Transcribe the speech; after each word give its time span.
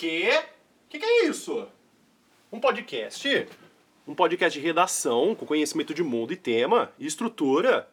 Quê? 0.00 0.42
Que 0.88 0.98
que 0.98 1.04
é 1.04 1.26
isso? 1.26 1.68
Um 2.50 2.58
podcast? 2.58 3.46
Um 4.08 4.14
podcast 4.14 4.58
de 4.58 4.64
redação, 4.64 5.34
com 5.34 5.44
conhecimento 5.44 5.92
de 5.92 6.02
mundo 6.02 6.32
e 6.32 6.36
tema 6.36 6.90
e 6.98 7.04
estrutura. 7.04 7.86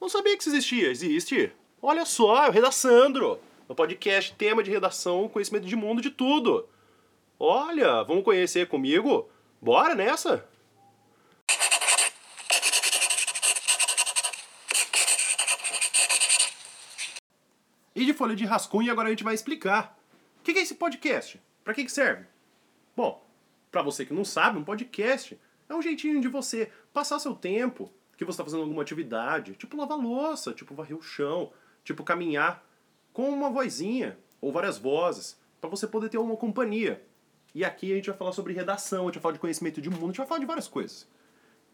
Não 0.00 0.08
sabia 0.08 0.34
que 0.38 0.42
isso 0.42 0.48
existia. 0.48 0.90
Existe. 0.90 1.52
Olha 1.82 2.06
só, 2.06 2.46
é 2.46 2.48
o 2.48 2.50
Redaçandro. 2.50 3.38
Um 3.68 3.74
podcast, 3.74 4.34
tema 4.36 4.62
de 4.62 4.70
redação, 4.70 5.28
conhecimento 5.28 5.66
de 5.66 5.76
mundo, 5.76 6.00
de 6.00 6.08
tudo. 6.08 6.66
Olha, 7.38 8.02
vamos 8.04 8.24
conhecer 8.24 8.66
comigo? 8.66 9.28
Bora 9.60 9.94
nessa? 9.94 10.48
E 17.94 18.06
de 18.06 18.14
folha 18.14 18.34
de 18.34 18.46
rascunho, 18.46 18.90
agora 18.90 19.08
a 19.08 19.10
gente 19.10 19.22
vai 19.22 19.34
explicar. 19.34 19.94
O 20.44 20.52
que 20.52 20.58
é 20.58 20.60
esse 20.60 20.74
podcast? 20.74 21.40
Para 21.64 21.72
que 21.72 21.88
serve? 21.88 22.26
Bom, 22.94 23.26
para 23.72 23.80
você 23.80 24.04
que 24.04 24.12
não 24.12 24.26
sabe, 24.26 24.58
um 24.58 24.62
podcast 24.62 25.40
é 25.66 25.74
um 25.74 25.80
jeitinho 25.80 26.20
de 26.20 26.28
você 26.28 26.70
passar 26.92 27.18
seu 27.18 27.34
tempo 27.34 27.90
que 28.14 28.26
você 28.26 28.32
está 28.32 28.44
fazendo 28.44 28.60
alguma 28.60 28.82
atividade, 28.82 29.54
tipo 29.54 29.74
lavar 29.74 29.96
louça, 29.96 30.52
tipo 30.52 30.74
varrer 30.74 30.98
o 30.98 31.00
chão, 31.00 31.50
tipo 31.82 32.04
caminhar, 32.04 32.62
com 33.10 33.30
uma 33.30 33.48
vozinha 33.48 34.18
ou 34.38 34.52
várias 34.52 34.76
vozes, 34.76 35.40
para 35.62 35.70
você 35.70 35.86
poder 35.86 36.10
ter 36.10 36.18
uma 36.18 36.36
companhia. 36.36 37.02
E 37.54 37.64
aqui 37.64 37.90
a 37.90 37.94
gente 37.94 38.10
vai 38.10 38.18
falar 38.18 38.32
sobre 38.32 38.52
redação, 38.52 39.04
a 39.04 39.06
gente 39.06 39.14
vai 39.14 39.22
falar 39.22 39.32
de 39.32 39.40
conhecimento 39.40 39.80
de 39.80 39.88
mundo, 39.88 40.04
a 40.04 40.06
gente 40.08 40.18
vai 40.18 40.26
falar 40.26 40.40
de 40.40 40.46
várias 40.46 40.68
coisas. 40.68 41.08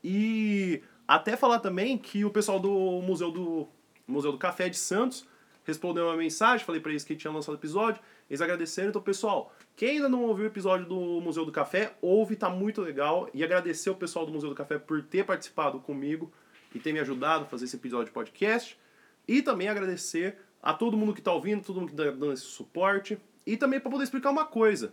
E 0.05 0.81
até 1.09 1.37
falar 1.37 1.59
também 1.59 1.99
que 1.99 2.25
o 2.25 2.31
pessoal 2.31 2.61
do 2.61 3.03
Museu 3.03 3.33
do 3.33 3.67
Museu 4.07 4.31
do 4.31 4.39
Café 4.39 4.69
de 4.69 4.77
Santos 4.79 5.27
respondeu 5.65 6.07
uma 6.07 6.17
mensagem, 6.17 6.65
falei 6.65 6.81
para 6.81 6.91
eles 6.91 7.05
que 7.05 7.15
tinha 7.15 7.33
lançado 7.33 7.55
o 7.55 7.59
episódio, 7.59 8.03
eles 8.29 8.41
agradeceram. 8.41 8.91
Então, 8.91 9.03
pessoal, 9.03 9.53
quem 9.77 9.91
ainda 9.91 10.09
não 10.09 10.25
ouviu 10.25 10.45
o 10.45 10.49
episódio 10.49 10.87
do 10.87 11.21
Museu 11.21 11.45
do 11.45 11.53
Café, 11.53 11.95
ouve, 12.01 12.37
tá 12.37 12.49
muito 12.49 12.81
legal. 12.81 13.29
E 13.33 13.43
agradecer 13.43 13.91
o 13.91 13.95
pessoal 13.95 14.27
do 14.27 14.33
Museu 14.33 14.49
do 14.49 14.55
Café 14.55 14.79
por 14.79 15.03
ter 15.03 15.25
participado 15.25 15.81
comigo 15.81 16.31
e 16.75 16.79
ter 16.79 16.93
me 16.93 17.01
ajudado 17.01 17.45
a 17.45 17.47
fazer 17.47 17.65
esse 17.65 17.77
episódio 17.77 18.07
de 18.07 18.13
podcast. 18.13 18.79
E 19.27 19.43
também 19.43 19.69
agradecer 19.69 20.37
a 20.63 20.73
todo 20.73 20.97
mundo 20.97 21.15
que 21.15 21.23
tá 21.23 21.33
ouvindo, 21.33 21.65
todo 21.65 21.81
mundo 21.81 21.91
que 21.91 21.97
tá 21.97 22.05
dando 22.05 22.33
esse 22.33 22.45
suporte. 22.45 23.19
E 23.47 23.57
também 23.57 23.81
para 23.81 23.91
poder 23.91 24.05
explicar 24.05 24.31
uma 24.31 24.45
coisa. 24.45 24.93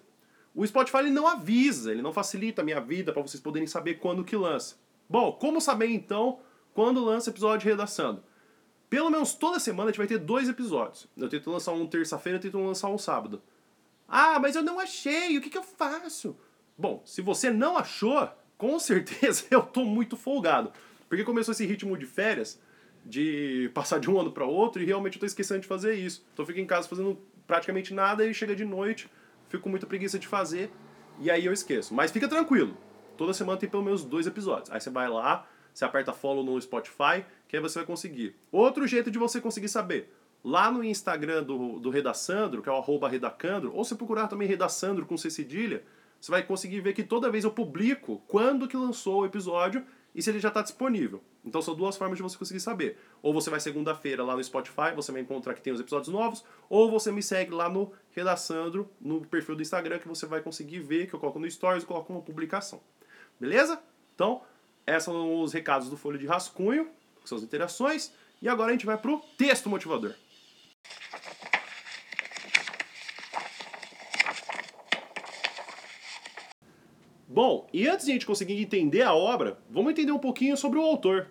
O 0.56 0.66
Spotify 0.66 0.98
ele 1.00 1.12
não 1.12 1.28
avisa, 1.28 1.92
ele 1.92 2.02
não 2.02 2.12
facilita 2.12 2.62
a 2.62 2.66
minha 2.66 2.80
vida 2.82 3.14
para 3.14 3.22
vocês 3.22 3.40
poderem 3.42 3.68
saber 3.68 3.96
quando 3.96 4.24
que 4.24 4.36
lança. 4.36 4.76
Bom, 5.08 5.32
como 5.34 5.62
saber 5.62 5.88
então 5.88 6.40
quando 6.74 7.04
lança 7.04 7.30
episódio 7.30 7.60
de 7.60 7.70
redação? 7.70 8.24
Pelo 8.90 9.10
menos 9.10 9.34
toda 9.34 9.60
semana 9.60 9.90
a 9.90 9.92
gente 9.92 9.98
vai 9.98 10.08
ter 10.08 10.18
dois 10.18 10.48
episódios. 10.48 11.08
Eu 11.18 11.28
tento 11.28 11.52
lançar 11.52 11.74
um 11.74 11.86
terça-feira, 11.86 12.38
eu 12.38 12.42
tento 12.42 12.58
lançar 12.60 12.90
um 12.90 12.98
sábado. 12.98 13.42
Ah, 14.08 14.40
mas 14.40 14.56
eu 14.56 14.64
não 14.64 14.80
achei, 14.80 15.38
o 15.38 15.42
que, 15.42 15.50
que 15.50 15.58
eu 15.58 15.64
faço? 15.64 16.38
Bom, 16.78 17.02
se 17.06 17.22
você 17.22 17.50
não 17.50 17.78
achou, 17.78 18.30
com 18.58 18.80
certeza 18.80 19.46
eu 19.52 19.62
tô 19.62 19.84
muito 19.84 20.16
folgado. 20.16 20.72
Porque 21.10 21.24
começou 21.24 21.52
esse 21.52 21.66
ritmo 21.66 21.98
de 21.98 22.06
férias, 22.06 22.62
de 23.06 23.70
passar 23.74 24.00
de 24.00 24.10
um 24.10 24.20
ano 24.20 24.32
para 24.32 24.46
outro, 24.46 24.82
e 24.82 24.86
realmente 24.86 25.16
eu 25.16 25.20
tô 25.20 25.26
esquecendo 25.26 25.62
de 25.62 25.68
fazer 25.68 25.96
isso. 25.96 26.26
Então 26.34 26.44
eu 26.44 26.48
fico 26.48 26.60
em 26.60 26.66
casa 26.66 26.88
fazendo 26.88 27.18
praticamente 27.46 27.94
nada 27.94 28.26
e 28.26 28.34
chega 28.34 28.56
de 28.56 28.66
noite, 28.66 29.10
fico 29.48 29.64
com 29.64 29.70
muita 29.70 29.88
preguiça 29.88 30.20
de 30.20 30.28
fazer, 30.28 30.70
e 31.20 31.32
aí 31.32 31.46
eu 31.46 31.54
esqueço. 31.54 31.94
Mas 31.94 32.12
fica 32.12 32.28
tranquilo, 32.28 32.78
toda 33.18 33.34
semana 33.34 33.58
tem 33.58 33.70
pelo 33.70 33.84
menos 33.84 34.04
dois 34.04 34.28
episódios. 34.28 34.70
Aí 34.70 34.82
você 34.82 34.90
vai 34.90 35.10
lá, 35.10 35.48
você 35.74 35.86
aperta 35.86 36.12
follow 36.12 36.44
no 36.44 36.60
Spotify, 36.62 37.26
que 37.48 37.56
aí 37.56 37.62
você 37.62 37.80
vai 37.80 37.86
conseguir. 37.86 38.36
Outro 38.52 38.86
jeito 38.88 39.10
de 39.10 39.18
você 39.18 39.40
conseguir 39.40 39.70
saber, 39.70 40.14
lá 40.44 40.72
no 40.72 40.84
Instagram 40.84 41.44
do, 41.44 41.80
do 41.80 41.90
Redaçandro, 41.90 42.62
que 42.62 42.70
é 42.70 42.72
o 42.72 42.76
arroba 42.76 43.10
Redacandro, 43.10 43.74
ou 43.74 43.84
se 43.84 43.96
procurar 43.96 44.28
também 44.28 44.48
Redaçandro 44.48 45.06
com 45.06 45.18
C 45.18 45.30
cedilha, 45.30 45.84
você 46.20 46.32
vai 46.32 46.44
conseguir 46.44 46.82
ver 46.82 46.94
que 46.94 47.04
toda 47.04 47.30
vez 47.30 47.44
eu 47.44 47.52
publico 47.52 48.22
quando 48.28 48.68
que 48.68 48.76
lançou 48.76 49.22
o 49.22 49.26
episódio 49.26 49.86
e 50.16 50.22
se 50.22 50.32
ele 50.32 50.40
já 50.40 50.48
está 50.48 50.64
disponível. 50.64 51.22
Então 51.46 51.62
são 51.62 51.76
duas 51.76 51.96
formas 51.96 52.18
de 52.18 52.24
você 52.24 52.36
conseguir 52.38 52.60
saber. 52.60 52.98
Ou 53.22 53.32
você 53.32 53.50
vai 53.50 53.60
segunda-feira 53.60 54.24
lá 54.24 54.36
no 54.36 54.44
Spotify, 54.44 54.94
você 54.96 55.12
vai 55.12 55.22
encontrar 55.22 55.54
que 55.54 55.62
tem 55.62 55.72
os 55.72 55.80
episódios 55.80 56.12
novos, 56.12 56.44
ou 56.70 56.90
você 56.90 57.12
me 57.12 57.22
segue 57.22 57.52
lá 57.52 57.70
no 57.70 57.94
Redaçandro, 58.12 58.90
no 59.00 59.22
perfil 59.22 59.56
do 59.56 59.62
Instagram, 59.62 60.00
que 60.00 60.08
você 60.08 60.26
vai 60.26 60.42
conseguir 60.42 60.80
ver 60.80 61.08
que 61.08 61.14
eu 61.14 61.20
coloco 61.20 61.40
no 61.40 61.50
Stories, 61.50 61.84
coloco 61.84 62.12
uma 62.12 62.22
publicação. 62.22 62.82
Beleza? 63.40 63.80
Então, 64.16 64.42
esses 64.88 65.04
são 65.04 65.42
os 65.42 65.54
recados 65.54 65.90
do 65.90 65.96
Folha 65.96 66.18
de 66.18 66.26
Rascunho, 66.26 66.90
que 67.28 67.30
são 67.30 67.38
as 67.38 67.44
interações. 67.44 68.12
E 68.42 68.48
agora 68.48 68.70
a 68.70 68.72
gente 68.72 68.86
vai 68.86 68.98
para 68.98 69.12
o 69.12 69.20
texto 69.38 69.70
motivador. 69.70 70.14
Bom, 77.28 77.68
e 77.72 77.88
antes 77.88 78.06
de 78.06 78.12
a 78.12 78.14
gente 78.14 78.26
conseguir 78.26 78.60
entender 78.60 79.04
a 79.04 79.14
obra, 79.14 79.60
vamos 79.70 79.92
entender 79.92 80.12
um 80.12 80.18
pouquinho 80.18 80.58
sobre 80.58 80.80
o 80.80 80.82
autor. 80.82 81.28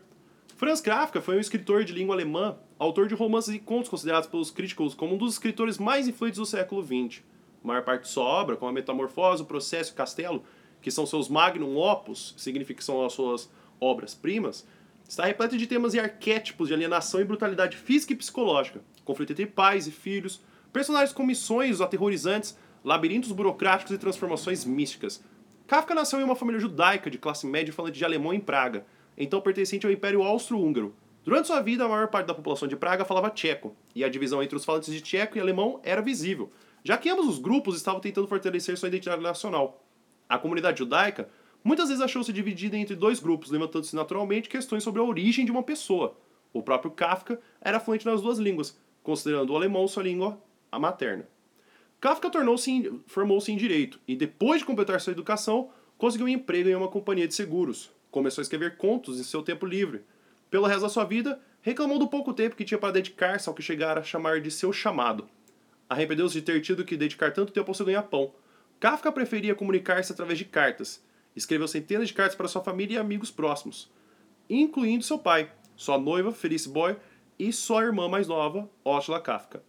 Franz 0.57 0.81
Kafka 0.81 1.21
foi 1.21 1.37
um 1.37 1.41
escritor 1.41 1.85
de 1.85 1.93
língua 1.93 2.15
alemã, 2.15 2.59
autor 2.79 3.09
de 3.09 3.15
romances 3.15 3.55
e 3.55 3.59
contos 3.59 3.89
considerados 3.89 4.29
pelos 4.29 4.51
críticos 4.51 4.95
como 4.95 5.15
um 5.15 5.19
dos 5.19 5.33
escritores 5.33 5.79
mais 5.79 6.07
influentes 6.07 6.39
do 6.39 6.47
século 6.47 6.83
XX. 6.83 7.23
A 7.65 7.67
maior 7.67 7.83
parte 7.83 8.03
de 8.03 8.09
sua 8.09 8.25
obra, 8.25 8.57
como 8.57 8.71
a 8.71 8.73
Metamorfose, 8.73 9.43
o 9.43 9.47
Processo 9.47 9.91
e 9.91 9.95
o 9.95 9.97
Castelo, 9.97 10.45
que 10.81 10.91
são 10.91 11.05
seus 11.07 11.29
magnum 11.29 11.77
opus, 11.77 12.35
significa 12.37 12.79
que 12.79 12.85
são 12.85 13.05
as 13.05 13.13
suas 13.13 13.51
obras-primas, 13.81 14.67
está 15.09 15.25
repleta 15.25 15.57
de 15.57 15.67
temas 15.67 15.95
e 15.95 16.01
arquétipos 16.01 16.69
de 16.69 16.75
alienação 16.75 17.21
e 17.21 17.25
brutalidade 17.25 17.77
física 17.77 18.13
e 18.13 18.17
psicológica, 18.17 18.81
conflito 19.05 19.31
entre 19.33 19.47
pais 19.47 19.87
e 19.87 19.91
filhos, 19.91 20.43
personagens 20.73 21.13
com 21.13 21.25
missões 21.25 21.81
aterrorizantes, 21.81 22.59
labirintos 22.85 23.33
burocráticos 23.33 23.95
e 23.95 23.99
transformações 23.99 24.65
místicas. 24.65 25.23
Kafka 25.67 25.95
nasceu 25.95 26.21
em 26.21 26.25
uma 26.25 26.37
família 26.37 26.61
judaica 26.61 27.11
de 27.11 27.19
classe 27.19 27.47
média 27.47 27.73
falante 27.73 27.99
de 27.99 28.05
alemão 28.05 28.33
em 28.33 28.41
Praga, 28.41 28.85
então 29.17 29.41
pertencente 29.41 29.87
ao 29.87 29.93
Império 29.93 30.23
Austro-Húngaro. 30.23 30.95
Durante 31.25 31.49
sua 31.49 31.61
vida, 31.61 31.85
a 31.85 31.89
maior 31.89 32.09
parte 32.09 32.27
da 32.27 32.35
população 32.35 32.69
de 32.69 32.77
Praga 32.77 33.05
falava 33.05 33.31
tcheco, 33.31 33.75
e 33.95 34.05
a 34.05 34.09
divisão 34.09 34.43
entre 34.43 34.57
os 34.57 34.65
falantes 34.65 34.93
de 34.93 35.01
tcheco 35.01 35.37
e 35.37 35.41
alemão 35.41 35.81
era 35.83 36.01
visível, 36.01 36.53
já 36.85 36.97
que 36.97 37.11
ambos 37.11 37.27
os 37.27 37.39
grupos 37.39 37.77
estavam 37.77 38.01
tentando 38.01 38.29
fortalecer 38.29 38.77
sua 38.77 38.89
identidade 38.89 39.23
nacional. 39.23 39.85
A 40.29 40.39
comunidade 40.39 40.79
judaica 40.79 41.29
muitas 41.67 41.89
vezes 41.89 42.03
achou-se 42.03 42.33
dividida 42.33 42.77
entre 42.77 42.95
dois 42.95 43.19
grupos, 43.19 43.51
levantando-se 43.51 43.97
naturalmente 43.97 44.49
questões 44.49 44.85
sobre 44.85 45.01
a 45.01 45.05
origem 45.05 45.45
de 45.45 45.51
uma 45.51 45.65
pessoa. 45.65 46.17
O 46.53 46.63
próprio 46.63 46.93
Kafka 46.93 47.41
era 47.61 47.81
fluente 47.81 48.07
nas 48.07 48.23
duas 48.23 48.39
línguas, 48.39 48.79
considerando 49.03 49.53
o 49.53 49.57
alemão 49.57 49.89
sua 49.89 50.05
língua 50.05 50.41
materna. 50.73 51.27
Kafka 52.01 52.31
formou-se 53.07 53.51
em 53.51 53.57
direito 53.57 53.99
e, 54.07 54.15
depois 54.15 54.61
de 54.61 54.65
completar 54.65 55.01
sua 55.01 55.13
educação, 55.13 55.71
conseguiu 55.99 56.27
um 56.27 56.31
emprego 56.31 56.69
em 56.69 56.77
uma 56.77 56.87
companhia 56.87 57.27
de 57.27 57.35
seguros. 57.35 57.91
Começou 58.13 58.43
a 58.43 58.45
escrever 58.45 58.77
contos 58.77 59.19
em 59.19 59.25
seu 59.25 59.43
tempo 59.43 59.67
livre. 59.67 60.03
Pelo 60.49 60.67
resto 60.67 60.83
da 60.83 60.89
sua 60.89 61.05
vida, 61.05 61.41
reclamou 61.61 61.99
do 61.99 62.07
pouco 62.07 62.33
tempo 62.33 62.55
que 62.55 62.65
tinha 62.65 62.79
para 62.79 62.93
dedicar-se 62.93 63.49
ao 63.49 63.55
que 63.55 63.63
chegara 63.63 64.01
a 64.01 64.05
chamar 64.05 64.41
de 64.41 64.53
seu 64.53 64.73
chamado. 64.73 65.29
Arrependeu-se 65.89 66.35
de 66.35 66.43
ter 66.43 66.61
tido 66.61 66.85
que 66.85 66.97
dedicar 66.97 67.33
tanto 67.33 67.53
tempo 67.53 67.71
ao 67.71 67.75
seu 67.75 67.87
ganha-pão 67.87 68.33
Kafka 68.79 69.11
preferia 69.11 69.55
comunicar-se 69.55 70.13
através 70.13 70.39
de 70.39 70.45
cartas. 70.45 71.03
Escreveu 71.37 71.69
centenas 71.69 72.09
de 72.09 72.15
cartas 72.15 72.35
para 72.35 72.49
sua 72.49 72.63
família 72.63 72.95
e 72.95 72.99
amigos 72.99 73.31
próximos, 73.31 73.91
incluindo 74.49 75.05
seu 75.05 75.19
pai, 75.19 75.53
sua 75.77 75.99
noiva, 75.99 76.33
Felice 76.33 76.69
Boy, 76.69 76.97
e 77.39 77.53
sua 77.53 77.85
irmã 77.85 78.09
mais 78.09 78.27
nova, 78.27 78.69
Otla 78.83 79.21
Kafka. 79.21 79.63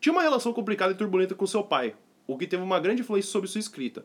Tinha 0.00 0.12
uma 0.12 0.22
relação 0.22 0.52
complicada 0.52 0.92
e 0.92 0.96
turbulenta 0.96 1.36
com 1.36 1.46
seu 1.46 1.62
pai, 1.62 1.94
o 2.26 2.36
que 2.36 2.48
teve 2.48 2.62
uma 2.62 2.80
grande 2.80 3.02
influência 3.02 3.30
sobre 3.30 3.48
sua 3.48 3.60
escrita. 3.60 4.04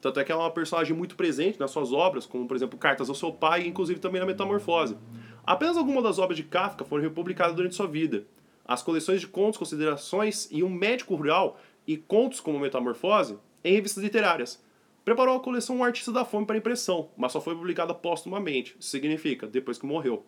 Tanto 0.00 0.18
é 0.18 0.24
que 0.24 0.32
é 0.32 0.34
uma 0.34 0.50
personagem 0.50 0.96
muito 0.96 1.16
presente 1.16 1.60
nas 1.60 1.70
suas 1.70 1.92
obras, 1.92 2.24
como 2.24 2.46
por 2.48 2.56
exemplo 2.56 2.78
Cartas 2.78 3.10
ao 3.10 3.14
seu 3.14 3.32
pai 3.32 3.62
e 3.62 3.68
inclusive 3.68 4.00
também 4.00 4.20
na 4.20 4.26
Metamorfose. 4.26 4.96
Apenas 5.44 5.76
algumas 5.76 6.02
das 6.02 6.18
obras 6.18 6.38
de 6.38 6.44
Kafka 6.44 6.84
foram 6.84 7.02
republicadas 7.02 7.54
durante 7.54 7.74
sua 7.74 7.86
vida. 7.86 8.24
As 8.64 8.82
coleções 8.82 9.20
de 9.20 9.26
contos, 9.26 9.58
considerações 9.58 10.48
e 10.50 10.62
um 10.62 10.70
médico 10.70 11.14
rural 11.14 11.60
e 11.86 11.98
contos 11.98 12.40
como 12.40 12.58
Metamorfose 12.58 13.38
em 13.62 13.74
revistas 13.74 14.02
literárias. 14.02 14.63
Preparou 15.04 15.36
a 15.36 15.40
coleção 15.40 15.76
Um 15.76 15.84
Artista 15.84 16.10
da 16.10 16.24
Fome 16.24 16.46
para 16.46 16.56
impressão, 16.56 17.10
mas 17.14 17.30
só 17.30 17.40
foi 17.40 17.54
publicada 17.54 17.92
póstumamente, 17.92 18.74
significa 18.80 19.46
depois 19.46 19.76
que 19.76 19.84
morreu. 19.84 20.24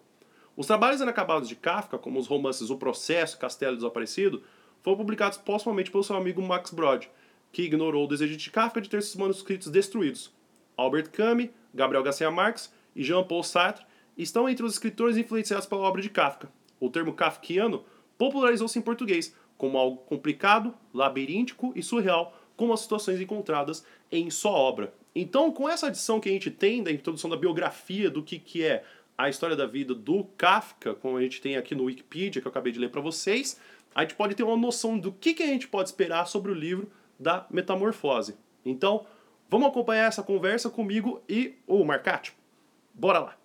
Os 0.55 0.67
trabalhos 0.67 1.01
inacabados 1.01 1.49
de 1.49 1.57
Kafka, 1.57 1.97
como 1.97 2.19
os 2.19 2.27
romances 2.27 2.69
O 2.69 2.77
Processo, 2.77 3.39
Castelo 3.39 3.73
e 3.73 3.77
Desaparecido, 3.77 4.43
foram 4.83 4.99
publicados 4.99 5.39
póstumamente 5.39 5.91
pelo 5.91 6.05
seu 6.05 6.15
amigo 6.15 6.43
Max 6.43 6.71
Brod, 6.71 7.07
que 7.51 7.63
ignorou 7.63 8.05
o 8.05 8.09
desejo 8.09 8.37
de 8.37 8.51
Kafka 8.51 8.83
de 8.83 8.91
ter 8.91 9.03
seus 9.03 9.17
manuscritos 9.17 9.69
destruídos. 9.69 10.31
Albert 10.77 11.11
Camus, 11.11 11.49
Gabriel 11.75 12.03
Garcia 12.03 12.31
Marques 12.31 12.71
e 12.95 13.03
Jean-Paul 13.03 13.43
Sartre 13.43 13.87
estão 14.17 14.47
entre 14.47 14.65
os 14.65 14.75
escritores 14.75 15.17
influenciados 15.17 15.67
pela 15.67 15.83
obra 15.83 16.03
de 16.03 16.11
Kafka. 16.11 16.51
O 16.79 16.91
termo 16.91 17.15
kafkiano 17.15 17.83
popularizou-se 18.19 18.79
em 18.79 18.83
português 18.83 19.35
como 19.57 19.79
algo 19.79 20.03
complicado, 20.05 20.75
labiríntico 20.93 21.73
e 21.75 21.83
surreal, 21.83 22.39
com 22.57 22.73
as 22.73 22.81
situações 22.81 23.21
encontradas 23.21 23.85
em 24.11 24.31
sua 24.31 24.53
obra. 24.53 24.93
Então, 25.15 25.51
com 25.51 25.69
essa 25.69 25.87
adição 25.87 26.21
que 26.21 26.29
a 26.29 26.33
gente 26.33 26.51
tem 26.51 26.83
da 26.83 26.93
introdução 26.93 27.31
da 27.31 27.37
biografia 27.37 28.11
do 28.11 28.23
que, 28.23 28.39
que 28.39 28.63
é 28.63 28.85
a 29.17 29.29
história 29.31 29.57
da 29.57 29.67
vida 29.67 29.95
do 29.95 30.25
Kafka, 30.37 30.95
como 30.95 31.17
a 31.17 31.23
gente 31.23 31.41
tem 31.41 31.57
aqui 31.57 31.75
no 31.75 31.85
Wikipedia, 31.85 32.43
que 32.43 32.47
eu 32.47 32.51
acabei 32.51 32.73
de 32.73 32.79
ler 32.79 32.91
para 32.91 33.01
vocês, 33.01 33.59
a 33.95 34.03
gente 34.03 34.15
pode 34.15 34.35
ter 34.35 34.43
uma 34.43 34.57
noção 34.57 34.99
do 34.99 35.11
que, 35.11 35.33
que 35.33 35.43
a 35.43 35.47
gente 35.47 35.67
pode 35.69 35.89
esperar 35.89 36.27
sobre 36.27 36.53
o 36.53 36.55
livro 36.55 36.91
da 37.19 37.47
metamorfose. 37.51 38.37
Então, 38.63 39.07
vamos 39.49 39.69
acompanhar 39.69 40.07
essa 40.07 40.23
conversa 40.23 40.69
comigo 40.69 41.23
e 41.27 41.55
o 41.67 41.83
Marcati. 41.83 42.35
Bora 42.93 43.21
lá! 43.21 43.37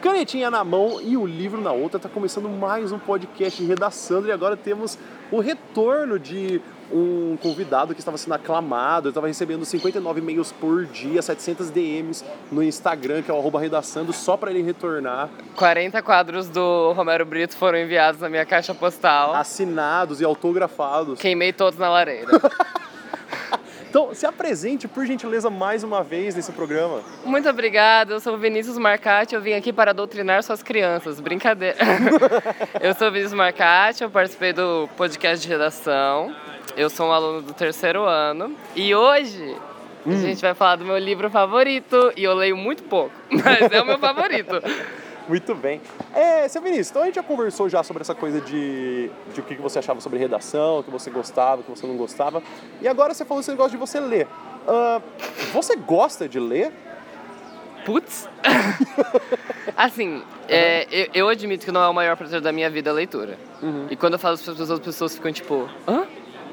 Canetinha 0.00 0.50
na 0.50 0.64
mão 0.64 1.00
e 1.00 1.16
o 1.16 1.24
livro 1.24 1.60
na 1.60 1.70
outra, 1.70 2.00
tá 2.00 2.08
começando 2.08 2.48
mais 2.48 2.90
um 2.90 2.98
podcast 2.98 3.62
redação 3.62 4.26
e 4.26 4.32
agora 4.32 4.56
temos 4.56 4.98
o 5.32 5.40
retorno 5.40 6.18
de 6.18 6.60
um 6.92 7.38
convidado 7.40 7.94
que 7.94 8.00
estava 8.00 8.18
sendo 8.18 8.34
aclamado, 8.34 9.08
eu 9.08 9.10
estava 9.10 9.26
recebendo 9.26 9.64
59 9.64 10.20
e-mails 10.20 10.52
por 10.52 10.84
dia, 10.84 11.22
700 11.22 11.70
DMs 11.70 12.22
no 12.50 12.62
Instagram, 12.62 13.22
que 13.22 13.30
é 13.30 13.34
o 13.34 13.38
arroba 13.38 13.58
redaçando, 13.58 14.12
só 14.12 14.36
para 14.36 14.50
ele 14.50 14.62
retornar. 14.62 15.30
40 15.56 16.02
quadros 16.02 16.48
do 16.50 16.92
Romero 16.92 17.24
Brito 17.24 17.56
foram 17.56 17.78
enviados 17.78 18.20
na 18.20 18.28
minha 18.28 18.44
caixa 18.44 18.74
postal. 18.74 19.34
Assinados 19.34 20.20
e 20.20 20.24
autografados. 20.24 21.18
Queimei 21.18 21.52
todos 21.52 21.78
na 21.78 21.88
lareira. 21.88 22.28
Então, 23.92 24.14
se 24.14 24.24
apresente, 24.24 24.88
por 24.88 25.04
gentileza, 25.04 25.50
mais 25.50 25.84
uma 25.84 26.02
vez 26.02 26.34
nesse 26.34 26.50
programa. 26.50 27.02
Muito 27.26 27.46
obrigada, 27.46 28.14
eu 28.14 28.20
sou 28.20 28.32
o 28.32 28.38
Vinícius 28.38 28.78
Marcati, 28.78 29.34
eu 29.34 29.40
vim 29.42 29.52
aqui 29.52 29.70
para 29.70 29.92
doutrinar 29.92 30.42
suas 30.42 30.62
crianças. 30.62 31.20
Brincadeira. 31.20 31.76
eu 32.80 32.94
sou 32.94 33.08
o 33.08 33.10
Vinícius 33.10 33.34
Marcati, 33.34 34.02
eu 34.02 34.08
participei 34.08 34.54
do 34.54 34.88
podcast 34.96 35.46
de 35.46 35.52
redação. 35.52 36.34
Eu 36.74 36.88
sou 36.88 37.08
um 37.08 37.12
aluno 37.12 37.42
do 37.42 37.52
terceiro 37.52 38.04
ano 38.04 38.56
e 38.74 38.94
hoje 38.94 39.54
hum. 40.06 40.12
a 40.14 40.16
gente 40.16 40.40
vai 40.40 40.54
falar 40.54 40.76
do 40.76 40.86
meu 40.86 40.96
livro 40.96 41.28
favorito 41.28 42.14
e 42.16 42.24
eu 42.24 42.32
leio 42.32 42.56
muito 42.56 42.84
pouco, 42.84 43.12
mas 43.30 43.70
é 43.70 43.82
o 43.82 43.84
meu 43.84 43.98
favorito. 43.98 44.54
Muito 45.28 45.54
bem. 45.54 45.80
É, 46.14 46.48
seu 46.48 46.60
Vinícius, 46.60 46.90
então 46.90 47.02
a 47.02 47.06
gente 47.06 47.14
já 47.14 47.22
conversou 47.22 47.68
já 47.68 47.82
sobre 47.82 48.02
essa 48.02 48.14
coisa 48.14 48.40
de, 48.40 49.10
de 49.32 49.40
o 49.40 49.42
que 49.42 49.54
você 49.56 49.78
achava 49.78 50.00
sobre 50.00 50.18
redação, 50.18 50.80
o 50.80 50.82
que 50.82 50.90
você 50.90 51.10
gostava, 51.10 51.60
o 51.60 51.64
que 51.64 51.70
você 51.70 51.86
não 51.86 51.96
gostava. 51.96 52.42
E 52.80 52.88
agora 52.88 53.14
você 53.14 53.24
falou 53.24 53.42
que 53.42 53.46
você 53.46 53.54
gosta 53.54 53.70
de 53.70 53.76
você 53.76 54.00
ler. 54.00 54.26
Uh, 54.66 55.02
você 55.52 55.76
gosta 55.76 56.28
de 56.28 56.38
ler? 56.38 56.72
Putz! 57.84 58.28
assim, 59.76 60.16
uhum. 60.16 60.22
é, 60.48 60.86
eu, 60.90 61.08
eu, 61.14 61.28
admito 61.28 61.64
que 61.64 61.72
não 61.72 61.82
é 61.82 61.88
o 61.88 61.94
maior 61.94 62.16
prazer 62.16 62.40
da 62.40 62.52
minha 62.52 62.70
vida 62.70 62.90
a 62.90 62.92
leitura. 62.92 63.38
Uhum. 63.60 63.86
E 63.90 63.96
quando 63.96 64.14
eu 64.14 64.18
falo 64.18 64.36
para 64.36 64.52
as 64.52 64.58
pessoas, 64.58 64.70
as 64.70 64.78
pessoas 64.78 65.14
ficam 65.14 65.32
tipo, 65.32 65.68
hã? 65.86 66.06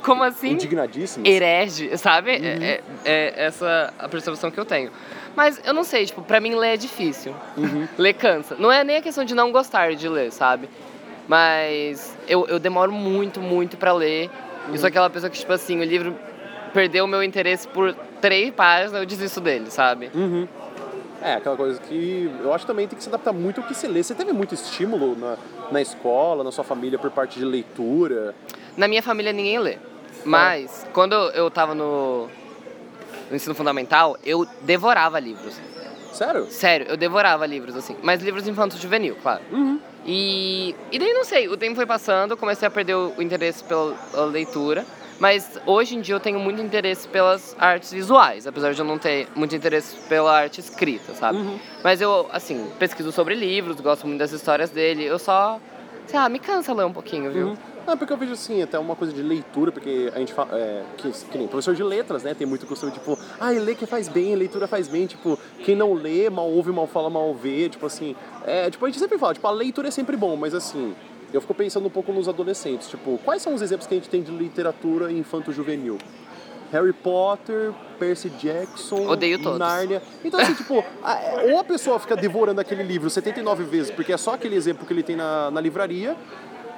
Como 0.04 0.24
assim? 0.24 0.51
Indignadíssimo. 0.51 1.28
Herege, 1.28 1.98
sabe? 1.98 2.31
Uhum. 2.31 2.46
É, 2.46 2.74
é, 2.74 2.81
é, 3.06 3.34
essa 3.46 3.94
a 3.98 4.07
percepção 4.07 4.50
que 4.50 4.60
eu 4.60 4.66
tenho. 4.66 4.92
Mas 5.36 5.62
eu 5.66 5.74
não 5.74 5.84
sei, 5.84 6.06
tipo, 6.06 6.22
pra 6.22 6.40
mim 6.40 6.56
ler 6.56 6.74
é 6.74 6.78
difícil. 6.78 7.34
Uhum. 7.56 7.88
ler 7.98 8.13
cansa. 8.13 8.56
Não 8.57 8.72
é 8.72 8.84
nem 8.84 8.98
a 8.98 9.01
questão 9.01 9.24
de 9.24 9.36
não 9.36 9.51
gostar 9.51 9.96
de 9.96 10.07
ler, 10.07 10.31
sabe? 10.31 10.69
Mas 11.28 12.18
eu, 12.28 12.48
eu 12.48 12.60
demoro 12.60 12.92
muito, 12.92 13.40
muito 13.40 13.78
pra 13.78 13.94
ler. 13.94 14.30
Uhum. 14.68 14.74
Eu 14.74 14.78
sou 14.78 14.88
aquela 14.88 15.10
pessoa 15.10 15.30
que, 15.30 15.38
tipo 15.38 15.54
assim, 15.54 15.80
o 15.80 15.84
livro 15.84 16.16
perdeu 16.74 17.06
o 17.06 17.07
meu 17.07 17.24
interesse 17.24 17.68
por 17.68 17.94
três 18.22 18.52
páginas, 18.52 19.02
eu 19.02 19.06
desisto 19.06 19.40
dele, 19.40 19.69
sabe? 19.69 20.10
Uhum. 20.13 20.48
É, 21.22 21.34
aquela 21.34 21.57
coisa 21.57 21.80
que 21.81 22.31
eu 22.42 22.54
acho 22.54 22.66
que 22.66 22.72
também 22.72 22.88
tem 22.88 22.98
que 22.98 23.04
se 23.04 23.10
adaptar 23.10 23.34
muito 23.34 23.60
ao 23.60 23.68
que 23.68 23.74
você 23.74 23.88
lê. 23.88 24.02
Você 24.02 24.16
teve 24.16 24.31
muito 24.31 24.54
estímulo 24.54 25.18
na, 25.18 25.38
na 25.72 25.81
escola, 25.81 26.44
na 26.44 26.52
sua 26.52 26.63
família, 26.63 26.98
por 26.98 27.12
parte 27.12 27.38
de 27.38 27.45
leitura? 27.45 28.34
Na 28.78 28.88
minha 28.88 29.04
família 29.04 29.34
ninguém 29.34 29.60
lê. 29.60 29.78
Mas, 30.25 30.86
quando 30.94 31.13
eu 31.13 31.50
tava 31.50 31.74
no, 31.74 32.27
no 33.30 33.36
ensino 33.36 33.56
fundamental, 33.56 34.18
eu 34.25 34.45
devorava 34.62 35.19
livros. 35.19 35.56
Sério? 36.13 36.48
Sério, 36.48 36.88
eu 36.89 36.98
devorava 36.98 37.45
livros, 37.45 37.75
assim. 37.75 37.95
Mas 38.01 38.21
livros 38.21 38.48
infanto-juvenil, 38.48 39.16
claro. 39.21 39.42
Uhum. 39.51 39.80
E, 40.06 40.75
e 40.92 41.00
daí, 41.00 41.13
não 41.13 41.24
sei, 41.24 41.48
o 41.48 41.56
tempo 41.56 41.75
foi 41.75 41.86
passando, 41.86 42.31
eu 42.31 42.38
comecei 42.38 42.68
a 42.68 42.71
perder 42.71 42.95
o 42.95 43.21
interesse 43.21 43.63
pela, 43.63 43.94
pela 44.12 44.25
leitura. 44.25 44.86
Mas 45.19 45.60
hoje 45.66 45.98
em 45.98 46.01
dia 46.01 46.16
eu 46.16 46.19
tenho 46.19 46.39
muito 46.39 46.62
interesse 46.62 47.06
pelas 47.07 47.56
artes 47.60 47.92
visuais, 47.92 48.48
apesar 48.48 48.74
de 48.74 48.80
eu 48.80 48.86
não 48.86 48.98
ter 48.98 49.27
muito 49.36 49.54
interesse 49.54 49.98
pela 50.07 50.31
arte 50.31 50.62
escrita, 50.62 51.13
sabe? 51.13 51.38
Uhum. 51.38 51.60
Mas 51.83 52.00
eu, 52.00 52.27
assim, 52.31 52.69
pesquiso 52.80 53.12
sobre 53.12 53.36
livros, 53.36 53.81
gosto 53.81 54.07
muito 54.07 54.19
das 54.19 54.31
histórias 54.31 54.69
dele. 54.69 55.04
Eu 55.04 55.19
só, 55.19 55.60
sei 56.07 56.18
lá, 56.18 56.30
me 56.30 56.39
cansa 56.39 56.74
ler 56.74 56.86
um 56.86 56.94
pouquinho, 56.94 57.31
viu? 57.31 57.48
Uhum. 57.48 57.57
Não, 57.90 57.98
porque 57.98 58.14
eu 58.14 58.18
vejo 58.18 58.34
assim, 58.34 58.62
até 58.62 58.78
uma 58.78 58.96
coisa 58.96 59.12
de 59.12 59.24
leitura, 59.24 59.72
porque 59.72 60.12
a 60.14 60.20
gente 60.20 60.32
fala, 60.32 60.56
é, 60.56 60.84
que, 60.96 61.12
que 61.12 61.38
nem 61.40 61.48
professor 61.48 61.74
de 61.74 61.82
letras, 61.82 62.22
né, 62.22 62.36
tem 62.36 62.46
muito 62.46 62.68
costume, 62.68 62.92
tipo, 62.92 63.18
ah, 63.40 63.50
lê 63.50 63.74
que 63.74 63.88
faz 63.88 64.08
bem, 64.08 64.36
leitura 64.36 64.68
faz 64.68 64.88
bem, 64.88 65.08
tipo, 65.08 65.40
quem 65.66 65.76
não 65.76 65.94
lê, 65.94 66.30
mal 66.30 66.48
ouve, 66.48 66.72
mal 66.72 66.86
fala, 66.86 67.10
mal 67.10 67.34
vê, 67.34 67.68
tipo 67.68 67.88
assim, 67.88 68.16
é, 68.46 68.70
tipo, 68.70 68.86
a 68.86 68.90
gente 68.90 69.00
sempre 69.00 69.18
fala, 69.18 69.34
tipo, 69.34 69.48
a 69.48 69.50
leitura 69.50 69.88
é 69.88 69.92
sempre 69.92 70.16
bom, 70.16 70.36
mas 70.36 70.54
assim, 70.54 70.96
eu 71.34 71.42
fico 71.42 71.56
pensando 71.56 71.88
um 71.88 71.90
pouco 71.90 72.14
nos 72.14 72.30
adolescentes, 72.30 72.88
tipo, 72.88 73.20
quais 73.26 73.42
são 73.42 73.56
os 73.56 73.62
exemplos 73.64 73.88
que 73.88 73.96
a 73.96 73.98
gente 73.98 74.08
tem 74.08 74.22
de 74.22 74.32
literatura 74.32 75.12
infanto-juvenil? 75.12 75.98
Harry 76.72 76.94
Potter, 76.94 77.74
Percy 77.98 78.30
Jackson, 78.30 79.08
Odeio 79.08 79.42
todos. 79.42 79.58
Narnia. 79.58 80.04
Então, 80.24 80.40
assim, 80.40 80.54
tipo, 80.54 80.76
ou 80.76 81.60
a 81.60 81.64
pessoa 81.64 81.98
fica 82.00 82.16
devorando 82.16 82.62
aquele 82.62 82.84
livro 82.84 83.10
79 83.10 83.64
vezes, 83.64 83.90
porque 83.90 84.14
é 84.14 84.18
só 84.18 84.36
aquele 84.36 84.56
exemplo 84.56 84.86
que 84.86 84.94
ele 84.94 85.02
tem 85.02 85.16
na, 85.16 85.50
na 85.50 85.60
livraria, 85.60 86.16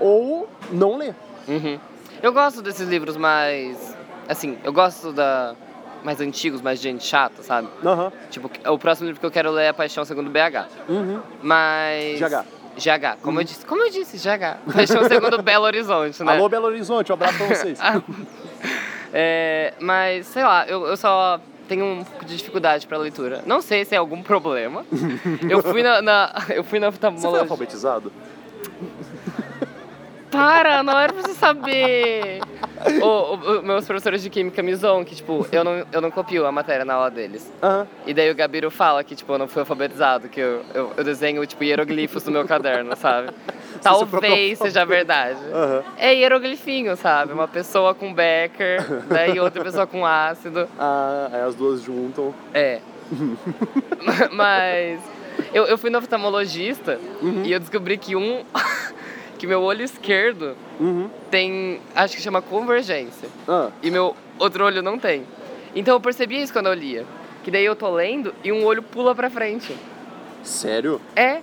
ou 0.01 0.49
não 0.71 0.97
ler. 0.97 1.15
Uhum. 1.47 1.79
Eu 2.21 2.33
gosto 2.33 2.61
desses 2.61 2.87
livros 2.87 3.15
mais. 3.15 3.95
Assim, 4.27 4.57
eu 4.63 4.73
gosto 4.73 5.13
da. 5.13 5.55
Mais 6.03 6.19
antigos, 6.19 6.61
mais 6.61 6.79
gente 6.79 7.03
chata, 7.03 7.43
sabe? 7.43 7.67
Uhum. 7.83 8.11
Tipo, 8.31 8.49
o 8.71 8.79
próximo 8.79 9.05
livro 9.05 9.19
que 9.19 9.25
eu 9.25 9.29
quero 9.29 9.51
ler 9.51 9.65
é 9.65 9.73
Paixão 9.73 10.03
Segundo 10.03 10.29
BH. 10.29 10.67
Uhum. 10.89 11.19
Mas. 11.41 12.19
GH. 12.19 12.43
GH, 12.75 13.17
como 13.21 13.35
uhum. 13.35 13.41
eu 13.41 13.43
disse. 13.43 13.65
Como 13.65 13.81
eu 13.83 13.89
disse, 13.91 14.17
GH. 14.17 14.73
Paixão 14.73 15.07
Segundo 15.07 15.41
Belo 15.43 15.65
Horizonte, 15.65 16.23
né? 16.23 16.33
Alô, 16.33 16.49
Belo 16.49 16.65
Horizonte, 16.65 17.11
um 17.11 17.15
abraço 17.15 17.37
pra 17.37 17.47
vocês. 17.47 17.79
é, 19.13 19.73
mas, 19.79 20.25
sei 20.27 20.43
lá, 20.43 20.65
eu, 20.67 20.87
eu 20.87 20.97
só 20.97 21.39
tenho 21.67 21.85
um 21.85 22.03
pouco 22.03 22.25
de 22.25 22.35
dificuldade 22.35 22.85
para 22.85 22.97
leitura. 22.97 23.43
Não 23.45 23.61
sei 23.61 23.85
se 23.85 23.95
é 23.95 23.97
algum 23.97 24.21
problema. 24.21 24.85
eu 25.49 25.61
fui 25.61 25.83
na, 25.83 26.01
na 26.01 26.33
eu 26.49 26.63
fui 26.63 26.79
na 26.79 26.89
oftalmologia. 26.89 27.29
Você 27.29 27.37
foi 27.37 27.49
alfabetizado? 27.49 28.11
Para, 30.31 30.81
não 30.81 30.97
era 30.97 31.11
pra 31.11 31.21
você 31.21 31.33
saber. 31.33 32.39
o, 33.01 33.35
o, 33.35 33.63
meus 33.63 33.85
professores 33.85 34.23
de 34.23 34.29
química 34.29 34.63
me 34.63 34.73
zoam 34.73 35.03
que, 35.03 35.13
tipo, 35.13 35.45
eu 35.51 35.63
não, 35.63 35.85
eu 35.91 36.01
não 36.01 36.09
copio 36.09 36.45
a 36.45 36.51
matéria 36.51 36.85
na 36.85 36.93
aula 36.93 37.11
deles. 37.11 37.51
Uhum. 37.61 37.85
E 38.07 38.13
daí 38.13 38.31
o 38.31 38.35
Gabiru 38.35 38.71
fala 38.71 39.03
que, 39.03 39.15
tipo, 39.15 39.31
eu 39.33 39.37
não 39.37 39.47
fui 39.47 39.59
alfabetizado, 39.59 40.29
que 40.29 40.39
eu, 40.39 40.63
eu, 40.73 40.93
eu 40.97 41.03
desenho, 41.03 41.45
tipo, 41.45 41.63
hieroglifos 41.63 42.23
no 42.25 42.31
meu 42.31 42.45
caderno, 42.47 42.95
sabe? 42.95 43.29
Talvez 43.81 44.57
seja 44.57 44.85
verdade. 44.85 45.39
Uhum. 45.39 45.83
É 45.97 46.13
hieroglifinho, 46.15 46.95
sabe? 46.95 47.33
Uma 47.33 47.47
pessoa 47.47 47.93
com 47.93 48.13
Becker, 48.13 49.03
daí 49.09 49.39
outra 49.39 49.63
pessoa 49.63 49.85
com 49.85 50.05
ácido. 50.05 50.67
Ah, 50.79 51.29
aí 51.31 51.41
as 51.41 51.55
duas 51.55 51.81
juntam. 51.81 52.33
É. 52.53 52.79
Mas 54.31 55.01
eu, 55.53 55.65
eu 55.65 55.77
fui 55.77 55.89
no 55.89 55.97
oftalmologista 55.97 56.99
uhum. 57.21 57.43
e 57.43 57.51
eu 57.51 57.59
descobri 57.59 57.97
que 57.97 58.15
um 58.15 58.43
que 59.41 59.47
meu 59.47 59.63
olho 59.63 59.83
esquerdo 59.83 60.55
uhum. 60.79 61.09
tem, 61.31 61.81
acho 61.95 62.15
que 62.15 62.21
chama 62.21 62.43
convergência. 62.43 63.27
Ah. 63.47 63.71
E 63.81 63.89
meu 63.89 64.15
outro 64.37 64.63
olho 64.63 64.83
não 64.83 64.99
tem. 64.99 65.25
Então 65.75 65.95
eu 65.95 65.99
percebi 65.99 66.39
isso 66.39 66.53
quando 66.53 66.67
eu 66.67 66.75
lia. 66.75 67.07
Que 67.43 67.49
daí 67.49 67.65
eu 67.65 67.75
tô 67.75 67.89
lendo 67.89 68.35
e 68.43 68.51
um 68.51 68.63
olho 68.63 68.83
pula 68.83 69.15
pra 69.15 69.31
frente. 69.31 69.75
Sério? 70.43 71.01
É. 71.15 71.41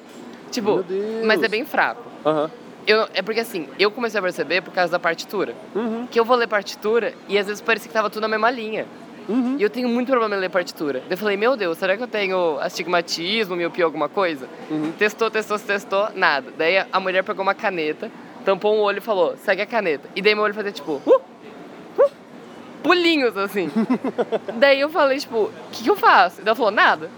Tipo, 0.48 0.84
mas 1.26 1.42
é 1.42 1.48
bem 1.48 1.66
fraco. 1.66 2.04
Uhum. 2.24 2.48
Eu, 2.86 3.08
é 3.12 3.20
porque 3.20 3.40
assim, 3.40 3.66
eu 3.80 3.90
comecei 3.90 4.20
a 4.20 4.22
perceber 4.22 4.60
por 4.60 4.72
causa 4.72 4.92
da 4.92 5.00
partitura. 5.00 5.56
Uhum. 5.74 6.06
Que 6.08 6.20
eu 6.20 6.24
vou 6.24 6.36
ler 6.36 6.46
partitura 6.46 7.14
e 7.28 7.36
às 7.36 7.48
vezes 7.48 7.60
parecia 7.60 7.88
que 7.88 7.94
tava 7.94 8.08
tudo 8.08 8.22
na 8.22 8.28
mesma 8.28 8.48
linha. 8.48 8.86
Uhum. 9.28 9.56
E 9.58 9.62
eu 9.62 9.68
tenho 9.68 9.88
muito 9.88 10.08
problema 10.08 10.34
em 10.36 10.38
ler 10.38 10.48
partitura. 10.48 11.02
Eu 11.08 11.16
falei, 11.16 11.36
meu 11.36 11.56
Deus, 11.56 11.76
será 11.76 11.96
que 11.96 12.02
eu 12.02 12.08
tenho 12.08 12.58
astigmatismo, 12.60 13.54
miopia, 13.54 13.84
alguma 13.84 14.08
coisa? 14.08 14.48
Uhum. 14.70 14.92
Testou, 14.92 15.30
testou, 15.30 15.58
testou, 15.58 16.08
nada. 16.14 16.50
Daí 16.56 16.84
a 16.90 17.00
mulher 17.00 17.22
pegou 17.22 17.42
uma 17.42 17.54
caneta, 17.54 18.10
tampou 18.44 18.74
um 18.74 18.80
olho 18.80 18.98
e 18.98 19.02
falou, 19.02 19.36
segue 19.36 19.60
a 19.60 19.66
caneta. 19.66 20.08
E 20.16 20.22
daí 20.22 20.34
meu 20.34 20.44
olho 20.44 20.54
fazia 20.54 20.72
tipo, 20.72 21.02
uh, 21.04 21.20
uh, 21.98 22.10
pulinhos 22.82 23.36
assim. 23.36 23.70
daí 24.56 24.80
eu 24.80 24.88
falei, 24.88 25.18
tipo, 25.18 25.36
o 25.36 25.52
que, 25.70 25.84
que 25.84 25.90
eu 25.90 25.96
faço? 25.96 26.40
E 26.40 26.46
ela 26.46 26.54
falou, 26.54 26.70
nada. 26.70 27.10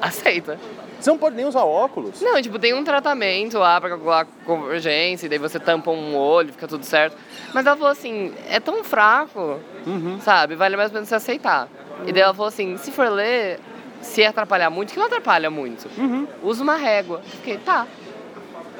Aceita. 0.00 0.58
Você 1.00 1.08
não 1.08 1.16
pode 1.16 1.34
nem 1.34 1.46
usar 1.46 1.64
óculos? 1.64 2.20
Não, 2.20 2.42
tipo, 2.42 2.58
tem 2.58 2.74
um 2.74 2.84
tratamento 2.84 3.58
lá 3.58 3.80
pra 3.80 3.88
calcular 3.88 4.26
convergência, 4.44 5.24
e 5.24 5.28
daí 5.30 5.38
você 5.38 5.58
tampa 5.58 5.90
um 5.90 6.14
olho, 6.14 6.52
fica 6.52 6.68
tudo 6.68 6.84
certo. 6.84 7.16
Mas 7.54 7.64
ela 7.64 7.74
falou 7.74 7.90
assim, 7.90 8.34
é 8.50 8.60
tão 8.60 8.84
fraco, 8.84 9.58
uhum. 9.86 10.20
sabe? 10.20 10.54
Vale 10.54 10.76
mais 10.76 10.90
ou 10.90 10.94
menos 10.94 11.08
você 11.08 11.14
aceitar. 11.14 11.68
Uhum. 12.00 12.08
E 12.08 12.12
daí 12.12 12.22
ela 12.22 12.34
falou 12.34 12.48
assim, 12.48 12.76
se 12.76 12.90
for 12.90 13.08
ler, 13.08 13.58
se 14.00 14.24
atrapalhar 14.24 14.70
muito, 14.70 14.92
que 14.92 14.98
não 14.98 15.06
atrapalha 15.06 15.50
muito, 15.50 15.88
uhum. 15.98 16.26
usa 16.42 16.62
uma 16.62 16.76
régua. 16.76 17.20
Fiquei, 17.24 17.58
tá. 17.58 17.86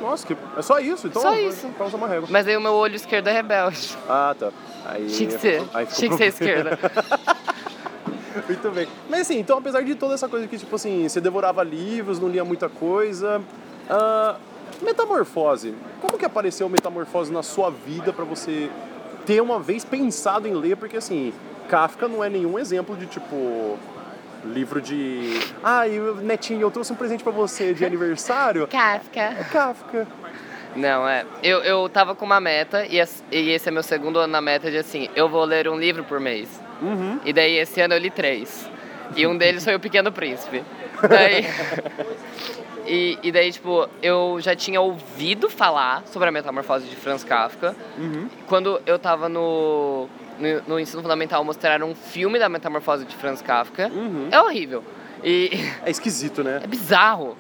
Nossa, 0.00 0.26
que... 0.26 0.36
é 0.56 0.62
só 0.62 0.78
isso, 0.78 1.08
então 1.08 1.20
só 1.20 1.34
isso. 1.34 1.66
Então 1.66 1.86
usa 1.86 1.96
uma 1.96 2.08
régua. 2.08 2.28
Mas 2.30 2.48
aí 2.48 2.56
o 2.56 2.60
meu 2.60 2.72
olho 2.72 2.96
esquerdo 2.96 3.28
é 3.28 3.32
rebelde. 3.32 3.96
Ah, 4.08 4.34
tá. 4.38 4.50
Aí... 4.86 5.06
Tinha 5.06 5.28
que 5.28 5.38
ser, 5.38 5.62
tinha 5.94 6.10
que 6.10 6.16
ser 6.16 6.26
esquerda. 6.26 6.78
Muito 8.48 8.70
bem. 8.70 8.88
Mas 9.08 9.22
assim, 9.22 9.38
então 9.38 9.58
apesar 9.58 9.82
de 9.82 9.94
toda 9.94 10.14
essa 10.14 10.28
coisa 10.28 10.46
que, 10.46 10.56
tipo 10.56 10.74
assim, 10.74 11.08
você 11.08 11.20
devorava 11.20 11.62
livros, 11.62 12.18
não 12.18 12.28
lia 12.28 12.44
muita 12.44 12.68
coisa, 12.68 13.42
uh, 13.90 14.36
Metamorfose. 14.82 15.74
Como 16.00 16.16
que 16.16 16.24
apareceu 16.24 16.68
Metamorfose 16.68 17.32
na 17.32 17.42
sua 17.42 17.70
vida 17.70 18.12
para 18.12 18.24
você 18.24 18.70
ter 19.30 19.40
uma 19.40 19.60
vez 19.60 19.84
pensado 19.84 20.48
em 20.48 20.54
ler? 20.54 20.76
Porque 20.76 20.96
assim, 20.96 21.32
Kafka 21.68 22.08
não 22.08 22.24
é 22.24 22.28
nenhum 22.28 22.58
exemplo 22.58 22.96
de 22.96 23.06
tipo 23.06 23.78
livro 24.44 24.80
de. 24.80 25.38
Ah, 25.62 25.82
Netinho, 26.20 26.62
eu 26.62 26.70
trouxe 26.70 26.92
um 26.92 26.96
presente 26.96 27.22
para 27.22 27.30
você 27.30 27.72
de 27.72 27.84
aniversário. 27.84 28.66
Kafka. 28.68 29.20
É 29.20 29.44
Kafka. 29.44 30.08
Não, 30.74 31.08
é. 31.08 31.24
Eu, 31.44 31.60
eu 31.60 31.88
tava 31.88 32.16
com 32.16 32.24
uma 32.24 32.40
meta, 32.40 32.84
e, 32.86 32.96
e 33.30 33.50
esse 33.50 33.68
é 33.68 33.70
meu 33.70 33.84
segundo 33.84 34.18
ano 34.18 34.32
na 34.32 34.40
meta 34.40 34.68
de 34.68 34.78
assim, 34.78 35.08
eu 35.14 35.28
vou 35.28 35.44
ler 35.44 35.68
um 35.68 35.78
livro 35.78 36.02
por 36.02 36.18
mês. 36.18 36.48
Uhum. 36.82 37.20
E 37.24 37.32
daí 37.32 37.56
esse 37.56 37.80
ano 37.80 37.94
eu 37.94 37.98
li 37.98 38.10
três. 38.10 38.68
E 39.14 39.28
um 39.28 39.36
deles 39.36 39.62
foi 39.62 39.76
O 39.76 39.80
Pequeno 39.80 40.10
Príncipe. 40.10 40.64
Daí. 41.08 41.46
e, 42.86 43.18
e 43.22 43.32
daí, 43.32 43.52
tipo, 43.52 43.88
eu 44.02 44.38
já 44.40 44.54
tinha 44.54 44.80
ouvido 44.80 45.48
falar 45.48 46.02
sobre 46.06 46.28
a 46.28 46.32
metamorfose 46.32 46.86
de 46.86 46.96
Franz 46.96 47.24
Kafka. 47.24 47.74
Uhum. 47.98 48.28
Quando 48.46 48.80
eu 48.86 48.98
tava 48.98 49.28
no, 49.28 50.08
no, 50.38 50.62
no, 50.66 50.80
ensino 50.80 51.02
fundamental, 51.02 51.44
mostraram 51.44 51.90
um 51.90 51.94
filme 51.94 52.38
da 52.38 52.48
metamorfose 52.48 53.04
de 53.04 53.14
Franz 53.16 53.42
Kafka. 53.42 53.90
Uhum. 53.92 54.28
É 54.30 54.40
horrível. 54.40 54.84
E. 55.22 55.50
É 55.84 55.90
esquisito, 55.90 56.42
né? 56.42 56.60
É 56.62 56.66
bizarro. 56.66 57.36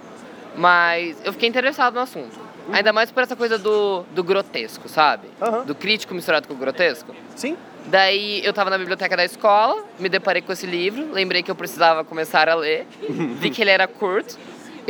Mas 0.56 1.16
eu 1.24 1.32
fiquei 1.32 1.48
interessado 1.48 1.94
no 1.94 2.00
assunto. 2.00 2.38
Uhum. 2.68 2.74
Ainda 2.74 2.92
mais 2.92 3.10
por 3.10 3.22
essa 3.22 3.36
coisa 3.36 3.58
do, 3.58 4.04
do 4.14 4.22
grotesco, 4.22 4.88
sabe? 4.88 5.28
Do 5.66 5.74
crítico 5.74 6.14
misturado 6.14 6.46
com 6.46 6.54
o 6.54 6.56
grotesco. 6.56 7.14
Sim. 7.36 7.56
Daí 7.86 8.44
eu 8.44 8.52
tava 8.52 8.68
na 8.68 8.76
biblioteca 8.76 9.16
da 9.16 9.24
escola, 9.24 9.82
me 9.98 10.08
deparei 10.08 10.42
com 10.42 10.52
esse 10.52 10.66
livro, 10.66 11.10
lembrei 11.12 11.42
que 11.42 11.50
eu 11.50 11.54
precisava 11.54 12.04
começar 12.04 12.48
a 12.48 12.54
ler, 12.54 12.86
vi 13.08 13.48
que 13.50 13.62
ele 13.62 13.70
era 13.70 13.88
curto 13.88 14.38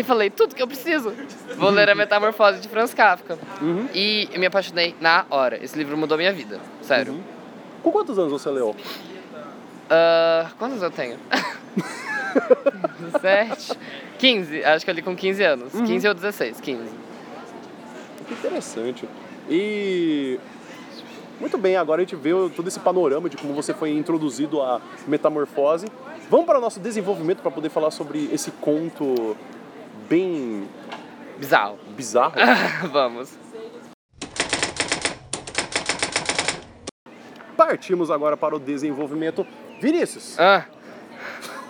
e 0.00 0.02
falei, 0.02 0.30
tudo 0.30 0.54
que 0.54 0.62
eu 0.62 0.66
preciso. 0.66 1.12
Vou 1.56 1.70
ler 1.70 1.90
a 1.90 1.94
Metamorfose 1.94 2.60
de 2.60 2.68
Franz 2.68 2.94
Kafka. 2.94 3.38
Uhum. 3.60 3.88
E 3.94 4.28
me 4.36 4.46
apaixonei 4.46 4.94
na 5.00 5.26
hora. 5.30 5.62
Esse 5.62 5.76
livro 5.76 5.96
mudou 5.96 6.16
minha 6.16 6.32
vida, 6.32 6.58
sério. 6.82 7.12
Uhum. 7.12 7.22
Com 7.82 7.92
quantos 7.92 8.18
anos 8.18 8.32
você 8.32 8.50
leu? 8.50 8.70
Uh, 8.70 10.54
quantos 10.58 10.82
eu 10.82 10.90
tenho? 10.90 11.18
17? 13.12 13.78
15, 14.18 14.64
acho 14.64 14.84
que 14.84 14.90
eu 14.90 14.94
li 14.94 15.02
com 15.02 15.14
15 15.14 15.42
anos. 15.42 15.74
Uhum. 15.74 15.84
15 15.84 16.08
ou 16.08 16.14
16, 16.14 16.60
15. 16.60 16.82
Que 18.26 18.34
interessante. 18.34 19.08
E 19.48 20.38
muito 21.40 21.58
bem, 21.58 21.76
agora 21.76 22.00
a 22.00 22.04
gente 22.04 22.16
vê 22.16 22.30
todo 22.54 22.68
esse 22.68 22.78
panorama 22.78 23.28
de 23.28 23.36
como 23.36 23.52
você 23.52 23.74
foi 23.74 23.90
introduzido 23.90 24.62
à 24.62 24.80
metamorfose. 25.06 25.86
Vamos 26.30 26.46
para 26.46 26.58
o 26.58 26.60
nosso 26.60 26.78
desenvolvimento 26.78 27.40
para 27.40 27.50
poder 27.50 27.70
falar 27.70 27.90
sobre 27.90 28.28
esse 28.32 28.50
conto 28.52 29.36
bem 30.10 30.68
bizarro. 31.38 31.78
Bizarro? 31.96 32.34
Vamos. 32.90 33.38
Partimos 37.56 38.10
agora 38.10 38.36
para 38.36 38.56
o 38.56 38.58
desenvolvimento. 38.58 39.46
Vinícius! 39.80 40.38
Ah. 40.38 40.64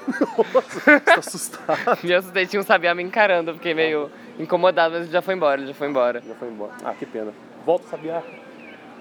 Nossa, 0.09 0.80
você 0.80 1.00
tá 1.00 1.14
assustado. 1.16 1.99
me 2.02 2.14
assustei, 2.14 2.47
tinha 2.47 2.61
um 2.61 2.64
sabiá 2.64 2.94
me 2.94 3.02
encarando, 3.02 3.52
fiquei 3.54 3.75
meio 3.75 4.11
incomodado, 4.38 4.94
mas 4.94 5.02
ele 5.02 5.12
já 5.12 5.20
foi 5.20 5.35
embora, 5.35 5.61
ele 5.61 5.68
já 5.68 5.75
foi 5.75 5.88
embora. 5.88 6.23
Já 6.23 6.35
foi 6.35 6.49
embora. 6.49 6.73
Ah, 6.82 6.94
que 6.94 7.04
pena. 7.04 7.32
Volta, 7.66 7.87
sabiá. 7.88 8.23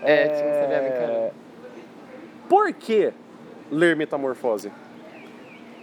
É, 0.01 0.27
tinha 0.27 0.49
um 0.49 0.61
sabiá 0.61 0.81
me 0.81 0.89
encarando. 0.89 1.33
Por 2.49 2.73
que 2.73 3.13
ler 3.71 3.95
Metamorfose? 3.95 4.71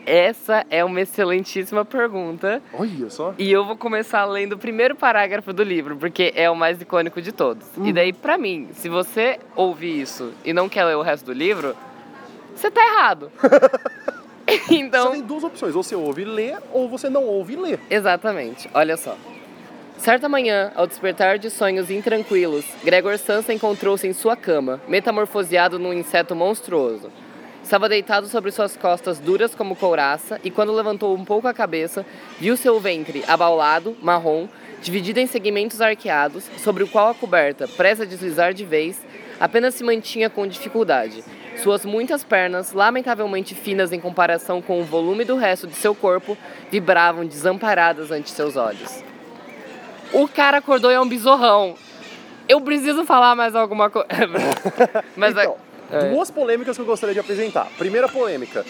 Essa 0.07 0.65
é 0.71 0.85
uma 0.85 1.01
excelentíssima 1.01 1.85
pergunta. 1.85 2.63
Olha 2.73 3.11
só. 3.11 3.35
E 3.37 3.51
eu 3.51 3.65
vou 3.65 3.77
começar 3.77 4.25
lendo 4.25 4.53
o 4.53 4.59
primeiro 4.59 4.95
parágrafo 4.95 5.53
do 5.53 5.63
livro, 5.63 5.97
porque 5.97 6.33
é 6.37 6.49
o 6.49 6.55
mais 6.55 6.81
icônico 6.81 7.21
de 7.21 7.33
todos. 7.33 7.67
Uhum. 7.77 7.87
E 7.87 7.93
daí, 7.93 8.13
pra 8.13 8.39
mim, 8.39 8.69
se 8.73 8.89
você 8.89 9.39
ouvir 9.57 10.01
isso 10.01 10.33
e 10.45 10.53
não 10.53 10.69
quer 10.69 10.85
ler 10.85 10.97
o 10.97 11.03
resto 11.03 11.27
do 11.27 11.33
livro, 11.33 11.77
você 12.55 12.71
tá 12.71 12.81
errado. 12.81 13.31
então. 14.71 15.09
Você 15.09 15.13
tem 15.13 15.23
duas 15.23 15.45
opções: 15.45 15.75
ou 15.75 15.83
você 15.83 15.95
ouve 15.95 16.25
ler, 16.25 16.59
ou 16.73 16.89
você 16.89 17.09
não 17.09 17.25
ouve 17.25 17.57
ler. 17.57 17.81
Exatamente. 17.91 18.71
Olha 18.73 18.97
só. 18.97 19.17
Certa 19.99 20.29
manhã, 20.29 20.73
ao 20.75 20.87
despertar 20.87 21.39
de 21.39 21.49
sonhos 21.49 21.91
intranquilos, 21.91 22.67
Gregor 22.85 23.17
Sansa 23.17 23.55
encontrou-se 23.55 24.07
em 24.07 24.13
sua 24.13 24.37
cama, 24.37 24.79
metamorfoseado 24.87 25.79
num 25.79 25.93
inseto 25.93 26.37
monstruoso. 26.37 27.11
Estava 27.67 27.89
deitado 27.89 28.29
sobre 28.29 28.53
suas 28.53 28.77
costas 28.77 29.19
duras 29.19 29.53
como 29.53 29.75
couraça 29.75 30.41
e, 30.45 30.53
quando 30.53 30.71
levantou 30.73 31.13
um 31.13 31.25
pouco 31.25 31.49
a 31.49 31.53
cabeça, 31.53 32.07
viu 32.39 32.57
seu 32.57 32.79
ventre 32.79 33.25
abaulado, 33.27 33.97
marrom, 34.01 34.47
dividido 34.81 35.19
em 35.19 35.27
segmentos 35.27 35.81
arqueados, 35.81 36.49
sobre 36.59 36.85
o 36.85 36.87
qual 36.87 37.09
a 37.09 37.15
coberta, 37.15 37.67
presa 37.67 38.05
a 38.05 38.07
deslizar 38.07 38.55
de 38.55 38.65
vez, 38.65 39.05
apenas 39.41 39.75
se 39.75 39.83
mantinha 39.83 40.31
com 40.31 40.47
dificuldade. 40.47 41.25
Suas 41.61 41.85
muitas 41.85 42.23
pernas, 42.23 42.73
lamentavelmente 42.73 43.53
finas 43.53 43.93
em 43.93 43.99
comparação 43.99 44.63
com 44.63 44.81
o 44.81 44.85
volume 44.85 45.25
do 45.25 45.35
resto 45.35 45.67
de 45.67 45.75
seu 45.75 45.93
corpo, 45.93 46.39
vibravam 46.71 47.27
desamparadas 47.27 48.13
ante 48.13 48.31
seus 48.31 48.55
olhos. 48.55 49.03
O 50.13 50.29
cara 50.29 50.59
acordou 50.59 50.93
e 50.93 50.95
é 50.95 51.01
um 51.01 51.09
bizorrão. 51.09 51.75
Eu 52.49 52.61
preciso 52.61 53.05
falar 53.05 53.35
mais 53.35 53.57
alguma 53.57 53.91
coisa. 53.91 54.07
Mas 55.17 55.33
então, 55.33 55.57
é. 55.91 56.09
duas 56.11 56.31
polêmicas 56.31 56.77
que 56.77 56.83
eu 56.83 56.87
gostaria 56.87 57.15
de 57.15 57.21
apresentar. 57.21 57.67
Primeira 57.79 58.09
polêmica. 58.09 58.65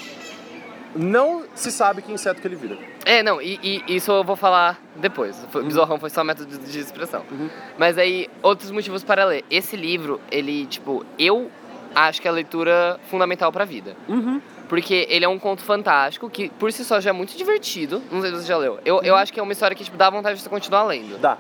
Não 0.94 1.44
se 1.54 1.70
sabe 1.70 2.00
que 2.00 2.11
inseto 2.11 2.40
que 2.40 2.49
ele 2.49 2.56
vira. 2.56 2.78
É, 3.04 3.23
não, 3.23 3.40
e, 3.40 3.82
e 3.87 3.96
isso 3.96 4.11
eu 4.11 4.25
vou 4.25 4.35
falar 4.37 4.80
depois. 4.96 5.37
Foi, 5.50 5.61
Uhum. 5.61 5.68
Bizorrão 5.68 6.00
foi 6.00 6.08
só 6.08 6.25
método 6.25 6.58
de, 6.58 6.78
expressão. 6.78 7.23
Uhum. 7.30 7.50
Mas 7.76 7.99
aí, 7.99 8.28
outros 8.42 8.70
motivos 8.70 9.04
para 9.04 9.25
ler. 9.26 9.44
Esse 9.50 9.76
livro, 9.76 10.20
ele, 10.30 10.64
tipo, 10.66 11.04
eu 11.18 11.50
acho 11.94 12.20
que 12.20 12.26
é 12.26 12.30
a 12.30 12.35
leitura 12.35 12.99
fundamental 13.11 13.52
pra 13.52 13.64
vida. 13.64 13.94
Uhum. 14.08 14.40
Porque 14.68 15.06
ele 15.11 15.25
é 15.25 15.28
um 15.28 15.38
conto 15.38 15.62
fantástico, 15.62 16.28
que 16.30 16.49
por 16.49 16.73
si 16.73 16.85
só 16.85 16.99
já 16.99 17.11
é 17.11 17.12
muito 17.12 17.37
divertido. 17.37 18.02
Não 18.11 18.20
sei 18.23 18.30
se 18.30 18.37
você 18.38 18.46
já 18.46 18.56
leu. 18.56 18.80
Eu, 18.85 19.02
eu 19.02 19.14
acho 19.14 19.32
que 19.32 19.38
é 19.38 19.42
uma 19.42 19.52
história 19.52 19.76
que, 19.76 19.85
tipo, 19.85 19.96
dá 19.96 20.08
vontade 20.08 20.37
de 20.37 20.42
você 20.42 20.49
continuar 20.49 20.85
lendo. 20.85 21.18
Dá. 21.18 21.37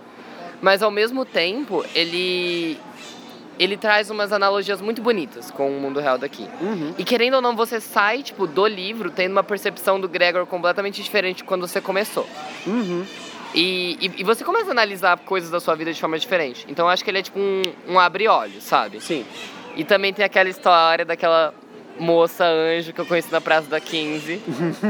Mas 0.60 0.82
ao 0.82 0.90
mesmo 0.90 1.24
tempo, 1.24 1.84
ele. 1.94 2.78
Ele 3.58 3.76
traz 3.76 4.10
umas 4.10 4.32
analogias 4.32 4.80
muito 4.80 5.00
bonitas 5.00 5.50
com 5.50 5.70
o 5.70 5.80
mundo 5.80 6.00
real 6.00 6.18
daqui. 6.18 6.48
Uhum. 6.60 6.94
E 6.98 7.04
querendo 7.04 7.34
ou 7.34 7.42
não, 7.42 7.56
você 7.56 7.80
sai, 7.80 8.22
tipo, 8.22 8.46
do 8.46 8.66
livro 8.66 9.10
tendo 9.10 9.32
uma 9.32 9.44
percepção 9.44 9.98
do 9.98 10.08
Gregor 10.08 10.46
completamente 10.46 11.02
diferente 11.02 11.38
de 11.38 11.44
quando 11.44 11.66
você 11.66 11.80
começou. 11.80 12.28
Uhum. 12.66 13.04
E, 13.54 13.96
e, 14.00 14.20
e 14.20 14.24
você 14.24 14.44
começa 14.44 14.68
a 14.68 14.72
analisar 14.72 15.16
coisas 15.18 15.50
da 15.50 15.60
sua 15.60 15.74
vida 15.74 15.92
de 15.92 16.00
forma 16.00 16.18
diferente. 16.18 16.66
Então 16.68 16.86
eu 16.86 16.90
acho 16.90 17.02
que 17.02 17.10
ele 17.10 17.18
é 17.18 17.22
tipo 17.22 17.38
um, 17.38 17.62
um 17.88 17.98
abre-olhos, 17.98 18.62
sabe? 18.62 19.00
Sim. 19.00 19.24
E 19.74 19.84
também 19.84 20.12
tem 20.12 20.24
aquela 20.24 20.48
história 20.48 21.04
daquela 21.04 21.54
moça 21.98 22.44
anjo 22.44 22.92
que 22.92 23.00
eu 23.00 23.06
conheci 23.06 23.32
na 23.32 23.40
Praça 23.40 23.68
da 23.68 23.80
15. 23.80 24.42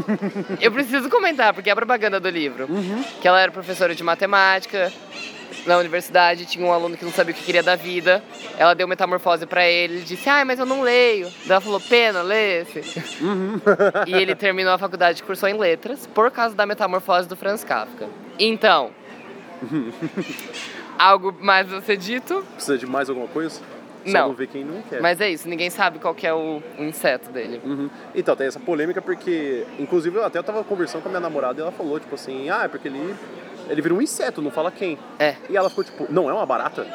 eu 0.60 0.72
preciso 0.72 1.08
comentar, 1.08 1.54
porque 1.54 1.68
é 1.68 1.72
a 1.72 1.76
propaganda 1.76 2.18
do 2.18 2.28
livro. 2.28 2.66
Uhum. 2.68 3.04
Que 3.20 3.28
ela 3.28 3.40
era 3.40 3.52
professora 3.52 3.94
de 3.94 4.02
matemática 4.02 4.92
na 5.66 5.78
universidade, 5.78 6.46
tinha 6.46 6.64
um 6.64 6.72
aluno 6.72 6.96
que 6.96 7.04
não 7.04 7.12
sabia 7.12 7.32
o 7.34 7.36
que 7.36 7.42
queria 7.44 7.62
da 7.62 7.76
vida. 7.76 8.22
Ela 8.56 8.74
deu 8.74 8.86
metamorfose 8.86 9.46
pra 9.46 9.66
ele, 9.66 9.94
ele 9.94 10.04
disse: 10.04 10.28
"Ai, 10.28 10.44
mas 10.44 10.58
eu 10.58 10.66
não 10.66 10.82
leio". 10.82 11.26
Daí 11.44 11.52
ela 11.52 11.60
falou: 11.60 11.80
"Pena, 11.80 12.22
lê 12.22 12.62
esse". 12.62 12.80
Uhum. 13.22 13.60
e 14.06 14.14
ele 14.14 14.34
terminou 14.34 14.72
a 14.72 14.78
faculdade, 14.78 15.22
cursou 15.22 15.48
em 15.48 15.56
letras 15.56 16.06
por 16.06 16.30
causa 16.30 16.54
da 16.54 16.66
metamorfose 16.66 17.28
do 17.28 17.36
Franz 17.36 17.64
Kafka. 17.64 18.08
Então, 18.38 18.90
algo 20.98 21.34
mais 21.40 21.72
a 21.72 21.80
ser 21.80 21.96
dito? 21.96 22.44
Precisa 22.54 22.78
de 22.78 22.86
mais 22.86 23.08
alguma 23.08 23.28
coisa? 23.28 23.60
Só 24.06 24.28
Não. 24.28 24.34
quem 24.34 24.64
não 24.64 24.82
quer. 24.82 25.00
Mas 25.00 25.20
é 25.20 25.28
isso, 25.30 25.48
ninguém 25.48 25.70
sabe 25.70 25.98
qual 25.98 26.14
que 26.14 26.26
é 26.26 26.32
o, 26.32 26.62
o 26.78 26.82
inseto 26.82 27.30
dele. 27.30 27.60
Uhum. 27.64 27.90
Então, 28.14 28.34
tem 28.36 28.46
essa 28.46 28.60
polêmica 28.60 29.00
porque, 29.02 29.66
inclusive, 29.78 30.16
eu 30.16 30.24
até 30.24 30.40
tava 30.42 30.62
conversando 30.64 31.02
com 31.02 31.08
a 31.08 31.10
minha 31.10 31.20
namorada 31.20 31.60
e 31.60 31.62
ela 31.62 31.72
falou, 31.72 31.98
tipo 31.98 32.14
assim, 32.14 32.48
ah, 32.50 32.64
é 32.64 32.68
porque 32.68 32.88
ele, 32.88 33.14
ele 33.68 33.82
vira 33.82 33.94
um 33.94 34.00
inseto, 34.02 34.40
não 34.42 34.50
fala 34.50 34.70
quem. 34.70 34.98
É. 35.18 35.36
E 35.50 35.56
ela 35.56 35.68
ficou 35.68 35.84
tipo, 35.84 36.06
não 36.10 36.28
é 36.30 36.32
uma 36.32 36.46
barata? 36.46 36.86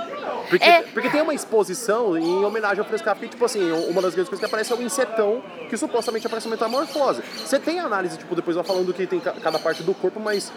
Porque, 0.49 0.65
É. 0.67 0.81
porque 0.83 1.09
tem 1.09 1.21
uma 1.21 1.33
exposição 1.33 2.17
em 2.17 2.43
homenagem 2.43 2.79
ao 2.79 2.85
que, 3.15 3.27
tipo 3.27 3.45
assim, 3.45 3.71
uma 3.71 4.01
das 4.01 4.13
grandes 4.13 4.29
coisas 4.29 4.39
que 4.39 4.45
aparece 4.45 4.71
é 4.73 4.75
o 4.75 4.81
insetão, 4.81 5.41
que 5.69 5.77
supostamente 5.77 6.25
aparece 6.27 6.47
uma 6.47 6.55
metamorfose. 6.55 7.21
Você 7.37 7.57
tem 7.59 7.79
análise, 7.79 8.17
tipo, 8.17 8.35
depois 8.35 8.55
ela 8.57 8.63
falando 8.63 8.93
que 8.93 9.05
tem 9.07 9.19
ca- 9.19 9.33
cada 9.41 9.59
parte 9.59 9.81
do 9.83 9.93
corpo, 9.93 10.19
mas 10.19 10.51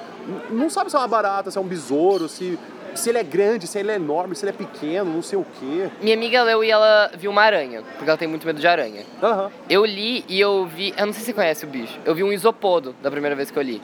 não 0.50 0.68
sabe 0.70 0.90
se 0.90 0.96
é 0.96 0.99
uma 0.99 1.06
barata, 1.08 1.50
se 1.50 1.58
é 1.58 1.61
um 1.61 1.66
besouro, 1.66 2.28
se, 2.28 2.58
se 2.94 3.08
ele 3.08 3.18
é 3.18 3.22
grande, 3.22 3.66
se 3.66 3.78
ele 3.78 3.90
é 3.90 3.96
enorme, 3.96 4.34
se 4.34 4.44
ele 4.44 4.50
é 4.50 4.52
pequeno, 4.52 5.12
não 5.12 5.22
sei 5.22 5.38
o 5.38 5.46
quê. 5.60 5.88
Minha 6.00 6.14
amiga 6.16 6.42
leu 6.42 6.62
e 6.64 6.70
ela 6.70 7.10
viu 7.16 7.30
uma 7.30 7.42
aranha, 7.42 7.82
porque 7.96 8.08
ela 8.08 8.18
tem 8.18 8.28
muito 8.28 8.46
medo 8.46 8.60
de 8.60 8.66
aranha. 8.66 9.02
Aham. 9.22 9.50
Eu 9.68 9.84
li 9.84 10.24
e 10.28 10.40
eu 10.40 10.66
vi. 10.66 10.94
Eu 10.96 11.06
não 11.06 11.12
sei 11.12 11.20
se 11.20 11.26
você 11.26 11.32
conhece 11.32 11.64
o 11.64 11.68
bicho. 11.68 11.98
Eu 12.04 12.14
vi 12.14 12.22
um 12.22 12.32
isopodo 12.32 12.94
da 13.02 13.10
primeira 13.10 13.34
vez 13.36 13.50
que 13.50 13.58
eu 13.58 13.62
li. 13.62 13.80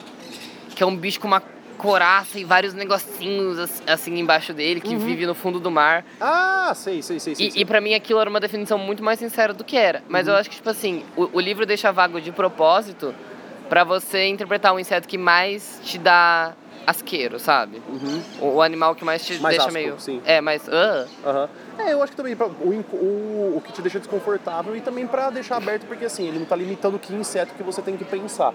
Que 0.75 0.83
é 0.83 0.85
um 0.85 0.95
bicho 0.95 1.19
com 1.19 1.27
uma 1.27 1.41
coraça 1.77 2.37
e 2.39 2.43
vários 2.43 2.75
negocinhos 2.75 3.57
as- 3.57 3.81
assim 3.87 4.19
embaixo 4.19 4.53
dele, 4.53 4.79
que 4.79 4.95
vive 4.95 5.25
no 5.25 5.33
fundo 5.33 5.59
do 5.59 5.71
mar. 5.71 6.05
Ah, 6.19 6.71
sei, 6.75 7.01
sei, 7.01 7.19
sei, 7.19 7.33
sei. 7.35 7.47
E, 7.47 7.51
sei. 7.51 7.61
e 7.63 7.65
pra 7.65 7.81
mim 7.81 7.95
aquilo 7.95 8.19
era 8.19 8.29
uma 8.29 8.39
definição 8.39 8.77
muito 8.77 9.03
mais 9.03 9.17
sincera 9.17 9.51
do 9.51 9.63
que 9.63 9.75
era. 9.75 10.03
Mas 10.07 10.27
eu 10.27 10.35
acho 10.35 10.47
que, 10.49 10.57
tipo 10.57 10.69
assim, 10.69 11.03
o, 11.17 11.27
o 11.33 11.39
livro 11.39 11.65
deixa 11.65 11.91
vago 11.91 12.21
de 12.21 12.31
propósito 12.31 13.15
pra 13.67 13.83
você 13.83 14.27
interpretar 14.27 14.73
um 14.75 14.79
inseto 14.79 15.07
que 15.07 15.17
mais 15.17 15.79
te 15.83 15.97
dá 15.97 16.53
asqueiro, 16.85 17.39
sabe? 17.39 17.81
Uhum. 17.87 18.21
O, 18.41 18.45
o 18.55 18.61
animal 18.61 18.95
que 18.95 19.03
mais 19.05 19.25
te 19.25 19.33
Mais 19.39 19.53
deixa 19.55 19.63
asco, 19.67 19.73
meio. 19.73 19.99
sim. 19.99 20.21
É, 20.25 20.41
mas. 20.41 20.67
ah, 20.69 21.05
Aham. 21.25 21.49
É, 21.79 21.93
eu 21.93 22.01
acho 22.03 22.11
que 22.11 22.17
também 22.17 22.35
pra- 22.35 22.47
o, 22.47 22.69
o, 22.93 23.53
o 23.57 23.61
que 23.65 23.71
te 23.71 23.81
deixa 23.81 23.99
desconfortável 23.99 24.75
e 24.75 24.81
também 24.81 25.07
pra 25.07 25.29
deixar 25.29 25.57
aberto, 25.57 25.85
porque 25.85 26.05
assim, 26.05 26.27
ele 26.27 26.39
não 26.39 26.45
tá 26.45 26.55
limitando 26.55 26.99
que 26.99 27.13
inseto 27.13 27.53
que 27.55 27.63
você 27.63 27.81
tem 27.81 27.95
que 27.97 28.03
pensar. 28.05 28.53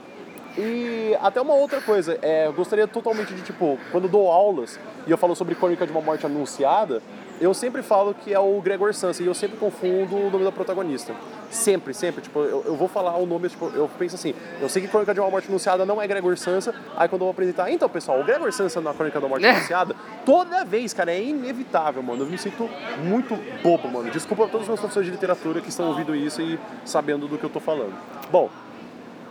E 0.58 1.14
até 1.20 1.40
uma 1.40 1.54
outra 1.54 1.80
coisa, 1.82 2.18
é, 2.22 2.46
eu 2.46 2.52
gostaria 2.52 2.86
totalmente 2.88 3.34
de, 3.34 3.42
tipo, 3.42 3.78
quando 3.92 4.08
dou 4.08 4.30
aulas 4.30 4.78
e 5.06 5.10
eu 5.10 5.18
falo 5.18 5.34
sobre 5.36 5.54
Crônica 5.54 5.84
de 5.86 5.92
uma 5.92 6.00
Morte 6.00 6.24
Anunciada, 6.24 7.02
eu 7.40 7.52
sempre 7.52 7.82
falo 7.82 8.14
que 8.14 8.32
é 8.32 8.38
o 8.38 8.60
Gregor 8.60 8.94
Samsa 8.94 9.22
e 9.22 9.26
eu 9.26 9.34
sempre 9.34 9.56
confundo 9.58 10.16
o 10.16 10.30
nome 10.30 10.44
da 10.44 10.52
protagonista. 10.52 11.14
Sempre, 11.50 11.92
sempre. 11.92 12.22
Tipo, 12.22 12.40
eu, 12.40 12.64
eu 12.66 12.76
vou 12.76 12.88
falar 12.88 13.16
o 13.16 13.26
nome, 13.26 13.48
tipo, 13.48 13.70
eu 13.74 13.88
penso 13.98 14.14
assim, 14.14 14.34
eu 14.60 14.68
sei 14.68 14.82
que 14.82 14.88
Crônica 14.88 15.12
de 15.12 15.20
uma 15.20 15.30
Morte 15.30 15.48
Anunciada 15.48 15.84
não 15.84 16.00
é 16.00 16.06
Gregor 16.06 16.36
Samsa, 16.36 16.74
aí 16.96 17.08
quando 17.08 17.22
eu 17.22 17.26
vou 17.26 17.30
apresentar, 17.30 17.70
então 17.70 17.88
pessoal, 17.88 18.20
o 18.20 18.24
Gregor 18.24 18.52
Samsa 18.52 18.80
na 18.80 18.94
Crônica 18.94 19.18
de 19.18 19.24
uma 19.24 19.28
Morte 19.28 19.44
É. 19.44 19.50
Anunciada, 19.50 19.94
toda 20.24 20.64
vez, 20.64 20.92
cara, 20.94 21.12
é 21.12 21.22
inevitável, 21.22 22.02
mano. 22.02 22.24
Eu 22.24 22.26
me 22.26 22.38
sinto 22.38 22.68
muito 23.02 23.36
bobo, 23.62 23.88
mano. 23.88 24.10
Desculpa 24.10 24.44
a 24.44 24.48
todos 24.48 24.62
os 24.62 24.68
meus 24.68 24.80
professores 24.80 25.06
de 25.06 25.12
literatura 25.12 25.60
que 25.60 25.68
estão 25.68 25.88
ouvindo 25.88 26.14
isso 26.16 26.40
e 26.40 26.58
sabendo 26.84 27.28
do 27.28 27.36
que 27.38 27.44
eu 27.44 27.50
tô 27.50 27.60
falando. 27.60 27.94
Bom, 28.30 28.48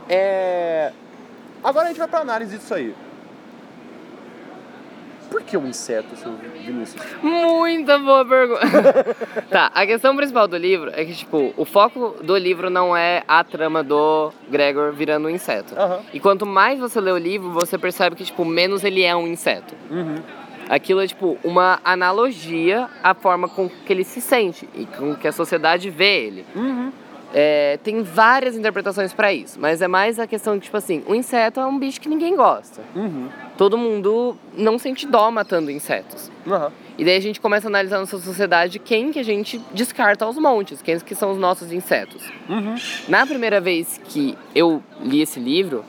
é. 0.08 0.92
Agora 1.64 1.86
a 1.86 1.88
gente 1.88 1.98
vai 1.98 2.08
pra 2.08 2.20
análise 2.20 2.58
disso 2.58 2.74
aí. 2.74 2.96
Por 5.30 5.42
que 5.42 5.58
um 5.58 5.68
inseto, 5.68 6.16
seu 6.16 6.34
Vinícius? 6.34 7.02
Muita 7.22 7.98
boa 8.00 8.26
pergunta. 8.26 8.62
tá, 9.50 9.72
a 9.74 9.86
questão 9.86 10.16
principal 10.16 10.48
do 10.48 10.58
livro 10.58 10.92
é 10.94 11.04
que, 11.06 11.14
tipo, 11.14 11.54
o 11.58 11.66
foco 11.66 12.16
do 12.24 12.38
livro 12.38 12.70
não 12.70 12.96
é 12.96 13.24
a 13.28 13.44
trama 13.44 13.84
do 13.84 14.32
Gregor 14.50 14.92
virando 14.94 15.28
um 15.28 15.30
inseto. 15.30 15.76
Aham. 15.78 16.02
E 16.14 16.20
quanto 16.20 16.46
mais 16.46 16.80
você 16.80 17.00
lê 17.00 17.12
o 17.12 17.18
livro, 17.18 17.52
você 17.52 17.78
percebe 17.78 18.16
que, 18.16 18.24
tipo, 18.24 18.46
menos 18.46 18.84
ele 18.84 19.04
é 19.04 19.16
um 19.16 19.28
inseto. 19.28 19.76
Uhum. 19.90 20.18
Aquilo 20.68 21.02
é, 21.02 21.08
tipo, 21.08 21.38
uma 21.44 21.80
analogia 21.84 22.90
à 23.04 23.14
forma 23.14 23.48
com 23.48 23.70
que 23.70 23.94
ele 23.94 24.04
se 24.04 24.20
sente 24.20 24.68
e 24.74 24.86
com 24.86 25.16
que 25.16 25.28
a 25.28 25.32
sociedade 25.32 25.90
vê 25.90 26.26
ele. 26.26 26.46
Uhum. 26.56 26.92
É, 27.38 27.78
tem 27.84 28.02
várias 28.02 28.56
interpretações 28.56 29.12
pra 29.12 29.34
isso, 29.34 29.60
mas 29.60 29.82
é 29.82 29.90
mais 29.90 30.20
a 30.20 30.26
questão 30.26 30.58
que, 30.58 30.64
tipo 30.64 30.78
assim, 30.78 31.04
o 31.06 31.14
inseto 31.14 31.60
é 31.60 31.66
um 31.66 31.78
bicho 31.78 32.00
que 32.00 32.08
ninguém 32.08 32.34
gosta. 32.34 32.82
Uhum. 32.96 33.28
Todo 33.58 33.78
mundo 33.78 34.38
não 34.58 34.80
sente 34.80 35.06
dó 35.06 35.30
matando 35.30 35.70
insetos. 35.70 36.32
Aham. 36.48 36.72
E 36.98 37.04
daí 37.04 37.18
a 37.18 37.20
gente 37.20 37.42
começa 37.42 37.68
a 37.68 37.70
analisar 37.70 37.98
na 37.98 38.04
nossa 38.04 38.20
sociedade 38.20 38.80
quem 38.80 39.12
que 39.12 39.20
a 39.20 39.24
gente 39.24 39.62
descarta 39.74 40.24
aos 40.24 40.38
montes, 40.38 40.82
quem 40.82 40.98
que 41.02 41.14
são 41.14 41.34
os 41.34 41.38
nossos 41.38 41.74
insetos. 41.74 42.24
Uhum. 42.48 42.76
Na 43.10 43.28
primeira 43.28 43.60
vez 43.60 44.00
que 44.06 44.38
eu 44.56 44.82
li 45.02 45.22
esse 45.22 45.38
livro, 45.38 45.84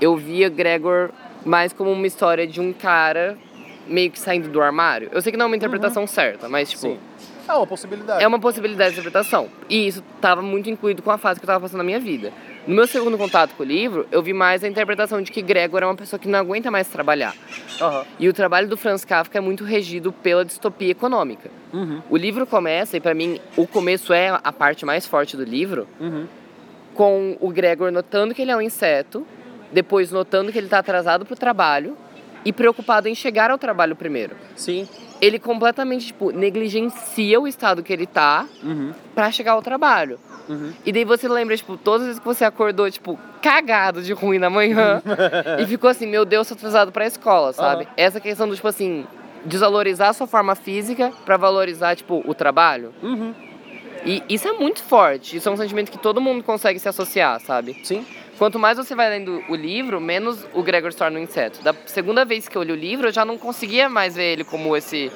eu 0.00 0.16
via 0.16 0.48
Gregor 0.48 1.10
mais 1.46 1.72
como 1.72 1.92
uma 1.92 2.06
história 2.08 2.48
de 2.48 2.60
um 2.60 2.72
cara 2.72 3.38
meio 3.86 4.10
que 4.10 4.18
saindo 4.18 4.48
do 4.48 4.60
armário. 4.60 5.08
Eu 5.12 5.22
sei 5.22 5.30
que 5.30 5.38
não 5.38 5.44
é 5.44 5.46
uma 5.46 5.56
interpretação 5.56 6.04
certa, 6.04 6.48
mas 6.48 6.70
tipo, 6.70 6.82
Sim. 6.82 6.98
É 7.48 7.52
uma 7.54 7.66
possibilidade. 7.66 8.22
é 8.24 8.26
uma 8.26 8.38
possibilidade 8.40 8.94
de 8.94 9.00
interpretação. 9.00 9.48
E 9.68 9.86
isso 9.86 10.02
estava 10.16 10.42
muito 10.42 10.68
incluído 10.70 11.02
com 11.02 11.10
a 11.10 11.18
fase 11.18 11.38
que 11.40 11.44
eu 11.44 11.46
estava 11.48 11.60
passando 11.60 11.78
na 11.78 11.84
minha 11.84 12.00
vida. 12.00 12.32
No 12.66 12.74
meu 12.74 12.86
segundo 12.86 13.16
contato 13.16 13.54
com 13.56 13.62
o 13.62 13.66
livro, 13.66 14.06
eu 14.12 14.22
vi 14.22 14.32
mais 14.32 14.62
a 14.62 14.68
interpretação 14.68 15.22
de 15.22 15.32
que 15.32 15.40
Gregor 15.40 15.82
é 15.82 15.86
uma 15.86 15.94
pessoa 15.96 16.20
que 16.20 16.28
não 16.28 16.38
aguenta 16.38 16.70
mais 16.70 16.86
trabalhar. 16.88 17.34
Aham. 17.80 18.04
E 18.18 18.28
o 18.28 18.32
trabalho 18.32 18.68
do 18.68 18.76
Franz 18.76 19.04
Kafka 19.04 19.38
é 19.38 19.40
muito 19.40 19.64
regido 19.64 20.12
pela 20.12 20.44
distopia 20.44 20.90
econômica. 20.90 21.50
Uhum. 21.72 22.02
O 22.10 22.16
livro 22.16 22.46
começa, 22.46 22.96
e 22.96 23.00
pra 23.00 23.14
mim 23.14 23.40
o 23.56 23.66
começo 23.66 24.12
é 24.12 24.28
a 24.44 24.52
parte 24.52 24.84
mais 24.84 25.06
forte 25.06 25.36
do 25.36 25.44
livro, 25.44 25.88
Uhum. 25.98 26.26
com 26.94 27.36
o 27.40 27.48
Gregor 27.50 27.90
notando 27.90 28.34
que 28.34 28.42
ele 28.42 28.50
é 28.50 28.56
um 28.56 28.60
inseto, 28.60 29.26
depois 29.72 30.10
notando 30.12 30.52
que 30.52 30.58
ele 30.58 30.68
tá 30.68 30.78
atrasado 30.80 31.24
pro 31.24 31.36
trabalho 31.36 31.96
e 32.44 32.52
preocupado 32.52 33.08
em 33.08 33.14
chegar 33.14 33.50
ao 33.50 33.56
trabalho 33.58 33.96
primeiro. 33.96 34.36
Sim. 34.54 34.86
Ele 35.20 35.38
completamente, 35.38 36.06
tipo, 36.06 36.30
negligencia 36.30 37.38
o 37.40 37.46
estado 37.46 37.82
que 37.82 37.92
ele 37.92 38.06
tá 38.06 38.46
Uhum. 38.62 38.92
pra 39.14 39.30
chegar 39.30 39.52
ao 39.52 39.62
trabalho. 39.62 40.18
Uhum. 40.48 40.72
E 40.84 40.92
daí 40.92 41.04
você 41.04 41.28
lembra, 41.28 41.56
tipo, 41.56 41.76
todas 41.76 42.02
as 42.02 42.06
vezes 42.08 42.18
que 42.20 42.26
você 42.26 42.44
acordou, 42.44 42.90
tipo, 42.90 43.18
cagado 43.42 44.02
de 44.02 44.12
ruim 44.12 44.38
na 44.38 44.50
manhã 44.50 45.02
e 45.60 45.66
ficou 45.66 45.88
assim, 45.90 46.06
meu 46.06 46.24
Deus, 46.24 46.48
tô 46.48 46.54
atrasado 46.54 46.90
pra 46.90 47.06
escola, 47.06 47.52
sabe? 47.52 47.84
Aham. 47.84 47.92
Essa 47.96 48.18
questão 48.20 48.48
do, 48.48 48.54
tipo 48.56 48.66
assim, 48.66 49.06
desvalorizar 49.44 50.08
a 50.08 50.12
sua 50.12 50.26
forma 50.26 50.54
física 50.54 51.12
pra 51.24 51.36
valorizar, 51.36 51.94
tipo, 51.94 52.22
o 52.26 52.34
trabalho. 52.34 52.92
Uhum. 53.02 53.32
E 54.04 54.22
isso 54.28 54.48
é 54.48 54.52
muito 54.52 54.82
forte. 54.82 55.36
Isso 55.36 55.48
é 55.48 55.52
um 55.52 55.56
sentimento 55.56 55.90
que 55.90 55.98
todo 55.98 56.20
mundo 56.20 56.42
consegue 56.42 56.78
se 56.78 56.88
associar, 56.88 57.38
sabe? 57.40 57.76
Sim. 57.84 58.04
Quanto 58.40 58.58
mais 58.58 58.78
você 58.78 58.94
vai 58.94 59.10
lendo 59.10 59.44
o 59.50 59.54
livro, 59.54 60.00
menos 60.00 60.46
o 60.54 60.62
Gregor 60.62 60.90
se 60.90 60.96
torna 60.96 61.18
um 61.18 61.22
inseto. 61.22 61.62
Da 61.62 61.74
segunda 61.84 62.24
vez 62.24 62.48
que 62.48 62.56
eu 62.56 62.62
li 62.62 62.72
o 62.72 62.74
livro, 62.74 63.08
eu 63.08 63.12
já 63.12 63.22
não 63.22 63.36
conseguia 63.36 63.86
mais 63.86 64.16
ver 64.16 64.32
ele 64.32 64.44
como 64.44 64.74
esse 64.74 65.12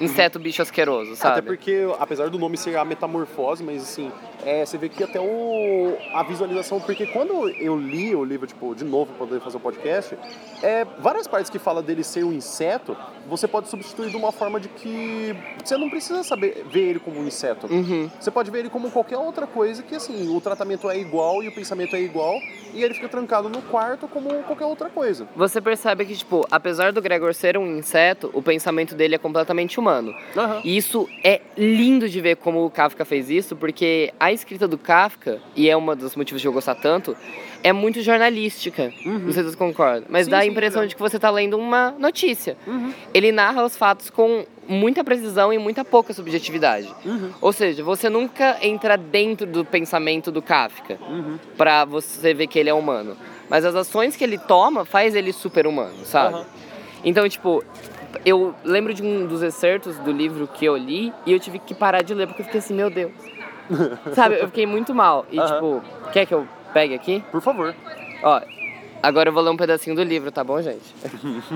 inseto 0.00 0.38
bicho 0.38 0.62
asqueroso, 0.62 1.16
sabe? 1.16 1.38
Até 1.38 1.42
porque, 1.42 1.86
apesar 1.98 2.30
do 2.30 2.38
nome 2.38 2.56
ser 2.56 2.76
a 2.76 2.84
metamorfose, 2.84 3.62
mas 3.62 3.82
assim, 3.82 4.10
é, 4.44 4.64
você 4.64 4.76
vê 4.76 4.88
que 4.88 5.02
até 5.02 5.20
o, 5.20 5.96
a 6.12 6.22
visualização, 6.22 6.80
porque 6.80 7.06
quando 7.06 7.48
eu 7.50 7.76
li 7.76 8.14
o 8.14 8.24
livro, 8.24 8.46
tipo, 8.46 8.74
de 8.74 8.84
novo 8.84 9.12
pra 9.12 9.26
poder 9.26 9.40
fazer 9.40 9.56
o 9.56 9.60
podcast, 9.60 10.18
é, 10.62 10.84
várias 10.98 11.26
partes 11.26 11.50
que 11.50 11.58
fala 11.58 11.82
dele 11.82 12.04
ser 12.04 12.24
um 12.24 12.32
inseto, 12.32 12.96
você 13.28 13.48
pode 13.48 13.68
substituir 13.68 14.10
de 14.10 14.16
uma 14.16 14.32
forma 14.32 14.60
de 14.60 14.68
que 14.68 15.34
você 15.64 15.76
não 15.76 15.88
precisa 15.88 16.22
saber 16.22 16.64
ver 16.70 16.90
ele 16.90 16.98
como 16.98 17.20
um 17.20 17.26
inseto. 17.26 17.66
Uhum. 17.66 18.10
Você 18.20 18.30
pode 18.30 18.50
ver 18.50 18.60
ele 18.60 18.70
como 18.70 18.90
qualquer 18.90 19.16
outra 19.16 19.46
coisa 19.46 19.82
que, 19.82 19.94
assim, 19.94 20.34
o 20.34 20.40
tratamento 20.40 20.90
é 20.90 20.98
igual 20.98 21.42
e 21.42 21.48
o 21.48 21.52
pensamento 21.52 21.96
é 21.96 22.00
igual, 22.00 22.38
e 22.72 22.82
ele 22.82 22.94
fica 22.94 23.08
trancado 23.08 23.48
no 23.48 23.62
quarto 23.62 24.06
como 24.08 24.30
qualquer 24.42 24.66
outra 24.66 24.90
coisa. 24.90 25.26
Você 25.36 25.60
percebe 25.60 26.04
que, 26.04 26.16
tipo, 26.16 26.46
apesar 26.50 26.92
do 26.92 27.00
Gregor 27.00 27.32
ser 27.32 27.56
um 27.56 27.78
inseto, 27.78 28.30
o 28.34 28.42
pensamento 28.42 28.94
dele 28.94 29.14
é 29.14 29.18
completamente 29.18 29.78
humano. 29.78 29.83
Aham. 30.36 30.60
E 30.64 30.76
isso 30.76 31.08
é 31.22 31.40
lindo 31.56 32.08
de 32.08 32.20
ver 32.20 32.36
como 32.36 32.64
o 32.64 32.70
Kafka 32.70 33.04
fez 33.04 33.30
isso, 33.30 33.54
porque 33.56 34.12
a 34.18 34.32
escrita 34.32 34.66
do 34.68 34.78
Kafka, 34.78 35.40
e 35.54 35.68
é 35.68 35.76
um 35.76 35.96
dos 35.96 36.16
motivos 36.16 36.40
de 36.40 36.48
eu 36.48 36.52
gostar 36.52 36.74
tanto, 36.74 37.16
é 37.62 37.72
muito 37.72 38.02
jornalística. 38.02 38.92
Não 39.04 39.32
sei 39.32 39.42
se 39.42 39.50
você 39.50 39.56
concorda. 39.56 40.06
Mas 40.08 40.24
Sim, 40.26 40.30
dá 40.30 40.38
a 40.38 40.42
sim, 40.42 40.48
impressão 40.50 40.74
claro. 40.80 40.88
de 40.88 40.94
que 40.94 41.00
você 41.00 41.18
tá 41.18 41.30
lendo 41.30 41.56
uma 41.58 41.92
notícia. 41.98 42.56
Uhum. 42.66 42.92
Ele 43.12 43.32
narra 43.32 43.64
os 43.64 43.76
fatos 43.76 44.10
com 44.10 44.44
muita 44.68 45.02
precisão 45.04 45.52
e 45.52 45.58
muita 45.58 45.84
pouca 45.84 46.12
subjetividade. 46.12 46.92
Uhum. 47.04 47.30
Ou 47.40 47.52
seja, 47.52 47.82
você 47.82 48.08
nunca 48.10 48.58
entra 48.62 48.96
dentro 48.96 49.46
do 49.46 49.64
pensamento 49.64 50.30
do 50.30 50.42
Kafka 50.42 50.98
Uhum. 51.08 51.38
pra 51.56 51.84
você 51.84 52.32
ver 52.34 52.46
que 52.46 52.58
ele 52.58 52.68
é 52.70 52.74
humano. 52.74 53.16
Mas 53.48 53.64
as 53.64 53.74
ações 53.74 54.16
que 54.16 54.24
ele 54.24 54.38
toma 54.38 54.84
faz 54.84 55.14
ele 55.14 55.32
super 55.32 55.66
humano, 55.66 56.04
sabe? 56.04 56.44
Então, 57.04 57.28
tipo, 57.28 57.62
eu 58.24 58.54
lembro 58.64 58.94
de 58.94 59.02
um 59.02 59.26
dos 59.26 59.42
excertos 59.42 59.98
do 59.98 60.10
livro 60.10 60.48
que 60.48 60.64
eu 60.64 60.76
li 60.76 61.12
e 61.26 61.32
eu 61.32 61.38
tive 61.38 61.58
que 61.58 61.74
parar 61.74 62.02
de 62.02 62.14
ler 62.14 62.26
porque 62.26 62.42
eu 62.42 62.46
fiquei 62.46 62.60
assim, 62.60 62.74
meu 62.74 62.90
Deus. 62.90 63.12
sabe, 64.14 64.40
eu 64.40 64.46
fiquei 64.46 64.66
muito 64.66 64.94
mal. 64.94 65.26
E, 65.30 65.38
Aham. 65.38 65.54
tipo, 65.54 65.82
quer 66.12 66.26
que 66.26 66.34
eu 66.34 66.46
pegue 66.72 66.94
aqui? 66.94 67.22
Por 67.30 67.40
favor. 67.40 67.74
Ó, 68.22 68.40
agora 69.02 69.28
eu 69.28 69.32
vou 69.32 69.42
ler 69.42 69.50
um 69.50 69.56
pedacinho 69.56 69.94
do 69.94 70.02
livro, 70.02 70.32
tá 70.32 70.42
bom, 70.42 70.60
gente? 70.62 70.94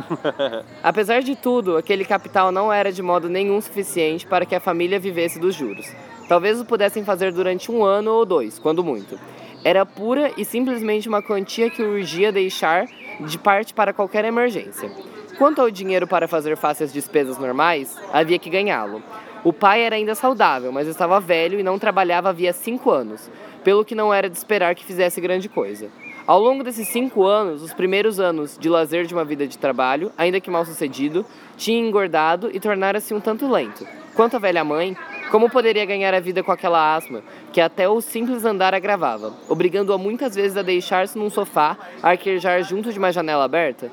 Apesar 0.82 1.22
de 1.22 1.34
tudo, 1.34 1.76
aquele 1.76 2.04
capital 2.04 2.52
não 2.52 2.72
era 2.72 2.92
de 2.92 3.02
modo 3.02 3.28
nenhum 3.28 3.60
suficiente 3.60 4.26
para 4.26 4.44
que 4.44 4.54
a 4.54 4.60
família 4.60 4.98
vivesse 4.98 5.38
dos 5.38 5.54
juros. 5.54 5.90
Talvez 6.28 6.60
o 6.60 6.64
pudessem 6.64 7.04
fazer 7.04 7.32
durante 7.32 7.72
um 7.72 7.82
ano 7.82 8.12
ou 8.12 8.26
dois, 8.26 8.58
quando 8.58 8.84
muito. 8.84 9.18
Era 9.64 9.84
pura 9.86 10.30
e 10.36 10.44
simplesmente 10.44 11.08
uma 11.08 11.22
quantia 11.22 11.70
que 11.70 11.82
urgia 11.82 12.30
deixar 12.30 12.86
de 13.20 13.38
parte 13.38 13.72
para 13.72 13.92
qualquer 13.92 14.24
emergência. 14.24 14.90
Quanto 15.38 15.60
ao 15.60 15.70
dinheiro 15.70 16.04
para 16.04 16.26
fazer 16.26 16.56
face 16.56 16.82
às 16.82 16.92
despesas 16.92 17.38
normais, 17.38 17.96
havia 18.12 18.40
que 18.40 18.50
ganhá-lo. 18.50 19.00
O 19.44 19.52
pai 19.52 19.82
era 19.82 19.94
ainda 19.94 20.16
saudável, 20.16 20.72
mas 20.72 20.88
estava 20.88 21.20
velho 21.20 21.60
e 21.60 21.62
não 21.62 21.78
trabalhava 21.78 22.30
havia 22.30 22.52
cinco 22.52 22.90
anos, 22.90 23.30
pelo 23.62 23.84
que 23.84 23.94
não 23.94 24.12
era 24.12 24.28
de 24.28 24.36
esperar 24.36 24.74
que 24.74 24.84
fizesse 24.84 25.20
grande 25.20 25.48
coisa. 25.48 25.90
Ao 26.26 26.40
longo 26.40 26.64
desses 26.64 26.88
cinco 26.88 27.24
anos, 27.24 27.62
os 27.62 27.72
primeiros 27.72 28.18
anos 28.18 28.58
de 28.58 28.68
lazer 28.68 29.06
de 29.06 29.14
uma 29.14 29.24
vida 29.24 29.46
de 29.46 29.56
trabalho, 29.56 30.10
ainda 30.18 30.40
que 30.40 30.50
mal 30.50 30.64
sucedido, 30.64 31.24
tinha 31.56 31.78
engordado 31.78 32.50
e 32.52 32.58
tornara-se 32.58 33.14
um 33.14 33.20
tanto 33.20 33.48
lento. 33.48 33.86
Quanto 34.16 34.34
à 34.34 34.40
velha 34.40 34.64
mãe, 34.64 34.96
como 35.30 35.48
poderia 35.48 35.86
ganhar 35.86 36.12
a 36.14 36.20
vida 36.20 36.42
com 36.42 36.50
aquela 36.50 36.96
asma, 36.96 37.22
que 37.52 37.60
até 37.60 37.88
o 37.88 38.00
simples 38.00 38.44
andar 38.44 38.74
agravava, 38.74 39.32
obrigando-a 39.48 39.96
muitas 39.96 40.34
vezes 40.34 40.56
a 40.56 40.62
deixar-se 40.62 41.16
num 41.16 41.30
sofá, 41.30 41.78
a 42.02 42.10
arquejar 42.10 42.60
junto 42.64 42.92
de 42.92 42.98
uma 42.98 43.12
janela 43.12 43.44
aberta? 43.44 43.88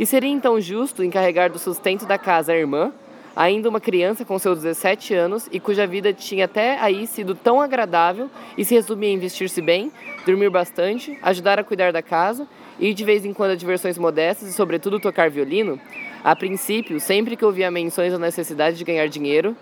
E 0.00 0.06
seria 0.06 0.30
então 0.30 0.58
justo 0.58 1.04
encarregar 1.04 1.52
do 1.52 1.58
sustento 1.58 2.06
da 2.06 2.16
casa 2.16 2.52
a 2.52 2.56
irmã, 2.56 2.90
ainda 3.36 3.68
uma 3.68 3.78
criança 3.78 4.24
com 4.24 4.38
seus 4.38 4.62
17 4.62 5.12
anos 5.12 5.46
e 5.52 5.60
cuja 5.60 5.86
vida 5.86 6.10
tinha 6.10 6.46
até 6.46 6.78
aí 6.80 7.06
sido 7.06 7.34
tão 7.34 7.60
agradável 7.60 8.30
e 8.56 8.64
se 8.64 8.74
resumia 8.74 9.10
em 9.10 9.18
vestir-se 9.18 9.60
bem, 9.60 9.92
dormir 10.24 10.48
bastante, 10.48 11.18
ajudar 11.20 11.58
a 11.58 11.64
cuidar 11.64 11.92
da 11.92 12.00
casa, 12.00 12.48
ir 12.78 12.94
de 12.94 13.04
vez 13.04 13.26
em 13.26 13.34
quando 13.34 13.50
a 13.50 13.54
diversões 13.54 13.98
modestas 13.98 14.48
e, 14.48 14.54
sobretudo, 14.54 14.98
tocar 14.98 15.28
violino? 15.28 15.78
A 16.24 16.34
princípio, 16.34 16.98
sempre 16.98 17.36
que 17.36 17.44
ouvia 17.44 17.70
menções 17.70 18.10
da 18.10 18.18
necessidade 18.18 18.78
de 18.78 18.84
ganhar 18.84 19.06
dinheiro, 19.06 19.54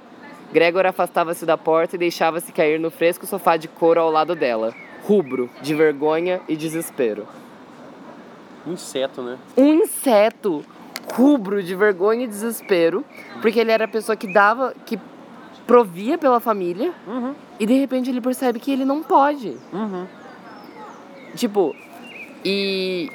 Gregor 0.53 0.87
afastava-se 0.87 1.45
da 1.45 1.59
porta 1.59 1.97
e 1.97 1.99
deixava-se 1.99 2.53
cair 2.53 2.79
no 2.79 2.93
fresco 2.93 3.27
sofá 3.27 3.57
de 3.57 3.67
couro 3.67 4.01
ao 4.01 4.09
lado 4.09 4.37
dela, 4.37 4.73
rubro, 5.03 5.51
de 5.61 5.75
vergonha 5.75 6.41
e 6.49 6.55
desespero. 6.55 7.27
Inseto, 8.73 9.23
né? 9.23 9.39
Um 9.57 9.75
inseto 9.75 10.65
rubro 11.15 11.63
de 11.63 11.75
vergonha 11.75 12.25
e 12.25 12.27
desespero, 12.27 13.05
porque 13.41 13.59
ele 13.59 13.71
era 13.73 13.85
a 13.87 13.89
pessoa 13.89 14.15
que 14.17 14.27
dava, 14.27 14.75
que 14.85 14.99
provia 15.67 16.17
pela 16.19 16.41
família, 16.41 16.93
Uhum. 17.07 17.35
e 17.59 17.67
de 17.67 17.75
repente 17.75 18.11
ele 18.11 18.21
percebe 18.21 18.59
que 18.59 18.71
ele 18.71 18.85
não 18.85 19.03
pode. 19.03 19.57
Uhum. 19.73 20.07
Tipo, 21.35 21.75
e. 22.45 23.11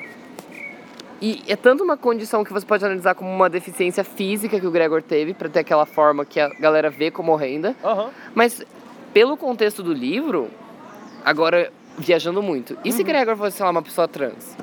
E 1.22 1.42
é 1.48 1.56
tanto 1.56 1.84
uma 1.86 1.96
condição 1.96 2.44
que 2.44 2.52
você 2.52 2.66
pode 2.66 2.84
analisar 2.84 3.16
como 3.16 3.30
uma 3.32 3.50
deficiência 3.50 4.04
física 4.04 4.60
que 4.60 4.68
o 4.68 4.72
Gregor 4.72 5.02
teve, 5.02 5.34
pra 5.34 5.48
ter 5.48 5.60
aquela 5.60 5.86
forma 5.86 6.26
que 6.26 6.38
a 6.38 6.50
galera 6.50 6.89
vê 6.89 7.10
como 7.10 7.32
horrenda, 7.32 7.74
Aham. 7.82 8.10
mas 8.36 8.62
pelo 9.13 9.38
contexto 9.38 9.82
do 9.82 9.94
livro, 9.94 10.50
agora 11.24 11.72
viajando 11.98 12.44
muito, 12.44 12.78
e 12.84 12.92
se 12.92 13.04
Gregor 13.04 13.38
fosse, 13.38 13.56
sei 13.56 13.63
lá, 13.63 13.72
uma 13.72 13.82
pessoa 13.82 14.06
trans? 14.06 14.58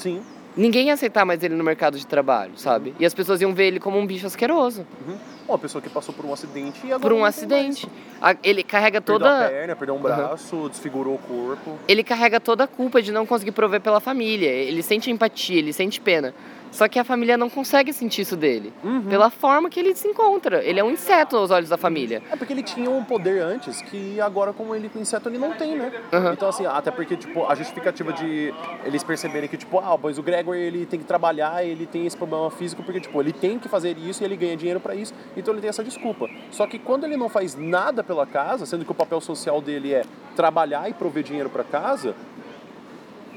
Sim. 0.00 0.22
Ninguém 0.56 0.88
ia 0.88 0.94
aceitar 0.94 1.24
mais 1.24 1.42
ele 1.44 1.54
no 1.54 1.62
mercado 1.62 1.96
de 1.96 2.04
trabalho, 2.04 2.52
sabe? 2.56 2.92
E 2.98 3.06
as 3.06 3.14
pessoas 3.14 3.40
iam 3.40 3.54
ver 3.54 3.66
ele 3.68 3.78
como 3.78 3.96
um 3.98 4.04
bicho 4.06 4.26
asqueroso. 4.26 4.84
Uhum. 5.06 5.16
Uma 5.48 5.58
pessoa 5.58 5.80
que 5.80 5.88
passou 5.88 6.12
por 6.12 6.24
um 6.24 6.32
acidente 6.32 6.80
e 6.84 6.86
agora 6.92 7.00
Por 7.00 7.12
um 7.12 7.24
acidente. 7.24 7.88
A- 8.20 8.34
Ele 8.42 8.62
carrega 8.64 8.98
mais. 9.00 9.04
Perdeu 9.04 9.26
a 9.28 9.30
toda. 9.38 9.48
perna, 9.48 9.76
perdeu 9.76 9.94
um 9.94 10.00
braço, 10.00 10.68
desfigurou 10.68 11.14
o 11.14 11.18
corpo. 11.18 11.78
ele 11.86 12.02
carrega 12.02 12.40
toda 12.40 12.64
a 12.64 12.66
culpa 12.66 13.00
de 13.00 13.12
não 13.12 13.24
conseguir 13.26 13.52
prover 13.52 13.80
pela 13.80 14.00
família. 14.00 14.48
Ele 14.48 14.82
sente 14.82 15.08
empatia, 15.10 15.58
ele 15.58 15.72
sente 15.72 16.00
pena. 16.00 16.34
Só 16.70 16.88
que 16.88 16.98
a 16.98 17.04
família 17.04 17.36
não 17.36 17.50
consegue 17.50 17.92
sentir 17.92 18.22
isso 18.22 18.36
dele. 18.36 18.72
Uhum. 18.82 19.02
Pela 19.02 19.30
forma 19.30 19.68
que 19.68 19.80
ele 19.80 19.94
se 19.94 20.06
encontra. 20.06 20.62
Ele 20.62 20.78
é 20.78 20.84
um 20.84 20.90
inseto 20.90 21.36
aos 21.36 21.50
olhos 21.50 21.68
da 21.68 21.76
família. 21.76 22.22
É 22.30 22.36
porque 22.36 22.52
ele 22.52 22.62
tinha 22.62 22.90
um 22.90 23.04
poder 23.04 23.42
antes 23.42 23.82
que 23.82 24.20
agora, 24.20 24.52
como 24.52 24.74
ele 24.74 24.88
com 24.88 24.98
inseto, 24.98 25.28
ele 25.28 25.38
não 25.38 25.52
tem, 25.52 25.76
né? 25.76 25.92
Aham. 26.12 26.32
Então, 26.32 26.48
assim, 26.48 26.66
até 26.66 26.90
porque, 26.90 27.16
tipo, 27.16 27.44
a 27.46 27.54
justificativa 27.54 28.12
de 28.12 28.54
eles 28.84 29.02
perceberem 29.02 29.48
que, 29.48 29.56
tipo, 29.56 29.78
ah, 29.78 29.98
mas 30.00 30.18
o 30.18 30.22
Gregor, 30.22 30.54
ele 30.54 30.86
tem 30.86 30.98
que 31.00 31.06
trabalhar, 31.06 31.64
ele 31.64 31.86
tem 31.86 32.06
esse 32.06 32.16
problema 32.16 32.50
físico, 32.50 32.82
porque, 32.82 33.00
tipo, 33.00 33.20
ele 33.20 33.32
tem 33.32 33.58
que 33.58 33.68
fazer 33.68 33.96
isso 33.98 34.22
e 34.22 34.24
ele 34.24 34.36
ganha 34.36 34.56
dinheiro 34.56 34.80
pra 34.80 34.94
isso, 34.94 35.12
então 35.36 35.52
ele 35.52 35.60
tem 35.60 35.70
essa 35.70 35.84
desculpa. 35.84 36.28
Só 36.50 36.66
que 36.66 36.78
quando 36.78 37.04
ele 37.04 37.16
não 37.16 37.28
faz 37.28 37.56
nada 37.56 38.02
pela 38.02 38.26
casa, 38.26 38.64
sendo 38.66 38.84
que 38.84 38.90
o 38.90 38.94
papel 38.94 39.20
social 39.20 39.60
dele 39.60 39.92
é 39.92 40.02
trabalhar 40.36 40.88
e 40.88 40.94
prover 40.94 41.22
dinheiro 41.22 41.50
pra 41.50 41.64
casa, 41.64 42.14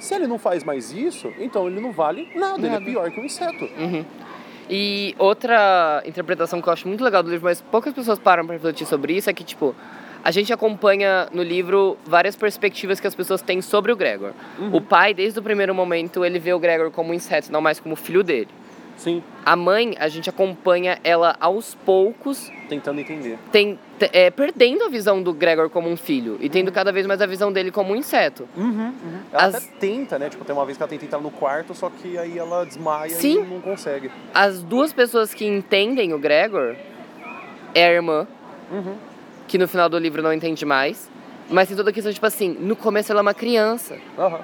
se 0.04 0.14
ele 0.14 0.28
não 0.28 0.38
faz 0.38 0.64
mais 0.64 0.92
isso, 0.92 1.32
então 1.40 1.68
ele 1.68 1.80
não 1.80 1.92
vale 1.92 2.30
nada, 2.36 2.58
ele 2.58 2.68
é 2.68 2.72
Nada. 2.72 2.86
pior 2.86 3.10
que 3.10 3.20
um 3.20 3.24
inseto. 3.24 3.64
Uhum. 3.78 4.04
E 4.70 5.16
outra 5.18 6.04
interpretação 6.06 6.62
que 6.62 6.68
eu 6.68 6.74
acho 6.74 6.88
muito 6.88 7.04
legal 7.04 7.24
do 7.24 7.30
livro, 7.30 7.46
mas 7.46 7.62
poucas 7.62 7.94
pessoas 7.94 8.20
param 8.20 8.46
pra 8.46 8.54
refletir 8.54 8.86
sobre 8.86 9.14
isso, 9.14 9.30
é 9.30 9.34
que, 9.34 9.44
tipo, 9.44 9.76
a 10.24 10.32
gente 10.32 10.54
acompanha 10.54 11.28
no 11.34 11.44
livro 11.44 11.98
várias 12.06 12.36
perspectivas 12.36 13.00
que 13.00 13.08
as 13.08 13.16
pessoas 13.16 13.42
têm 13.42 13.62
sobre 13.62 13.92
o 13.92 13.96
Gregor. 13.96 14.32
O 14.72 14.80
pai, 14.80 15.14
desde 15.14 15.40
o 15.40 15.44
primeiro 15.44 15.74
momento, 15.74 16.24
ele 16.24 16.40
vê 16.40 16.54
o 16.54 16.60
Gregor 16.60 16.92
como 16.92 17.12
um 17.12 17.14
inseto, 17.14 17.52
não 17.52 17.62
mais 17.62 17.80
como 17.80 17.96
filho 17.96 18.24
dele. 18.24 18.48
Sim, 18.98 19.22
A 19.46 19.56
mãe, 19.56 19.96
a 20.00 20.08
gente 20.08 20.30
acompanha 20.30 20.98
ela 21.04 21.36
aos 21.40 21.76
poucos, 21.76 22.50
tentando 22.70 23.02
entender. 23.02 23.38
tem, 23.52 23.78
te- 24.00 24.10
é, 24.14 24.30
perdendo 24.32 24.84
a 24.86 24.88
visão 24.90 25.22
do 25.22 25.34
Gregor 25.34 25.70
como 25.70 25.90
um 25.90 25.98
filho 25.98 26.38
e 26.40 26.48
tendo 26.48 26.72
cada 26.72 26.92
vez 26.92 27.06
mais 27.06 27.22
a 27.22 27.26
visão 27.26 27.52
dele 27.52 27.72
como 27.72 27.92
um 27.92 27.96
inseto. 27.96 28.48
Uhum, 28.56 28.94
Ela 29.32 29.44
As- 29.46 29.56
até 29.56 29.66
tenta, 29.80 30.18
né? 30.20 30.30
Tipo, 30.30 30.46
tem 30.46 30.56
uma 30.56 30.64
vez 30.66 30.78
que 30.78 30.84
ela 30.84 30.90
tenta 30.90 31.04
entrar 31.06 31.20
no 31.20 31.32
quarto, 31.32 31.74
só 31.74 31.90
que 31.90 32.18
aí 32.18 32.38
ela 32.38 32.66
desmaia 32.66 33.10
Sim. 33.10 33.42
e 33.42 33.46
não 33.46 33.60
consegue. 33.60 34.10
As 34.34 34.62
duas 34.64 34.94
pessoas 34.94 35.34
que 35.34 35.46
entendem 35.46 36.14
o 36.14 36.20
Gregor 36.20 36.76
é 37.76 37.86
a 37.88 37.92
irmã, 37.92 38.28
Uhum. 38.72 38.96
que 39.48 39.58
no 39.58 39.68
final 39.68 39.90
do 39.90 39.98
livro 39.98 40.22
não 40.22 40.32
entende 40.32 40.66
mais, 40.66 41.10
mas 41.50 41.68
tem 41.68 41.76
toda 41.76 41.90
a 41.90 41.94
questão, 41.94 42.14
tipo 42.14 42.26
assim, 42.26 42.56
no 42.60 42.76
começo 42.76 43.12
ela 43.12 43.20
é 43.20 43.24
uma 43.24 43.34
criança. 43.34 43.98
Aham. 44.18 44.40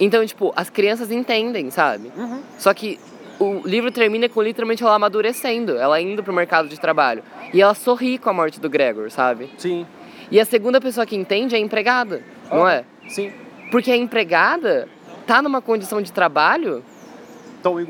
Então, 0.00 0.24
tipo, 0.24 0.52
as 0.54 0.70
crianças 0.70 1.10
entendem, 1.10 1.70
sabe? 1.70 2.12
Uhum. 2.16 2.40
Só 2.58 2.72
que 2.72 2.98
o 3.40 3.62
livro 3.66 3.90
termina 3.90 4.28
com 4.28 4.42
literalmente 4.42 4.82
ela 4.82 4.94
amadurecendo, 4.94 5.76
ela 5.76 6.00
indo 6.00 6.22
pro 6.22 6.32
mercado 6.32 6.68
de 6.68 6.78
trabalho. 6.78 7.22
E 7.52 7.60
ela 7.60 7.74
sorri 7.74 8.18
com 8.18 8.30
a 8.30 8.32
morte 8.32 8.60
do 8.60 8.68
Gregor, 8.70 9.10
sabe? 9.10 9.50
Sim. 9.58 9.86
E 10.30 10.38
a 10.38 10.44
segunda 10.44 10.80
pessoa 10.80 11.06
que 11.06 11.16
entende 11.16 11.54
é 11.54 11.58
a 11.58 11.60
empregada, 11.60 12.22
não 12.50 12.64
Ah. 12.66 12.74
é? 12.74 12.84
Sim. 13.08 13.32
Porque 13.70 13.90
a 13.90 13.96
empregada 13.96 14.88
tá 15.26 15.40
numa 15.42 15.60
condição 15.60 16.00
de 16.02 16.12
trabalho 16.12 16.82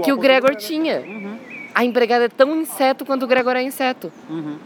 que 0.03 0.12
o 0.12 0.16
Gregor 0.16 0.51
Gregor. 0.51 0.57
tinha. 0.57 1.01
Uhum. 1.01 1.38
A 1.75 1.85
empregada 1.85 2.25
é 2.25 2.29
tão 2.29 2.57
inseto 2.61 3.05
quanto 3.05 3.25
o 3.25 3.29
Gregor 3.29 3.55
é 3.57 3.62
inseto. 3.62 4.12
Uhum. 4.29 4.57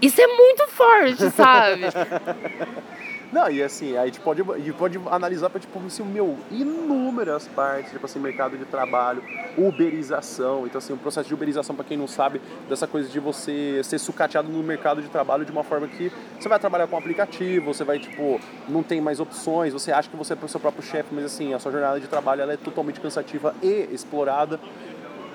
Isso 0.00 0.20
é 0.20 0.26
muito 0.26 0.68
forte, 0.68 1.30
sabe? 1.30 1.82
Não, 3.32 3.50
e 3.50 3.62
assim, 3.62 3.96
aí 3.96 3.98
a 3.98 4.06
gente 4.06 4.20
pode, 4.20 4.40
a 4.42 4.58
gente 4.58 4.72
pode 4.72 5.00
analisar 5.10 5.50
pra, 5.50 5.60
tipo, 5.60 5.78
assim, 5.84 6.04
meu, 6.04 6.36
inúmeras 6.50 7.48
partes, 7.48 7.90
tipo 7.90 8.06
assim, 8.06 8.20
mercado 8.20 8.56
de 8.56 8.64
trabalho, 8.64 9.22
uberização. 9.58 10.66
Então, 10.66 10.78
assim, 10.78 10.92
o 10.92 10.96
processo 10.96 11.26
de 11.26 11.34
uberização, 11.34 11.74
pra 11.74 11.84
quem 11.84 11.96
não 11.96 12.06
sabe, 12.06 12.40
dessa 12.68 12.86
coisa 12.86 13.08
de 13.08 13.18
você 13.18 13.80
ser 13.82 13.98
sucateado 13.98 14.48
no 14.48 14.62
mercado 14.62 15.02
de 15.02 15.08
trabalho 15.08 15.44
de 15.44 15.50
uma 15.50 15.64
forma 15.64 15.88
que 15.88 16.12
você 16.38 16.48
vai 16.48 16.58
trabalhar 16.58 16.86
com 16.86 16.96
aplicativo, 16.96 17.74
você 17.74 17.82
vai, 17.82 17.98
tipo, 17.98 18.40
não 18.68 18.82
tem 18.82 19.00
mais 19.00 19.18
opções, 19.18 19.72
você 19.72 19.90
acha 19.90 20.08
que 20.08 20.16
você 20.16 20.34
é 20.34 20.36
o 20.40 20.48
seu 20.48 20.60
próprio 20.60 20.82
chefe, 20.82 21.08
mas 21.12 21.24
assim, 21.24 21.52
a 21.52 21.58
sua 21.58 21.72
jornada 21.72 21.98
de 21.98 22.06
trabalho 22.06 22.42
ela 22.42 22.52
é 22.52 22.56
totalmente 22.56 23.00
cansativa 23.00 23.54
e 23.62 23.88
explorada. 23.92 24.60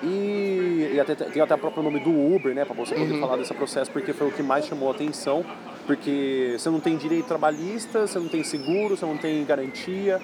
E, 0.02 0.92
e 0.94 1.00
até, 1.00 1.14
tem 1.14 1.40
até 1.40 1.54
o 1.54 1.58
próprio 1.58 1.82
nome 1.82 2.00
do 2.00 2.10
Uber, 2.10 2.54
né, 2.54 2.64
pra 2.64 2.74
você 2.74 2.94
poder 2.94 3.20
falar 3.20 3.36
desse 3.36 3.54
processo, 3.54 3.90
porque 3.90 4.12
foi 4.12 4.26
o 4.26 4.32
que 4.32 4.42
mais 4.42 4.66
chamou 4.66 4.88
a 4.88 4.92
atenção. 4.92 5.44
Porque 5.86 6.56
você 6.58 6.70
não 6.70 6.80
tem 6.80 6.96
direito 6.96 7.26
trabalhista, 7.26 8.06
você 8.06 8.18
não 8.18 8.28
tem 8.28 8.44
seguro, 8.44 8.96
você 8.96 9.04
não 9.04 9.16
tem 9.16 9.44
garantia. 9.44 10.20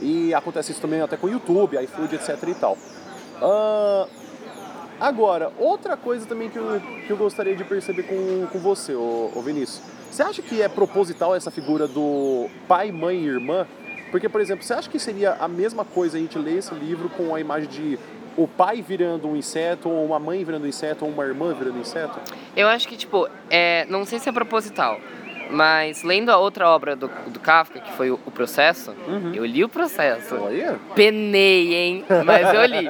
E 0.00 0.32
acontece 0.34 0.72
isso 0.72 0.80
também 0.80 1.00
até 1.00 1.16
com 1.16 1.26
o 1.26 1.30
YouTube, 1.30 1.82
iFood, 1.82 2.14
etc 2.14 2.36
e 2.48 2.54
tal. 2.54 2.78
Ah, 3.40 4.06
agora, 5.00 5.52
outra 5.58 5.96
coisa 5.96 6.26
também 6.26 6.48
que 6.48 6.58
eu, 6.58 6.80
que 7.06 7.10
eu 7.10 7.16
gostaria 7.16 7.56
de 7.56 7.64
perceber 7.64 8.04
com, 8.04 8.46
com 8.46 8.58
você, 8.58 8.94
ô, 8.94 9.30
ô 9.34 9.42
Vinícius. 9.42 9.82
Você 10.10 10.22
acha 10.22 10.42
que 10.42 10.62
é 10.62 10.68
proposital 10.68 11.34
essa 11.34 11.50
figura 11.50 11.86
do 11.86 12.48
pai, 12.66 12.90
mãe 12.90 13.18
e 13.18 13.26
irmã? 13.26 13.66
Porque, 14.10 14.28
por 14.28 14.40
exemplo, 14.40 14.64
você 14.64 14.72
acha 14.72 14.88
que 14.88 14.98
seria 14.98 15.34
a 15.34 15.46
mesma 15.46 15.84
coisa 15.84 16.16
a 16.16 16.20
gente 16.20 16.38
ler 16.38 16.58
esse 16.58 16.74
livro 16.74 17.10
com 17.10 17.34
a 17.34 17.40
imagem 17.40 17.68
de 17.68 17.98
o 18.38 18.46
pai 18.46 18.80
virando 18.80 19.28
um 19.28 19.36
inseto, 19.36 19.90
ou 19.90 20.06
uma 20.06 20.18
mãe 20.20 20.44
virando 20.44 20.64
um 20.64 20.68
inseto, 20.68 21.04
ou 21.04 21.10
uma 21.10 21.24
irmã 21.24 21.52
virando 21.52 21.76
um 21.76 21.80
inseto? 21.80 22.20
Eu 22.56 22.68
acho 22.68 22.86
que, 22.86 22.96
tipo, 22.96 23.28
é, 23.50 23.84
não 23.90 24.04
sei 24.04 24.20
se 24.20 24.28
é 24.28 24.32
proposital, 24.32 25.00
mas 25.50 26.04
lendo 26.04 26.30
a 26.30 26.36
outra 26.36 26.68
obra 26.68 26.94
do, 26.94 27.10
do 27.26 27.40
Kafka, 27.40 27.80
que 27.80 27.92
foi 27.94 28.12
o, 28.12 28.20
o 28.24 28.30
Processo, 28.30 28.94
eu 29.34 29.44
li 29.44 29.64
o 29.64 29.68
Processo. 29.68 30.36
Olha. 30.36 30.78
Penei, 30.94 31.74
hein? 31.74 32.04
Mas 32.24 32.54
eu 32.54 32.64
li. 32.64 32.88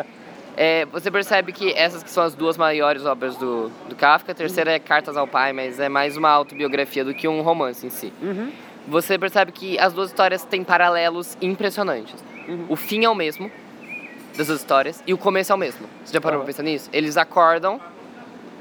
É, 0.54 0.84
você 0.86 1.08
percebe 1.08 1.52
que 1.52 1.72
essas 1.72 2.02
que 2.02 2.10
são 2.10 2.22
as 2.22 2.34
duas 2.34 2.58
maiores 2.58 3.06
obras 3.06 3.36
do, 3.36 3.70
do 3.88 3.94
Kafka, 3.94 4.32
a 4.32 4.34
terceira 4.34 4.72
é 4.72 4.78
Cartas 4.78 5.16
ao 5.16 5.26
Pai, 5.26 5.52
mas 5.52 5.78
é 5.78 5.88
mais 5.88 6.16
uma 6.16 6.30
autobiografia 6.30 7.04
do 7.04 7.14
que 7.14 7.28
um 7.28 7.42
romance 7.42 7.86
em 7.86 7.90
si. 7.90 8.12
Uhum. 8.20 8.50
Você 8.88 9.16
percebe 9.16 9.52
que 9.52 9.78
as 9.78 9.92
duas 9.92 10.08
histórias 10.08 10.44
têm 10.44 10.64
paralelos 10.64 11.38
impressionantes. 11.40 12.16
Uhum. 12.48 12.66
O 12.68 12.74
fim 12.74 13.04
é 13.04 13.08
o 13.08 13.14
mesmo 13.14 13.48
das 14.38 14.48
histórias 14.48 15.02
e 15.06 15.12
o 15.12 15.18
começo 15.18 15.52
é 15.52 15.54
o 15.54 15.58
mesmo. 15.58 15.86
Você 16.04 16.14
já 16.14 16.20
parou 16.20 16.38
Aham. 16.38 16.44
pra 16.44 16.52
pensar 16.54 16.62
nisso? 16.62 16.88
Eles 16.92 17.16
acordam 17.16 17.80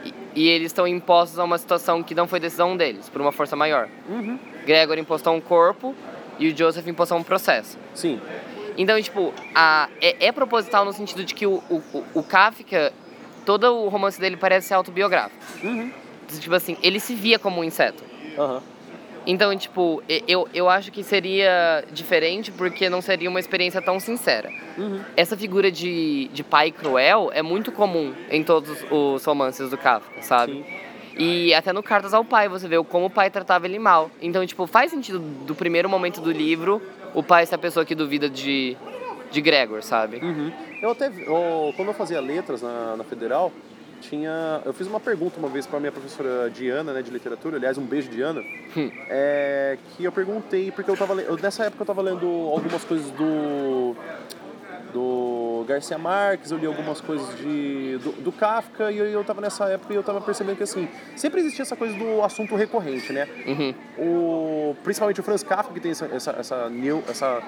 e, 0.03 0.13
e 0.35 0.47
eles 0.49 0.67
estão 0.67 0.87
impostos 0.87 1.37
a 1.39 1.43
uma 1.43 1.57
situação 1.57 2.01
que 2.03 2.13
não 2.15 2.27
foi 2.27 2.39
decisão 2.39 2.75
deles, 2.75 3.07
por 3.09 3.21
uma 3.21 3.31
força 3.31 3.55
maior. 3.55 3.87
Uhum. 4.09 4.37
Gregor 4.65 4.97
impostou 4.97 5.33
um 5.33 5.39
corpo 5.39 5.95
e 6.39 6.49
o 6.51 6.57
Joseph 6.57 6.85
impostou 6.87 7.17
um 7.17 7.23
processo. 7.23 7.77
Sim. 7.93 8.19
Então, 8.77 9.01
tipo, 9.01 9.33
a, 9.55 9.87
é, 10.01 10.27
é 10.27 10.31
proposital 10.31 10.83
no 10.83 10.93
sentido 10.93 11.23
de 11.23 11.33
que 11.33 11.47
o, 11.47 11.63
o, 11.69 11.81
o- 12.13 12.23
Kafka, 12.23 12.91
todo 13.45 13.63
o 13.73 13.87
romance 13.89 14.19
dele 14.19 14.37
parece 14.37 14.67
ser 14.67 14.73
autobiográfico. 14.75 15.41
Uhum. 15.63 15.91
Tipo 16.39 16.53
assim, 16.55 16.77
ele 16.83 16.99
se 16.99 17.15
via 17.15 17.39
como 17.39 17.61
um 17.61 17.63
inseto. 17.63 18.03
Aham. 18.37 18.61
Então, 19.29 19.55
tipo, 19.57 20.01
eu, 20.25 20.47
eu 20.53 20.69
acho 20.69 20.89
que 20.89 21.03
seria 21.03 21.83
diferente 21.91 22.49
porque 22.49 22.89
não 22.89 23.01
seria 23.01 23.29
uma 23.29 23.41
experiência 23.41 23.81
tão 23.81 23.99
sincera. 23.99 24.49
Uhum. 24.77 25.01
Essa 25.17 25.35
figura 25.35 25.69
de, 25.69 26.29
de 26.29 26.43
pai 26.45 26.71
cruel 26.71 27.29
é 27.33 27.41
muito 27.41 27.69
comum 27.69 28.13
em 28.31 28.41
todos 28.41 28.85
os 28.89 29.25
romances 29.25 29.69
do 29.69 29.77
Kafka, 29.77 30.21
sabe? 30.21 30.53
Sim. 30.53 30.65
E 31.19 31.53
até 31.53 31.73
no 31.73 31.83
Cartas 31.83 32.13
ao 32.13 32.23
Pai 32.23 32.47
você 32.47 32.67
vê 32.69 32.81
como 32.83 33.07
o 33.07 33.09
pai 33.09 33.29
tratava 33.29 33.65
ele 33.65 33.79
mal. 33.79 34.09
Então, 34.21 34.45
tipo, 34.45 34.65
faz 34.65 34.91
sentido 34.91 35.19
do 35.19 35.53
primeiro 35.53 35.89
momento 35.89 36.21
do 36.21 36.31
livro 36.31 36.81
o 37.13 37.21
pai 37.21 37.45
ser 37.45 37.55
a 37.55 37.57
pessoa 37.57 37.83
que 37.83 37.95
duvida 37.95 38.29
de, 38.29 38.77
de 39.29 39.41
Gregor, 39.41 39.83
sabe? 39.83 40.17
Uhum. 40.17 40.51
Eu 40.81 40.91
até, 40.91 41.07
eu- 41.07 41.73
quando 41.75 41.87
eu 41.89 41.93
fazia 41.93 42.21
letras 42.21 42.61
na, 42.61 42.95
na 42.95 43.03
Federal, 43.03 43.51
tinha, 44.01 44.61
eu 44.65 44.73
fiz 44.73 44.87
uma 44.87 44.99
pergunta 44.99 45.37
uma 45.39 45.49
vez 45.49 45.65
para 45.65 45.79
minha 45.79 45.91
professora 45.91 46.49
Diana, 46.49 46.93
né, 46.93 47.01
de 47.01 47.11
literatura, 47.11 47.57
aliás, 47.57 47.77
um 47.77 47.85
beijo 47.85 48.09
Diana, 48.09 48.41
Hum. 48.75 48.91
é, 49.09 49.77
que 49.95 50.03
eu 50.03 50.11
perguntei, 50.11 50.71
porque 50.71 50.89
eu 50.89 50.95
tava, 50.97 51.13
le- 51.13 51.23
eu, 51.23 51.35
nessa 51.37 51.65
época 51.65 51.81
eu 51.83 51.85
tava 51.87 52.01
lendo 52.01 52.25
algumas 52.25 52.83
coisas 52.83 53.09
do, 53.11 53.95
do, 54.93 55.63
Garcia 55.67 55.97
Marques, 55.97 56.51
eu 56.51 56.57
li 56.57 56.65
algumas 56.65 57.01
coisas 57.01 57.37
de, 57.37 57.97
do, 57.97 58.11
do 58.23 58.31
Kafka 58.31 58.91
e 58.91 58.97
eu, 58.97 59.05
eu 59.05 59.23
tava 59.23 59.41
nessa 59.41 59.65
época 59.69 59.93
e 59.93 59.95
eu 59.95 60.03
tava 60.03 60.21
percebendo 60.21 60.57
que 60.57 60.63
assim, 60.63 60.87
sempre 61.15 61.41
existia 61.41 61.63
essa 61.63 61.75
coisa 61.75 61.97
do 61.97 62.23
assunto 62.23 62.55
recorrente, 62.55 63.11
né? 63.11 63.27
Uhum. 63.45 63.73
O, 63.97 64.75
principalmente 64.83 65.19
o 65.19 65.23
Franz 65.23 65.43
Kafka, 65.43 65.73
que 65.73 65.79
tem 65.79 65.91
essa, 65.91 66.05
essa, 66.05 66.31
essa, 66.31 66.69
neu- 66.69 67.03
essa 67.09 67.41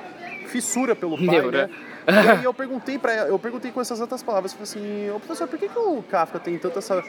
fissura 0.48 0.96
pelo 0.96 1.16
pai, 1.16 1.28
Neura. 1.28 1.68
né? 1.68 1.74
E 2.08 2.30
aí 2.30 2.44
eu 2.44 2.54
perguntei 2.54 2.98
para 2.98 3.14
eu 3.28 3.38
perguntei 3.38 3.72
com 3.72 3.80
essas 3.80 4.02
outras 4.02 4.24
palavras, 4.24 4.52
falei 4.54 4.64
assim, 4.64 5.10
ô 5.12 5.20
professor, 5.20 5.48
por 5.48 5.60
que, 5.60 5.70
que 5.70 5.78
o 5.78 6.02
Kafka 6.10 6.40
tem 6.40 6.58
tanta 6.58 6.80
essa 6.80 7.04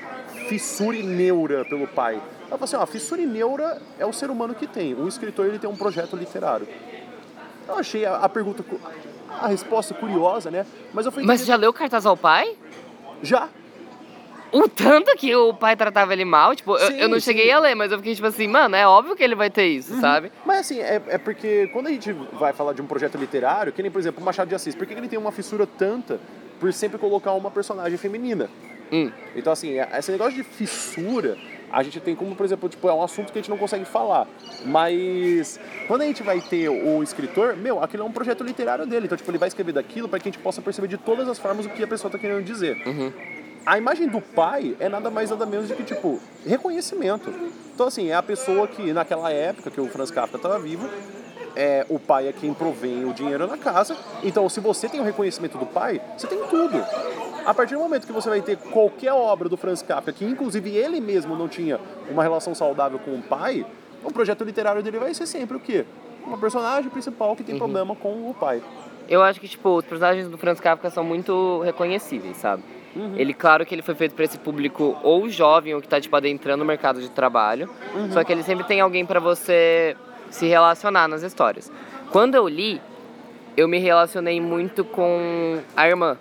fissura 0.48 0.96
e 0.96 1.02
neura 1.02 1.64
pelo 1.64 1.86
pai? 1.88 2.16
Ela 2.16 2.50
falou 2.58 2.64
assim, 2.64 2.76
ó, 2.76 2.84
fissura 2.84 3.22
e 3.22 3.26
neura 3.26 3.80
é 3.98 4.04
o 4.04 4.12
ser 4.12 4.30
humano 4.30 4.54
que 4.54 4.66
tem. 4.66 4.92
O 4.94 5.08
escritor 5.08 5.46
ele 5.46 5.58
tem 5.58 5.70
um 5.70 5.76
projeto 5.76 6.16
literário. 6.16 6.68
Eu 7.66 7.78
achei 7.78 8.04
a, 8.04 8.16
a 8.16 8.28
pergunta, 8.28 8.62
a 9.40 9.48
resposta 9.48 9.94
curiosa, 9.94 10.50
né? 10.50 10.66
Mas 10.92 11.06
eu 11.06 11.12
fui 11.12 11.22
Mas 11.22 11.40
você 11.40 11.46
já 11.46 11.56
leu 11.56 11.72
Cartas 11.72 12.06
ao 12.06 12.16
Pai? 12.16 12.56
já. 13.22 13.48
O 14.52 14.68
tanto 14.68 15.14
que 15.16 15.32
o 15.36 15.54
pai 15.54 15.76
tratava 15.76 16.12
ele 16.12 16.24
mal, 16.24 16.56
tipo, 16.56 16.76
eu, 16.76 16.88
Sim, 16.88 16.96
eu 16.98 17.08
não 17.08 17.20
cheguei 17.20 17.44
sim. 17.46 17.52
a 17.52 17.60
ler, 17.60 17.76
mas 17.76 17.92
eu 17.92 17.98
fiquei 17.98 18.16
tipo 18.16 18.26
assim, 18.26 18.48
mano, 18.48 18.74
é 18.74 18.84
óbvio 18.84 19.14
que 19.14 19.22
ele 19.22 19.36
vai 19.36 19.48
ter 19.48 19.66
isso, 19.66 20.00
sabe? 20.00 20.32
Mas 20.44 20.60
assim, 20.60 20.80
é, 20.80 21.00
é 21.06 21.18
porque 21.18 21.68
quando 21.68 21.86
a 21.86 21.90
gente 21.90 22.12
vai 22.32 22.52
falar 22.52 22.72
de 22.72 22.82
um 22.82 22.86
projeto 22.86 23.16
literário, 23.16 23.72
que 23.72 23.80
nem, 23.80 23.92
por 23.92 24.00
exemplo, 24.00 24.20
o 24.20 24.24
Machado 24.24 24.48
de 24.48 24.54
Assis, 24.56 24.74
por 24.74 24.86
que 24.88 24.92
que 24.94 24.98
ele 24.98 25.06
tem 25.06 25.18
uma 25.20 25.30
fissura 25.30 25.68
tanta 25.68 26.18
por 26.58 26.72
sempre 26.72 26.98
colocar 26.98 27.30
uma 27.32 27.48
personagem 27.48 27.96
feminina? 27.96 28.50
Hum. 28.90 29.12
Então, 29.36 29.52
assim, 29.52 29.78
é- 29.78 29.88
esse 29.96 30.10
negócio 30.10 30.34
de 30.34 30.42
fissura, 30.42 31.38
a 31.72 31.82
gente 31.82 32.00
tem 32.00 32.14
como, 32.14 32.34
por 32.34 32.44
exemplo, 32.44 32.68
tipo, 32.68 32.88
é 32.88 32.92
um 32.92 33.02
assunto 33.02 33.32
que 33.32 33.38
a 33.38 33.42
gente 33.42 33.50
não 33.50 33.58
consegue 33.58 33.84
falar. 33.84 34.26
Mas 34.64 35.58
quando 35.86 36.02
a 36.02 36.04
gente 36.04 36.22
vai 36.22 36.40
ter 36.40 36.68
o 36.68 37.02
escritor, 37.02 37.56
meu, 37.56 37.82
aquilo 37.82 38.02
é 38.02 38.06
um 38.06 38.12
projeto 38.12 38.42
literário 38.42 38.86
dele. 38.86 39.06
Então, 39.06 39.16
tipo, 39.16 39.30
ele 39.30 39.38
vai 39.38 39.48
escrever 39.48 39.72
daquilo 39.72 40.08
para 40.08 40.18
que 40.18 40.28
a 40.28 40.32
gente 40.32 40.42
possa 40.42 40.60
perceber 40.60 40.88
de 40.88 40.96
todas 40.96 41.28
as 41.28 41.38
formas 41.38 41.66
o 41.66 41.68
que 41.70 41.82
a 41.82 41.88
pessoa 41.88 42.10
tá 42.10 42.18
querendo 42.18 42.44
dizer. 42.44 42.76
A 43.64 43.76
imagem 43.76 44.08
do 44.08 44.20
pai 44.20 44.74
é 44.80 44.88
nada 44.88 45.10
mais 45.10 45.30
nada 45.30 45.44
menos 45.46 45.68
do 45.68 45.74
que, 45.74 45.84
tipo, 45.84 46.18
reconhecimento. 46.46 47.32
Então, 47.74 47.86
assim, 47.86 48.08
é 48.08 48.14
a 48.14 48.22
pessoa 48.22 48.66
que, 48.66 48.92
naquela 48.92 49.30
época 49.30 49.70
que 49.70 49.80
o 49.80 49.86
Franz 49.86 50.10
Kafka 50.10 50.36
estava 50.36 50.58
vivo, 50.58 50.88
é, 51.54 51.84
o 51.88 51.98
pai 51.98 52.28
é 52.28 52.32
quem 52.32 52.54
provém 52.54 53.04
o 53.04 53.12
dinheiro 53.12 53.46
na 53.46 53.58
casa. 53.58 53.96
Então, 54.22 54.48
se 54.48 54.60
você 54.60 54.88
tem 54.88 55.00
o 55.00 55.04
reconhecimento 55.04 55.58
do 55.58 55.66
pai, 55.66 56.00
você 56.16 56.26
tem 56.26 56.38
tudo. 56.48 56.82
A 57.50 57.54
partir 57.54 57.74
do 57.74 57.80
momento 57.80 58.06
que 58.06 58.12
você 58.12 58.28
vai 58.28 58.40
ter 58.40 58.56
qualquer 58.56 59.12
obra 59.12 59.48
do 59.48 59.56
Franz 59.56 59.82
Kafka, 59.82 60.12
que 60.12 60.24
inclusive 60.24 60.70
ele 60.70 61.00
mesmo 61.00 61.34
não 61.34 61.48
tinha 61.48 61.80
uma 62.08 62.22
relação 62.22 62.54
saudável 62.54 62.96
com 63.00 63.10
o 63.16 63.20
pai, 63.20 63.66
o 64.04 64.12
projeto 64.12 64.44
literário 64.44 64.80
dele 64.84 65.00
vai 65.00 65.12
ser 65.12 65.26
sempre 65.26 65.56
o 65.56 65.60
quê? 65.60 65.84
Uma 66.24 66.38
personagem 66.38 66.88
principal 66.88 67.34
que 67.34 67.42
tem 67.42 67.58
problema 67.58 67.96
com 67.96 68.30
o 68.30 68.32
pai. 68.32 68.62
Eu 69.08 69.20
acho 69.20 69.40
que, 69.40 69.48
tipo, 69.48 69.68
os 69.70 69.84
personagens 69.84 70.28
do 70.28 70.38
Franz 70.38 70.60
Kafka 70.60 70.90
são 70.90 71.02
muito 71.02 71.60
reconhecíveis, 71.62 72.36
sabe? 72.36 72.62
Ele, 73.16 73.34
claro 73.34 73.66
que 73.66 73.74
ele 73.74 73.82
foi 73.82 73.96
feito 73.96 74.14
pra 74.14 74.24
esse 74.24 74.38
público 74.38 74.96
ou 75.02 75.28
jovem 75.28 75.74
ou 75.74 75.80
que 75.80 75.88
tá, 75.88 76.00
tipo, 76.00 76.14
adentrando 76.14 76.58
no 76.58 76.64
mercado 76.64 77.00
de 77.00 77.10
trabalho. 77.10 77.68
Só 78.12 78.22
que 78.22 78.30
ele 78.30 78.44
sempre 78.44 78.64
tem 78.64 78.80
alguém 78.80 79.04
pra 79.04 79.18
você 79.18 79.96
se 80.30 80.46
relacionar 80.46 81.08
nas 81.08 81.24
histórias. 81.24 81.68
Quando 82.12 82.36
eu 82.36 82.46
li, 82.46 82.80
eu 83.56 83.66
me 83.66 83.78
relacionei 83.78 84.40
muito 84.40 84.84
com 84.84 85.58
a 85.76 85.88
irmã. 85.88 86.16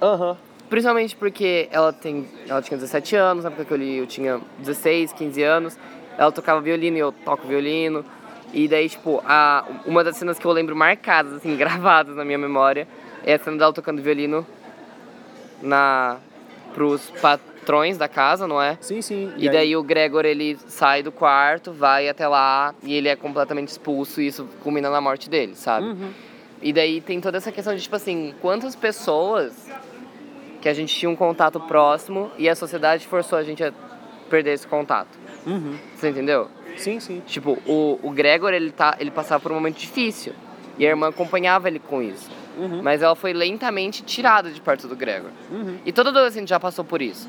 Aham. 0.00 0.36
Principalmente 0.68 1.16
porque 1.16 1.68
ela, 1.70 1.92
tem, 1.92 2.28
ela 2.46 2.60
tinha 2.60 2.76
17 2.76 3.16
anos, 3.16 3.44
na 3.44 3.50
época 3.50 3.64
que 3.64 3.72
eu 3.72 3.76
li 3.78 3.96
eu 3.96 4.06
tinha 4.06 4.40
16, 4.58 5.12
15 5.12 5.42
anos. 5.42 5.78
Ela 6.18 6.30
tocava 6.30 6.60
violino 6.60 6.96
e 6.96 7.00
eu 7.00 7.12
toco 7.12 7.46
violino. 7.46 8.04
E 8.52 8.68
daí, 8.68 8.88
tipo, 8.88 9.22
a, 9.24 9.64
uma 9.86 10.02
das 10.04 10.16
cenas 10.16 10.38
que 10.38 10.46
eu 10.46 10.52
lembro 10.52 10.76
marcadas, 10.76 11.32
assim, 11.32 11.54
gravadas 11.56 12.16
na 12.16 12.24
minha 12.24 12.38
memória, 12.38 12.86
é 13.24 13.34
a 13.34 13.38
cena 13.38 13.56
dela 13.56 13.72
tocando 13.72 14.02
violino 14.02 14.46
na, 15.62 16.18
pros 16.74 17.10
patrões 17.20 17.96
da 17.96 18.08
casa, 18.08 18.46
não 18.46 18.60
é? 18.60 18.76
Sim, 18.80 19.00
sim. 19.00 19.32
E, 19.36 19.48
daí 19.48 19.76
o 19.76 19.82
Gregor, 19.82 20.24
ele 20.24 20.58
sai 20.66 21.02
do 21.02 21.12
quarto, 21.12 21.72
vai 21.72 22.08
até 22.08 22.26
lá 22.26 22.74
e 22.82 22.94
ele 22.94 23.08
é 23.08 23.16
completamente 23.16 23.68
expulso 23.68 24.20
e 24.20 24.26
isso 24.26 24.48
culmina 24.62 24.90
na 24.90 25.00
morte 25.00 25.28
dele, 25.30 25.54
sabe? 25.54 25.86
Uhum. 25.86 26.10
E 26.60 26.72
daí 26.72 27.00
tem 27.00 27.20
toda 27.20 27.38
essa 27.38 27.52
questão 27.52 27.74
de, 27.74 27.82
tipo 27.82 27.94
assim, 27.94 28.34
quantas 28.40 28.74
pessoas 28.74 29.67
que 30.60 30.68
a 30.68 30.74
gente 30.74 30.94
tinha 30.94 31.08
um 31.10 31.16
contato 31.16 31.60
próximo 31.60 32.30
e 32.38 32.48
a 32.48 32.54
sociedade 32.54 33.06
forçou 33.06 33.38
a 33.38 33.42
gente 33.42 33.62
a 33.62 33.72
perder 34.28 34.52
esse 34.54 34.66
contato. 34.66 35.08
Uhum. 35.46 35.76
Você 35.94 36.08
entendeu? 36.10 36.48
Sim, 36.76 37.00
sim. 37.00 37.22
Tipo, 37.26 37.58
o, 37.66 37.98
o 38.02 38.10
Gregor, 38.10 38.52
ele, 38.52 38.70
tá, 38.70 38.96
ele 39.00 39.10
passava 39.10 39.40
por 39.42 39.50
um 39.52 39.54
momento 39.56 39.76
difícil. 39.78 40.32
E 40.78 40.86
a 40.86 40.90
irmã 40.90 41.08
acompanhava 41.08 41.66
ele 41.68 41.78
com 41.80 42.00
isso. 42.02 42.30
Uhum. 42.56 42.82
Mas 42.82 43.02
ela 43.02 43.14
foi 43.16 43.32
lentamente 43.32 44.02
tirada 44.02 44.50
de 44.50 44.60
perto 44.60 44.86
do 44.86 44.94
Gregor. 44.94 45.30
Uhum. 45.50 45.78
E 45.84 45.92
todo 45.92 46.08
adolescente 46.08 46.48
já 46.48 46.60
passou 46.60 46.84
por 46.84 47.00
isso. 47.02 47.28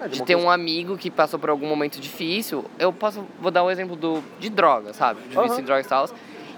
É, 0.00 0.08
De 0.08 0.20
uma 0.20 0.26
ter 0.26 0.34
coisa- 0.34 0.46
um 0.46 0.50
amigo 0.50 0.96
que 0.96 1.10
passou 1.10 1.38
por 1.40 1.50
algum 1.50 1.66
momento 1.66 1.98
difícil. 2.00 2.64
Eu 2.78 2.92
posso, 2.92 3.24
vou 3.40 3.50
dar 3.50 3.64
um 3.64 3.70
exemplo 3.70 3.96
do, 3.96 4.22
de 4.38 4.48
droga, 4.50 4.92
sabe? 4.92 5.20
De 5.28 5.36
vício 5.40 5.60
em 5.60 5.64
drogas 5.64 5.86
e 5.86 5.88
tal. 5.88 6.08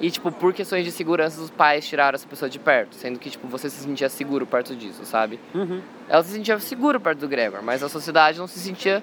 E, 0.01 0.11
tipo, 0.11 0.31
por 0.31 0.53
questões 0.53 0.85
de 0.85 0.93
segurança, 0.93 1.41
os 1.41 1.51
pais 1.51 1.87
tiraram 1.87 2.17
essa 2.17 2.27
pessoa 2.27 2.49
de 2.49 2.59
perto. 2.59 2.95
Sendo 2.97 3.19
que, 3.19 3.31
tipo, 3.31 3.47
você 3.49 3.71
se 3.71 3.83
sentia 3.83 4.09
seguro 4.09 4.47
perto 4.47 4.75
disso, 4.77 5.05
sabe? 5.05 5.41
Uhum. 5.55 5.81
Ela 6.09 6.23
se 6.23 6.33
sentia 6.33 6.59
seguro 6.59 7.01
perto 7.01 7.21
do 7.21 7.29
Gregor, 7.29 7.63
mas 7.63 7.83
a 7.83 7.89
sociedade 7.89 8.39
não 8.39 8.47
se 8.47 8.59
sentia. 8.59 9.03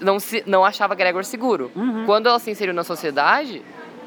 Não, 0.00 0.18
se, 0.20 0.42
não 0.46 0.64
achava 0.64 0.94
Gregor 0.94 1.24
seguro. 1.24 1.70
Uhum. 1.74 2.04
Quando 2.06 2.28
ela 2.28 2.38
se 2.38 2.50
inseriu 2.50 2.74
na 2.74 2.84
sociedade, 2.84 3.62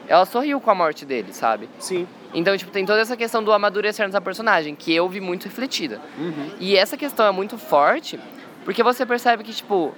ela 0.08 0.26
sorriu 0.26 0.60
com 0.62 0.72
a 0.72 0.76
morte 0.76 1.06
dele, 1.06 1.34
sabe? 1.34 1.70
Sim. 1.80 2.08
Então, 2.34 2.58
tipo, 2.58 2.72
tem 2.72 2.86
toda 2.86 3.00
essa 3.00 3.18
questão 3.18 3.44
do 3.44 3.52
amadurecer 3.52 4.06
nessa 4.06 4.22
personagem, 4.22 4.76
que 4.76 4.94
eu 4.94 5.08
vi 5.10 5.20
muito 5.20 5.46
refletida. 5.46 6.00
Uhum. 6.18 6.52
E 6.60 6.78
essa 6.78 6.96
questão 6.98 7.26
é 7.26 7.32
muito 7.32 7.58
forte, 7.58 8.20
porque 8.64 8.84
você 8.84 9.06
percebe 9.06 9.44
que, 9.44 9.54
tipo, 9.54 9.94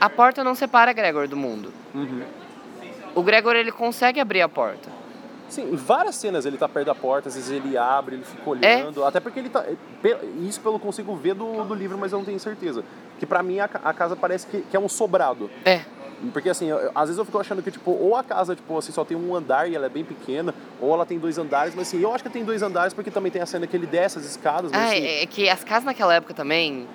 a 0.00 0.10
porta 0.10 0.44
não 0.44 0.54
separa 0.54 0.92
Gregor 0.92 1.28
do 1.28 1.36
mundo. 1.36 1.72
Uhum. 1.94 2.22
O 3.14 3.22
Gregor, 3.22 3.54
ele 3.56 3.70
consegue 3.72 4.20
abrir 4.20 4.42
a 4.42 4.48
porta. 4.48 4.88
Sim, 5.48 5.70
em 5.72 5.76
várias 5.76 6.16
cenas 6.16 6.46
ele 6.46 6.56
tá 6.56 6.68
perto 6.68 6.86
da 6.86 6.94
porta, 6.94 7.28
às 7.28 7.34
vezes 7.36 7.50
ele 7.50 7.76
abre, 7.76 8.16
ele 8.16 8.24
fica 8.24 8.42
É. 8.42 8.48
olhando. 8.78 9.04
Até 9.04 9.20
porque 9.20 9.38
ele 9.38 9.48
tá. 9.48 9.62
pe- 10.02 10.16
Isso 10.40 10.60
eu 10.64 10.78
consigo 10.80 11.14
ver 11.14 11.34
do, 11.34 11.62
do 11.64 11.74
livro, 11.74 11.96
mas 11.98 12.12
eu 12.12 12.18
não 12.18 12.24
tenho 12.24 12.40
certeza. 12.40 12.82
Que 13.18 13.26
pra 13.26 13.42
mim 13.42 13.60
a, 13.60 13.66
a 13.66 13.92
casa 13.92 14.16
parece 14.16 14.46
que, 14.46 14.62
que 14.62 14.76
é 14.76 14.80
um 14.80 14.88
sobrado. 14.88 15.48
É, 15.64 15.82
Porque 16.32 16.48
assim, 16.48 16.68
eu- 16.70 16.90
às 16.94 17.04
vezes 17.08 17.18
eu 17.18 17.24
fico 17.24 17.38
achando 17.38 17.62
que, 17.62 17.70
tipo, 17.70 17.90
ou 17.90 18.16
a 18.16 18.24
casa, 18.24 18.56
tipo, 18.56 18.76
assim, 18.76 18.90
só 18.90 19.04
tem 19.04 19.16
um 19.16 19.34
andar 19.34 19.70
e 19.70 19.76
ela 19.76 19.86
é 19.86 19.88
bem 19.90 20.02
pequena, 20.02 20.54
ou 20.80 20.92
ela 20.94 21.04
tem 21.04 21.18
dois 21.18 21.36
andares, 21.38 21.74
mas 21.74 21.86
assim, 21.88 22.00
eu 22.00 22.12
acho 22.12 22.24
que 22.24 22.30
tem 22.30 22.42
dois 22.44 22.62
andares 22.62 22.94
porque 22.94 23.10
também 23.10 23.30
tem 23.30 23.42
a 23.42 23.46
cena 23.46 23.66
que 23.66 23.76
ele 23.76 23.86
desce 23.86 24.18
as 24.18 24.24
escadas, 24.24 24.72
mas 24.72 24.80
Ah, 24.80 24.86
assim. 24.92 25.04
é, 25.04 25.22
é 25.22 25.26
que 25.26 25.48
as 25.48 25.62
casas 25.62 25.84
naquela 25.84 26.14
época 26.14 26.32
também 26.32 26.88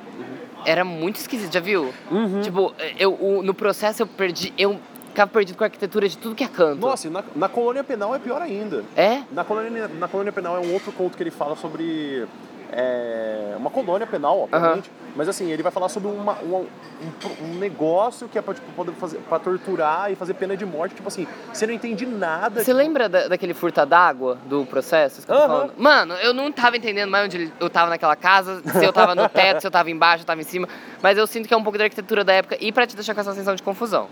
era 0.66 0.84
muito 0.84 1.18
esquisito, 1.18 1.54
já 1.54 1.60
viu? 1.60 1.94
Uhum. 2.12 2.42
Tipo, 2.42 2.74
eu, 2.98 3.14
o- 3.14 3.44
no 3.44 3.54
processo 3.54 4.02
eu 4.02 4.08
perdi, 4.08 4.52
eu 4.58 4.80
ficava 5.10 5.30
perdido 5.32 5.58
com 5.58 5.64
a 5.64 5.68
arquitetura 5.68 6.08
de 6.08 6.18
tudo 6.18 6.36
que 6.36 6.44
é 6.44 6.48
canto. 6.48 6.80
Nossa, 6.80 7.10
na, 7.10 7.24
na 7.36 7.50
colônia 7.50 7.84
penal 7.84 8.16
é 8.16 8.20
pior 8.20 8.42
ainda. 8.42 8.84
É? 8.96 9.22
Na 9.32 9.44
colônia, 9.44 9.88
na 9.88 10.08
colônia 10.08 10.32
penal 10.32 10.56
é 10.56 10.60
um 10.60 10.74
outro 10.74 10.92
conto 10.92 11.18
que 11.18 11.24
ele 11.24 11.32
fala 11.32 11.56
sobre 11.56 12.26
é, 12.72 13.56
uma 13.58 13.70
colônia 13.70 14.06
penal, 14.06 14.42
obviamente. 14.42 14.92
Mas 15.16 15.28
assim, 15.28 15.52
ele 15.52 15.64
vai 15.64 15.72
falar 15.72 15.90
sobre 15.90 16.08
uma, 16.10 16.34
uma- 16.34 16.60
um, 16.60 17.46
um 17.46 17.54
negócio 17.58 18.28
que 18.30 18.38
é 18.38 18.42
pra 18.42 18.54
tipo, 18.54 18.72
poder 18.74 18.92
fazer, 18.94 19.18
pra 19.28 19.40
torturar 19.40 20.12
e 20.12 20.16
fazer 20.16 20.36
pena 20.36 20.56
de 20.56 20.66
morte. 20.66 20.94
Tipo 20.96 21.08
assim, 21.08 21.28
você 21.52 21.66
não 21.66 21.74
entende 21.74 22.06
nada. 22.06 22.60
Você 22.60 22.66
tipo, 22.66 22.78
lembra 22.78 23.10
da- 23.10 23.28
daquele 23.28 23.54
furta 23.56 23.86
d'água 23.86 24.38
do 24.46 24.66
processo? 24.66 25.24
Falando? 25.24 25.74
Mano, 25.78 26.14
eu 26.16 26.32
não 26.34 26.52
tava 26.52 26.78
entendendo 26.78 27.10
mais 27.10 27.26
onde 27.26 27.52
eu 27.60 27.70
tava 27.70 27.90
naquela 27.90 28.16
casa, 28.16 28.62
se 28.64 28.86
eu 28.86 28.94
tava 28.94 29.16
no 29.16 29.28
teto, 29.30 29.62
se 29.62 29.68
eu 29.68 29.72
tava 29.72 29.90
embaixo, 29.90 30.20
se 30.20 30.24
eu 30.24 30.28
tava 30.28 30.42
em 30.42 30.46
cima. 30.46 30.68
Mas 31.02 31.18
eu 31.18 31.26
sinto 31.26 31.48
que 31.48 31.54
é 31.54 31.58
um 31.58 31.64
pouco 31.64 31.78
da 31.78 31.86
arquitetura 31.86 32.24
da 32.24 32.34
época 32.34 32.56
e 32.62 32.72
pra 32.72 32.86
te 32.86 32.96
deixar 32.96 33.16
com 33.16 33.22
essa 33.22 33.32
sensação 33.34 33.56
de 33.56 33.64
confusão. 33.64 34.08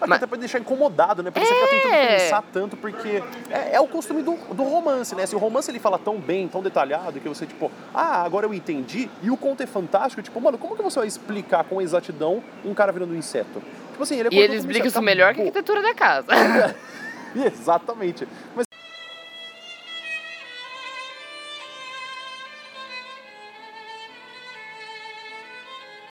Mas- 0.00 0.08
que 0.08 0.14
até 0.14 0.26
pra 0.26 0.38
deixar 0.38 0.58
incomodado, 0.58 1.22
né? 1.22 1.30
Pra 1.30 1.44
você 1.44 1.54
ficar 1.54 1.66
tentando 1.68 1.94
É. 1.94 2.16
pensar 2.18 2.42
tanto, 2.52 2.76
porque 2.76 3.22
é, 3.50 3.74
é 3.76 3.80
o 3.80 3.86
costume 3.86 4.22
do, 4.22 4.34
do 4.54 4.62
romance, 4.64 5.14
né? 5.14 5.24
Se 5.26 5.34
o 5.34 5.38
romance 5.38 5.70
ele 5.70 5.78
fala 5.78 5.98
tão 5.98 6.18
bem, 6.18 6.48
tão 6.48 6.62
detalhado, 6.62 7.20
que 7.20 7.28
você, 7.28 7.46
tipo, 7.46 7.70
ah, 7.94 8.22
agora 8.22 8.46
eu 8.46 8.54
entendi, 8.54 9.08
e 9.22 9.30
o 9.30 9.36
conto 9.36 9.62
é 9.62 9.66
fantástico, 9.66 10.22
tipo, 10.22 10.40
mano, 10.40 10.58
como 10.58 10.76
que 10.76 10.82
você 10.82 10.98
vai 10.98 11.08
explicar 11.08 11.64
com 11.64 11.80
exatidão 11.80 12.42
um 12.64 12.74
cara 12.74 12.92
virando 12.92 13.12
um 13.14 13.16
inseto? 13.16 13.62
Tipo 13.92 14.02
assim, 14.02 14.14
ele 14.16 14.24
E 14.24 14.26
acordou 14.26 14.44
ele 14.44 14.56
explica 14.56 14.86
isso 14.88 15.00
melhor 15.02 15.32
que 15.34 15.40
a 15.40 15.44
arquitetura 15.44 15.80
da 15.82 15.94
casa. 15.94 16.26
Exatamente. 17.34 18.26
Mas. 18.54 18.66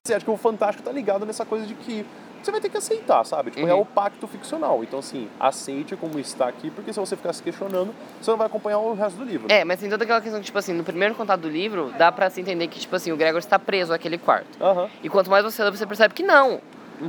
Você 0.06 0.14
acha 0.14 0.24
que 0.26 0.32
o 0.32 0.38
fantástico 0.38 0.84
tá 0.84 0.92
ligado 0.92 1.26
nessa 1.26 1.46
coisa 1.46 1.66
de 1.66 1.74
que 1.74 2.06
você 2.46 2.52
vai 2.52 2.62
ter 2.62 2.70
que 2.70 2.78
aceitar, 2.78 3.24
sabe? 3.26 3.52
Tipo, 3.52 3.68
é 3.68 3.74
Uhum. 3.74 3.82
o 3.82 3.86
pacto 3.86 4.28
ficcional. 4.28 4.84
Então, 4.84 5.00
assim, 5.00 5.28
aceite 5.40 5.96
como 5.96 6.20
está 6.20 6.48
aqui, 6.48 6.70
porque 6.70 6.94
se 6.94 7.00
você 7.00 7.16
ficar 7.16 7.34
se 7.34 7.42
questionando, 7.44 7.94
você 8.22 8.30
não 8.32 8.38
vai 8.38 8.48
acompanhar 8.48 8.78
o 8.80 8.94
resto 8.94 9.18
do 9.18 9.26
livro. 9.26 9.48
É, 9.50 9.64
mas 9.66 9.80
tem 9.80 9.90
toda 9.90 10.04
aquela 10.04 10.22
questão 10.22 10.40
que, 10.40 10.46
tipo 10.46 10.58
assim, 10.58 10.74
no 10.74 10.84
primeiro 10.84 11.16
contato 11.16 11.42
do 11.42 11.50
livro, 11.50 11.92
dá 11.98 12.12
pra 12.12 12.30
se 12.30 12.40
entender 12.40 12.68
que, 12.68 12.80
tipo 12.80 12.96
assim, 12.96 13.12
o 13.12 13.18
Gregor 13.18 13.40
está 13.40 13.58
preso 13.60 13.94
àquele 13.94 14.18
quarto. 14.18 14.48
Aham. 14.64 14.88
E 15.04 15.10
quanto 15.10 15.30
mais 15.30 15.44
você 15.44 15.64
lê, 15.64 15.72
você 15.72 15.86
percebe 15.86 16.14
que 16.14 16.24
não. 16.24 16.62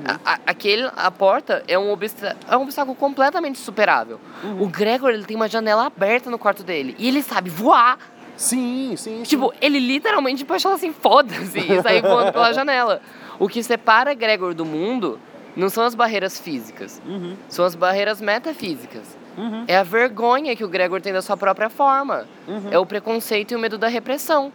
A, 0.05 0.33
a- 0.33 0.39
aquele, 0.47 0.91
a 0.97 1.11
porta 1.13 1.63
é 1.69 1.79
um, 1.79 1.93
obstra- 1.93 2.37
é 2.51 2.57
um 2.57 2.63
obstáculo 2.63 2.97
completamente 2.97 3.59
superável. 3.59 4.19
O 4.59 4.67
Gregor, 4.67 5.11
ele 5.11 5.25
tem 5.25 5.37
uma 5.37 5.49
janela 5.49 5.87
aberta 5.87 6.29
no 6.29 6.39
quarto 6.39 6.65
dele. 6.65 6.97
E 6.99 7.07
ele 7.07 7.23
sabe 7.23 7.51
voar. 7.51 7.97
Sim, 8.37 8.95
sim. 8.97 9.19
sim. 9.19 9.23
Tipo, 9.23 9.55
ele 9.61 9.79
literalmente 9.79 10.45
pode 10.45 10.63
falar 10.63 10.75
assim, 10.75 10.93
foda-se, 10.93 11.59
e 11.59 11.83
sair 11.83 12.03
voando 12.03 12.33
pela 12.33 12.53
janela. 12.53 13.01
O 13.39 13.49
que 13.49 13.63
separa 13.63 14.15
Gregor 14.15 14.55
do 14.55 14.65
mundo 14.65 15.19
não 15.57 15.69
são 15.69 15.85
as 15.85 15.95
barreiras 15.95 16.39
físicas, 16.39 17.01
Uhum, 17.07 17.35
são 17.49 17.65
as 17.65 17.75
barreiras 17.75 18.21
metafísicas. 18.21 19.17
uhum, 19.37 19.65
É 19.67 19.77
a 19.77 19.83
vergonha 19.83 20.55
que 20.57 20.65
o 20.65 20.69
Gregor 20.69 21.01
tem 21.01 21.13
da 21.13 21.23
sua 21.23 21.37
própria 21.37 21.69
forma. 21.71 22.27
uhum. 22.47 22.69
É 22.71 22.79
o 22.79 22.85
preconceito 22.87 23.53
e 23.53 23.57
o 23.57 23.59
medo 23.59 23.79
da 23.79 23.89
repressão. 23.89 24.53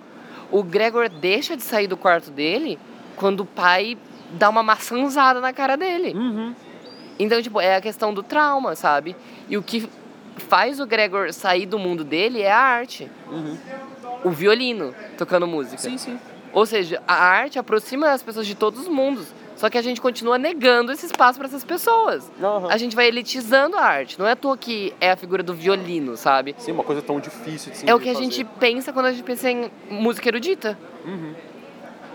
O 0.52 0.64
Gregor 0.64 1.10
deixa 1.10 1.56
de 1.56 1.64
sair 1.64 1.88
do 1.88 1.96
quarto 1.98 2.30
dele 2.32 2.78
quando 3.16 3.42
o 3.42 3.46
pai 3.46 3.98
dá 4.32 4.50
uma 4.50 4.62
maçãzada 4.64 5.40
na 5.42 5.54
cara 5.54 5.76
dele. 5.78 6.14
Uhum. 6.14 6.54
Então, 7.20 7.42
tipo, 7.42 7.60
é 7.62 7.76
a 7.76 7.82
questão 7.82 8.14
do 8.14 8.24
trauma, 8.24 8.76
sabe? 8.76 9.16
E 9.50 9.56
o 9.58 9.62
que 9.64 9.88
faz 10.38 10.80
o 10.80 10.86
Gregor 10.88 11.32
sair 11.34 11.66
do 11.66 11.78
mundo 11.78 12.04
dele 12.04 12.42
é 12.42 12.52
a 12.52 12.58
arte. 12.58 13.10
Uhum. 13.30 13.58
O 14.24 14.30
violino 14.32 14.94
tocando 15.18 15.46
música. 15.48 15.78
Sim, 15.78 15.98
sim. 15.98 16.20
Ou 16.54 16.66
seja, 16.66 17.02
a 17.08 17.16
arte 17.16 17.58
aproxima 17.58 18.12
as 18.12 18.22
pessoas 18.22 18.46
de 18.48 18.56
todos 18.56 18.82
os 18.82 18.88
mundos. 18.88 19.28
Só 19.56 19.70
que 19.70 19.78
a 19.78 19.82
gente 19.82 20.02
continua 20.02 20.40
negando 20.40 20.92
esse 20.92 21.06
espaço 21.06 21.38
para 21.38 21.48
essas 21.48 21.64
pessoas. 21.64 22.32
Aham. 22.42 22.68
A 22.70 22.78
gente 22.78 22.96
vai 22.96 23.08
elitizando 23.08 23.78
a 23.78 23.82
arte. 23.82 24.18
Não 24.18 24.28
é 24.28 24.32
à 24.32 24.36
toa 24.36 24.58
que 24.58 24.92
é 25.00 25.12
a 25.12 25.16
figura 25.16 25.44
do 25.44 25.54
violino, 25.54 26.18
sabe? 26.18 26.56
Sim, 26.58 26.72
uma 26.72 26.84
coisa 26.84 27.02
tão 27.02 27.20
difícil 27.20 27.72
de 27.72 27.78
se 27.78 27.90
é 27.90 27.94
o 27.94 28.00
que 28.00 28.10
a 28.10 28.14
fazer. 28.14 28.26
gente 28.26 28.44
pensa 28.60 28.92
quando 28.92 29.06
a 29.06 29.12
gente 29.12 29.24
pensa 29.24 29.52
em 29.52 29.70
música 29.90 30.28
erudita. 30.30 30.78
Uhum. 31.06 31.36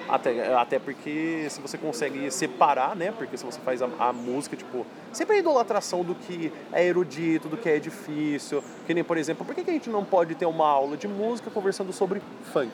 Até, 0.09 0.55
até 0.55 0.79
porque 0.79 1.47
se 1.49 1.61
você 1.61 1.79
consegue 1.79 2.31
separar, 2.31 2.95
né? 2.97 3.13
Porque 3.17 3.37
se 3.37 3.45
você 3.45 3.61
faz 3.61 3.81
a, 3.83 3.89
a 3.99 4.13
música, 4.13 4.57
tipo, 4.57 4.85
sempre 5.13 5.37
a 5.37 5.39
idolatração 5.39 6.03
do 6.05 6.15
que 6.15 6.53
é 6.73 6.85
erudito, 6.85 7.49
do 7.49 7.57
que 7.57 7.69
é 7.69 7.79
difícil. 7.79 8.63
Que 8.87 8.95
nem, 8.95 9.03
por 9.05 9.17
exemplo, 9.17 9.45
por 9.45 9.55
que, 9.55 9.63
que 9.65 9.71
a 9.71 9.73
gente 9.73 9.91
não 9.91 10.05
pode 10.05 10.35
ter 10.35 10.47
uma 10.47 10.67
aula 10.67 10.97
de 10.97 11.07
música 11.07 11.49
conversando 11.51 11.93
sobre 11.93 12.21
funk? 12.53 12.73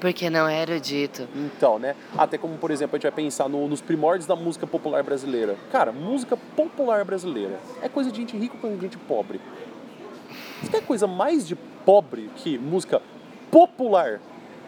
Porque 0.00 0.28
não 0.28 0.46
é 0.46 0.60
erudito. 0.62 1.26
Então, 1.34 1.78
né? 1.78 1.96
Até 2.18 2.36
como, 2.36 2.56
por 2.58 2.70
exemplo, 2.70 2.96
a 2.96 2.98
gente 2.98 3.04
vai 3.04 3.12
pensar 3.24 3.48
no- 3.48 3.66
nos 3.66 3.80
primórdios 3.80 4.26
da 4.26 4.36
música 4.36 4.66
popular 4.66 5.02
brasileira. 5.02 5.56
Cara, 5.72 5.90
música 5.92 6.36
popular 6.36 7.04
brasileira 7.04 7.58
é 7.82 7.88
coisa 7.88 8.10
de 8.10 8.18
gente 8.18 8.36
rica 8.36 8.56
com 8.60 8.78
gente 8.78 8.98
pobre. 8.98 9.40
Você 10.62 10.70
quer 10.70 10.82
coisa 10.84 11.06
mais 11.06 11.46
de 11.46 11.54
pobre 11.56 12.30
que 12.36 12.58
música 12.58 13.00
popular 13.50 14.20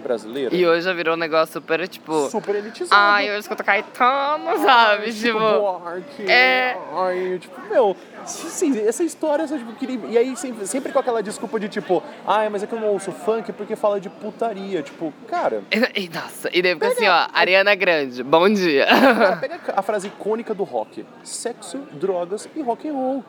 brasileira? 0.08 0.54
E 0.54 0.66
hoje 0.66 0.82
já 0.82 0.92
virou 0.92 1.14
um 1.14 1.18
negócio 1.18 1.52
super, 1.52 1.86
tipo... 1.86 2.28
Super 2.30 2.56
elitizado. 2.56 2.90
Ai, 3.00 3.28
eu 3.28 3.38
escuto 3.38 3.62
Caetano, 3.62 4.58
sabe? 4.62 5.12
Chico 5.12 5.38
Tipo... 5.38 5.38
Buarque. 5.60 6.22
é. 6.30 6.76
Ai, 6.94 7.38
tipo, 7.38 7.60
meu, 7.68 7.96
sim, 8.24 8.78
essa 8.86 9.04
história, 9.04 9.42
essa, 9.42 9.56
tipo, 9.58 9.72
queria... 9.74 10.00
E 10.08 10.16
aí 10.18 10.36
sempre, 10.36 10.66
sempre 10.66 10.92
com 10.92 10.98
aquela 10.98 11.22
desculpa 11.22 11.60
de 11.60 11.68
tipo, 11.68 12.02
ai, 12.26 12.48
mas 12.48 12.62
é 12.62 12.66
que 12.66 12.72
eu 12.74 12.80
não 12.80 12.88
ouço 12.88 13.12
funk 13.12 13.52
porque 13.52 13.76
fala 13.76 14.00
de 14.00 14.08
putaria. 14.08 14.82
Tipo, 14.82 15.12
cara, 15.28 15.62
E, 15.94 16.08
nossa, 16.08 16.48
e 16.52 16.62
daí 16.62 16.74
fica 16.74 16.88
assim, 16.88 17.06
ó, 17.06 17.26
Ariana 17.32 17.74
Grande, 17.74 18.22
bom 18.22 18.48
dia. 18.48 18.86
cara, 18.86 19.36
pega 19.40 19.60
a 19.76 19.82
frase 19.82 20.06
icônica 20.08 20.54
do 20.54 20.64
rock: 20.64 21.04
sexo, 21.22 21.78
drogas 21.92 22.48
e 22.56 22.62
rock 22.62 22.88
and 22.88 22.92
roll. 22.94 23.24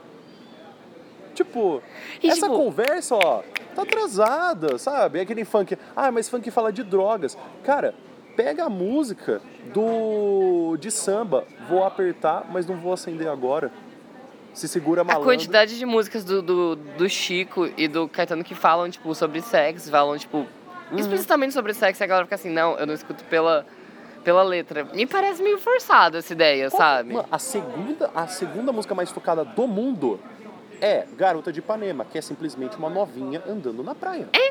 Tipo, 1.34 1.82
E, 2.22 2.30
essa 2.30 2.42
tipo- 2.48 2.58
conversa, 2.58 3.16
ó, 3.16 3.42
tá 3.86 3.98
atrasada, 3.98 4.78
sabe? 4.78 5.20
É 5.20 5.22
aquele 5.22 5.46
funk, 5.46 5.78
ah, 5.96 6.12
mas 6.12 6.30
funk 6.30 6.50
fala 6.52 6.72
de 6.72 6.84
drogas. 6.84 7.38
Cara, 7.64 7.94
pega 8.36 8.66
a 8.66 8.70
música 8.70 9.42
do 9.74 10.78
de 10.78 10.92
samba, 10.92 11.46
vou 11.68 11.84
apertar, 11.84 12.46
mas 12.52 12.66
não 12.66 12.76
vou 12.78 12.94
acender 12.94 13.28
agora. 13.28 13.72
Se 14.54 14.68
segura 14.68 15.02
A 15.02 15.04
malandro. 15.04 15.26
quantidade 15.30 15.78
de 15.78 15.86
músicas 15.86 16.24
do, 16.24 16.42
do, 16.42 16.76
do 16.76 17.08
Chico 17.10 17.70
e 17.78 17.88
do 17.88 18.08
Caetano 18.10 18.44
que 18.44 18.56
falam, 18.56 18.90
tipo, 18.90 19.14
sobre 19.16 19.42
sexo, 19.42 19.90
falam, 19.90 20.18
tipo, 20.18 20.46
Uhum. 20.92 20.98
explicitamente 20.98 21.54
sobre 21.54 21.72
sexo, 21.76 22.02
e 22.02 22.04
a 22.04 22.08
galera 22.08 22.26
fica 22.26 22.34
assim, 22.36 22.50
não, 22.50 22.76
eu 22.80 22.88
não 22.88 22.96
escuto 22.96 23.24
pela, 23.26 23.64
pela 24.24 24.42
letra. 24.42 24.86
Me 24.86 25.06
parece 25.06 25.40
meio 25.44 25.60
forçado 25.60 26.18
essa 26.18 26.34
ideia, 26.34 26.68
Qual- 26.72 26.82
sabe? 26.82 27.14
Mano, 27.14 27.28
a 27.32 27.38
segunda, 27.38 28.10
a 28.16 28.26
segunda 28.26 28.72
música 28.72 28.96
mais 28.96 29.12
tocada 29.12 29.46
do 29.46 29.68
mundo 29.68 30.20
é 30.82 31.06
Garota 31.18 31.52
de 31.52 31.60
Ipanema, 31.60 32.06
que 32.06 32.18
é 32.18 32.22
simplesmente 32.22 32.78
uma 32.78 32.90
novinha 32.90 33.42
andando 33.48 33.84
na 33.84 33.96
praia. 33.96 34.28
É 34.34 34.49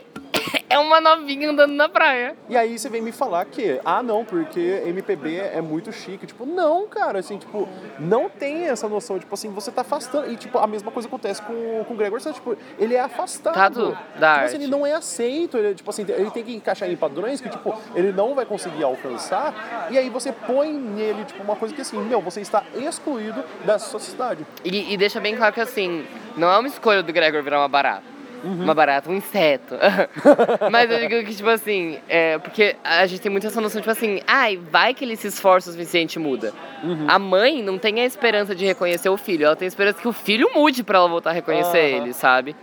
uma 0.76 1.00
novinha 1.00 1.50
andando 1.50 1.72
na 1.72 1.88
praia. 1.88 2.37
E 2.48 2.57
aí 2.57 2.78
você 2.78 2.90
vem 2.90 3.00
me 3.00 3.11
falar 3.11 3.44
que, 3.46 3.81
ah 3.85 4.02
não, 4.02 4.24
porque 4.24 4.83
MPB 4.85 5.37
é 5.37 5.62
muito 5.62 5.90
chique. 5.92 6.26
Tipo, 6.26 6.44
não, 6.44 6.87
cara, 6.87 7.20
assim, 7.20 7.38
tipo, 7.38 7.66
não 7.98 8.28
tem 8.28 8.64
essa 8.64 8.87
noção. 8.88 9.18
Tipo 9.18 9.33
assim, 9.33 9.50
você 9.50 9.70
tá 9.70 9.81
afastando. 9.81 10.31
E, 10.31 10.37
tipo, 10.37 10.59
a 10.59 10.66
mesma 10.66 10.90
coisa 10.90 11.09
acontece 11.09 11.40
com, 11.40 11.85
com 11.85 11.94
o 11.94 11.96
Gregor 11.96 12.20
Santos. 12.20 12.38
Tipo, 12.38 12.57
ele 12.78 12.94
é 12.94 13.00
afastado. 13.00 13.54
Tado 13.54 13.92
da 13.92 13.94
tipo 13.94 14.24
arte. 14.24 14.44
assim, 14.44 14.57
ele 14.57 14.66
não 14.66 14.87
é 14.87 14.92
aceito. 14.92 15.57
Ele, 15.57 15.74
tipo 15.74 15.88
assim, 15.88 16.04
ele 16.07 16.31
tem 16.31 16.44
que 16.44 16.54
encaixar 16.54 16.90
em 16.90 16.96
padrões 16.96 17.40
que, 17.40 17.48
tipo, 17.48 17.74
ele 17.94 18.12
não 18.12 18.35
vai 18.35 18.44
conseguir 18.44 18.85
alcançar. 18.85 19.88
E 19.90 19.96
aí 19.96 20.11
você 20.11 20.33
põe 20.33 20.72
nele, 20.72 21.24
tipo, 21.24 21.42
uma 21.42 21.57
coisa 21.57 21.74
que 21.74 21.81
assim, 21.81 21.98
meu, 22.02 22.20
você 22.20 22.40
está 22.42 22.62
excluído 22.76 23.42
dessa 23.64 23.87
sociedade. 23.87 24.44
E, 24.64 24.92
e 24.92 24.96
deixa 24.96 25.18
bem 25.20 25.35
claro 25.35 25.54
que, 25.54 25.61
assim, 25.61 26.07
não 26.37 26.50
é 26.50 26.59
uma 26.59 26.68
escolha 26.68 27.02
do 27.02 27.12
Gregor 27.12 27.42
virar 27.42 27.61
uma 27.61 27.68
barata. 27.68 28.17
Uhum. 28.44 28.62
Uma 28.64 28.74
barata, 28.74 29.11
um 29.11 29.14
inseto. 29.14 29.74
Mas 30.70 30.90
eu 30.90 30.98
digo 31.01 31.24
que, 31.27 31.35
tipo 31.35 31.48
assim, 31.48 31.98
é, 32.09 32.38
porque 32.38 32.77
a 32.85 33.07
gente 33.07 33.20
tem 33.20 33.31
muito 33.33 33.46
essa 33.46 33.61
noção, 33.61 33.81
tipo 33.81 33.90
assim, 33.90 34.20
ai, 34.27 34.57
vai 34.57 34.94
que 34.94 35.05
ele 35.05 35.16
se 35.16 35.27
esforça 35.27 35.70
o 35.70 35.72
suficiente 35.72 36.14
e 36.14 36.18
muda. 36.18 36.53
Uhum. 36.85 37.07
A 37.09 37.18
mãe 37.18 37.62
não 37.62 37.79
tem 37.79 38.01
a 38.01 38.05
esperança 38.05 38.55
de 38.55 38.64
reconhecer 38.64 39.09
o 39.09 39.16
filho, 39.16 39.46
ela 39.46 39.57
tem 39.57 39.66
a 39.66 39.68
esperança 39.68 40.01
que 40.01 40.09
o 40.09 40.12
filho 40.12 40.48
mude 40.55 40.83
pra 40.85 40.98
ela 40.98 41.09
voltar 41.09 41.31
a 41.31 41.33
reconhecer 41.33 41.79
Aham. 41.94 42.03
ele, 42.05 42.12
sabe? 42.12 42.55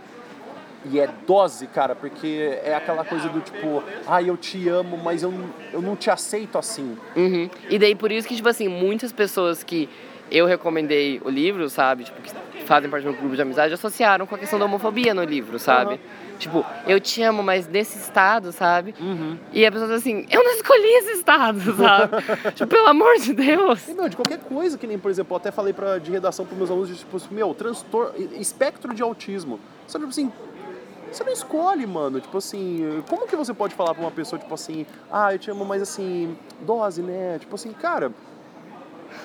E 0.88 1.00
é 1.00 1.08
dose, 1.26 1.66
cara, 1.66 1.96
porque 1.96 2.58
é 2.64 2.72
aquela 2.74 3.04
coisa 3.04 3.28
do 3.28 3.40
tipo, 3.40 3.82
ai, 4.06 4.30
eu 4.30 4.36
te 4.36 4.68
amo, 4.68 4.96
mas 4.96 5.22
eu, 5.24 5.32
não- 5.32 5.50
eu 5.72 5.82
não 5.82 5.96
te 5.96 6.08
aceito 6.10 6.56
assim. 6.56 6.96
Uhum. 7.16 7.50
E 7.68 7.76
daí 7.78 7.94
por 7.96 8.12
isso 8.12 8.26
que, 8.28 8.36
tipo 8.36 8.48
assim, 8.48 8.68
muitas 8.68 9.12
pessoas 9.12 9.64
que 9.64 9.88
eu 10.30 10.46
recomendei 10.46 11.20
o 11.24 11.30
livro, 11.30 11.68
sabe? 11.68 12.04
Tipo, 12.04 12.20
que 12.22 12.64
fazem 12.64 12.90
parte 12.90 13.04
do 13.04 13.10
meu 13.10 13.20
grupo 13.20 13.36
de 13.36 13.42
amizade, 13.42 13.74
associaram 13.74 14.26
com 14.26 14.34
a 14.34 14.38
questão 14.38 14.58
da 14.58 14.64
homofobia 14.64 15.14
no 15.14 15.22
livro, 15.22 15.58
sabe? 15.58 15.94
Aham. 15.94 16.26
Tipo, 16.38 16.66
eu 16.86 17.00
te 17.00 17.22
amo, 17.22 17.42
mas 17.42 17.66
nesse 17.66 17.98
estado, 17.98 18.52
sabe? 18.52 18.94
Uhum. 19.00 19.38
E 19.52 19.64
a 19.64 19.72
pessoa 19.72 19.88
diz 19.88 19.98
assim, 19.98 20.26
eu 20.30 20.44
não 20.44 20.52
escolhi 20.52 20.88
esse 20.98 21.12
estado, 21.12 21.60
sabe? 21.74 22.16
tipo, 22.52 22.66
pelo 22.66 22.86
amor 22.88 23.16
de 23.18 23.32
Deus. 23.32 23.88
E, 23.88 23.94
meu, 23.94 24.08
de 24.08 24.16
qualquer 24.16 24.40
coisa, 24.40 24.76
que 24.76 24.86
nem, 24.86 24.98
por 24.98 25.10
exemplo, 25.10 25.32
eu 25.32 25.36
até 25.38 25.50
falei 25.50 25.72
pra, 25.72 25.98
de 25.98 26.10
redação 26.10 26.44
para 26.44 26.56
meus 26.56 26.70
alunos, 26.70 26.98
tipo, 26.98 27.18
meu, 27.30 27.54
transtorno, 27.54 28.12
espectro 28.38 28.92
de 28.92 29.02
autismo. 29.02 29.58
Sabe, 29.86 30.04
tipo 30.04 30.10
assim, 30.10 30.32
você 31.10 31.24
não 31.24 31.32
escolhe, 31.32 31.86
mano. 31.86 32.20
Tipo 32.20 32.38
assim, 32.38 33.02
como 33.08 33.26
que 33.26 33.36
você 33.36 33.54
pode 33.54 33.74
falar 33.74 33.94
pra 33.94 34.02
uma 34.02 34.10
pessoa, 34.10 34.38
tipo 34.38 34.52
assim, 34.52 34.84
ah, 35.10 35.32
eu 35.32 35.38
te 35.38 35.50
amo, 35.50 35.64
mas 35.64 35.80
assim, 35.80 36.36
dose, 36.60 37.00
né? 37.00 37.38
Tipo 37.38 37.54
assim, 37.54 37.72
cara, 37.72 38.12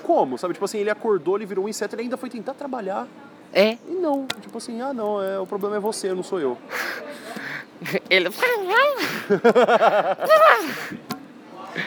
como? 0.02 0.38
Sabe, 0.38 0.54
tipo 0.54 0.66
assim, 0.66 0.80
ele 0.80 0.90
acordou, 0.90 1.36
ele 1.38 1.46
virou 1.46 1.66
um 1.66 1.70
inseto, 1.70 1.96
ele 1.96 2.04
ainda 2.04 2.18
foi 2.18 2.30
tentar 2.30 2.54
trabalhar. 2.54 3.08
É, 3.54 3.78
E 3.88 3.94
não, 4.00 4.26
tipo 4.40 4.58
assim, 4.58 4.82
ah, 4.82 4.94
não, 4.94 5.22
é, 5.22 5.38
o 5.40 5.46
problema 5.46 5.76
é 5.76 5.80
você, 5.80 6.14
não 6.14 6.24
sou 6.24 6.40
eu. 6.40 6.58
ele... 8.10 8.30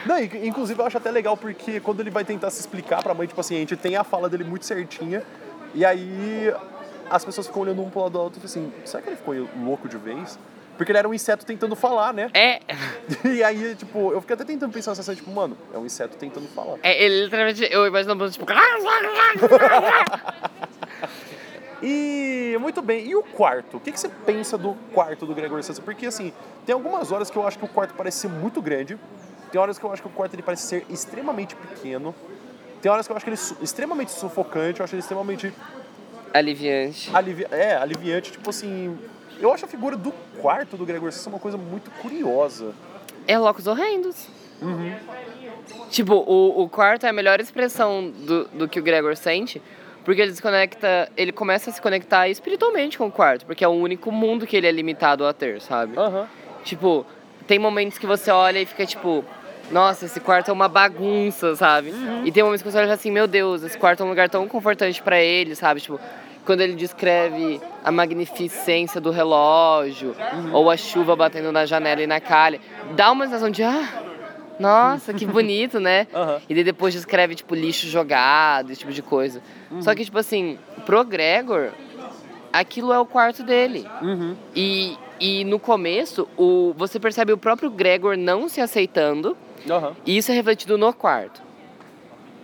Não, 0.05 0.17
in- 0.19 0.47
inclusive 0.47 0.79
eu 0.79 0.85
acho 0.85 0.97
até 0.97 1.11
legal 1.11 1.37
porque 1.37 1.79
quando 1.79 1.99
ele 1.99 2.09
vai 2.09 2.25
tentar 2.25 2.49
se 2.49 2.59
explicar 2.59 3.03
pra 3.03 3.13
mãe, 3.13 3.27
tipo 3.27 3.39
assim, 3.39 3.55
a 3.55 3.59
gente 3.59 3.75
tem 3.77 3.95
a 3.95 4.03
fala 4.03 4.27
dele 4.29 4.43
muito 4.43 4.65
certinha, 4.65 5.21
e 5.73 5.85
aí 5.85 6.51
as 7.09 7.23
pessoas 7.23 7.45
ficam 7.47 7.61
olhando 7.61 7.81
um 7.83 7.89
pro 7.89 8.01
lado 8.01 8.13
do 8.13 8.19
outro 8.19 8.39
e 8.41 8.45
assim, 8.45 8.71
será 8.83 9.03
que 9.03 9.09
ele 9.09 9.15
ficou 9.15 9.35
louco 9.63 9.87
de 9.87 9.97
vez? 9.97 10.39
Porque 10.77 10.91
ele 10.91 10.99
era 10.99 11.07
um 11.07 11.13
inseto 11.13 11.45
tentando 11.45 11.75
falar, 11.75 12.13
né? 12.13 12.29
É, 12.33 12.59
E 13.23 13.43
aí, 13.43 13.75
tipo, 13.75 14.11
eu 14.11 14.19
fiquei 14.21 14.33
até 14.33 14.43
tentando 14.43 14.73
pensar 14.73 14.91
nessa 14.91 15.03
cena, 15.03 15.15
tipo, 15.15 15.31
mano, 15.31 15.57
é 15.73 15.77
um 15.77 15.85
inseto 15.85 16.17
tentando 16.17 16.47
falar. 16.49 16.77
é 16.83 17.03
ele 17.03 17.23
literalmente, 17.25 17.67
eu 17.71 17.87
imagino 17.87 18.29
tipo... 18.29 18.45
E 21.83 22.57
muito 22.59 22.81
bem, 22.81 23.05
e 23.05 23.15
o 23.15 23.21
quarto? 23.21 23.77
O 23.77 23.79
que, 23.79 23.91
que 23.91 23.99
você 23.99 24.09
pensa 24.09 24.57
do 24.57 24.75
quarto 24.93 25.25
do 25.25 25.35
Gregor 25.35 25.61
Samsa? 25.61 25.81
Porque 25.81 26.05
assim, 26.07 26.33
tem 26.65 26.73
algumas 26.73 27.11
horas 27.11 27.29
que 27.29 27.37
eu 27.37 27.45
acho 27.45 27.59
que 27.59 27.65
o 27.65 27.67
quarto 27.67 27.93
parece 27.93 28.19
ser 28.19 28.27
muito 28.29 28.61
grande, 28.61 28.97
tem 29.51 29.59
horas 29.61 29.77
que 29.77 29.85
eu 29.85 29.91
acho 29.91 30.01
que 30.01 30.07
o 30.07 30.11
quarto 30.11 30.33
ele 30.33 30.41
parece 30.41 30.63
ser 30.63 30.85
extremamente 30.89 31.55
pequeno, 31.55 32.15
tem 32.81 32.91
horas 32.91 33.05
que 33.05 33.11
eu 33.11 33.15
acho 33.17 33.25
que 33.25 33.29
ele 33.29 33.37
é 33.37 33.63
extremamente 33.63 34.11
sufocante, 34.11 34.79
eu 34.79 34.83
acho 34.83 34.95
ele 34.95 35.01
extremamente 35.01 35.53
Aliviante. 36.33 37.09
alivi 37.13 37.45
é, 37.51 37.75
aliviante, 37.75 38.31
tipo 38.31 38.49
assim. 38.49 38.97
Eu 39.39 39.53
acho 39.53 39.65
a 39.65 39.67
figura 39.67 39.97
do 39.97 40.13
quarto 40.41 40.77
do 40.77 40.85
Gregor 40.85 41.11
Samsa 41.11 41.29
uma 41.29 41.39
coisa 41.39 41.57
muito 41.57 41.91
curiosa. 42.01 42.73
É 43.27 43.37
Locos 43.37 43.67
Horrendos. 43.67 44.27
Tipo, 45.89 46.13
o, 46.15 46.63
o 46.63 46.69
quarto 46.69 47.05
é 47.05 47.09
a 47.09 47.13
melhor 47.13 47.39
expressão 47.39 48.09
do, 48.09 48.45
do 48.45 48.67
que 48.67 48.79
o 48.79 48.83
Gregor 48.83 49.15
sente, 49.15 49.61
porque 50.03 50.21
ele 50.21 50.31
desconecta, 50.31 51.11
ele 51.17 51.31
começa 51.31 51.69
a 51.69 51.73
se 51.73 51.81
conectar 51.81 52.27
espiritualmente 52.29 52.97
com 52.97 53.07
o 53.07 53.11
quarto, 53.11 53.45
porque 53.45 53.63
é 53.63 53.67
o 53.67 53.71
único 53.71 54.11
mundo 54.11 54.45
que 54.45 54.55
ele 54.55 54.67
é 54.67 54.71
limitado 54.71 55.25
a 55.25 55.33
ter, 55.33 55.61
sabe? 55.61 55.97
Aham. 55.97 56.27
Tipo, 56.63 57.05
tem 57.47 57.59
momentos 57.59 57.97
que 57.97 58.05
você 58.07 58.31
olha 58.31 58.59
e 58.59 58.65
fica 58.65 58.85
tipo, 58.85 59.23
nossa, 59.71 60.05
esse 60.05 60.19
quarto 60.19 60.49
é 60.49 60.53
uma 60.53 60.67
bagunça, 60.67 61.55
sabe? 61.55 61.93
E 62.23 62.31
tem 62.31 62.43
momentos 62.43 62.61
que 62.63 62.71
você 62.71 62.77
olha 62.77 62.93
assim, 62.93 63.11
meu 63.11 63.27
Deus, 63.27 63.63
esse 63.63 63.77
quarto 63.77 64.03
é 64.03 64.05
um 64.05 64.09
lugar 64.09 64.29
tão 64.29 64.47
confortante 64.47 65.01
pra 65.01 65.19
ele, 65.19 65.55
sabe? 65.55 65.81
Tipo, 65.81 65.99
quando 66.45 66.61
ele 66.61 66.73
descreve 66.73 67.59
a 67.83 67.91
magnificência 67.91 69.01
do 69.01 69.11
relógio, 69.11 70.15
ou 70.53 70.69
a 70.69 70.77
chuva 70.77 71.15
batendo 71.15 71.51
na 71.51 71.65
janela 71.65 72.01
e 72.01 72.07
na 72.07 72.19
calha, 72.19 72.59
dá 72.95 73.11
uma 73.11 73.25
sensação 73.25 73.49
de, 73.49 73.63
ah, 73.63 74.03
nossa, 74.59 75.13
que 75.13 75.25
bonito, 75.27 75.79
né? 75.79 76.07
Aham. 76.13 76.41
E 76.47 76.63
depois 76.63 76.93
descreve, 76.93 77.35
tipo, 77.35 77.55
lixo 77.55 77.87
jogado, 77.87 78.71
esse 78.71 78.79
tipo 78.79 78.93
de 78.93 79.01
coisa. 79.01 79.41
Só 79.81 79.93
que, 79.93 80.05
tipo 80.05 80.17
assim, 80.17 80.57
pro 80.85 81.03
Gregor, 81.03 81.71
aquilo 82.53 82.93
é 82.93 82.99
o 82.99 83.05
quarto 83.05 83.43
dele. 83.43 83.85
Uhum. 84.01 84.35
E, 84.55 84.97
e 85.19 85.43
no 85.43 85.59
começo, 85.59 86.27
o, 86.37 86.73
você 86.77 86.99
percebe 86.99 87.33
o 87.33 87.37
próprio 87.37 87.69
Gregor 87.69 88.15
não 88.15 88.47
se 88.47 88.61
aceitando, 88.61 89.35
e 90.05 90.17
isso 90.17 90.31
é 90.31 90.35
refletido 90.35 90.77
no 90.77 90.93
quarto. 90.93 91.41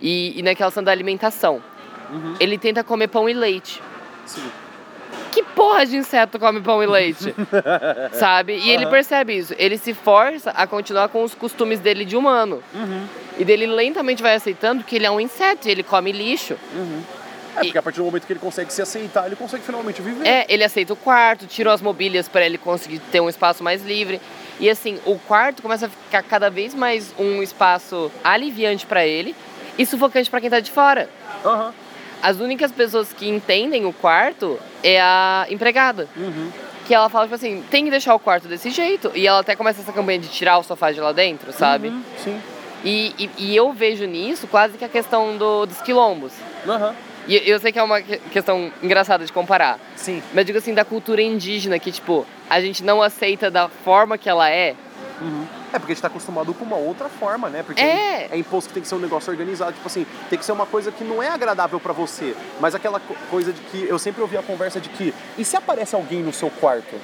E, 0.00 0.38
e 0.38 0.42
naquela 0.42 0.68
questão 0.68 0.82
da 0.82 0.90
alimentação. 0.90 1.62
Uhum. 2.10 2.34
Ele 2.40 2.58
tenta 2.58 2.82
comer 2.82 3.08
pão 3.08 3.28
e 3.28 3.32
leite. 3.32 3.80
Sim. 4.26 4.50
Que 5.30 5.42
porra 5.42 5.86
de 5.86 5.96
inseto 5.96 6.38
come 6.38 6.60
pão 6.60 6.82
e 6.82 6.86
leite? 6.86 7.34
Sabe? 8.12 8.54
E 8.56 8.70
ele 8.70 8.84
Aham. 8.84 8.90
percebe 8.90 9.36
isso. 9.36 9.54
Ele 9.58 9.78
se 9.78 9.94
força 9.94 10.50
a 10.50 10.66
continuar 10.66 11.08
com 11.08 11.22
os 11.22 11.34
costumes 11.34 11.80
dele 11.80 12.04
de 12.04 12.16
humano. 12.16 12.62
Uhum. 12.74 13.06
E 13.38 13.44
dele 13.44 13.66
lentamente 13.66 14.22
vai 14.22 14.34
aceitando 14.34 14.84
que 14.84 14.96
ele 14.96 15.06
é 15.06 15.10
um 15.10 15.20
inseto 15.20 15.68
e 15.68 15.70
ele 15.70 15.82
come 15.82 16.12
lixo. 16.12 16.56
É, 17.56 17.60
porque 17.60 17.78
a 17.78 17.82
partir 17.82 17.98
do 17.98 18.04
momento 18.04 18.26
que 18.26 18.32
ele 18.32 18.40
consegue 18.40 18.72
se 18.72 18.80
aceitar, 18.80 19.26
ele 19.26 19.36
consegue 19.36 19.62
finalmente 19.62 20.00
viver. 20.00 20.26
É, 20.26 20.46
ele 20.48 20.64
aceita 20.64 20.92
o 20.92 20.96
quarto, 20.96 21.46
tirou 21.46 21.72
as 21.72 21.82
mobílias 21.82 22.28
para 22.28 22.44
ele 22.44 22.56
conseguir 22.56 22.98
ter 23.10 23.20
um 23.20 23.28
espaço 23.28 23.62
mais 23.62 23.84
livre. 23.84 24.20
E 24.58 24.68
assim, 24.70 24.98
o 25.04 25.18
quarto 25.18 25.62
começa 25.62 25.86
a 25.86 25.88
ficar 25.88 26.22
cada 26.22 26.50
vez 26.50 26.74
mais 26.74 27.14
um 27.18 27.42
espaço 27.42 28.10
aliviante 28.22 28.86
para 28.86 29.06
ele 29.06 29.34
e 29.78 29.84
sufocante 29.84 30.30
para 30.30 30.40
quem 30.40 30.50
tá 30.50 30.60
de 30.60 30.70
fora. 30.70 31.08
Aham. 31.44 31.74
As 32.22 32.38
únicas 32.38 32.70
pessoas 32.70 33.12
que 33.12 33.28
entendem 33.28 33.84
o 33.84 33.92
quarto 33.92 34.58
é 34.82 35.00
a 35.00 35.46
empregada. 35.50 36.08
Uhum. 36.16 36.50
Que 36.86 36.94
ela 36.94 37.08
fala, 37.08 37.24
tipo 37.24 37.34
assim, 37.34 37.62
tem 37.70 37.84
que 37.84 37.90
deixar 37.90 38.14
o 38.14 38.18
quarto 38.18 38.46
desse 38.48 38.70
jeito. 38.70 39.10
E 39.14 39.26
ela 39.26 39.40
até 39.40 39.56
começa 39.56 39.80
essa 39.80 39.92
campanha 39.92 40.18
de 40.20 40.28
tirar 40.28 40.58
o 40.58 40.62
sofá 40.62 40.92
de 40.92 41.00
lá 41.00 41.12
dentro, 41.12 41.52
sabe? 41.52 41.88
Uhum. 41.88 42.02
Sim. 42.18 42.40
E, 42.84 43.14
e, 43.18 43.30
e 43.38 43.56
eu 43.56 43.72
vejo 43.72 44.04
nisso 44.06 44.46
quase 44.48 44.76
que 44.78 44.84
a 44.84 44.88
questão 44.88 45.36
do, 45.36 45.66
dos 45.66 45.80
quilombos. 45.82 46.32
Aham. 46.66 46.94
E 47.28 47.36
eu 47.48 47.58
sei 47.60 47.70
que 47.70 47.78
é 47.78 47.82
uma 47.82 48.02
que- 48.02 48.18
questão 48.32 48.72
engraçada 48.82 49.24
de 49.24 49.32
comparar. 49.32 49.78
Sim. 49.94 50.20
Mas 50.34 50.44
digo 50.44 50.58
assim, 50.58 50.74
da 50.74 50.84
cultura 50.84 51.22
indígena, 51.22 51.78
que 51.78 51.92
tipo, 51.92 52.26
a 52.50 52.60
gente 52.60 52.82
não 52.82 53.00
aceita 53.00 53.48
da 53.48 53.68
forma 53.68 54.18
que 54.18 54.28
ela 54.28 54.50
é. 54.50 54.74
Uhum. 55.22 55.46
É 55.72 55.78
porque 55.78 55.92
a 55.92 55.94
gente 55.94 56.02
tá 56.02 56.08
acostumado 56.08 56.52
com 56.52 56.64
uma 56.64 56.76
outra 56.76 57.08
forma, 57.08 57.48
né? 57.48 57.62
Porque 57.62 57.80
É. 57.80 58.28
é 58.30 58.36
imposto 58.36 58.68
que 58.68 58.74
tem 58.74 58.82
que 58.82 58.88
ser 58.88 58.96
um 58.96 58.98
negócio 58.98 59.30
organizado. 59.30 59.72
Tipo 59.72 59.86
assim, 59.86 60.04
tem 60.28 60.38
que 60.38 60.44
ser 60.44 60.52
uma 60.52 60.66
coisa 60.66 60.90
que 60.90 61.04
não 61.04 61.22
é 61.22 61.28
agradável 61.28 61.78
pra 61.78 61.92
você. 61.92 62.34
Mas 62.60 62.74
aquela 62.74 62.98
co- 63.00 63.14
coisa 63.30 63.52
de 63.52 63.60
que 63.62 63.84
eu 63.88 63.98
sempre 63.98 64.20
ouvi 64.20 64.36
a 64.36 64.42
conversa 64.42 64.80
de 64.80 64.88
que. 64.88 65.14
E 65.38 65.44
se 65.44 65.56
aparece 65.56 65.94
alguém 65.94 66.22
no 66.22 66.32
seu 66.32 66.50
quarto? 66.50 66.94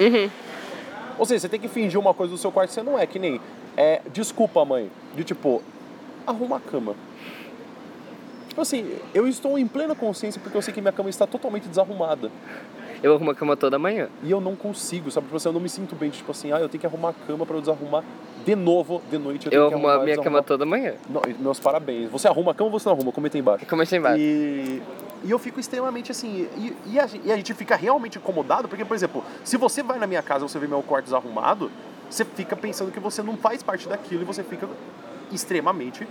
Uhum. 0.00 0.28
Ou 1.18 1.24
seja, 1.26 1.40
você 1.40 1.48
tem 1.48 1.60
que 1.60 1.68
fingir 1.68 1.98
uma 2.00 2.12
coisa 2.14 2.32
no 2.32 2.38
seu 2.38 2.50
quarto 2.52 2.68
que 2.70 2.74
você 2.74 2.82
não 2.82 2.98
é, 2.98 3.06
que 3.06 3.18
nem. 3.18 3.40
É, 3.76 4.00
desculpa, 4.12 4.64
mãe. 4.64 4.90
De 5.14 5.22
tipo, 5.24 5.62
arruma 6.26 6.56
a 6.56 6.60
cama. 6.60 6.94
Tipo 8.48 8.60
assim, 8.62 8.92
eu 9.14 9.28
estou 9.28 9.56
em 9.58 9.66
plena 9.68 9.94
consciência 9.94 10.40
porque 10.42 10.56
eu 10.56 10.62
sei 10.62 10.74
que 10.74 10.80
minha 10.80 10.92
cama 10.92 11.08
está 11.10 11.26
totalmente 11.26 11.68
desarrumada. 11.68 12.30
Eu 13.02 13.14
arrumo 13.14 13.30
a 13.30 13.34
cama 13.34 13.56
toda 13.56 13.78
manhã. 13.78 14.08
E 14.22 14.30
eu 14.30 14.40
não 14.40 14.56
consigo, 14.56 15.10
sabe? 15.10 15.26
Tipo 15.26 15.36
assim, 15.36 15.48
eu 15.48 15.52
não 15.52 15.60
me 15.60 15.68
sinto 15.68 15.94
bem. 15.94 16.10
Tipo 16.10 16.30
assim, 16.32 16.52
ah, 16.52 16.58
eu 16.58 16.68
tenho 16.68 16.80
que 16.80 16.86
arrumar 16.86 17.10
a 17.10 17.14
cama 17.26 17.46
pra 17.46 17.56
eu 17.56 17.60
desarrumar 17.60 18.02
de 18.44 18.56
novo 18.56 19.02
de 19.10 19.18
noite. 19.18 19.48
Eu, 19.50 19.62
Eu 19.62 19.66
arrumo 19.68 19.88
a 19.88 20.04
minha 20.04 20.20
cama 20.20 20.42
toda 20.42 20.64
manhã. 20.66 20.94
Não, 21.08 21.22
meus 21.38 21.60
parabéns. 21.60 22.10
Você 22.10 22.26
arruma 22.28 22.52
a 22.52 22.54
cama 22.54 22.70
ou 22.70 22.78
você 22.78 22.88
não 22.88 22.96
arruma? 22.96 23.12
Comenta 23.12 23.36
aí 23.36 23.40
embaixo. 23.40 23.66
Como 23.66 23.82
eu 23.82 23.96
embaixo. 23.96 24.18
E, 24.20 24.82
e 25.24 25.30
eu 25.30 25.38
fico 25.38 25.60
extremamente 25.60 26.10
assim. 26.10 26.48
E, 26.56 26.76
e, 26.86 26.98
a, 26.98 27.08
e 27.24 27.32
a 27.32 27.36
gente 27.36 27.54
fica 27.54 27.76
realmente 27.76 28.18
incomodado, 28.18 28.68
porque, 28.68 28.84
por 28.84 28.94
exemplo, 28.94 29.24
se 29.44 29.56
você 29.56 29.82
vai 29.82 29.98
na 29.98 30.06
minha 30.06 30.22
casa 30.22 30.44
e 30.44 30.48
você 30.48 30.58
vê 30.58 30.66
meu 30.66 30.82
quarto 30.82 31.04
desarrumado, 31.04 31.70
você 32.10 32.24
fica 32.24 32.56
pensando 32.56 32.90
que 32.90 33.00
você 33.00 33.22
não 33.22 33.36
faz 33.36 33.62
parte 33.62 33.88
daquilo 33.88 34.22
e 34.22 34.24
você 34.24 34.42
fica 34.42 34.68
extremamente. 35.32 36.06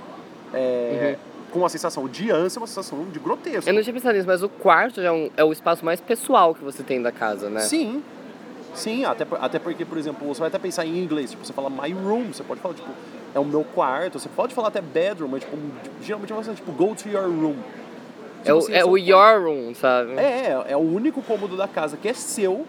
é, 0.54 1.18
Com 1.52 1.60
uma 1.60 1.70
sensação 1.70 2.08
de 2.08 2.30
ânsia, 2.30 2.60
uma 2.60 2.68
sensação 2.68 3.06
de 3.06 3.20
grotesco. 3.20 3.70
Eu 3.70 3.74
não 3.74 3.82
tinha 3.82 3.94
pensado 3.94 4.14
nisso, 4.16 4.28
mas 4.28 4.44
o 4.44 4.50
quarto 4.50 5.02
já 5.02 5.08
é, 5.08 5.12
um- 5.12 5.30
é 5.38 5.44
o 5.44 5.52
espaço 5.52 5.84
mais 5.86 6.02
pessoal 6.02 6.54
que 6.54 6.64
você 6.64 6.84
tem 6.84 7.02
da 7.02 7.12
casa, 7.12 7.50
né? 7.50 7.62
Sim. 7.62 8.04
Sim, 8.76 9.06
até, 9.06 9.26
até 9.40 9.58
porque, 9.58 9.84
por 9.86 9.98
exemplo, 9.98 10.28
você 10.28 10.40
vai 10.40 10.50
até 10.50 10.60
pensar 10.60 10.86
em 10.86 10.98
inglês, 11.00 11.32
tipo, 11.32 11.44
você 11.44 11.52
fala 11.54 11.70
my 11.70 11.92
room, 11.94 12.32
você 12.32 12.44
pode 12.44 12.60
falar, 12.62 12.76
tipo, 12.76 12.90
é 13.34 13.40
o 13.40 13.46
meu 13.46 13.64
quarto, 13.64 14.20
você 14.20 14.30
pode 14.30 14.54
falar 14.54 14.68
até 14.68 14.82
bedroom, 14.82 15.30
mas, 15.30 15.42
tipo, 15.44 15.58
geralmente 16.02 16.32
você 16.34 16.54
tipo, 16.54 16.72
go 16.74 16.94
to 16.94 17.10
your 17.10 17.24
room. 17.24 17.56
É 18.46 18.54
o, 18.54 18.60
Tipo 18.60 18.72
assim, 18.72 18.74
é 18.80 18.86
o 18.86 18.96
your 18.98 19.42
room, 19.44 19.74
sabe? 19.74 20.12
É, 20.18 20.66
é 20.70 20.76
o 20.78 20.80
único 20.82 21.24
cômodo 21.24 21.58
da 21.58 21.68
casa 21.68 21.98
que 21.98 22.08
é 22.08 22.14
seu, 22.14 22.66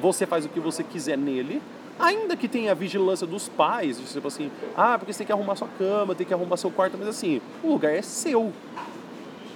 você 0.00 0.24
faz 0.24 0.46
o 0.46 0.48
que 0.48 0.58
você 0.60 0.82
quiser 0.82 1.18
nele, 1.18 1.60
ainda 1.98 2.36
que 2.36 2.48
tenha 2.48 2.72
a 2.72 2.74
vigilância 2.74 3.26
dos 3.26 3.48
pais, 3.48 3.98
tipo 4.12 4.28
assim, 4.28 4.50
ah, 4.76 4.98
porque 4.98 5.12
você 5.12 5.18
tem 5.18 5.26
que 5.26 5.32
arrumar 5.32 5.56
sua 5.56 5.68
cama, 5.78 6.14
tem 6.14 6.26
que 6.26 6.34
arrumar 6.34 6.56
seu 6.56 6.70
quarto, 6.70 6.96
mas 6.98 7.08
assim, 7.08 7.40
o 7.62 7.72
lugar 7.72 7.94
é 7.94 8.02
seu. 8.02 8.52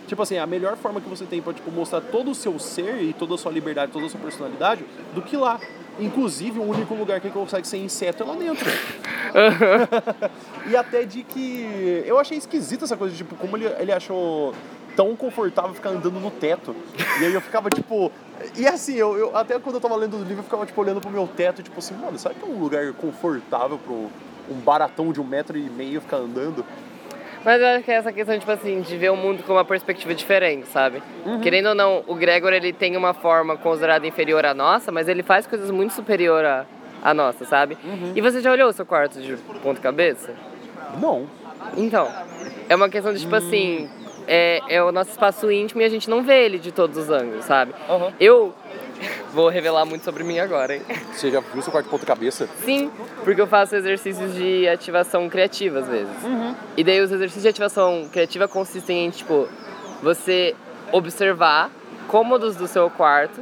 Tipo 0.07 0.23
assim, 0.23 0.39
a 0.39 0.47
melhor 0.47 0.77
forma 0.77 1.01
que 1.01 1.09
você 1.09 1.27
tem 1.27 1.43
pra 1.43 1.53
tipo, 1.53 1.71
mostrar 1.71 2.01
todo 2.01 2.31
o 2.31 2.35
seu 2.35 2.59
ser 2.59 3.03
e 3.03 3.13
toda 3.13 3.35
a 3.35 3.39
sua 3.39 3.53
liberdade, 3.53 3.93
toda 3.93 4.07
a 4.07 4.09
sua 4.09 4.21
personalidade, 4.21 4.85
do 5.15 5.21
que 5.21 5.37
lá. 5.37 5.61
Inclusive, 6.01 6.61
o 6.61 6.63
único 6.63 6.95
lugar 6.95 7.21
que 7.21 7.29
consegue 7.29 7.67
ser 7.67 7.79
inseto 7.79 8.23
é 8.23 8.27
lá 8.27 8.37
dentro. 8.37 8.65
e 10.71 10.77
até 10.77 11.05
de 11.05 11.25
que. 11.25 12.05
Eu 12.07 12.19
achei 12.19 12.39
esquisita 12.39 12.85
essa 12.85 12.97
coisa, 12.97 13.17
tipo, 13.17 13.35
como 13.35 13.57
ele, 13.57 13.67
ele 13.81 13.93
achou 13.93 14.55
tão 14.99 15.15
confortável 15.15 15.73
ficar 15.75 15.91
andando 15.91 16.19
no 16.19 16.29
teto. 16.29 16.75
E 17.21 17.25
aí 17.25 17.33
eu 17.33 17.41
ficava, 17.41 17.71
tipo. 17.71 18.11
E 18.57 18.67
assim, 18.67 18.97
eu, 18.97 19.17
eu- 19.17 19.37
até 19.37 19.57
quando 19.61 19.77
eu 19.77 19.81
tava 19.81 19.95
lendo 19.95 20.17
o 20.17 20.19
livro, 20.25 20.41
eu 20.41 20.43
ficava, 20.43 20.67
tipo, 20.67 20.81
olhando 20.81 21.01
pro 21.01 21.09
meu 21.09 21.25
teto, 21.29 21.63
tipo 21.63 21.79
assim, 21.79 21.95
mano, 21.95 22.19
será 22.19 22.35
que 22.35 22.45
é 22.45 22.49
um 22.49 22.59
lugar 22.59 22.93
confortável 22.95 23.79
pro 23.79 24.11
um 24.51 24.55
baratão 24.65 25.13
de 25.13 25.21
um 25.21 25.25
metro 25.25 25.57
e 25.57 25.71
meio 25.71 26.01
ficar 26.01 26.17
andando? 26.17 26.65
Mas 27.45 27.61
eu 27.61 27.69
acho 27.69 27.85
que 27.85 27.93
é 27.93 27.95
essa 27.95 28.13
questão, 28.13 28.37
tipo 28.37 28.51
assim, 28.51 28.81
de 28.81 28.97
ver 28.97 29.11
o 29.13 29.17
mundo 29.17 29.45
com 29.45 29.53
uma 29.53 29.65
perspectiva 29.65 30.13
diferente, 30.17 30.67
sabe? 30.67 31.01
Querendo 31.43 31.69
ou 31.69 31.75
não, 31.77 32.03
o 32.09 32.17
Gregor, 32.17 32.53
ele 32.53 32.73
tem 32.73 32.97
uma 32.97 33.15
forma 33.15 33.57
considerada 33.57 34.05
inferior 34.05 34.45
à 34.45 34.53
nossa, 34.53 34.91
mas 34.91 35.07
ele 35.07 35.23
faz 35.23 35.47
coisas 35.47 35.71
muito 35.71 35.93
superior 35.95 36.45
à, 36.45 36.67
à 37.05 37.15
nossa, 37.15 37.45
sabe? 37.45 37.79
E 38.17 38.21
você 38.21 38.41
já 38.41 38.51
olhou 38.51 38.69
o 38.69 38.73
seu 38.73 38.85
quarto 38.85 39.21
de 39.21 39.37
ponta 39.63 39.81
cabeça? 39.81 40.35
Não. 41.01 41.27
Então, 41.77 42.09
é 42.69 42.75
uma 42.75 42.89
questão 42.89 43.13
de, 43.13 43.21
tipo 43.21 43.35
assim, 43.37 43.89
é, 44.29 44.61
é 44.69 44.83
o 44.83 44.93
nosso 44.93 45.11
espaço 45.11 45.51
íntimo 45.51 45.81
e 45.81 45.85
a 45.85 45.89
gente 45.89 46.09
não 46.09 46.23
vê 46.23 46.45
ele 46.45 46.59
de 46.59 46.71
todos 46.71 46.99
os 46.99 47.11
ângulos, 47.11 47.47
sabe? 47.47 47.75
Aham. 47.89 48.13
Eu 48.21 48.55
vou 49.33 49.49
revelar 49.49 49.87
muito 49.87 50.05
sobre 50.05 50.23
mim 50.23 50.39
agora, 50.39 50.77
hein? 50.77 50.83
Você 51.13 51.31
já 51.31 51.41
viu 51.41 51.63
seu 51.63 51.73
quarto 51.73 51.87
de 51.87 51.91
ponta 51.91 52.05
cabeça? 52.05 52.49
Sim, 52.63 52.91
porque 53.25 53.41
eu 53.41 53.47
faço 53.47 53.75
exercícios 53.75 54.35
de 54.35 54.69
ativação 54.69 55.29
criativa 55.29 55.81
às 55.81 55.89
vezes. 55.89 56.15
E 56.77 56.85
daí 56.85 57.01
os 57.01 57.11
exercícios 57.11 57.43
de 57.43 57.49
ativação 57.49 58.07
criativa 58.13 58.47
consistem 58.47 59.07
em, 59.07 59.11
tipo, 59.11 59.49
você 60.03 60.55
observar 60.93 61.71
cômodos 62.07 62.57
do 62.57 62.67
seu 62.67 62.91
quarto 62.91 63.41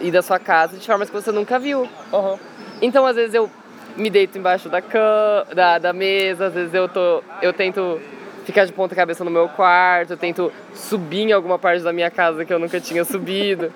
e 0.00 0.10
da 0.10 0.22
sua 0.22 0.38
casa 0.38 0.76
de 0.76 0.86
formas 0.86 1.10
que 1.10 1.14
você 1.14 1.30
nunca 1.30 1.58
viu. 1.58 1.88
Aham. 2.12 2.38
Então, 2.80 3.04
às 3.04 3.16
vezes 3.16 3.34
eu 3.34 3.50
me 3.96 4.08
deito 4.08 4.38
embaixo 4.38 4.68
da 4.68 4.80
cama, 4.80 5.46
da, 5.54 5.78
da 5.78 5.92
mesa, 5.92 6.46
às 6.46 6.54
vezes 6.54 6.72
eu 6.72 6.88
tô, 6.88 7.22
eu 7.42 7.52
tento 7.52 8.00
ficar 8.48 8.64
de 8.64 8.72
ponta 8.72 8.94
cabeça 8.94 9.22
no 9.22 9.30
meu 9.30 9.46
quarto, 9.46 10.14
eu 10.14 10.16
tento 10.16 10.50
subir 10.74 11.20
em 11.28 11.32
alguma 11.32 11.58
parte 11.58 11.82
da 11.82 11.92
minha 11.92 12.10
casa 12.10 12.46
que 12.46 12.52
eu 12.52 12.58
nunca 12.58 12.80
tinha 12.80 13.04
subido. 13.04 13.70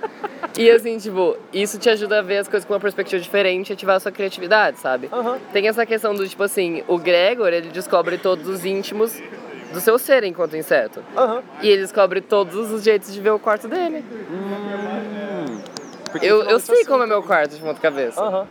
E 0.56 0.70
assim, 0.70 0.96
tipo, 0.96 1.36
isso 1.52 1.78
te 1.78 1.90
ajuda 1.90 2.20
a 2.20 2.22
ver 2.22 2.38
as 2.38 2.48
coisas 2.48 2.66
com 2.66 2.72
uma 2.72 2.80
perspectiva 2.80 3.20
diferente 3.20 3.68
e 3.68 3.72
ativar 3.74 3.96
a 3.96 4.00
sua 4.00 4.10
criatividade, 4.10 4.78
sabe? 4.78 5.10
Aham. 5.12 5.38
Tem 5.52 5.68
essa 5.68 5.84
questão 5.84 6.14
do, 6.14 6.26
tipo 6.26 6.42
assim, 6.42 6.82
o 6.88 6.96
Gregor, 6.96 7.48
ele 7.48 7.68
descobre 7.68 8.16
todos 8.16 8.48
os 8.48 8.64
íntimos 8.64 9.22
do 9.74 9.80
seu 9.80 9.98
ser 9.98 10.24
enquanto 10.24 10.56
inseto. 10.56 11.04
Aham. 11.14 11.42
E 11.60 11.68
ele 11.68 11.82
descobre 11.82 12.22
todos 12.22 12.70
os 12.70 12.82
jeitos 12.82 13.12
de 13.12 13.20
ver 13.20 13.30
o 13.30 13.38
quarto 13.38 13.68
dele. 13.68 14.02
Porque 16.10 16.24
Eu, 16.24 16.44
eu 16.44 16.58
sei 16.58 16.82
como 16.86 17.02
é 17.02 17.06
meu 17.06 17.22
quarto 17.22 17.56
de 17.56 17.60
ponta 17.60 17.78
cabeça. 17.78 18.22
Aham. 18.22 18.46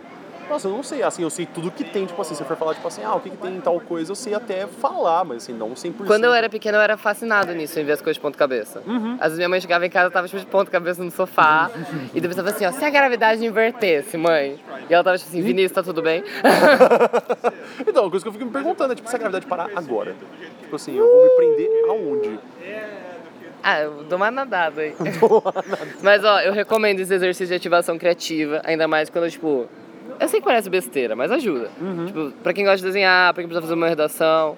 Nossa, 0.50 0.68
eu 0.68 0.72
não 0.72 0.84
sei, 0.84 1.02
assim, 1.04 1.24
eu 1.24 1.30
sei 1.30 1.46
tudo 1.46 1.72
que 1.72 1.84
tem, 1.84 2.06
tipo 2.06 2.22
assim, 2.22 2.36
se 2.36 2.42
eu 2.42 2.48
for 2.48 2.58
falar, 2.58 2.74
tipo 2.74 2.88
assim, 2.88 3.04
ah, 3.04 3.16
o 3.16 3.20
que, 3.20 3.30
que 3.30 3.38
tem 3.38 3.56
em 3.56 3.62
tal 3.62 3.80
coisa, 3.80 4.12
eu 4.12 4.16
sei 4.16 4.34
até 4.34 4.68
falar, 4.68 5.24
mas 5.24 5.44
assim, 5.44 5.54
não 5.54 5.72
100%. 5.72 6.06
Quando 6.06 6.26
eu 6.26 6.34
era 6.34 6.50
pequena, 6.50 6.78
eu 6.78 6.82
era 6.82 6.98
fascinado 6.98 7.54
nisso, 7.54 7.80
em 7.80 7.86
ver 7.86 7.94
as 7.94 8.02
coisas 8.02 8.16
de 8.16 8.22
ponta 8.22 8.38
cabeça. 8.38 8.82
Uhum. 8.86 9.14
Às 9.14 9.24
vezes 9.24 9.38
minha 9.38 9.50
mãe 9.50 9.62
chegava 9.62 9.86
em 9.86 9.89
casa, 9.89 10.12
tava 10.12 10.28
tipo 10.28 10.39
de 10.39 10.46
ponta 10.46 10.70
cabeça 10.70 11.04
no 11.04 11.12
sofá, 11.12 11.72
e 12.14 12.20
depois 12.20 12.36
tava 12.36 12.50
assim, 12.50 12.66
ó, 12.66 12.72
se 12.72 12.84
a 12.84 12.89
gravidade 12.89 13.46
invertesse, 13.46 14.18
mãe? 14.18 14.60
E 14.89 14.94
ela 14.94 15.04
tava 15.04 15.18
tipo 15.18 15.30
assim, 15.30 15.42
Vinícius, 15.42 15.72
tá 15.72 15.84
tudo 15.84 16.02
bem? 16.02 16.24
então, 17.88 18.06
a 18.06 18.10
coisa 18.10 18.24
que 18.24 18.30
eu 18.30 18.34
fico 18.34 18.46
me 18.46 18.52
perguntando 18.52 18.94
é, 18.94 18.96
tipo, 18.96 19.10
se 19.10 19.16
a 19.16 19.20
gravidade 19.20 19.46
parar 19.46 19.70
agora. 19.76 20.16
Tipo 20.62 20.76
assim, 20.76 20.96
eu 20.96 21.06
vou 21.06 21.24
me 21.24 21.30
prender 21.36 21.70
aonde? 21.89 22.39
ah, 23.64 23.82
eu 23.82 24.04
dou 24.04 24.18
uma 24.18 24.32
nadada 24.32 24.82
aí. 24.82 24.96
Mas 26.02 26.24
ó, 26.24 26.39
eu 26.42 26.54
recomendo 26.54 27.00
esse 27.00 27.14
exercício 27.14 27.48
de 27.48 27.54
ativação 27.54 27.98
criativa, 27.98 28.62
ainda 28.64 28.88
mais 28.88 29.10
quando, 29.10 29.30
tipo. 29.30 29.68
Eu 30.20 30.28
sei 30.28 30.39
que 30.39 30.45
parece 30.45 30.70
besteira, 30.70 31.16
mas 31.16 31.32
ajuda. 31.32 31.70
Uhum. 31.82 32.05
Tipo, 32.05 32.32
pra 32.43 32.53
quem 32.53 32.64
gosta 32.64 32.78
de 32.78 32.84
desenhar, 32.84 33.34
pra 33.34 33.41
quem 33.43 33.47
precisa 33.47 33.62
fazer 33.62 33.74
uma 33.74 33.88
redação. 33.88 34.57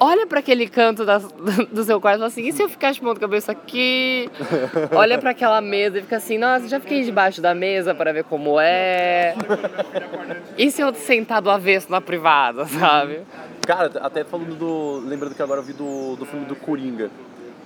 olha 0.00 0.26
pra 0.26 0.38
aquele 0.40 0.68
canto 0.68 1.04
da- 1.04 1.18
do 1.72 1.82
seu 1.84 2.00
quarto 2.00 2.16
e 2.16 2.18
fala 2.18 2.26
assim, 2.28 2.46
e 2.48 2.52
se 2.52 2.62
eu 2.62 2.68
ficar 2.68 2.92
chupando 2.92 3.12
a 3.16 3.20
cabeça 3.20 3.52
aqui? 3.52 4.30
Olha 4.94 5.18
pra 5.18 5.30
aquela 5.30 5.60
mesa 5.60 5.98
e 5.98 6.02
fica 6.02 6.16
assim, 6.16 6.38
nossa, 6.38 6.68
já 6.68 6.78
fiquei 6.80 7.02
debaixo 7.02 7.40
da 7.40 7.54
mesa 7.54 7.94
para 7.94 8.12
ver 8.12 8.24
como 8.24 8.58
é. 8.60 9.34
E 10.56 10.70
se 10.70 10.80
eu 10.82 10.94
sentar 10.94 11.40
do 11.42 11.50
avesso 11.50 11.90
na 11.90 12.00
privada, 12.00 12.64
sabe? 12.66 13.20
Cara, 13.66 13.90
até 14.00 14.24
falando 14.24 14.54
do. 14.56 15.02
Lembrando 15.06 15.34
que 15.34 15.42
agora 15.42 15.60
eu 15.60 15.64
vi 15.64 15.72
do, 15.72 16.16
do 16.16 16.24
filme 16.24 16.46
do 16.46 16.56
Coringa. 16.56 17.10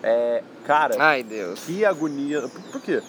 É. 0.03 0.43
Cara, 0.67 0.97
Ai, 0.99 1.23
Deus. 1.23 1.65
que 1.65 1.85
agonia. 1.85 2.41
Por, 2.43 2.61
por 2.73 2.81
quê? 2.83 3.01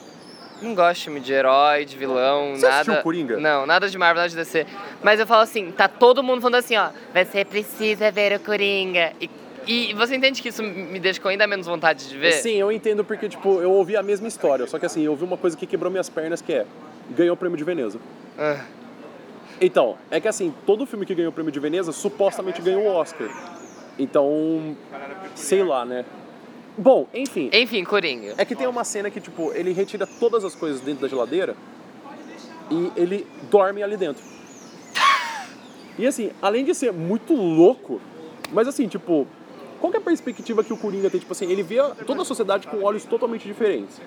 Não 0.64 0.74
gosto 0.74 1.00
de 1.00 1.04
filme 1.06 1.20
de 1.20 1.34
herói, 1.34 1.86
de 1.86 1.98
vilão, 1.98 2.56
Você 2.56 2.66
assistiu 2.66 2.94
nada. 2.94 3.04
Coringa? 3.04 3.38
Não, 3.38 3.66
nada 3.66 3.90
de 3.90 3.98
Marvel, 3.98 4.22
nada 4.22 4.30
de 4.30 4.36
DC. 4.36 4.66
Mas 5.04 5.20
eu 5.20 5.28
falo 5.28 5.42
assim, 5.42 5.72
tá 5.72 5.88
todo 5.88 6.24
mundo 6.24 6.42
falando 6.42 6.56
assim, 6.56 6.76
ó, 6.78 6.90
você 7.14 7.44
precisa 7.44 8.10
ver 8.12 8.34
o 8.36 8.40
Coringa. 8.40 9.12
E, 9.20 9.30
e 9.68 9.94
você 9.94 10.16
entende 10.16 10.42
que 10.42 10.50
isso 10.50 10.64
me 10.64 11.00
deixa 11.00 11.20
com 11.20 11.28
ainda 11.28 11.46
menos 11.46 11.68
vontade 11.68 12.08
de 12.08 12.18
ver? 12.18 12.32
Sim, 12.34 12.56
eu 12.56 12.72
entendo 12.72 13.04
porque, 13.04 13.28
tipo, 13.30 13.62
eu 13.62 13.72
ouvi 13.72 13.96
a 13.98 14.04
mesma 14.04 14.28
história. 14.28 14.66
Só 14.68 14.80
que 14.80 14.86
assim, 14.86 15.04
eu 15.04 15.12
ouvi 15.12 15.24
uma 15.24 15.38
coisa 15.38 15.56
que 15.58 15.66
quebrou 15.66 15.92
minhas 15.92 16.10
pernas 16.10 16.42
que 16.42 16.54
é. 16.54 16.66
Ganhou 17.12 17.34
o 17.34 17.38
prêmio 17.38 17.58
de 17.58 17.64
Veneza. 17.64 18.00
Ah, 18.40 18.62
Então, 19.60 19.98
é 20.10 20.20
que 20.20 20.28
assim, 20.28 20.54
todo 20.66 20.86
filme 20.86 21.06
que 21.06 21.14
ganhou 21.14 21.30
o 21.32 21.34
prêmio 21.34 21.52
de 21.52 21.60
Veneza 21.60 21.92
supostamente 21.92 22.62
ganhou 22.62 22.84
o 22.84 22.88
Oscar. 22.94 23.28
Então, 24.00 24.76
sei 25.36 25.64
lá, 25.64 25.86
né? 25.86 26.04
Bom, 26.78 27.08
enfim. 27.14 27.50
Enfim, 27.54 27.84
Coringa. 27.84 28.34
É 28.38 28.46
que 28.46 28.56
tem 28.56 28.68
uma 28.68 28.84
cena 28.84 29.10
que, 29.10 29.22
tipo, 29.22 29.52
ele 29.54 29.72
retira 29.74 30.08
todas 30.08 30.44
as 30.44 30.56
coisas 30.56 30.82
dentro 30.82 31.02
da 31.02 31.08
geladeira 31.08 31.56
e 32.72 32.92
ele 32.96 33.28
dorme 33.50 33.84
ali 33.84 33.98
dentro. 33.98 34.24
E 35.96 36.08
assim, 36.08 36.32
além 36.42 36.66
de 36.66 36.74
ser 36.74 36.92
muito 36.92 37.36
louco, 37.36 38.02
mas 38.52 38.68
assim, 38.68 38.88
tipo, 38.88 39.28
qual 39.80 39.92
que 39.92 39.98
é 39.98 40.00
a 40.00 40.04
perspectiva 40.04 40.64
que 40.64 40.74
o 40.74 40.78
Coringa 40.78 41.10
tem? 41.10 41.20
Tipo 41.20 41.34
assim, 41.34 41.46
ele 41.52 41.62
vê 41.62 41.76
toda 42.08 42.22
a 42.24 42.26
sociedade 42.26 42.66
com 42.68 42.82
olhos 42.82 43.04
totalmente 43.04 43.46
diferentes. 43.46 44.02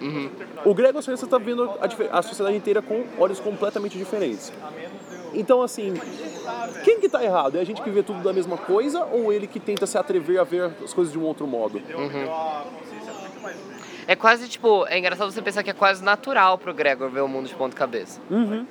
O 0.65 0.75
Gregor 0.75 1.03
Sorensen 1.03 1.29
tá 1.29 1.39
vendo 1.39 1.63
a, 1.63 2.19
a 2.19 2.23
sociedade 2.23 2.57
inteira 2.57 2.81
com 2.83 3.05
olhos 3.19 3.39
completamente 3.39 3.97
diferentes. 3.97 4.51
Então, 5.37 5.61
assim, 5.61 5.93
quem 6.83 6.99
que 6.99 7.09
tá 7.09 7.23
errado? 7.23 7.57
É 7.57 7.61
a 7.61 7.65
gente 7.65 7.83
que 7.83 7.91
vê 7.91 8.03
tudo 8.03 8.23
da 8.23 8.33
mesma 8.33 8.57
coisa 8.57 9.05
ou 9.05 9.33
ele 9.33 9.47
que 9.47 9.61
tenta 9.61 9.87
se 9.87 9.99
atrever 9.99 10.41
a 10.41 10.45
ver 10.45 10.73
as 10.83 10.95
coisas 10.95 11.13
de 11.13 11.19
um 11.19 11.23
outro 11.23 11.47
modo? 11.47 11.81
É 14.09 14.17
quase, 14.17 14.49
tipo, 14.49 14.87
é 14.87 14.99
engraçado 14.99 15.31
você 15.31 15.43
pensar 15.43 15.63
que 15.63 15.71
é 15.71 15.75
quase 15.75 16.03
natural 16.03 16.57
pro 16.57 16.73
Gregor 16.73 17.11
ver 17.11 17.21
o 17.21 17.29
mundo 17.29 17.49
de 17.49 17.55
ponta 17.55 17.77
cabeça. 17.77 18.21
Uhum. 18.31 18.67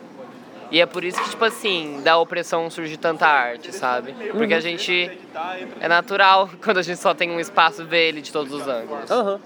E 0.71 0.81
é 0.81 0.85
por 0.85 1.03
isso 1.03 1.21
que, 1.21 1.29
tipo 1.29 1.45
assim, 1.45 2.01
da 2.03 2.17
opressão 2.17 2.69
surge 2.69 2.97
tanta 2.97 3.27
arte, 3.27 3.71
sabe? 3.73 4.13
Porque 4.31 4.53
a 4.53 4.59
gente. 4.59 5.11
É 5.79 5.87
natural 5.87 6.49
quando 6.63 6.79
a 6.79 6.81
gente 6.81 6.99
só 6.99 7.13
tem 7.13 7.29
um 7.29 7.39
espaço 7.39 7.85
ver 7.85 8.07
ele 8.09 8.21
de 8.21 8.31
todos 8.31 8.51
os 8.51 8.67
ângulos. 8.67 9.11
Aham. 9.11 9.39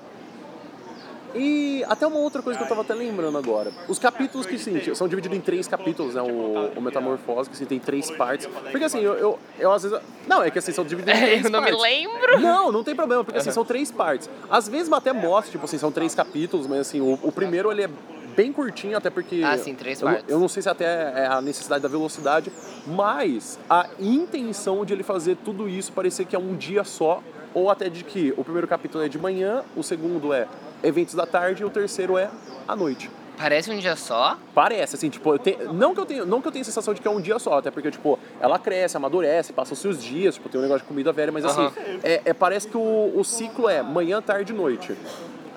E 1.35 1.83
até 1.87 2.07
uma 2.07 2.17
outra 2.17 2.41
coisa 2.41 2.57
que 2.57 2.63
eu 2.63 2.69
tava 2.69 2.81
até 2.81 2.93
lembrando 2.93 3.37
agora. 3.37 3.71
Os 3.87 3.99
capítulos 3.99 4.45
que 4.45 4.57
sim, 4.57 4.81
são 4.95 5.07
divididos 5.07 5.37
em 5.37 5.41
três 5.41 5.67
capítulos, 5.67 6.15
né? 6.15 6.21
O, 6.21 6.71
o 6.75 6.81
Metamorfose, 6.81 7.49
que 7.49 7.55
assim, 7.55 7.65
tem 7.65 7.79
três 7.79 8.09
partes. 8.11 8.47
Porque 8.71 8.83
assim, 8.83 8.99
eu, 8.99 9.13
eu, 9.13 9.39
eu 9.59 9.71
às 9.71 9.83
vezes. 9.83 9.99
Não, 10.27 10.43
é 10.43 10.49
que 10.49 10.59
assim, 10.59 10.71
são 10.71 10.83
divididos 10.83 11.19
em 11.19 11.21
três 11.25 11.45
Eu 11.45 11.51
não 11.51 11.61
me 11.61 11.71
lembro. 11.71 12.39
Não, 12.39 12.71
não 12.71 12.83
tem 12.83 12.95
problema, 12.95 13.23
porque 13.23 13.39
assim, 13.39 13.51
são 13.51 13.65
três 13.65 13.91
partes. 13.91 14.29
Às 14.49 14.67
vezes 14.67 14.91
até 14.91 15.13
mostra, 15.13 15.51
tipo 15.51 15.65
assim, 15.65 15.77
são 15.77 15.91
três 15.91 16.15
capítulos, 16.15 16.67
mas 16.67 16.79
assim, 16.79 16.99
o, 17.01 17.19
o 17.21 17.31
primeiro 17.31 17.71
ele 17.71 17.83
é 17.83 17.89
bem 18.35 18.53
curtinho, 18.53 18.97
até 18.97 19.09
porque. 19.09 19.41
Ah, 19.43 19.57
sim, 19.57 19.75
três 19.75 20.01
eu, 20.01 20.07
partes. 20.07 20.25
Eu 20.29 20.39
não 20.39 20.47
sei 20.47 20.63
se 20.63 20.69
até 20.69 20.85
é 20.85 21.27
a 21.27 21.41
necessidade 21.41 21.83
da 21.83 21.89
velocidade, 21.89 22.51
mas 22.87 23.59
a 23.69 23.87
intenção 23.99 24.85
de 24.85 24.93
ele 24.93 25.03
fazer 25.03 25.37
tudo 25.43 25.67
isso 25.67 25.91
parecer 25.91 26.25
que 26.25 26.35
é 26.35 26.39
um 26.39 26.55
dia 26.55 26.83
só, 26.83 27.21
ou 27.53 27.69
até 27.69 27.89
de 27.89 28.03
que 28.03 28.33
o 28.37 28.43
primeiro 28.43 28.67
capítulo 28.67 29.03
é 29.03 29.09
de 29.09 29.19
manhã, 29.19 29.63
o 29.75 29.83
segundo 29.83 30.33
é 30.33 30.47
eventos 30.83 31.15
da 31.15 31.25
tarde 31.25 31.61
e 31.61 31.65
o 31.65 31.69
terceiro 31.69 32.17
é 32.17 32.29
à 32.67 32.75
noite. 32.75 33.09
Parece 33.37 33.71
um 33.71 33.77
dia 33.79 33.95
só. 33.95 34.37
Parece, 34.53 34.95
assim, 34.97 35.09
tipo, 35.09 35.33
eu 35.33 35.39
tenho, 35.39 35.71
não, 35.73 35.93
que 35.93 36.01
eu 36.01 36.05
tenho, 36.05 36.25
não 36.25 36.41
que 36.41 36.47
eu 36.49 36.51
tenha 36.51 36.61
a 36.61 36.65
sensação 36.65 36.93
de 36.93 36.99
que 36.99 37.07
é 37.07 37.11
um 37.11 37.21
dia 37.21 37.39
só, 37.39 37.59
até 37.59 37.71
porque, 37.71 37.89
tipo, 37.89 38.19
ela 38.37 38.59
cresce, 38.59 38.97
amadurece, 38.97 39.53
passam-se 39.53 39.87
os 39.87 40.01
dias, 40.03 40.35
tipo, 40.35 40.49
tem 40.49 40.59
um 40.59 40.63
negócio 40.63 40.81
de 40.83 40.87
comida 40.89 41.13
velha, 41.13 41.31
mas 41.31 41.45
assim, 41.45 41.61
Aham. 41.61 41.73
é, 42.03 42.21
é- 42.25 42.33
parece 42.33 42.67
que 42.67 42.75
o, 42.75 43.13
o 43.15 43.23
ciclo 43.23 43.69
é 43.69 43.81
manhã, 43.81 44.21
tarde 44.21 44.51
e 44.51 44.55
noite. 44.55 44.93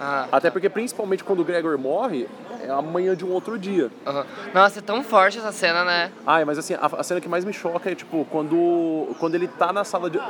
Ah, 0.01 0.27
Até 0.33 0.51
porque, 0.51 0.69
principalmente 0.69 1.23
quando 1.23 1.41
o 1.41 1.45
Gregor 1.45 1.79
morre, 1.79 2.29
é 2.63 2.71
a 2.71 2.83
manhã 2.83 3.15
de 3.17 3.25
um 3.25 3.31
outro 3.31 3.59
dia. 3.59 3.91
aham. 4.07 4.25
Nossa, 4.55 4.79
é 4.81 4.83
tão 4.83 5.03
forte 5.05 5.39
essa 5.39 5.53
cena, 5.53 5.85
né? 5.85 6.11
Ai, 6.27 6.45
mas 6.45 6.59
assim, 6.59 6.75
a, 6.75 6.87
a 6.87 7.03
cena 7.03 7.21
que 7.21 7.29
mais 7.29 7.45
me 7.45 7.53
choca 7.53 7.91
é, 7.91 7.95
tipo, 7.95 8.27
quando, 8.31 9.15
quando 9.19 9.35
ele 9.35 9.47
tá 9.49 9.73
na 9.73 9.85
sala 9.85 10.11
de- 10.11 10.21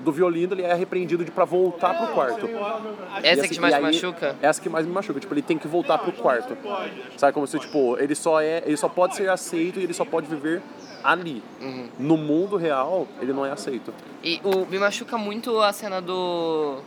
do 0.00 0.12
violino, 0.12 0.54
ele 0.54 0.62
é 0.62 0.72
repreendido 0.74 1.24
de, 1.24 1.30
pra 1.30 1.44
voltar 1.44 1.94
pro 1.94 2.08
quarto. 2.14 2.46
Essa 3.22 3.22
que 3.22 3.40
assim- 3.46 3.54
te 3.54 3.60
mais 3.60 3.78
machuca? 3.80 4.36
Essa 4.40 4.60
que 4.60 4.68
mais 4.68 4.86
me 4.86 4.92
machuca. 4.92 5.20
Tipo, 5.20 5.34
ele 5.34 5.42
tem 5.42 5.58
que 5.58 5.68
voltar 5.68 5.98
pro 5.98 6.12
quarto. 6.12 6.56
Sabe? 7.16 7.32
Como 7.32 7.46
se, 7.46 7.58
tipo, 7.58 7.96
ele 7.98 8.14
só 8.14 8.40
é. 8.40 8.62
Ele 8.64 8.76
só 8.76 8.88
pode 8.88 9.14
ser 9.16 9.28
aceito 9.28 9.78
e 9.78 9.82
ele 9.84 9.92
só 9.94 10.04
pode 10.04 10.26
viver 10.26 10.62
ali. 11.02 11.42
Uhum. 11.60 11.88
No 11.98 12.16
mundo 12.16 12.56
real, 12.56 13.06
ele 13.20 13.32
não 13.32 13.44
é 13.46 13.50
aceito. 13.50 13.92
E 14.22 14.40
o, 14.44 14.66
me 14.66 14.78
machuca 14.78 15.16
muito 15.18 15.60
a 15.60 15.72
cena 15.72 16.00
do. 16.00 16.78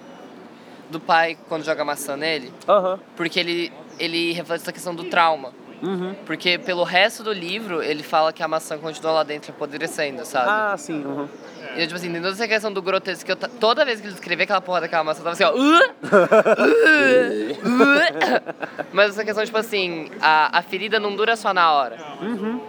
Do 0.91 0.99
pai 0.99 1.37
quando 1.47 1.63
joga 1.63 1.83
maçã 1.83 2.15
nele. 2.15 2.53
Aham. 2.67 2.99
Porque 3.15 3.39
ele, 3.39 3.71
ele 3.97 4.31
reflete 4.33 4.61
essa 4.61 4.71
questão 4.73 4.93
do 4.93 5.05
trauma. 5.05 5.53
Uhum. 5.81 6.13
Porque 6.25 6.59
pelo 6.59 6.83
resto 6.83 7.23
do 7.23 7.33
livro, 7.33 7.81
ele 7.81 8.03
fala 8.03 8.31
que 8.31 8.43
a 8.43 8.47
maçã 8.47 8.77
continua 8.77 9.11
lá 9.13 9.23
dentro 9.23 9.51
apodrecendo, 9.51 10.23
sabe? 10.25 10.47
Ah, 10.49 10.75
sim. 10.77 11.03
uhum. 11.03 11.27
E 11.75 11.81
eu, 11.81 11.87
tipo 11.87 11.95
assim, 11.95 12.11
tem 12.11 12.21
toda 12.21 12.33
essa 12.33 12.47
questão 12.47 12.71
do 12.71 12.81
grotesco 12.81 13.25
que 13.25 13.31
eu 13.31 13.35
toda 13.35 13.85
vez 13.85 13.99
que 14.01 14.07
ele 14.07 14.13
escrevia 14.13 14.43
aquela 14.43 14.61
porra 14.61 14.81
daquela 14.81 15.03
maçã, 15.03 15.21
eu 15.21 15.23
tava 15.23 15.33
assim, 15.33 15.43
ó. 15.43 15.53
Mas 18.91 19.11
essa 19.11 19.23
questão, 19.23 19.43
tipo 19.45 19.57
assim, 19.57 20.09
a, 20.21 20.59
a 20.59 20.61
ferida 20.61 20.99
não 20.99 21.15
dura 21.15 21.35
só 21.35 21.53
na 21.53 21.71
hora. 21.71 21.97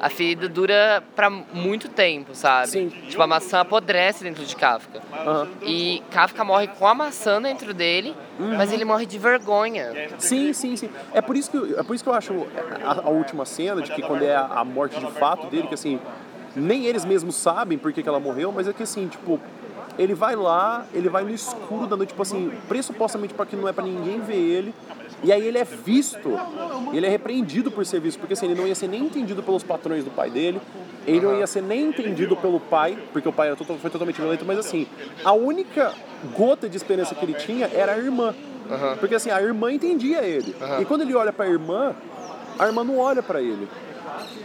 A 0.00 0.08
ferida 0.08 0.48
dura 0.48 1.02
pra 1.16 1.28
muito 1.30 1.88
tempo, 1.88 2.34
sabe? 2.34 2.68
Sim. 2.68 2.88
Tipo, 3.08 3.22
a 3.22 3.26
maçã 3.26 3.60
apodrece 3.60 4.24
dentro 4.24 4.44
de 4.44 4.54
Kafka. 4.56 5.00
Aham. 5.12 5.48
E 5.62 6.02
Kafka 6.10 6.44
morre 6.44 6.68
com 6.68 6.86
a 6.86 6.94
maçã 6.94 7.40
dentro 7.40 7.74
dele, 7.74 8.14
mas 8.38 8.72
ele 8.72 8.84
morre 8.84 9.06
de 9.06 9.18
vergonha. 9.18 9.90
Sim, 10.18 10.52
sim, 10.52 10.76
sim. 10.76 10.90
É 11.12 11.20
por 11.20 11.36
isso 11.36 11.50
que, 11.50 11.74
é 11.78 11.82
por 11.82 11.94
isso 11.94 12.04
que 12.04 12.10
eu 12.10 12.14
acho 12.14 12.46
a, 12.84 13.06
a 13.06 13.10
última 13.10 13.44
cena, 13.44 13.82
de 13.82 13.90
que 13.90 14.02
quando 14.02 14.22
é 14.22 14.34
a, 14.34 14.44
a 14.44 14.64
morte 14.64 14.98
de 14.98 15.10
fato 15.12 15.46
dele, 15.48 15.68
que 15.68 15.74
assim, 15.74 15.98
nem 16.54 16.86
eles 16.86 17.04
mesmos 17.04 17.36
sabem 17.36 17.78
por 17.78 17.92
que, 17.92 18.02
que 18.02 18.08
ela 18.08 18.20
morreu, 18.20 18.52
mas 18.52 18.68
é 18.68 18.72
que 18.72 18.82
assim, 18.82 19.06
tipo, 19.08 19.40
ele 19.98 20.14
vai 20.14 20.34
lá, 20.34 20.86
ele 20.92 21.08
vai 21.08 21.24
no 21.24 21.30
escuro 21.30 21.86
da 21.86 21.96
noite, 21.96 22.10
tipo 22.10 22.22
assim, 22.22 22.52
pressupostamente 22.68 23.34
para 23.34 23.46
que 23.46 23.56
não 23.56 23.68
é 23.68 23.72
para 23.72 23.84
ninguém 23.84 24.20
ver 24.20 24.36
ele. 24.36 24.74
E 25.24 25.30
aí 25.32 25.46
ele 25.46 25.56
é 25.56 25.64
visto, 25.64 26.30
ele 26.92 27.06
é 27.06 27.08
repreendido 27.08 27.70
por 27.70 27.86
ser 27.86 28.00
visto, 28.00 28.18
porque 28.18 28.32
assim, 28.32 28.46
ele 28.46 28.60
não 28.60 28.66
ia 28.66 28.74
ser 28.74 28.88
nem 28.88 29.04
entendido 29.04 29.40
pelos 29.40 29.62
patrões 29.62 30.02
do 30.04 30.10
pai 30.10 30.30
dele, 30.30 30.60
ele 31.06 31.20
não 31.20 31.38
ia 31.38 31.46
ser 31.46 31.62
nem 31.62 31.88
entendido 31.88 32.36
pelo 32.36 32.58
pai, 32.58 32.98
porque 33.12 33.28
o 33.28 33.32
pai 33.32 33.54
foi 33.54 33.90
totalmente 33.90 34.20
violento, 34.20 34.44
mas 34.44 34.58
assim, 34.58 34.86
a 35.24 35.32
única 35.32 35.94
gota 36.36 36.68
de 36.68 36.76
esperança 36.76 37.14
que 37.14 37.24
ele 37.24 37.34
tinha 37.34 37.66
era 37.72 37.92
a 37.92 37.98
irmã. 37.98 38.34
Porque 38.98 39.14
assim, 39.14 39.30
a 39.30 39.40
irmã 39.40 39.72
entendia 39.72 40.22
ele. 40.22 40.56
E 40.80 40.84
quando 40.84 41.02
ele 41.02 41.14
olha 41.14 41.32
pra 41.32 41.46
irmã, 41.46 41.94
a 42.58 42.66
irmã 42.66 42.82
não 42.82 42.98
olha 42.98 43.22
pra 43.22 43.40
ele. 43.40 43.68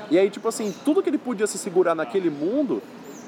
E 0.09 0.17
aí, 0.17 0.29
tipo 0.29 0.47
assim, 0.47 0.73
tudo 0.83 1.01
que 1.01 1.09
ele 1.09 1.17
podia 1.17 1.47
se 1.47 1.57
segurar 1.57 1.95
naquele 1.95 2.29
mundo, 2.29 2.81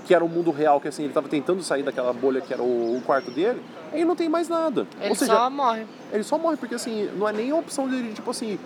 que 0.06 0.14
era 0.14 0.24
o 0.24 0.30
mundo 0.30 0.52
real, 0.52 0.80
que 0.80 0.88
assim, 0.88 1.04
ele 1.04 1.14
tava 1.14 1.28
tentando 1.28 1.62
sair 1.62 1.84
daquela 1.84 2.14
bolha 2.14 2.42
que 2.42 2.54
era 2.54 2.64
o, 2.64 2.98
o 2.98 3.02
quarto 3.02 3.30
dele, 3.32 3.62
aí 3.92 4.04
não 4.06 4.16
tem 4.16 4.30
mais 4.30 4.50
nada. 4.50 4.88
Ele 5.00 5.10
Ou 5.10 5.16
seja, 5.16 5.34
só 5.34 5.50
morre. 5.50 5.86
ele 6.12 6.24
só 6.24 6.38
morre 6.38 6.58
porque 6.58 6.76
assim, 6.76 7.10
não 7.16 7.28
é 7.28 7.34
nem 7.34 7.52
a 7.52 7.56
opção 7.56 7.88
dele, 7.88 8.14
tipo 8.14 8.32
assim, 8.32 8.58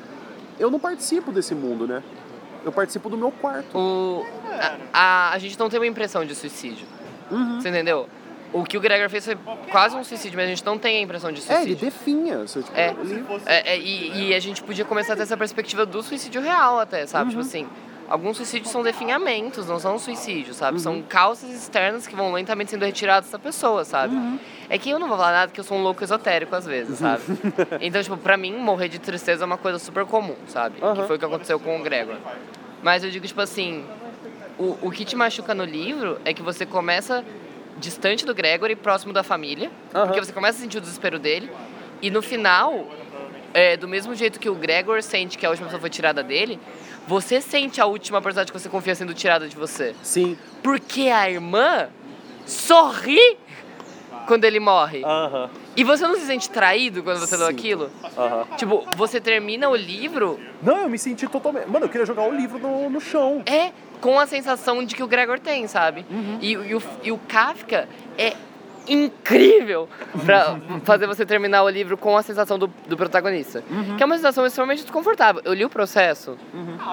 eu 0.60 0.70
não 0.70 0.80
participo 0.80 1.32
desse 1.32 1.54
mundo, 1.56 1.88
né? 1.88 2.04
Eu 2.64 2.72
participo 2.72 3.10
do 3.10 3.18
meu 3.18 3.32
quarto. 3.32 3.78
O, 3.78 4.26
a, 4.60 4.78
a, 4.94 5.32
a 5.32 5.38
gente 5.38 5.60
não 5.60 5.70
tem 5.70 5.80
uma 5.80 5.88
impressão 5.88 6.26
de 6.26 6.34
suicídio. 6.34 6.88
Uhum. 7.30 7.60
Você 7.60 7.70
entendeu? 7.70 8.08
O 8.54 8.64
que 8.64 8.78
o 8.78 8.80
Gregor 8.80 9.10
fez 9.10 9.26
foi 9.26 9.36
quase 9.72 9.96
um 9.96 10.04
suicídio, 10.04 10.38
mas 10.38 10.46
a 10.46 10.50
gente 10.50 10.64
não 10.66 10.78
tem 10.78 10.98
a 11.00 11.02
impressão 11.02 11.32
de 11.32 11.42
É, 11.42 11.64
ele 11.64 11.76
suicídio. 11.76 11.76
definha. 11.90 12.46
Tipo, 12.46 12.70
É, 12.76 12.90
ele- 12.92 13.26
é, 13.48 13.74
é, 13.74 13.80
e, 13.80 14.28
e 14.30 14.34
a 14.36 14.40
gente 14.40 14.62
podia 14.62 14.86
começar 14.86 15.14
a 15.14 15.16
ter 15.16 15.24
essa 15.24 15.36
perspectiva 15.36 15.86
do 15.88 16.04
suicídio 16.04 16.40
real 16.42 16.80
até, 16.80 17.08
sabe? 17.08 17.24
Uhum. 17.26 17.30
Tipo 17.30 17.42
assim, 17.42 17.68
alguns 18.08 18.38
suicídios 18.38 18.72
são 18.72 18.84
definhamentos, 18.84 19.68
não 19.68 19.80
são 19.80 19.98
suicídios, 19.98 20.58
sabe? 20.58 20.80
São 20.80 20.94
Uhum. 20.98 21.02
causas 21.02 21.50
externas 21.50 22.06
que 22.06 22.16
vão 22.16 22.32
lentamente 22.32 22.70
sendo 22.70 22.86
retiradas 22.86 23.32
da 23.32 23.40
pessoa, 23.40 23.84
sabe? 23.84 24.16
Uhum. 24.16 24.38
É 24.70 24.78
que 24.78 24.92
eu 24.92 25.00
não 25.00 25.08
vou 25.08 25.18
falar 25.18 25.32
nada 25.32 25.52
que 25.52 25.60
eu 25.60 25.64
sou 25.64 25.76
um 25.78 25.82
louco 25.82 26.04
esotérico 26.04 26.56
às 26.56 26.66
vezes, 26.68 27.00
sabe? 27.00 27.24
então, 27.82 28.04
tipo, 28.04 28.18
pra 28.18 28.38
mim, 28.38 28.56
morrer 28.56 28.88
de 28.88 29.00
tristeza 29.00 29.44
é 29.44 29.48
uma 29.48 29.58
coisa 29.58 29.80
super 29.80 30.06
comum, 30.06 30.36
sabe? 30.48 30.76
Que 30.80 30.86
Aham. 30.86 31.08
foi 31.08 31.16
o 31.16 31.20
que 31.20 31.26
aconteceu 31.26 31.60
com 31.60 31.80
o 31.80 31.82
Gregor. 31.82 32.18
Mas 32.84 33.04
eu 33.04 33.10
digo, 33.10 33.26
tipo 33.26 33.42
assim, 33.42 33.84
o, 34.60 34.78
o 34.84 34.92
que 34.92 35.06
te 35.06 35.16
machuca 35.16 35.56
no 35.56 35.64
livro 35.66 36.20
é 36.24 36.34
que 36.36 36.42
você 36.44 36.66
começa 36.68 37.24
distante 37.78 38.26
do 38.26 38.34
Gregor 38.36 38.70
e 38.70 38.76
próximo 38.76 39.12
da 39.14 39.24
família, 39.24 39.72
Aham. 39.94 40.06
porque 40.08 40.20
você 40.24 40.32
começa 40.32 40.58
a 40.58 40.62
sentir 40.62 40.78
o 40.78 40.82
desespero 40.82 41.18
dele, 41.20 41.50
e 42.02 42.10
no 42.12 42.22
final, 42.22 42.88
é, 43.54 43.76
do 43.78 43.88
mesmo 43.88 44.14
jeito 44.16 44.40
que 44.40 44.50
o 44.50 44.56
Gregor 44.56 45.02
sente 45.02 45.38
que 45.38 45.46
a 45.46 45.50
última 45.50 45.68
pessoa 45.68 45.80
foi 45.82 45.90
tirada 45.90 46.22
dele, 46.24 46.60
você 47.08 47.42
sente 47.42 47.82
a 47.82 47.86
última 47.86 48.22
personagem 48.22 48.52
que 48.54 48.60
você 48.60 48.70
confia 48.70 48.96
sendo 48.96 49.14
tirada 49.14 49.48
de 49.48 49.56
você. 49.56 49.94
Sim. 50.02 50.38
Porque 50.62 51.10
a 51.10 51.30
irmã 51.30 51.90
sorri 52.46 53.38
quando 54.28 54.46
ele 54.46 54.60
morre. 54.60 55.04
Aham, 55.04 55.50
E 55.76 55.84
você 55.84 56.04
não 56.08 56.16
se 56.16 56.26
sente 56.26 56.50
traído 56.50 57.04
quando 57.04 57.20
você 57.20 57.36
leu 57.36 57.48
Sim. 57.48 57.54
aquilo? 57.54 57.90
aham. 58.18 58.46
Tipo, 58.58 58.86
você 58.96 59.20
termina 59.20 59.68
o 59.70 59.76
livro 59.76 60.40
Não, 60.62 60.78
eu 60.78 60.90
me 60.90 60.98
senti 60.98 61.28
totalmente. 61.28 61.68
Mano, 61.68 61.86
eu 61.86 61.90
queria 61.90 62.06
jogar 62.06 62.24
o 62.24 62.32
livro 62.34 62.58
no, 62.60 62.90
no 62.90 63.02
chão. 63.02 63.42
é 63.46 63.72
com 64.04 64.20
a 64.20 64.28
sensação 64.28 64.84
de 64.84 64.96
que 64.96 65.02
o 65.02 65.08
Gregor 65.08 65.40
tem, 65.40 65.66
sabe? 65.66 66.06
E, 66.42 66.52
e 66.52 66.76
o, 66.76 66.84
e 67.04 67.12
o 67.14 67.18
Kafka 67.18 67.88
é 68.18 68.34
incrível 68.86 69.88
pra 70.26 70.60
fazer 70.84 71.08
você 71.08 71.26
terminar 71.26 71.64
o 71.64 71.70
livro 71.70 71.96
com 71.98 72.18
a 72.18 72.22
sensação 72.22 72.60
do, 72.60 72.68
do 72.86 72.98
protagonista. 72.98 73.64
Que 73.96 74.04
é 74.04 74.06
uma 74.06 74.18
sensação 74.18 74.46
extremamente 74.46 74.82
desconfortável. 74.82 75.42
Eu 75.46 75.54
li 75.54 75.64
o 75.64 75.70
processo, 75.70 76.38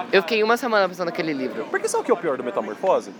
eu 0.09 0.21
fiquei 0.21 0.41
uma 0.41 0.55
semana 0.55 0.87
pensando 0.87 1.07
naquele 1.07 1.33
livro. 1.33 1.65
Porque 1.69 1.89
sabe 1.89 2.03
o 2.03 2.05
que 2.05 2.11
é 2.11 2.13
o 2.13 2.17
pior 2.17 2.37
do 2.37 2.45
Metamorfose? 2.45 3.11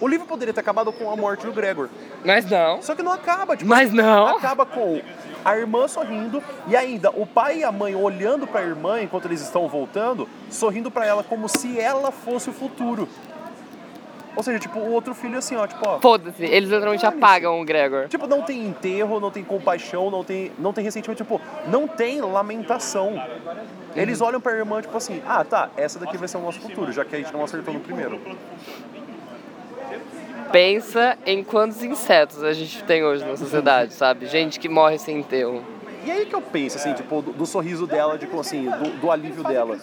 O 0.00 0.06
livro 0.06 0.26
poderia 0.26 0.54
ter 0.54 0.60
acabado 0.60 0.92
com 0.92 1.10
a 1.10 1.16
morte 1.16 1.44
do 1.44 1.52
Gregor. 1.52 1.88
Mas 2.24 2.48
não. 2.48 2.80
Só 2.82 2.94
que 2.94 3.02
não 3.02 3.12
acaba, 3.12 3.56
tipo, 3.56 3.68
Mas 3.68 3.92
não. 3.92 4.36
acaba 4.36 4.64
com 4.64 5.00
a 5.44 5.56
irmã 5.56 5.88
sorrindo 5.88 6.42
e 6.68 6.76
ainda 6.76 7.10
o 7.10 7.26
pai 7.26 7.58
e 7.58 7.64
a 7.64 7.72
mãe 7.72 7.94
olhando 7.96 8.46
pra 8.46 8.62
irmã 8.62 9.00
enquanto 9.00 9.24
eles 9.26 9.40
estão 9.40 9.68
voltando, 9.68 10.28
sorrindo 10.50 10.90
pra 10.90 11.04
ela 11.04 11.24
como 11.24 11.48
se 11.48 11.80
ela 11.80 12.12
fosse 12.12 12.48
o 12.50 12.52
futuro. 12.52 13.08
Ou 14.38 14.44
seja, 14.44 14.60
tipo, 14.60 14.78
o 14.78 14.92
outro 14.92 15.16
filho 15.16 15.36
assim, 15.36 15.56
ó, 15.56 15.66
tipo, 15.66 15.80
ó. 15.84 15.98
Foda-se, 15.98 16.44
eles 16.44 16.70
literalmente 16.70 17.04
apagam 17.04 17.60
o 17.60 17.64
Gregor. 17.64 18.06
Tipo, 18.06 18.28
não 18.28 18.40
tem 18.40 18.68
enterro, 18.68 19.18
não 19.18 19.32
tem 19.32 19.42
compaixão, 19.42 20.12
não 20.12 20.22
tem, 20.22 20.52
não 20.56 20.72
tem 20.72 20.84
ressentimento, 20.84 21.24
tipo, 21.24 21.40
não 21.66 21.88
tem 21.88 22.20
lamentação. 22.20 23.20
Eles 23.96 24.20
olham 24.20 24.40
pra 24.40 24.52
irmã, 24.52 24.80
tipo 24.80 24.96
assim, 24.96 25.20
ah, 25.26 25.42
tá, 25.42 25.70
essa 25.76 25.98
daqui 25.98 26.16
vai 26.16 26.28
ser 26.28 26.36
o 26.36 26.42
nosso 26.42 26.60
futuro, 26.60 26.92
já 26.92 27.04
que 27.04 27.16
a 27.16 27.18
gente 27.18 27.32
não 27.32 27.42
acertou 27.42 27.74
no 27.74 27.80
primeiro. 27.80 28.20
Pensa 30.52 31.18
em 31.26 31.42
quantos 31.42 31.82
insetos 31.82 32.44
a 32.44 32.52
gente 32.52 32.84
tem 32.84 33.02
hoje 33.02 33.24
na 33.24 33.36
sociedade, 33.36 33.92
sabe? 33.92 34.26
Gente 34.26 34.60
que 34.60 34.68
morre 34.68 34.98
sem 34.98 35.18
enterro. 35.18 35.64
E 36.04 36.10
aí 36.10 36.26
que 36.26 36.34
eu 36.34 36.40
penso, 36.40 36.76
assim, 36.76 36.94
tipo, 36.94 37.22
do, 37.22 37.32
do 37.32 37.46
sorriso 37.46 37.86
dela, 37.86 38.18
tipo 38.18 38.38
assim, 38.38 38.64
do, 38.64 39.00
do 39.00 39.10
alívio 39.10 39.42
dela. 39.44 39.78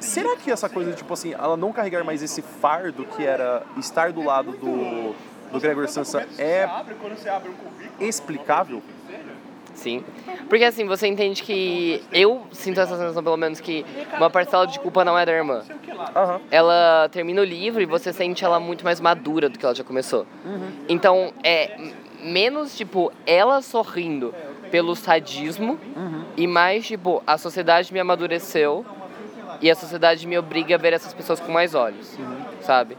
Será 0.00 0.36
que 0.36 0.50
essa 0.50 0.68
coisa, 0.68 0.92
tipo 0.92 1.12
assim, 1.12 1.32
ela 1.32 1.56
não 1.56 1.72
carregar 1.72 2.04
mais 2.04 2.22
esse 2.22 2.42
fardo 2.42 3.04
que 3.04 3.24
era 3.24 3.62
estar 3.78 4.12
do 4.12 4.22
lado 4.22 4.52
do, 4.52 5.14
do 5.50 5.60
Gregor 5.60 5.88
Sansa 5.88 6.26
é 6.38 6.68
explicável? 8.00 8.82
Sim. 9.74 10.04
Porque 10.48 10.64
assim, 10.64 10.86
você 10.86 11.06
entende 11.06 11.42
que. 11.42 12.02
Eu 12.12 12.46
sinto 12.52 12.80
essa 12.80 12.96
sensação, 12.96 13.22
pelo 13.22 13.36
menos, 13.36 13.60
que 13.60 13.84
uma 14.16 14.30
parcela 14.30 14.66
de 14.66 14.78
culpa 14.78 15.04
não 15.04 15.18
é 15.18 15.26
da 15.26 15.32
irmã. 15.32 15.62
Aham. 16.14 16.40
Ela 16.50 17.08
termina 17.10 17.40
o 17.40 17.44
livro 17.44 17.82
e 17.82 17.86
você 17.86 18.12
sente 18.12 18.44
ela 18.44 18.60
muito 18.60 18.84
mais 18.84 19.00
madura 19.00 19.48
do 19.48 19.58
que 19.58 19.64
ela 19.64 19.74
já 19.74 19.82
começou. 19.82 20.26
Então, 20.88 21.32
é 21.42 21.76
menos, 22.22 22.76
tipo, 22.76 23.12
ela 23.26 23.60
sorrindo 23.60 24.34
pelo 24.74 24.96
sadismo 24.96 25.78
e 26.36 26.48
mais, 26.48 26.84
tipo, 26.84 27.22
a 27.24 27.38
sociedade 27.38 27.92
me 27.92 28.00
amadureceu 28.00 28.84
e 29.62 29.70
a 29.70 29.74
sociedade 29.76 30.26
me 30.26 30.36
obriga 30.36 30.74
a 30.74 30.78
ver 30.78 30.92
essas 30.92 31.14
pessoas 31.14 31.38
com 31.38 31.52
mais 31.52 31.76
olhos, 31.76 32.18
sabe? 32.60 32.98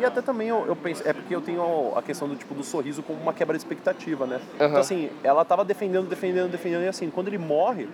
E 0.00 0.04
até 0.04 0.22
também 0.22 0.48
eu, 0.48 0.64
eu 0.66 0.74
penso, 0.74 1.06
é 1.06 1.12
porque 1.12 1.34
eu 1.34 1.42
tenho 1.42 1.92
a 1.94 2.00
questão 2.00 2.26
do 2.26 2.34
tipo 2.34 2.54
do 2.54 2.64
sorriso 2.64 3.02
como 3.02 3.20
uma 3.20 3.34
quebra 3.34 3.56
de 3.56 3.62
expectativa, 3.62 4.26
né? 4.26 4.40
Aham. 4.58 4.68
Então 4.68 4.80
assim, 4.80 5.10
ela 5.22 5.44
tava 5.44 5.62
defendendo, 5.62 6.08
defendendo, 6.08 6.50
defendendo, 6.50 6.84
e 6.84 6.88
assim, 6.88 7.10
quando 7.10 7.28
ele 7.28 7.36
morre, 7.36 7.86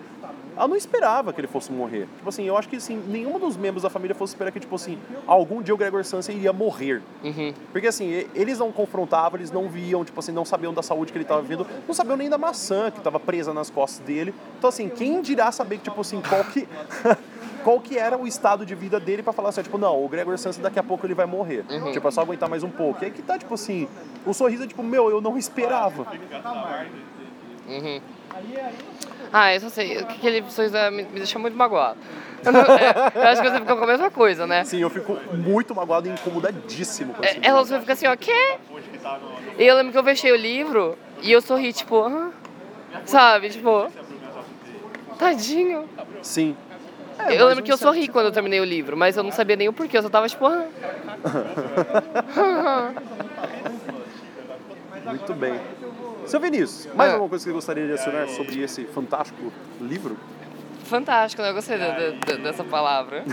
ela 0.55 0.67
não 0.67 0.75
esperava 0.75 1.33
que 1.33 1.39
ele 1.41 1.47
fosse 1.47 1.71
morrer. 1.71 2.07
Tipo 2.15 2.29
assim, 2.29 2.45
eu 2.45 2.57
acho 2.57 2.69
que 2.69 2.77
assim, 2.77 3.03
nenhum 3.07 3.37
dos 3.37 3.57
membros 3.57 3.83
da 3.83 3.89
família 3.89 4.15
fosse 4.15 4.33
esperar 4.33 4.51
que, 4.51 4.59
tipo 4.59 4.73
assim, 4.73 4.97
algum 5.27 5.61
dia 5.61 5.73
o 5.73 5.77
Gregor 5.77 6.03
Sansa 6.05 6.31
iria 6.31 6.53
morrer. 6.53 7.01
Uhum. 7.23 7.53
Porque 7.71 7.87
assim, 7.87 8.25
eles 8.33 8.57
não 8.57 8.71
confrontavam, 8.71 9.37
eles 9.37 9.51
não 9.51 9.67
viam, 9.67 10.05
tipo 10.05 10.19
assim, 10.19 10.31
não 10.31 10.45
sabiam 10.45 10.73
da 10.73 10.81
saúde 10.81 11.11
que 11.11 11.17
ele 11.17 11.25
tava 11.25 11.41
vivendo, 11.41 11.67
não 11.85 11.93
sabiam 11.93 12.15
nem 12.15 12.29
da 12.29 12.37
maçã 12.37 12.89
que 12.89 13.01
tava 13.01 13.19
presa 13.19 13.53
nas 13.53 13.69
costas 13.69 14.05
dele. 14.05 14.33
Então 14.57 14.69
assim, 14.69 14.87
quem 14.89 15.21
dirá 15.21 15.51
saber 15.51 15.77
que, 15.77 15.83
tipo 15.83 15.99
assim, 15.99 16.21
qual 16.21 16.43
que. 16.45 16.67
Qual 17.67 17.81
que 17.81 17.97
era 17.97 18.17
o 18.17 18.25
estado 18.25 18.65
de 18.65 18.73
vida 18.73 18.97
dele 18.97 19.21
pra 19.21 19.33
falar 19.33 19.49
assim, 19.49 19.61
tipo, 19.61 19.77
não, 19.77 20.01
o 20.01 20.07
Gregor 20.07 20.37
Sansa 20.37 20.61
daqui 20.61 20.79
a 20.79 20.83
pouco 20.83 21.05
ele 21.05 21.13
vai 21.13 21.25
morrer. 21.25 21.65
Tipo, 21.91 22.07
é 22.07 22.11
só 22.11 22.21
aguentar 22.21 22.47
mais 22.47 22.63
um 22.63 22.69
pouco. 22.69 23.03
E 23.03 23.07
aí 23.07 23.11
que 23.11 23.21
tá, 23.21 23.37
tipo 23.37 23.53
assim, 23.55 23.89
o 24.25 24.33
sorriso 24.33 24.63
é 24.63 24.67
tipo, 24.67 24.81
meu, 24.81 25.09
eu 25.09 25.19
não 25.19 25.37
esperava. 25.37 26.07
Uhum. 27.67 27.99
Ah, 29.33 29.53
eu 29.53 29.59
só 29.59 29.67
sei. 29.67 29.97
Aquele 29.97 30.49
sorriso 30.49 30.77
é- 30.77 30.89
me, 30.89 31.03
me 31.03 31.17
deixa 31.17 31.37
muito 31.37 31.57
magoado. 31.57 31.97
Eu, 32.45 32.53
não- 32.53 32.61
é, 32.61 33.11
eu 33.15 33.21
acho 33.23 33.41
que 33.41 33.49
você 33.49 33.59
ficou 33.59 33.75
com 33.75 33.83
a 33.83 33.87
mesma 33.87 34.09
coisa, 34.11 34.47
né? 34.47 34.63
Sim, 34.63 34.79
eu 34.79 34.89
fico 34.89 35.17
muito 35.33 35.75
magoado 35.75 36.07
e 36.07 36.11
incomodadíssimo 36.11 37.15
com 37.15 37.21
É, 37.21 37.37
Ela 37.41 37.59
livro. 37.63 37.65
só 37.65 37.81
fica 37.81 37.91
assim, 37.91 38.07
ó, 38.07 38.15
quê? 38.15 38.55
E 39.59 39.65
eu 39.65 39.75
lembro 39.75 39.91
que 39.91 39.97
eu 39.97 40.03
fechei 40.05 40.31
o 40.31 40.37
livro 40.37 40.97
e 41.21 41.33
eu 41.33 41.41
sorri, 41.41 41.73
tipo, 41.73 42.01
ah, 42.01 42.31
sabe, 43.03 43.49
tipo, 43.49 43.91
tadinho. 45.19 45.83
Sim. 46.21 46.55
É, 47.19 47.39
eu 47.41 47.47
lembro 47.47 47.63
que 47.63 47.71
eu 47.71 47.77
sorri 47.77 48.01
tipo- 48.01 48.13
quando 48.13 48.27
eu 48.27 48.31
terminei 48.31 48.59
o 48.59 48.63
livro, 48.65 48.95
mas 48.95 49.17
eu 49.17 49.23
não 49.23 49.31
sabia 49.31 49.55
nem 49.55 49.67
o 49.67 49.73
porquê, 49.73 49.97
eu 49.97 50.03
só 50.03 50.09
tava 50.09 50.27
tipo, 50.29 50.45
ah. 50.45 50.65
Muito 55.05 55.33
bem. 55.33 55.59
Seu 56.25 56.39
Vinícius, 56.39 56.93
mais 56.93 57.09
Ah. 57.11 57.13
alguma 57.13 57.29
coisa 57.29 57.43
que 57.43 57.49
você 57.49 57.53
gostaria 57.53 57.85
de 57.87 57.93
adicionar 57.93 58.27
sobre 58.27 58.61
esse 58.61 58.83
fantástico 58.85 59.51
livro? 59.81 60.17
Fantástico, 60.83 61.41
né? 61.41 61.49
Eu 61.49 61.53
gostei 61.53 61.77
de- 61.77 62.11
de- 62.11 62.19
de- 62.37 62.37
dessa 62.43 62.63
palavra. 62.63 63.23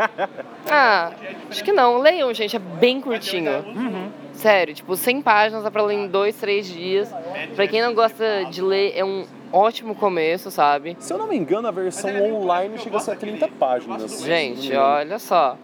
ah, 0.70 1.12
acho 1.50 1.62
que 1.64 1.72
não. 1.72 1.98
Leiam, 1.98 2.32
gente, 2.34 2.56
é 2.56 2.58
bem 2.58 3.00
curtinho. 3.00 3.50
Sério, 4.34 4.74
tipo, 4.74 4.96
100 4.96 5.22
páginas 5.22 5.62
dá 5.62 5.70
pra 5.70 5.82
ler 5.82 5.94
em 5.94 6.08
dois, 6.08 6.34
três 6.36 6.66
dias. 6.66 7.08
Pra 7.54 7.66
quem 7.66 7.80
não 7.82 7.94
gosta 7.94 8.44
de 8.50 8.60
ler, 8.62 8.92
é 8.96 9.04
um 9.04 9.26
ótimo 9.52 9.94
começo, 9.94 10.50
sabe? 10.50 10.96
Se 10.98 11.12
eu 11.12 11.18
não 11.18 11.28
me 11.28 11.36
engano, 11.36 11.68
a 11.68 11.70
versão 11.70 12.10
online 12.34 12.78
chega 12.78 12.96
a 12.96 13.00
ser 13.00 13.16
30 13.16 13.48
páginas. 13.48 14.22
Gente, 14.22 14.74
olha 14.74 15.18
só. 15.18 15.56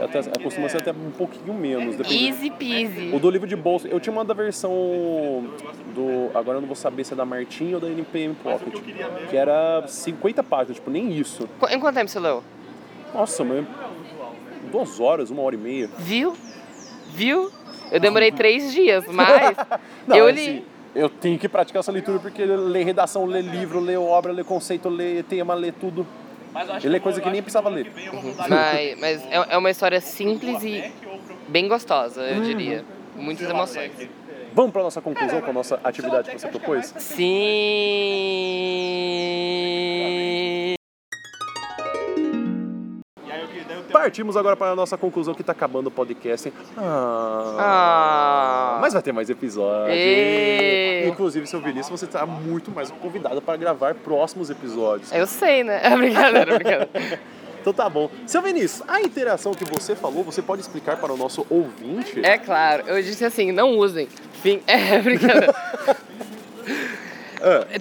Até, 0.00 0.22
costuma 0.42 0.68
ser 0.70 0.78
até 0.78 0.90
um 0.90 1.10
pouquinho 1.10 1.52
menos. 1.52 1.96
Easy 2.10 2.50
peasy. 2.50 3.10
O 3.12 3.18
do 3.18 3.30
livro 3.30 3.46
de 3.46 3.54
bolso, 3.54 3.86
eu 3.86 4.00
tinha 4.00 4.12
uma 4.12 4.24
da 4.24 4.32
versão 4.32 4.72
do. 5.94 6.30
Agora 6.34 6.56
eu 6.56 6.60
não 6.62 6.66
vou 6.66 6.76
saber 6.76 7.04
se 7.04 7.12
é 7.12 7.16
da 7.16 7.26
Martin 7.26 7.74
ou 7.74 7.80
da 7.80 7.88
NPM 7.88 8.34
Pocket. 8.36 8.72
Que 9.28 9.36
era 9.36 9.84
50 9.86 10.42
páginas, 10.42 10.76
tipo, 10.76 10.90
nem 10.90 11.12
isso. 11.12 11.46
Em 11.70 11.78
quanto 11.78 11.94
tempo 11.96 12.08
você 12.08 12.18
leu? 12.18 12.42
Nossa, 13.14 13.44
mas. 13.44 13.66
Duas 14.70 14.98
horas, 14.98 15.30
uma 15.30 15.42
hora 15.42 15.54
e 15.54 15.58
meia. 15.58 15.90
Viu? 15.98 16.34
Viu? 17.10 17.50
Eu 17.90 18.00
demorei 18.00 18.32
três 18.32 18.72
dias, 18.72 19.04
mas 19.06 19.54
Não, 20.08 20.16
eu 20.16 20.28
é 20.28 20.32
li. 20.32 20.40
assim, 20.40 20.64
eu 20.94 21.08
tenho 21.08 21.38
que 21.38 21.48
praticar 21.48 21.80
essa 21.80 21.92
leitura 21.92 22.18
porque 22.18 22.44
ler 22.44 22.84
redação, 22.84 23.24
ler 23.24 23.42
livro, 23.42 23.80
ler 23.80 23.98
obra, 23.98 24.32
ler 24.32 24.44
conceito, 24.44 24.88
ler 24.88 25.24
tema, 25.24 25.54
ler 25.54 25.72
tudo. 25.72 26.06
Ele 26.84 26.96
é 26.96 27.00
coisa 27.00 27.20
que 27.20 27.30
nem 27.30 27.40
precisava 27.40 27.68
ler. 27.70 27.90
Mas, 28.48 29.00
mas 29.00 29.22
é 29.24 29.54
é 29.54 29.56
uma 29.56 29.70
história 29.70 30.00
simples 30.00 30.62
e 30.62 30.92
bem 31.48 31.66
gostosa, 31.66 32.22
eu 32.22 32.42
diria. 32.42 32.84
Muitas 33.16 33.48
emoções. 33.48 33.90
Vamos 34.54 34.70
para 34.70 34.82
nossa 34.82 35.00
conclusão 35.00 35.40
com 35.40 35.50
a 35.50 35.54
nossa 35.54 35.80
atividade 35.82 36.30
que 36.30 36.38
você 36.38 36.46
propôs? 36.48 36.92
Sim. 36.98 37.22
Partimos 44.02 44.36
agora 44.36 44.56
para 44.56 44.72
a 44.72 44.74
nossa 44.74 44.98
conclusão 44.98 45.32
que 45.32 45.44
tá 45.44 45.52
acabando 45.52 45.86
o 45.86 45.90
podcast. 45.92 46.52
Ah. 46.76 47.56
Ah. 47.56 48.78
Mas 48.80 48.92
vai 48.92 49.00
ter 49.00 49.12
mais 49.12 49.30
episódios. 49.30 49.96
Ê. 49.96 51.06
Inclusive, 51.06 51.46
seu 51.46 51.60
Vinícius, 51.60 52.00
você 52.00 52.06
está 52.06 52.26
muito 52.26 52.72
mais 52.72 52.90
convidado 52.90 53.40
para 53.40 53.56
gravar 53.56 53.94
próximos 53.94 54.50
episódios. 54.50 55.12
Eu 55.12 55.24
sei, 55.24 55.62
né? 55.62 55.80
É 55.86 55.96
brincadeira, 55.96 56.52
é 56.52 56.58
brincadeira. 56.58 57.20
Então 57.60 57.72
tá 57.72 57.88
bom. 57.88 58.10
Seu 58.26 58.42
Vinícius, 58.42 58.82
a 58.88 59.00
interação 59.00 59.54
que 59.54 59.64
você 59.64 59.94
falou, 59.94 60.24
você 60.24 60.42
pode 60.42 60.60
explicar 60.62 60.96
para 60.96 61.12
o 61.12 61.16
nosso 61.16 61.46
ouvinte? 61.48 62.20
É 62.26 62.36
claro, 62.36 62.82
eu 62.88 63.00
disse 63.00 63.24
assim, 63.24 63.52
não 63.52 63.76
usem. 63.76 64.08
Fim. 64.42 64.60
É 64.66 65.00
brincadeira. 65.00 65.54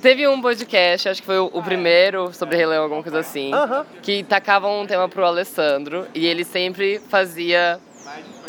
Teve 0.02 0.28
um 0.28 0.42
podcast, 0.42 1.10
acho 1.10 1.22
que 1.22 1.26
foi 1.26 1.38
o 1.40 1.50
o 1.54 1.62
primeiro 1.64 2.34
sobre 2.34 2.56
Rei 2.58 2.66
Leão, 2.66 2.84
alguma 2.84 3.04
coisa 3.04 3.20
assim, 3.20 3.54
Aham. 3.54 3.86
que 4.02 4.24
tacavam 4.24 4.82
um 4.82 4.88
tema 4.88 5.08
pro 5.08 5.24
Alessandro 5.26 6.08
e 6.16 6.26
ele 6.26 6.44
sempre 6.44 7.00
fazia 7.10 7.80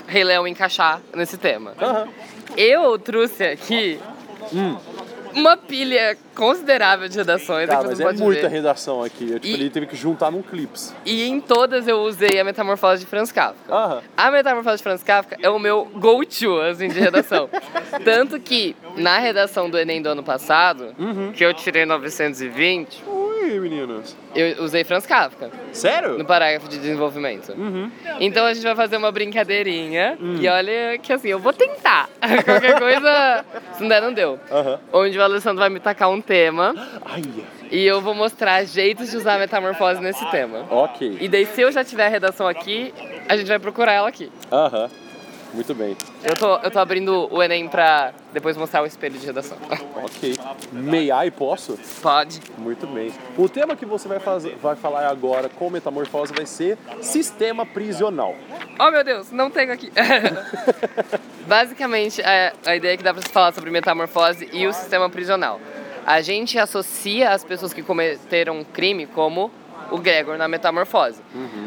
Rei 0.07 0.25
Leão 0.25 0.47
encaixar 0.47 1.01
nesse 1.15 1.37
tema. 1.37 1.75
Aham. 1.81 2.09
Eu 2.57 2.99
trouxe 2.99 3.45
aqui 3.45 3.99
uma 5.35 5.57
pilha 5.57 6.16
considerável 6.35 7.09
de 7.09 7.16
redações, 7.16 7.66
Cara, 7.68 7.80
depois 7.83 7.99
mas 8.01 8.20
é 8.20 8.24
muita 8.24 8.43
ver. 8.49 8.49
redação 8.55 9.03
aqui. 9.03 9.30
Eu, 9.33 9.41
tipo, 9.41 9.47
E- 9.47 9.61
Ele 9.61 9.70
teve 9.70 9.87
que 9.87 9.97
juntar 9.97 10.30
num 10.30 10.43
clips. 10.43 10.95
E 11.05 11.24
em 11.24 11.41
todas 11.41 11.87
eu 11.87 11.99
usei 12.03 12.41
a 12.41 12.45
metamorfose 12.45 13.01
de 13.05 13.07
Franz 13.07 13.30
Kafka. 13.33 13.72
Aham. 13.74 14.03
A 14.16 14.30
metamorfose 14.30 14.78
de 14.78 14.83
Franz 14.83 15.03
Kafka 15.03 15.37
é 15.41 15.49
o 15.49 15.59
meu 15.59 15.85
go-to, 15.95 16.61
assim, 16.61 16.89
de 16.89 16.99
redação. 16.99 17.49
Tanto 18.05 18.39
que, 18.41 18.74
na 18.97 19.18
redação 19.18 19.68
do 19.68 19.78
Enem 19.78 20.01
do 20.03 20.09
ano 20.09 20.22
passado, 20.22 20.95
que 21.35 21.45
eu 21.45 21.53
tirei 21.55 21.85
920, 21.87 23.03
aí, 23.43 23.61
meninos? 23.61 24.16
Eu 24.34 24.62
usei 24.64 24.84
Franz 24.84 25.07
Kafka 25.07 25.51
Sério? 25.72 26.18
no 26.18 26.24
parágrafo 26.24 26.68
de 26.68 26.78
desenvolvimento. 26.78 27.53
Uhum. 27.53 27.90
Então 28.20 28.45
a 28.47 28.55
gente 28.55 28.62
vai 28.62 28.74
fazer 28.74 28.97
uma 28.97 29.11
brincadeirinha. 29.12 30.16
E 30.40 30.49
olha 30.49 30.99
que 30.99 31.12
assim, 31.12 31.28
eu 31.28 31.38
vou 31.38 31.53
tentar. 31.53 32.09
Qualquer 32.45 32.78
coisa, 32.78 33.45
se 33.74 33.82
não 33.82 33.88
der, 33.88 34.03
não 34.03 34.12
deu. 34.12 34.38
Aham. 34.51 34.80
Onde 34.93 35.18
o 35.18 35.22
Alessandro 35.22 35.59
vai 35.61 35.68
me 35.68 35.80
tacar 35.80 36.09
um 36.11 36.20
tema 36.20 36.74
Ai, 37.05 37.22
e 37.70 37.84
eu 37.84 38.01
vou 38.01 38.14
mostrar 38.14 38.64
jeitos 38.64 39.11
de 39.11 39.16
usar 39.16 39.34
a 39.34 39.38
metamorfose 39.38 40.01
nesse 40.01 40.24
tema. 40.30 40.66
ok. 40.70 41.18
E 41.20 41.28
daí, 41.28 41.47
se 41.47 41.61
eu 41.61 41.72
já 41.72 41.84
tiver 41.84 42.07
a 42.07 42.09
redação 42.09 42.47
aqui, 42.47 42.93
a 43.28 43.36
gente 43.36 43.49
vai 43.49 43.59
procurar 43.59 43.93
ela 43.93 44.09
aqui. 44.09 44.30
Aham. 44.51 44.90
Muito 45.55 45.75
bem. 45.75 45.97
Eu 46.25 46.35
tô, 46.35 46.57
eu 46.59 46.71
tô 46.71 46.79
abrindo 46.79 47.29
o 47.31 47.43
Enem 47.43 47.69
pra 47.69 48.13
depois 48.33 48.57
mostrar 48.57 48.83
o 48.83 48.87
espelho 48.87 49.19
de 49.19 49.27
redação. 49.27 49.59
Ok. 50.03 50.35
May 50.73 51.11
I, 51.11 51.31
posso? 51.31 51.79
Pode. 52.01 52.41
Muito 52.57 52.87
bem. 52.87 53.13
O 53.37 53.49
tema 53.49 53.77
que 53.77 53.85
você 53.85 54.09
vai, 54.09 54.19
fazer, 54.19 54.57
vai 54.57 54.75
falar 54.75 55.07
agora 55.09 55.49
com 55.49 55.69
metamorfose 55.69 56.33
vai 56.33 56.47
ser 56.47 56.79
sistema 57.03 57.67
prisional. 57.67 58.35
Oh 58.79 58.91
meu 58.91 59.05
Deus, 59.05 59.31
não 59.31 59.51
tenho 59.51 59.73
aqui. 59.73 59.93
Basicamente, 61.47 62.23
a, 62.23 62.53
a 62.67 62.77
ideia 62.77 62.95
é 62.95 62.97
que 62.97 63.03
dá 63.03 63.13
pra 63.13 63.23
se 63.23 63.29
falar 63.29 63.53
sobre 63.53 63.71
metamorfose 63.71 64.49
e 64.53 64.67
o 64.67 64.73
sistema 64.73 65.11
prisional. 65.11 65.61
A 66.07 66.21
gente 66.21 66.59
associa 66.59 67.31
as 67.31 67.45
pessoas 67.45 67.73
que 67.73 67.83
cometeram 67.83 68.59
um 68.59 68.65
crime 68.65 69.07
como 69.07 69.51
o 69.91 69.99
Gregor 69.99 70.37
na 70.39 70.49
metamorfose. 70.49 71.20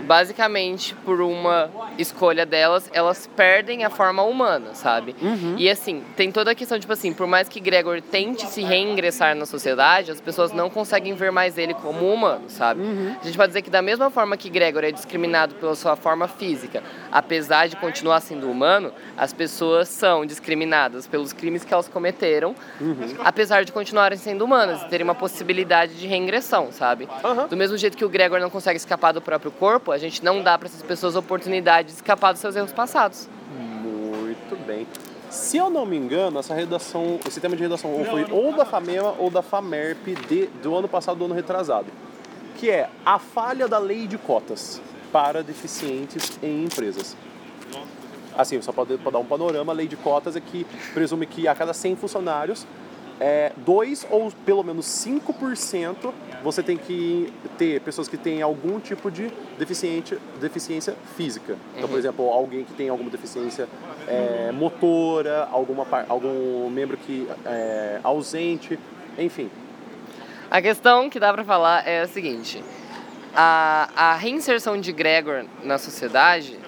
Basicamente, 0.06 0.96
por 1.06 1.20
uma 1.22 1.70
escolha 1.98 2.46
delas, 2.46 2.90
elas 2.94 3.28
perdem 3.36 3.84
a 3.84 3.90
forma 3.90 4.24
humana, 4.24 4.74
sabe? 4.74 5.16
E 5.58 5.70
assim, 5.70 6.04
tem 6.16 6.32
toda 6.32 6.52
a 6.52 6.56
questão, 6.56 6.80
tipo 6.80 6.94
assim, 6.94 7.14
por 7.14 7.28
mais 7.28 7.50
que 7.50 7.60
Gregor 7.60 8.02
tente 8.02 8.46
se 8.48 8.62
reingressar 8.62 9.36
na 9.36 9.46
sociedade, 9.46 10.12
as 10.12 10.22
pessoas 10.22 10.52
não 10.52 10.70
conseguem 10.70 11.14
ver 11.16 11.32
mais 11.32 11.58
ele 11.58 11.74
como 11.74 12.12
humano, 12.14 12.46
sabe? 12.50 12.82
A 13.22 13.26
gente 13.26 13.36
pode 13.38 13.50
dizer 13.50 13.62
que 13.62 13.70
da 13.70 13.82
mesma 13.82 14.10
forma 14.10 14.38
que 14.38 14.50
Gregor 14.50 14.84
é 14.84 14.92
discriminado 14.92 15.56
pela 15.56 15.76
sua 15.76 15.96
forma 15.96 16.28
física, 16.28 16.84
apesar 17.12 17.68
de 17.68 17.76
continuar 17.76 18.22
sendo 18.22 18.50
humano, 18.50 18.94
as 19.18 19.34
pessoas 19.34 19.90
são 19.90 20.26
discriminadas 20.26 21.08
pelos 21.08 21.34
crimes 21.34 21.64
que 21.64 21.74
elas 21.74 21.88
cometeram, 21.88 22.56
apesar 23.24 23.66
de 23.66 23.72
continuarem 23.72 24.18
sendo 24.18 24.46
humanas 24.46 24.82
e 24.84 24.88
terem 24.88 25.04
uma 25.04 25.16
possibilidade 25.16 25.96
de 25.96 26.08
reingressão, 26.08 26.72
sabe? 26.72 27.08
Do 27.50 27.58
mesmo 27.58 27.76
jeito 27.78 27.98
que 27.98 28.05
o 28.06 28.10
Gregor 28.10 28.40
não 28.40 28.50
consegue 28.50 28.78
escapar 28.78 29.12
do 29.12 29.22
próprio 29.22 29.52
corpo, 29.52 29.92
a 29.92 29.98
gente 29.98 30.24
não 30.24 30.42
dá 30.42 30.58
para 30.58 30.68
essas 30.68 30.82
pessoas 30.82 31.16
a 31.16 31.20
oportunidade 31.20 31.90
de 31.90 31.96
escapar 31.96 32.32
dos 32.32 32.42
seus 32.42 32.56
erros 32.56 32.72
passados. 32.72 33.28
Muito 33.52 34.56
bem. 34.66 34.88
Se 35.30 35.58
eu 35.58 35.70
não 35.70 35.86
me 35.86 35.98
engano, 35.98 36.40
essa 36.40 36.54
redação, 36.54 37.20
esse 37.28 37.42
tema 37.42 37.56
de 37.56 37.64
redação 37.64 37.92
ou 37.92 38.06
foi 38.06 38.26
ou 38.32 38.54
da 38.56 38.64
FAMEMA 38.64 39.16
ou 39.20 39.30
da 39.30 39.42
FAMERP 39.42 40.16
de, 40.28 40.48
do 40.64 40.76
ano 40.76 40.88
passado, 40.88 41.18
do 41.18 41.26
ano 41.26 41.34
retrasado, 41.34 41.88
que 42.56 42.70
é 42.70 42.90
a 43.06 43.20
falha 43.20 43.68
da 43.68 43.78
lei 43.78 44.08
de 44.08 44.18
cotas 44.18 44.82
para 45.12 45.44
deficientes 45.44 46.40
em 46.42 46.64
empresas. 46.64 47.18
Assim, 48.38 48.62
só 48.62 48.72
para 48.72 48.86
dar 49.12 49.20
um 49.20 49.26
panorama, 49.26 49.72
a 49.72 49.76
lei 49.76 49.88
de 49.88 49.96
cotas 49.96 50.36
é 50.36 50.42
que 50.42 50.66
presume 50.94 51.26
que 51.26 51.48
a 51.48 51.56
cada 51.56 51.74
100 51.74 51.96
funcionários, 51.96 52.66
é, 53.20 53.52
2 53.58 54.08
ou 54.10 54.32
pelo 54.46 54.64
menos 54.64 54.86
5% 54.86 56.14
você 56.46 56.62
tem 56.62 56.78
que 56.78 57.34
ter 57.58 57.82
pessoas 57.82 58.08
que 58.08 58.18
têm 58.18 58.44
algum 58.44 58.80
tipo 58.80 59.10
de 59.10 59.32
deficiente, 59.58 60.16
deficiência 60.40 60.96
física. 61.18 61.58
Então, 61.76 61.90
por 61.90 61.98
exemplo, 61.98 62.30
alguém 62.30 62.64
que 62.64 62.74
tem 62.74 62.88
alguma 62.88 63.10
deficiência 63.10 63.68
é, 64.08 64.52
motora, 64.52 65.50
alguma, 65.52 65.88
algum 66.08 66.70
membro 66.70 66.98
que 66.98 67.28
é 67.44 68.00
ausente, 68.04 68.78
enfim. 69.18 69.50
A 70.52 70.62
questão 70.62 71.10
que 71.10 71.20
dá 71.20 71.34
pra 71.34 71.44
falar 71.44 71.88
é 71.88 72.02
a 72.02 72.08
seguinte: 72.08 72.64
a, 73.36 73.90
a 73.96 74.16
reinserção 74.16 74.80
de 74.80 74.92
Gregor 74.92 75.46
na 75.64 75.80
sociedade 75.80 76.60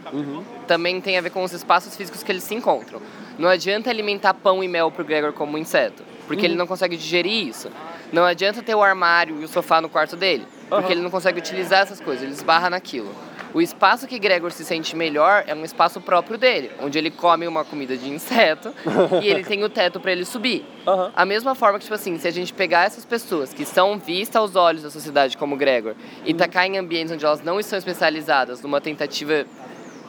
também 0.65 0.99
tem 0.99 1.19
a 1.19 1.21
ver 1.21 1.29
com 1.29 1.43
os 1.43 1.53
espaços 1.53 1.95
físicos 1.95 2.23
que 2.23 2.31
eles 2.31 2.43
se 2.43 2.55
encontram. 2.55 2.99
Não 3.37 3.47
adianta 3.47 3.91
alimentar 3.91 4.33
pão 4.33 4.63
e 4.63 4.67
mel 4.67 4.89
pro 4.89 5.05
Gregor 5.05 5.33
como 5.33 5.53
um 5.53 5.59
inseto, 5.59 6.01
porque 6.25 6.43
ele 6.43 6.55
não 6.55 6.65
consegue 6.65 6.97
digerir 6.97 7.47
isso. 7.47 7.69
Não 8.11 8.23
adianta 8.23 8.61
ter 8.61 8.75
o 8.75 8.81
armário 8.81 9.41
e 9.41 9.45
o 9.45 9.47
sofá 9.47 9.81
no 9.81 9.89
quarto 9.89 10.15
dele, 10.15 10.45
porque 10.69 10.85
Aham. 10.85 10.91
ele 10.91 11.01
não 11.01 11.09
consegue 11.09 11.39
utilizar 11.39 11.81
essas 11.81 11.99
coisas, 11.99 12.23
ele 12.23 12.33
esbarra 12.33 12.69
naquilo. 12.69 13.13
O 13.53 13.61
espaço 13.61 14.05
que 14.07 14.19
Gregor 14.19 14.51
se 14.51 14.63
sente 14.63 14.95
melhor 14.95 15.43
é 15.47 15.55
um 15.55 15.63
espaço 15.63 16.01
próprio 16.01 16.37
dele, 16.37 16.69
onde 16.81 16.97
ele 16.97 17.09
come 17.09 17.47
uma 17.47 17.63
comida 17.63 17.95
de 17.97 18.09
inseto 18.09 18.73
e 19.23 19.27
ele 19.27 19.43
tem 19.43 19.63
o 19.63 19.69
teto 19.69 19.99
para 19.99 20.11
ele 20.11 20.25
subir. 20.25 20.65
Aham. 20.85 21.11
A 21.15 21.25
mesma 21.25 21.55
forma 21.55 21.79
que, 21.79 21.85
tipo 21.85 21.95
assim, 21.95 22.17
se 22.19 22.27
a 22.27 22.31
gente 22.31 22.53
pegar 22.53 22.85
essas 22.85 23.05
pessoas 23.05 23.53
que 23.53 23.65
são 23.65 23.97
vistas 23.97 24.35
aos 24.35 24.55
olhos 24.55 24.83
da 24.83 24.91
sociedade 24.91 25.37
como 25.37 25.55
Gregor 25.55 25.95
e 26.25 26.33
tacar 26.33 26.65
em 26.65 26.77
ambientes 26.77 27.11
onde 27.13 27.25
elas 27.25 27.41
não 27.41 27.59
estão 27.59 27.79
especializadas 27.79 28.61
numa 28.61 28.81
tentativa 28.81 29.45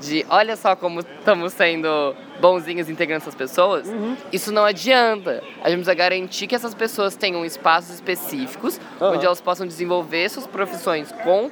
de 0.00 0.24
olha 0.28 0.56
só 0.56 0.76
como 0.76 1.00
estamos 1.00 1.52
sendo 1.52 2.14
bonzinhos 2.40 2.88
integrando 2.88 3.22
essas 3.22 3.34
pessoas, 3.34 3.88
isso 4.32 4.52
não 4.52 4.64
adianta. 4.64 5.42
A 5.62 5.68
gente 5.68 5.78
precisa 5.78 5.94
garantir 5.94 6.46
que 6.46 6.54
essas 6.54 6.74
pessoas 6.74 7.16
tenham 7.16 7.44
espaços 7.44 7.94
específicos 7.96 8.80
Aham. 9.00 9.14
onde 9.16 9.26
elas 9.26 9.40
possam 9.40 9.66
desenvolver 9.66 10.28
suas 10.28 10.46
profissões 10.46 11.10
com 11.24 11.50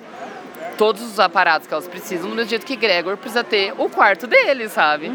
todos 0.79 1.03
os 1.03 1.19
aparatos 1.19 1.67
que 1.67 1.73
elas 1.75 1.89
precisam, 1.89 2.29
do 2.29 2.37
mesmo 2.37 2.51
jeito 2.51 2.67
que 2.67 2.77
Gregor 2.77 3.17
precisa 3.17 3.43
ter 3.43 3.73
o 3.79 3.89
quarto 3.89 4.27
dele, 4.27 4.69
sabe? 4.69 5.11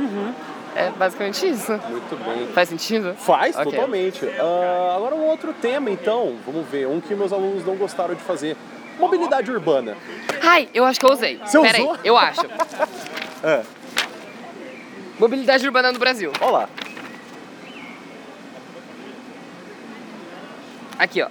É 0.75 0.89
basicamente 0.89 1.47
isso. 1.47 1.71
Muito 1.89 2.15
bem. 2.23 2.47
Faz 2.47 2.69
sentido? 2.69 3.13
Faz, 3.15 3.55
Ok. 3.57 3.65
totalmente. 3.71 4.25
Ah, 4.39 4.93
agora 4.95 5.15
um 5.15 5.25
outro 5.25 5.53
tema, 5.53 5.89
então, 5.91 6.35
vamos 6.45 6.65
ver, 6.67 6.87
um 6.87 6.99
que 7.01 7.13
meus 7.13 7.31
alunos 7.33 7.65
não 7.65 7.75
gostaram 7.75 8.15
de 8.15 8.21
fazer. 8.21 8.55
Mobilidade 9.01 9.51
urbana. 9.51 9.97
Ai, 10.43 10.69
eu 10.73 10.85
acho 10.85 10.99
que 10.99 11.05
eu 11.05 11.11
usei. 11.11 11.37
Você 11.43 11.59
Peraí, 11.59 11.81
usou? 11.81 11.97
eu 12.03 12.17
acho. 12.17 12.41
É. 13.43 13.63
Mobilidade 15.17 15.65
urbana 15.65 15.91
no 15.91 15.97
Brasil. 15.97 16.31
Olha 16.39 16.51
lá. 16.51 16.69
Aqui, 20.99 21.23
ó. 21.23 21.27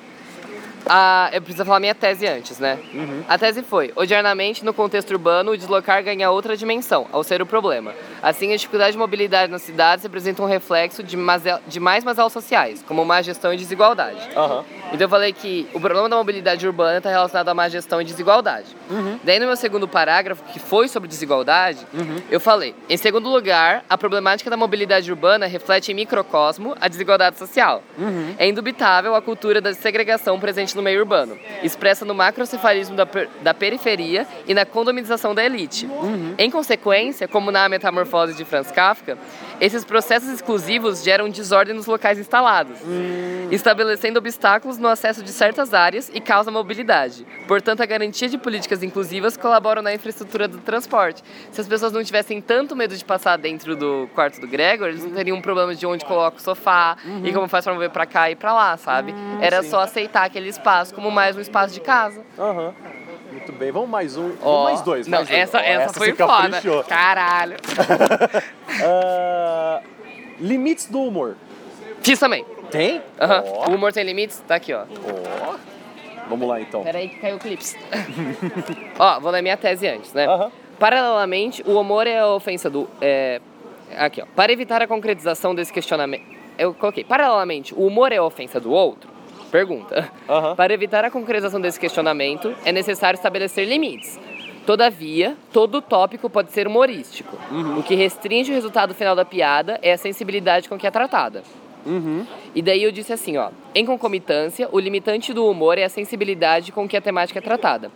Ah, 0.86 1.30
eu 1.32 1.40
preciso 1.40 1.64
falar 1.64 1.78
minha 1.78 1.94
tese 1.94 2.26
antes, 2.26 2.58
né? 2.58 2.76
Uhum. 2.92 3.22
A 3.28 3.38
tese 3.38 3.62
foi: 3.62 3.92
odiernamente, 3.94 4.64
no 4.64 4.74
contexto 4.74 5.10
urbano, 5.12 5.52
o 5.52 5.56
deslocar 5.56 6.02
ganha 6.02 6.30
outra 6.32 6.56
dimensão, 6.56 7.06
ao 7.12 7.22
ser 7.22 7.40
o 7.40 7.46
problema. 7.46 7.94
Assim, 8.20 8.52
a 8.52 8.56
dificuldade 8.56 8.92
de 8.92 8.98
mobilidade 8.98 9.52
nas 9.52 9.62
cidades 9.62 10.02
representa 10.02 10.42
um 10.42 10.46
reflexo 10.46 11.02
de, 11.04 11.16
mazel- 11.16 11.60
de 11.68 11.78
mais 11.78 12.02
mazelas 12.02 12.32
sociais, 12.32 12.82
como 12.88 13.04
má 13.04 13.22
gestão 13.22 13.54
e 13.54 13.56
desigualdade. 13.56 14.18
Aham. 14.36 14.64
Então 14.92 15.00
eu 15.04 15.08
falei 15.08 15.32
que 15.32 15.68
o 15.72 15.80
problema 15.80 16.08
da 16.08 16.16
mobilidade 16.16 16.66
urbana 16.66 16.98
está 16.98 17.08
relacionado 17.10 17.48
à 17.48 17.54
má 17.54 17.68
gestão 17.68 18.00
e 18.00 18.04
desigualdade. 18.04 18.66
Daí 19.22 19.38
no 19.38 19.46
meu 19.46 19.56
segundo 19.56 19.86
parágrafo, 19.86 20.42
que 20.52 20.58
foi 20.58 20.88
sobre 20.88 21.08
desigualdade, 21.08 21.86
eu 22.30 22.40
falei, 22.40 22.74
em 22.88 22.96
segundo 22.96 23.28
lugar, 23.28 23.84
a 23.88 23.96
problemática 23.96 24.50
da 24.50 24.56
mobilidade 24.56 25.10
urbana 25.10 25.46
reflete 25.46 25.92
em 25.92 25.94
microcosmo 25.94 26.74
a 26.80 26.88
desigualdade 26.88 27.38
social. 27.38 27.82
É 28.38 28.48
indubitável 28.48 29.14
a 29.14 29.22
cultura 29.22 29.60
da 29.60 29.72
segregação 29.74 30.38
presente 30.40 30.74
no 30.76 30.82
meio 30.82 31.00
urbano, 31.00 31.38
expressa 31.62 32.04
no 32.04 32.14
macrocefalismo 32.14 32.96
da, 32.96 33.06
per- 33.06 33.28
da 33.42 33.54
periferia 33.54 34.26
e 34.46 34.54
na 34.54 34.64
condominização 34.64 35.34
da 35.34 35.44
elite. 35.44 35.88
Em 36.36 36.50
consequência, 36.50 37.28
como 37.28 37.50
na 37.50 37.68
metamorfose 37.68 38.34
de 38.34 38.44
Franz 38.44 38.70
Kafka, 38.70 39.16
esses 39.60 39.84
processos 39.84 40.28
exclusivos 40.30 41.02
geram 41.04 41.28
desordem 41.28 41.74
nos 41.74 41.86
locais 41.86 42.18
instalados, 42.18 42.78
estabelecendo 43.50 44.18
obstáculos 44.18 44.78
no 44.80 44.88
acesso 44.88 45.22
de 45.22 45.30
certas 45.30 45.74
áreas 45.74 46.10
e 46.12 46.20
causa 46.20 46.50
mobilidade. 46.50 47.26
Portanto, 47.46 47.82
a 47.82 47.86
garantia 47.86 48.28
de 48.28 48.38
políticas 48.38 48.82
inclusivas 48.82 49.36
colaboram 49.36 49.82
na 49.82 49.94
infraestrutura 49.94 50.48
do 50.48 50.58
transporte. 50.58 51.22
Se 51.52 51.60
as 51.60 51.68
pessoas 51.68 51.92
não 51.92 52.02
tivessem 52.02 52.40
tanto 52.40 52.74
medo 52.74 52.96
de 52.96 53.04
passar 53.04 53.36
dentro 53.36 53.76
do 53.76 54.08
quarto 54.14 54.40
do 54.40 54.48
Gregor, 54.48 54.88
eles 54.88 55.04
não 55.04 55.12
teriam 55.12 55.36
um 55.36 55.42
problema 55.42 55.74
de 55.74 55.86
onde 55.86 56.04
coloca 56.04 56.38
o 56.38 56.40
sofá 56.40 56.96
e 57.24 57.32
como 57.32 57.46
faz 57.48 57.64
pra 57.64 57.74
mover 57.74 57.90
pra 57.90 58.06
cá 58.06 58.30
e 58.30 58.34
pra 58.36 58.52
lá, 58.52 58.76
sabe? 58.76 59.14
Era 59.40 59.62
sim. 59.62 59.70
só 59.70 59.80
aceitar 59.80 60.24
aquele 60.24 60.48
espaço 60.48 60.94
como 60.94 61.10
mais 61.10 61.36
um 61.36 61.40
espaço 61.40 61.74
de 61.74 61.80
casa. 61.80 62.22
Aham. 62.38 62.74
Muito 63.30 63.52
bem, 63.52 63.70
vamos 63.70 63.88
mais 63.88 64.16
um. 64.16 64.32
Ó, 64.42 64.64
vamos 64.64 64.64
mais 64.64 64.80
dois. 64.82 65.06
Não, 65.06 65.18
mais 65.18 65.28
dois. 65.28 65.40
essa, 65.40 65.58
Ó, 65.58 65.60
essa, 65.60 65.94
foi 65.94 66.08
você 66.10 66.16
foda. 66.16 66.50
caprichou. 66.50 66.84
Caralho. 66.84 67.56
Ah, 68.82 69.80
limites 70.40 70.86
do 70.86 71.02
humor. 71.02 71.36
Fiz 72.02 72.18
também. 72.18 72.44
Tem? 72.70 73.02
Aham. 73.20 73.44
Ó, 73.46 73.70
O 73.70 73.74
humor 73.74 73.92
tem 73.92 74.04
limites? 74.04 74.42
Tá 74.46 74.54
aqui, 74.56 74.72
ó. 74.72 74.84
ó. 75.46 75.56
Vamos 76.28 76.48
lá 76.48 76.60
então. 76.60 76.82
Peraí 76.84 77.08
que 77.08 77.16
caiu 77.18 77.36
o 77.36 77.38
clips. 77.40 77.76
Ó, 78.98 79.18
vou 79.18 79.32
ler 79.32 79.42
minha 79.42 79.56
tese 79.56 79.88
antes, 79.88 80.12
né? 80.12 80.28
Aham. 80.28 80.52
Paralelamente, 80.78 81.60
o 81.66 81.78
humor 81.78 82.06
é 82.06 82.20
a 82.20 82.28
ofensa 82.28 82.70
do... 82.70 82.88
É... 83.00 83.40
Aqui, 83.98 84.22
ó. 84.22 84.26
Para 84.36 84.52
evitar 84.52 84.80
a 84.80 84.86
concretização 84.86 85.54
desse 85.54 85.72
questionamento... 85.72 86.22
Eu 86.56 86.72
coloquei. 86.72 87.02
Paralelamente, 87.02 87.74
o 87.74 87.84
humor 87.84 88.12
é 88.12 88.18
a 88.18 88.22
ofensa 88.22 88.60
do 88.60 88.70
outro? 88.70 89.10
Pergunta. 89.50 90.08
Aham. 90.28 90.54
Para 90.54 90.72
evitar 90.72 91.04
a 91.04 91.10
concretização 91.10 91.60
desse 91.60 91.80
questionamento, 91.80 92.54
é 92.64 92.70
necessário 92.70 93.16
estabelecer 93.16 93.66
limites. 93.66 94.16
Todavia, 94.64 95.36
todo 95.52 95.82
tópico 95.82 96.30
pode 96.30 96.52
ser 96.52 96.68
humorístico. 96.68 97.36
O 97.76 97.82
que 97.82 97.96
restringe 97.96 98.52
o 98.52 98.54
resultado 98.54 98.94
final 98.94 99.16
da 99.16 99.24
piada 99.24 99.80
é 99.82 99.92
a 99.92 99.98
sensibilidade 99.98 100.68
com 100.68 100.78
que 100.78 100.86
é 100.86 100.90
tratada. 100.92 101.42
E 102.54 102.62
daí 102.62 102.82
eu 102.82 102.92
disse 102.92 103.12
assim, 103.12 103.36
ó. 103.36 103.50
Em 103.74 103.86
concomitância, 103.86 104.68
o 104.70 104.78
limitante 104.78 105.32
do 105.32 105.46
humor 105.46 105.78
é 105.78 105.84
a 105.84 105.88
sensibilidade 105.88 106.72
com 106.72 106.88
que 106.88 106.96
a 106.96 107.00
temática 107.00 107.38
é 107.38 107.42
tratada. 107.42 107.90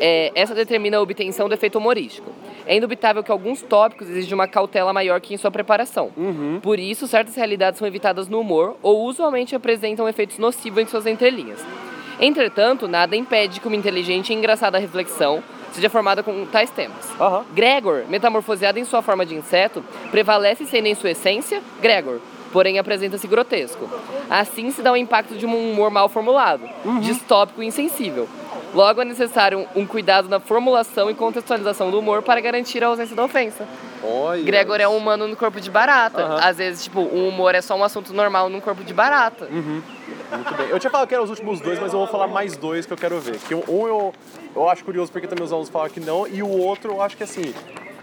É, 0.00 0.30
essa 0.34 0.54
determina 0.54 0.96
a 0.96 1.00
obtenção 1.00 1.48
do 1.48 1.54
efeito 1.54 1.78
humorístico. 1.78 2.30
É 2.66 2.76
indubitável 2.76 3.22
que 3.22 3.32
alguns 3.32 3.62
tópicos 3.62 4.08
exigem 4.08 4.34
uma 4.34 4.46
cautela 4.46 4.92
maior 4.92 5.20
que 5.20 5.34
em 5.34 5.36
sua 5.36 5.50
preparação. 5.50 6.12
Por 6.62 6.78
isso, 6.78 7.08
certas 7.08 7.34
realidades 7.34 7.78
são 7.78 7.88
evitadas 7.88 8.28
no 8.28 8.38
humor 8.38 8.76
ou 8.82 9.04
usualmente 9.06 9.56
apresentam 9.56 10.08
efeitos 10.08 10.38
nocivos 10.38 10.82
em 10.82 10.86
suas 10.86 11.06
entrelinhas. 11.06 11.64
Entretanto, 12.20 12.86
nada 12.86 13.16
impede 13.16 13.60
que 13.60 13.66
uma 13.66 13.76
inteligente 13.76 14.30
e 14.30 14.34
engraçada 14.34 14.78
reflexão 14.78 15.42
seja 15.72 15.88
formada 15.88 16.22
com 16.22 16.44
tais 16.46 16.70
temas. 16.70 17.10
Aham. 17.20 17.44
Gregor, 17.54 18.04
metamorfoseado 18.08 18.78
em 18.78 18.84
sua 18.84 19.02
forma 19.02 19.24
de 19.24 19.34
inseto, 19.34 19.82
prevalece 20.10 20.64
sendo 20.66 20.86
em 20.86 20.94
sua 20.94 21.10
essência 21.10 21.62
Gregor, 21.80 22.20
porém 22.52 22.78
apresenta-se 22.78 23.26
grotesco. 23.26 23.88
Assim 24.28 24.70
se 24.70 24.82
dá 24.82 24.92
o 24.92 24.96
impacto 24.96 25.36
de 25.36 25.46
um 25.46 25.72
humor 25.72 25.90
mal 25.90 26.08
formulado, 26.08 26.62
distópico 27.00 27.62
e 27.62 27.66
insensível. 27.66 28.28
Logo 28.74 29.00
é 29.00 29.04
necessário 29.04 29.66
um, 29.74 29.86
cuidado 29.86 30.28
na 30.28 30.38
formulação 30.38 31.10
e 31.10 31.14
contextualização 31.14 31.90
do 31.90 31.98
humor 31.98 32.22
para 32.22 32.40
garantir 32.40 32.84
a 32.84 32.88
ausência 32.88 33.16
da 33.16 33.24
ofensa. 33.24 33.66
Olha. 34.04 34.42
Gregor 34.42 34.80
é 34.80 34.86
um 34.86 34.96
humano 34.96 35.26
no 35.26 35.34
corpo 35.34 35.60
de 35.60 35.70
barata. 35.70 36.34
Às 36.34 36.58
vezes, 36.58 36.84
tipo, 36.84 37.00
o 37.00 37.28
humor 37.28 37.54
é 37.54 37.62
só 37.62 37.74
um 37.74 37.82
assunto 37.82 38.12
normal 38.12 38.48
num 38.50 38.60
corpo 38.60 38.84
de 38.84 38.92
barata. 38.92 39.48
Muito 39.50 40.54
bem. 40.54 40.68
Eu 40.68 40.78
tinha 40.78 40.90
falado 40.90 41.08
que 41.08 41.14
eram 41.14 41.24
os 41.24 41.30
últimos 41.30 41.60
dois, 41.60 41.78
mas 41.78 41.92
eu 41.92 41.98
vou 41.98 42.08
falar 42.08 42.26
mais 42.26 42.56
dois 42.56 42.84
que 42.84 42.92
eu 42.92 42.96
quero 42.96 43.18
ver. 43.20 43.38
Que 43.38 43.54
um 43.54 43.88
eu, 43.88 44.12
eu 44.54 44.68
acho 44.68 44.84
curioso 44.84 45.10
porque 45.10 45.26
também 45.26 45.44
os 45.44 45.52
alunos 45.52 45.70
falam 45.70 45.88
que 45.88 46.00
não, 46.00 46.26
e 46.26 46.42
o 46.42 46.48
outro 46.48 46.92
eu 46.92 47.02
acho 47.02 47.16
que 47.16 47.22
assim. 47.22 47.54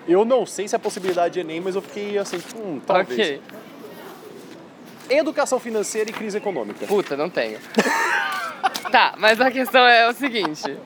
Eu 0.08 0.24
não 0.24 0.46
sei 0.46 0.68
se 0.68 0.76
é 0.76 0.80
possibilidade 0.80 1.34
de 1.36 1.40
Enem, 1.40 1.62
mas 1.62 1.76
eu 1.76 1.82
fiquei 1.82 2.18
assim, 2.18 2.38
hum, 2.56 2.80
talvez. 2.86 3.12
Ok. 3.12 3.42
Educação 5.10 5.60
financeira 5.60 6.10
e 6.10 6.14
crise 6.14 6.38
econômica. 6.38 6.86
Puta, 6.88 7.16
não 7.16 7.30
tenho. 7.30 7.60
tá, 8.92 9.14
mas 9.18 9.40
a 9.40 9.52
questão 9.52 9.86
é 9.86 10.10
o 10.10 10.14
seguinte. 10.14 10.78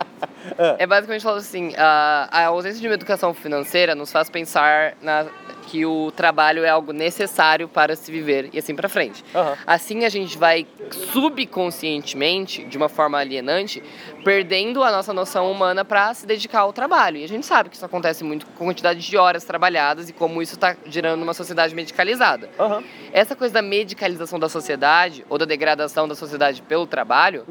É 0.77 0.85
basicamente 0.85 1.21
falando 1.21 1.39
assim, 1.39 1.73
a, 1.77 2.27
a 2.31 2.45
ausência 2.47 2.79
de 2.81 2.87
uma 2.87 2.93
educação 2.93 3.33
financeira 3.33 3.95
nos 3.95 4.11
faz 4.11 4.29
pensar 4.29 4.95
na, 5.01 5.25
que 5.69 5.85
o 5.85 6.11
trabalho 6.11 6.63
é 6.63 6.69
algo 6.69 6.91
necessário 6.91 7.67
para 7.67 7.95
se 7.95 8.11
viver 8.11 8.49
e 8.51 8.57
assim 8.57 8.73
pra 8.73 8.89
frente. 8.89 9.23
Aham. 9.35 9.55
Assim 9.67 10.03
a 10.03 10.09
gente 10.09 10.35
vai 10.35 10.65
subconscientemente, 11.11 12.63
de 12.65 12.75
uma 12.75 12.89
forma 12.89 13.19
alienante, 13.19 13.83
perdendo 14.23 14.83
a 14.83 14.91
nossa 14.91 15.13
noção 15.13 15.51
humana 15.51 15.85
para 15.85 16.11
se 16.15 16.25
dedicar 16.25 16.61
ao 16.61 16.73
trabalho. 16.73 17.17
E 17.17 17.23
a 17.23 17.27
gente 17.27 17.45
sabe 17.45 17.69
que 17.69 17.75
isso 17.75 17.85
acontece 17.85 18.23
muito 18.23 18.47
com 18.47 18.63
a 18.63 18.67
quantidade 18.67 18.99
de 18.99 19.15
horas 19.15 19.43
trabalhadas 19.43 20.09
e 20.09 20.13
como 20.13 20.41
isso 20.41 20.55
está 20.55 20.75
gerando 20.87 21.21
uma 21.21 21.35
sociedade 21.35 21.75
medicalizada. 21.75 22.49
Aham. 22.59 22.83
Essa 23.13 23.35
coisa 23.35 23.53
da 23.53 23.61
medicalização 23.61 24.39
da 24.39 24.49
sociedade 24.49 25.23
ou 25.29 25.37
da 25.37 25.45
degradação 25.45 26.07
da 26.07 26.15
sociedade 26.15 26.63
pelo 26.63 26.87
trabalho 26.87 27.45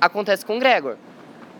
acontece 0.00 0.44
com 0.44 0.56
o 0.56 0.58
Gregor. 0.58 0.96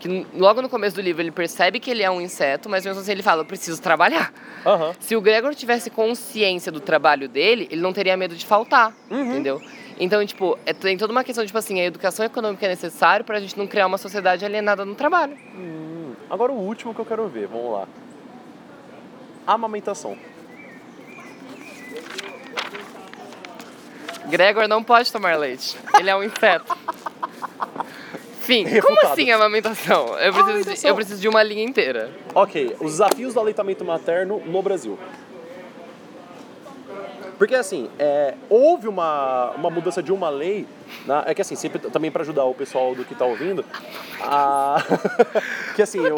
Que 0.03 0.27
logo 0.33 0.61
no 0.61 0.67
começo 0.67 0.97
do 0.97 1.01
livro 1.01 1.21
ele 1.21 1.31
percebe 1.31 1.79
que 1.79 1.89
ele 1.89 2.03
é 2.03 2.11
um 2.11 2.19
inseto, 2.19 2.67
mas 2.67 2.85
mesmo 2.85 2.99
assim 2.99 3.13
ele 3.13 3.23
fala: 3.23 3.39
Eu 3.39 3.45
preciso 3.45 3.81
trabalhar. 3.81 4.33
Aham. 4.65 4.91
Se 4.99 5.15
o 5.15 5.21
Gregor 5.21 5.55
tivesse 5.55 5.89
consciência 5.89 6.69
do 6.73 6.81
trabalho 6.81 7.29
dele, 7.29 7.69
ele 7.71 7.79
não 7.79 7.93
teria 7.93 8.17
medo 8.17 8.35
de 8.35 8.45
faltar, 8.45 8.93
entendeu? 9.09 9.61
Então, 9.97 10.25
tipo, 10.25 10.59
é, 10.65 10.73
tem 10.73 10.97
toda 10.97 11.13
uma 11.13 11.23
questão, 11.23 11.45
tipo 11.45 11.57
assim, 11.57 11.79
a 11.79 11.85
educação 11.85 12.25
econômica 12.25 12.65
é 12.65 12.69
necessária 12.69 13.23
pra 13.23 13.39
gente 13.39 13.57
não 13.57 13.65
criar 13.65 13.87
uma 13.87 13.97
sociedade 13.97 14.43
alienada 14.43 14.83
no 14.83 14.93
trabalho. 14.93 15.37
Hum, 15.55 16.15
Agora 16.29 16.51
o 16.51 16.57
último 16.57 16.93
que 16.93 16.99
eu 16.99 17.05
quero 17.05 17.25
ver, 17.29 17.47
vamos 17.47 17.71
lá. 17.71 17.87
Amamentação. 19.47 20.17
Gregor 24.25 24.67
não 24.67 24.83
pode 24.83 25.09
tomar 25.13 25.37
leite. 25.37 25.77
Ele 25.97 26.09
é 26.09 26.15
um 26.15 26.23
inseto. 26.23 26.75
Fim. 28.43 28.63
Como 28.63 28.75
Refutado. 28.75 29.13
assim 29.13 29.31
amamentação? 29.31 30.07
Eu 30.19 30.33
preciso, 30.33 30.33
de, 30.33 30.51
Amamentação. 30.51 30.89
eu 30.89 30.95
preciso 30.95 31.21
de 31.21 31.27
uma 31.29 31.41
linha 31.41 31.63
inteira. 31.63 32.11
Ok, 32.35 32.75
os 32.79 32.91
desafios 32.91 33.33
do 33.33 33.39
aleitamento 33.39 33.85
materno 33.85 34.41
no 34.45 34.61
Brasil. 34.61 34.99
Porque 37.37 37.55
assim, 37.55 37.89
é, 37.99 38.35
houve 38.49 38.87
uma, 38.87 39.51
uma 39.51 39.69
mudança 39.69 40.01
de 40.03 40.11
uma 40.11 40.29
lei, 40.29 40.67
né, 41.05 41.23
é 41.25 41.33
que 41.33 41.41
assim, 41.41 41.55
sempre 41.55 41.79
também 41.89 42.11
para 42.11 42.21
ajudar 42.21 42.45
o 42.45 42.53
pessoal 42.53 42.93
do 42.95 43.03
que 43.03 43.15
tá 43.15 43.25
ouvindo, 43.25 43.65
a, 44.21 44.77
que 45.75 45.81
assim, 45.81 45.99
eu- 45.99 46.15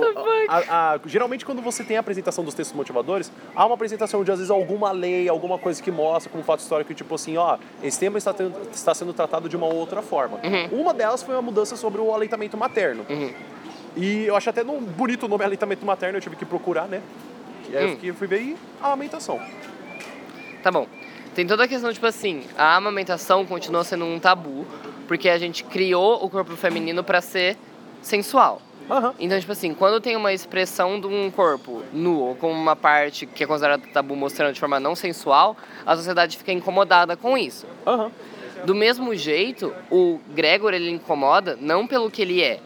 a- 0.47 0.93
a- 0.93 0.99
geralmente 1.05 1.45
quando 1.45 1.61
você 1.61 1.84
tem 1.84 1.97
a 1.97 1.99
apresentação 2.01 2.43
dos 2.43 2.53
textos 2.53 2.76
motivadores, 2.76 3.32
há 3.55 3.66
uma 3.66 3.76
apresentação 3.76 4.24
de 4.24 4.32
às 4.32 4.38
vezes 4.39 4.51
alguma 4.51 4.91
lei, 4.91 5.28
alguma 5.30 5.57
coisa 5.57 5.82
que 5.82 5.89
mostra 5.89 6.30
como 6.32 6.43
fato 6.43 6.59
histórico, 6.59 6.93
tipo 6.93 7.16
assim, 7.16 7.38
ó, 7.38 7.57
esse 7.82 7.97
tema 7.99 8.18
está, 8.18 8.34
tendo- 8.34 8.55
está 8.74 8.93
sendo 8.93 9.13
tratado 9.13 9.47
de 9.49 9.55
uma 9.55 9.68
outra 9.68 10.01
forma. 10.01 10.39
Uma 10.72 10.93
delas 10.93 11.24
foi 11.24 11.36
a 11.36 11.41
mudança 11.41 11.76
sobre 11.76 12.01
o 12.01 12.13
aleitamento 12.13 12.57
materno. 12.57 13.05
E 13.95 14.26
eu 14.26 14.36
acho 14.36 14.49
até 14.49 14.61
um 14.63 14.82
bonito 14.82 15.24
o 15.26 15.30
nome 15.30 15.43
aleitamento 15.45 15.86
materno, 15.86 16.18
eu 16.18 16.22
tive 16.22 16.36
que 16.36 16.45
procurar, 16.45 16.88
né? 16.88 17.01
E 17.70 17.76
aí 17.78 17.84
eu 17.84 17.89
Hum. 17.89 17.93
fiquei- 17.93 18.13
fui 18.13 18.28
ver 18.28 18.41
e 18.41 18.57
a 18.82 18.88
amamentação. 18.88 19.39
Tá 20.61 20.70
bom. 20.72 20.86
Tem 21.36 21.46
toda 21.46 21.66
a 21.66 21.68
questão, 21.68 21.92
tipo 21.92 22.06
assim, 22.06 22.44
a 22.58 22.78
amamentação 22.78 23.46
continua 23.46 23.84
sendo 23.84 24.06
um 24.06 24.18
tabu, 24.18 24.66
porque 25.06 25.28
a 25.28 25.38
gente 25.38 25.66
criou 25.66 26.24
o 26.24 26.30
corpo 26.30 26.56
feminino 26.56 27.04
pra 27.04 27.20
ser 27.20 27.58
sensual. 28.02 28.62
Aham. 28.90 29.14
Então, 29.20 29.38
tipo 29.38 29.52
assim, 29.52 29.74
quando 29.74 30.00
tem 30.00 30.16
uma 30.16 30.32
expressão 30.32 30.98
de 30.98 31.08
um 31.08 31.30
corpo 31.30 31.84
nu 31.92 32.20
ou 32.20 32.36
com 32.36 32.50
uma 32.50 32.74
parte 32.74 33.26
que 33.26 33.44
é 33.44 33.48
considerada 33.48 33.84
tabu 33.92 34.16
mostrando 34.16 34.54
de 34.54 34.60
forma 34.62 34.80
não 34.80 34.96
sensual, 34.96 35.58
a 35.86 35.96
sociedade 35.98 36.38
fica 36.38 36.54
incomodada 36.54 37.18
com 37.18 37.38
isso. 37.38 37.66
Aham. 37.86 38.10
Do 38.64 38.74
mesmo 38.74 39.14
jeito, 39.14 39.74
o 39.92 40.20
Gregor 40.34 40.74
ele 40.74 40.90
incomoda 40.90 41.58
não 41.60 41.86
pelo 41.86 42.10
que 42.10 42.22
ele 42.22 42.42
é, 42.42 42.62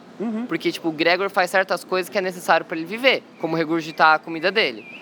porque 0.47 0.72
tipo 0.72 0.89
o 0.89 0.91
Gregor 0.91 1.30
faz 1.30 1.49
certas 1.49 1.84
coisas 1.84 2.07
que 2.07 2.17
é 2.17 2.22
necessário 2.22 2.65
para 2.65 2.78
ele 2.78 2.86
viver, 2.86 3.24
como 3.41 3.55
regurgitar 3.55 4.13
a 4.13 4.20
comida 4.20 4.51
dele. 4.51 4.98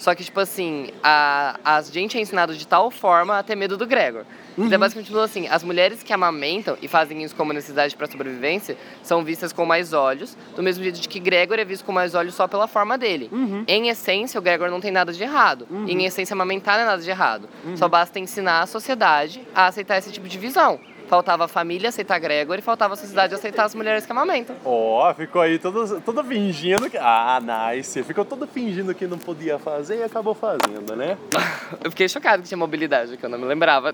Só 0.00 0.14
que 0.14 0.24
tipo 0.24 0.40
assim, 0.40 0.88
a, 1.02 1.60
a 1.62 1.82
gente 1.82 2.16
é 2.16 2.20
ensinado 2.20 2.56
de 2.56 2.66
tal 2.66 2.90
forma 2.90 3.38
a 3.38 3.42
ter 3.42 3.54
medo 3.54 3.76
do 3.76 3.86
Gregor. 3.86 4.24
Então, 4.58 4.78
basicamente 4.78 5.10
falando 5.10 5.24
assim, 5.24 5.46
as 5.46 5.62
mulheres 5.62 6.02
que 6.02 6.12
amamentam 6.12 6.76
e 6.82 6.88
fazem 6.88 7.22
isso 7.22 7.36
como 7.36 7.52
necessidade 7.52 7.94
para 7.94 8.06
sobrevivência 8.06 8.76
são 9.02 9.22
vistas 9.22 9.52
com 9.52 9.64
mais 9.64 9.92
olhos, 9.92 10.36
do 10.56 10.62
mesmo 10.62 10.82
jeito 10.82 11.00
de 11.00 11.08
que 11.08 11.20
Gregor 11.20 11.58
é 11.58 11.64
visto 11.64 11.84
com 11.84 11.92
mais 11.92 12.14
olhos 12.14 12.34
só 12.34 12.48
pela 12.48 12.66
forma 12.66 12.98
dele. 12.98 13.30
Em 13.68 13.88
essência, 13.88 14.38
o 14.38 14.42
Gregor 14.42 14.70
não 14.70 14.80
tem 14.80 14.90
nada 14.90 15.12
de 15.12 15.22
errado. 15.22 15.66
Em 15.86 16.04
essência, 16.04 16.34
amamentar 16.34 16.76
não 16.76 16.82
é 16.82 16.86
nada 16.86 17.02
de 17.02 17.08
errado. 17.10 17.48
Só 17.76 17.86
basta 17.88 18.18
ensinar 18.18 18.62
a 18.62 18.66
sociedade 18.66 19.40
a 19.54 19.66
aceitar 19.66 19.98
esse 19.98 20.10
tipo 20.10 20.28
de 20.28 20.38
visão. 20.38 20.80
Faltava 21.10 21.46
a 21.46 21.48
família 21.48 21.88
aceitar 21.88 22.20
Gregor 22.20 22.56
e 22.56 22.62
faltava 22.62 22.94
a 22.94 22.96
sociedade 22.96 23.34
aceitar 23.34 23.64
as 23.64 23.74
mulheres 23.74 24.06
que 24.06 24.12
amamentam. 24.12 24.54
Ó, 24.64 25.12
ficou 25.12 25.42
aí 25.42 25.58
todo, 25.58 26.00
todo 26.02 26.22
fingindo 26.22 26.88
que. 26.88 26.96
Ah, 26.96 27.40
nice. 27.74 28.00
Ficou 28.04 28.24
todo 28.24 28.46
fingindo 28.46 28.94
que 28.94 29.08
não 29.08 29.18
podia 29.18 29.58
fazer 29.58 29.98
e 29.98 30.02
acabou 30.04 30.34
fazendo, 30.34 30.94
né? 30.94 31.18
Eu 31.82 31.90
fiquei 31.90 32.08
chocado 32.08 32.44
que 32.44 32.48
tinha 32.48 32.56
mobilidade, 32.56 33.16
que 33.16 33.24
eu 33.24 33.28
não 33.28 33.38
me 33.38 33.44
lembrava. 33.44 33.92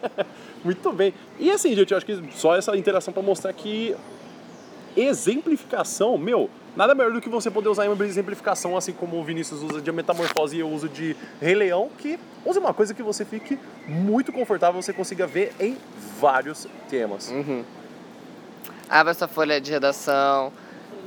Muito 0.62 0.92
bem. 0.92 1.14
E 1.38 1.50
assim, 1.50 1.74
gente, 1.74 1.90
eu 1.90 1.96
acho 1.96 2.04
que 2.04 2.22
só 2.32 2.54
essa 2.54 2.76
interação 2.76 3.14
pra 3.14 3.22
mostrar 3.22 3.52
que 3.54 3.96
exemplificação, 4.96 6.16
meu, 6.18 6.50
nada 6.76 6.94
melhor 6.94 7.12
do 7.12 7.20
que 7.20 7.28
você 7.28 7.50
poder 7.50 7.68
usar 7.68 7.88
uma 7.88 8.06
exemplificação, 8.06 8.76
assim 8.76 8.92
como 8.92 9.18
o 9.18 9.24
Vinícius 9.24 9.62
usa 9.62 9.80
de 9.80 9.92
metamorfose 9.92 10.56
e 10.56 10.60
eu 10.60 10.68
uso 10.68 10.88
de 10.88 11.16
Rei 11.40 11.54
Leão, 11.54 11.90
que 11.98 12.18
use 12.44 12.58
uma 12.58 12.72
coisa 12.74 12.94
que 12.94 13.02
você 13.02 13.24
fique 13.24 13.58
muito 13.86 14.32
confortável, 14.32 14.80
você 14.80 14.92
consiga 14.92 15.26
ver 15.26 15.52
em 15.60 15.76
vários 16.20 16.66
temas. 16.88 17.32
Abra 18.88 19.14
sua 19.14 19.28
folha 19.28 19.60
de 19.60 19.70
redação, 19.70 20.52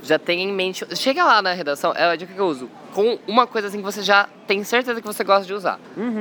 já 0.02 0.18
tenha 0.18 0.42
em 0.42 0.52
mente. 0.52 0.84
Chega 0.96 1.24
lá 1.24 1.42
na 1.42 1.52
redação, 1.52 1.92
é 1.94 2.04
a 2.04 2.16
dica 2.16 2.32
que 2.32 2.38
eu 2.38 2.46
uso. 2.46 2.70
Com 2.92 3.18
uma 3.26 3.46
coisa 3.46 3.68
assim 3.68 3.78
que 3.78 3.84
você 3.84 4.00
já 4.02 4.26
tem 4.46 4.64
certeza 4.64 5.00
que 5.00 5.06
você 5.06 5.22
gosta 5.22 5.44
de 5.44 5.52
usar. 5.52 5.78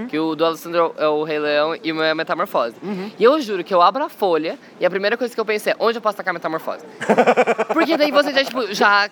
Que 0.10 0.20
o 0.20 0.36
do 0.36 0.46
Alessandro 0.46 0.94
é 0.98 1.08
o 1.08 1.24
Rei 1.24 1.40
Leão 1.40 1.76
e 1.82 1.92
o 1.92 1.96
meu 1.96 2.04
é 2.04 2.12
a 2.12 2.16
Metamorfose. 2.16 2.76
E 3.18 3.24
eu 3.24 3.40
juro 3.40 3.64
que 3.64 3.74
eu 3.74 3.82
abro 3.82 4.04
a 4.04 4.10
folha 4.10 4.60
e 4.80 4.86
a 4.86 4.90
primeira 4.90 5.16
coisa 5.16 5.34
que 5.34 5.40
eu 5.40 5.46
pensei 5.46 5.74
é 5.74 5.76
onde 5.80 5.98
eu 5.98 6.02
posso 6.02 6.18
tacar 6.18 6.32
a 6.32 6.34
Metamorfose? 6.34 6.86
Porque 7.74 7.96
daí 7.96 8.12
você 8.12 8.34
já, 8.34 8.44
tipo, 8.44 8.74
já 8.74 9.10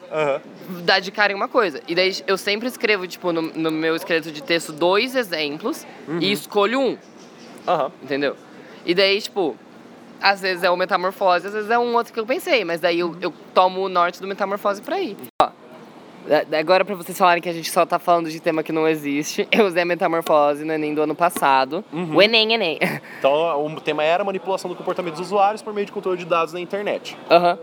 dá 0.84 1.00
de 1.00 1.12
cara 1.12 1.32
em 1.32 1.36
uma 1.36 1.48
coisa. 1.48 1.82
E 1.88 1.96
daí 1.96 2.14
eu 2.28 2.38
sempre 2.38 2.68
escrevo, 2.68 3.08
tipo, 3.08 3.32
no, 3.32 3.42
no 3.42 3.72
meu 3.72 3.96
esqueleto 3.96 4.32
de 4.32 4.44
texto, 4.44 4.74
dois 4.74 5.16
exemplos 5.16 5.86
e 6.20 6.32
escolho 6.32 6.80
um 6.80 6.98
entendeu? 8.02 8.36
E 8.86 8.94
daí, 8.94 9.22
tipo, 9.22 9.58
às 10.24 10.40
vezes 10.40 10.64
é 10.64 10.72
o 10.72 10.78
Metamorfose, 10.78 11.48
às 11.48 11.54
vezes 11.54 11.70
é 11.70 11.78
um 11.78 11.94
outro 11.94 12.14
que 12.14 12.20
eu 12.20 12.26
pensei, 12.26 12.64
mas 12.64 12.80
daí 12.80 13.00
eu, 13.00 13.14
eu 13.20 13.34
tomo 13.54 13.82
o 13.82 13.90
norte 13.90 14.22
do 14.22 14.28
Metamorfose 14.28 14.82
pra 14.82 15.02
ir. 15.02 15.18
Ó, 15.42 15.50
agora 16.58 16.86
pra 16.86 16.96
vocês 16.96 17.18
falarem 17.18 17.44
que 17.44 17.50
a 17.50 17.54
gente 17.54 17.70
só 17.70 17.86
tá 17.86 18.00
falando 18.00 18.30
de 18.30 18.40
tema 18.40 18.64
que 18.64 18.72
não 18.72 18.88
existe, 18.88 19.46
eu 19.52 19.66
usei 19.66 19.82
a 19.82 19.86
Metamorfose 19.86 20.64
no 20.64 20.72
Enem 20.72 20.96
do 20.96 21.02
ano 21.02 21.14
passado. 21.14 21.84
O 21.92 22.22
Enem, 22.22 22.54
Enem. 22.54 22.80
Então, 23.20 23.66
o 23.66 23.82
tema 23.82 24.04
era 24.04 24.24
manipulação 24.24 24.70
do 24.70 24.76
comportamento 24.76 25.16
dos 25.16 25.28
usuários 25.28 25.62
por 25.62 25.74
meio 25.74 25.86
de 25.86 25.92
controle 25.92 26.18
de 26.18 26.26
dados 26.26 26.54
na 26.54 26.60
internet. 26.60 27.18
Aham. 27.30 27.58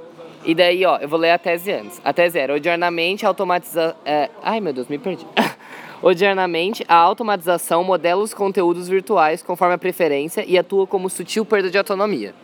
E 0.44 0.54
daí, 0.54 0.84
ó, 0.86 0.96
eu 0.98 1.08
vou 1.08 1.18
ler 1.18 1.32
a 1.32 1.38
tese 1.38 1.70
antes. 1.70 2.00
A 2.02 2.14
tese 2.14 2.38
era, 2.38 2.54
odiarnamente 2.54 3.26
automatiza... 3.26 3.94
É... 4.06 4.30
Ai, 4.42 4.58
meu 4.58 4.72
Deus, 4.72 4.88
me 4.88 4.98
perdi. 4.98 5.26
Odiernamente, 6.02 6.82
a 6.88 6.94
automatização 6.96 7.84
modela 7.84 8.22
os 8.22 8.32
conteúdos 8.32 8.88
virtuais 8.88 9.42
conforme 9.42 9.74
a 9.74 9.78
preferência 9.78 10.42
e 10.46 10.56
atua 10.56 10.86
como 10.86 11.10
sutil 11.10 11.44
perda 11.44 11.70
de 11.70 11.76
autonomia. 11.76 12.34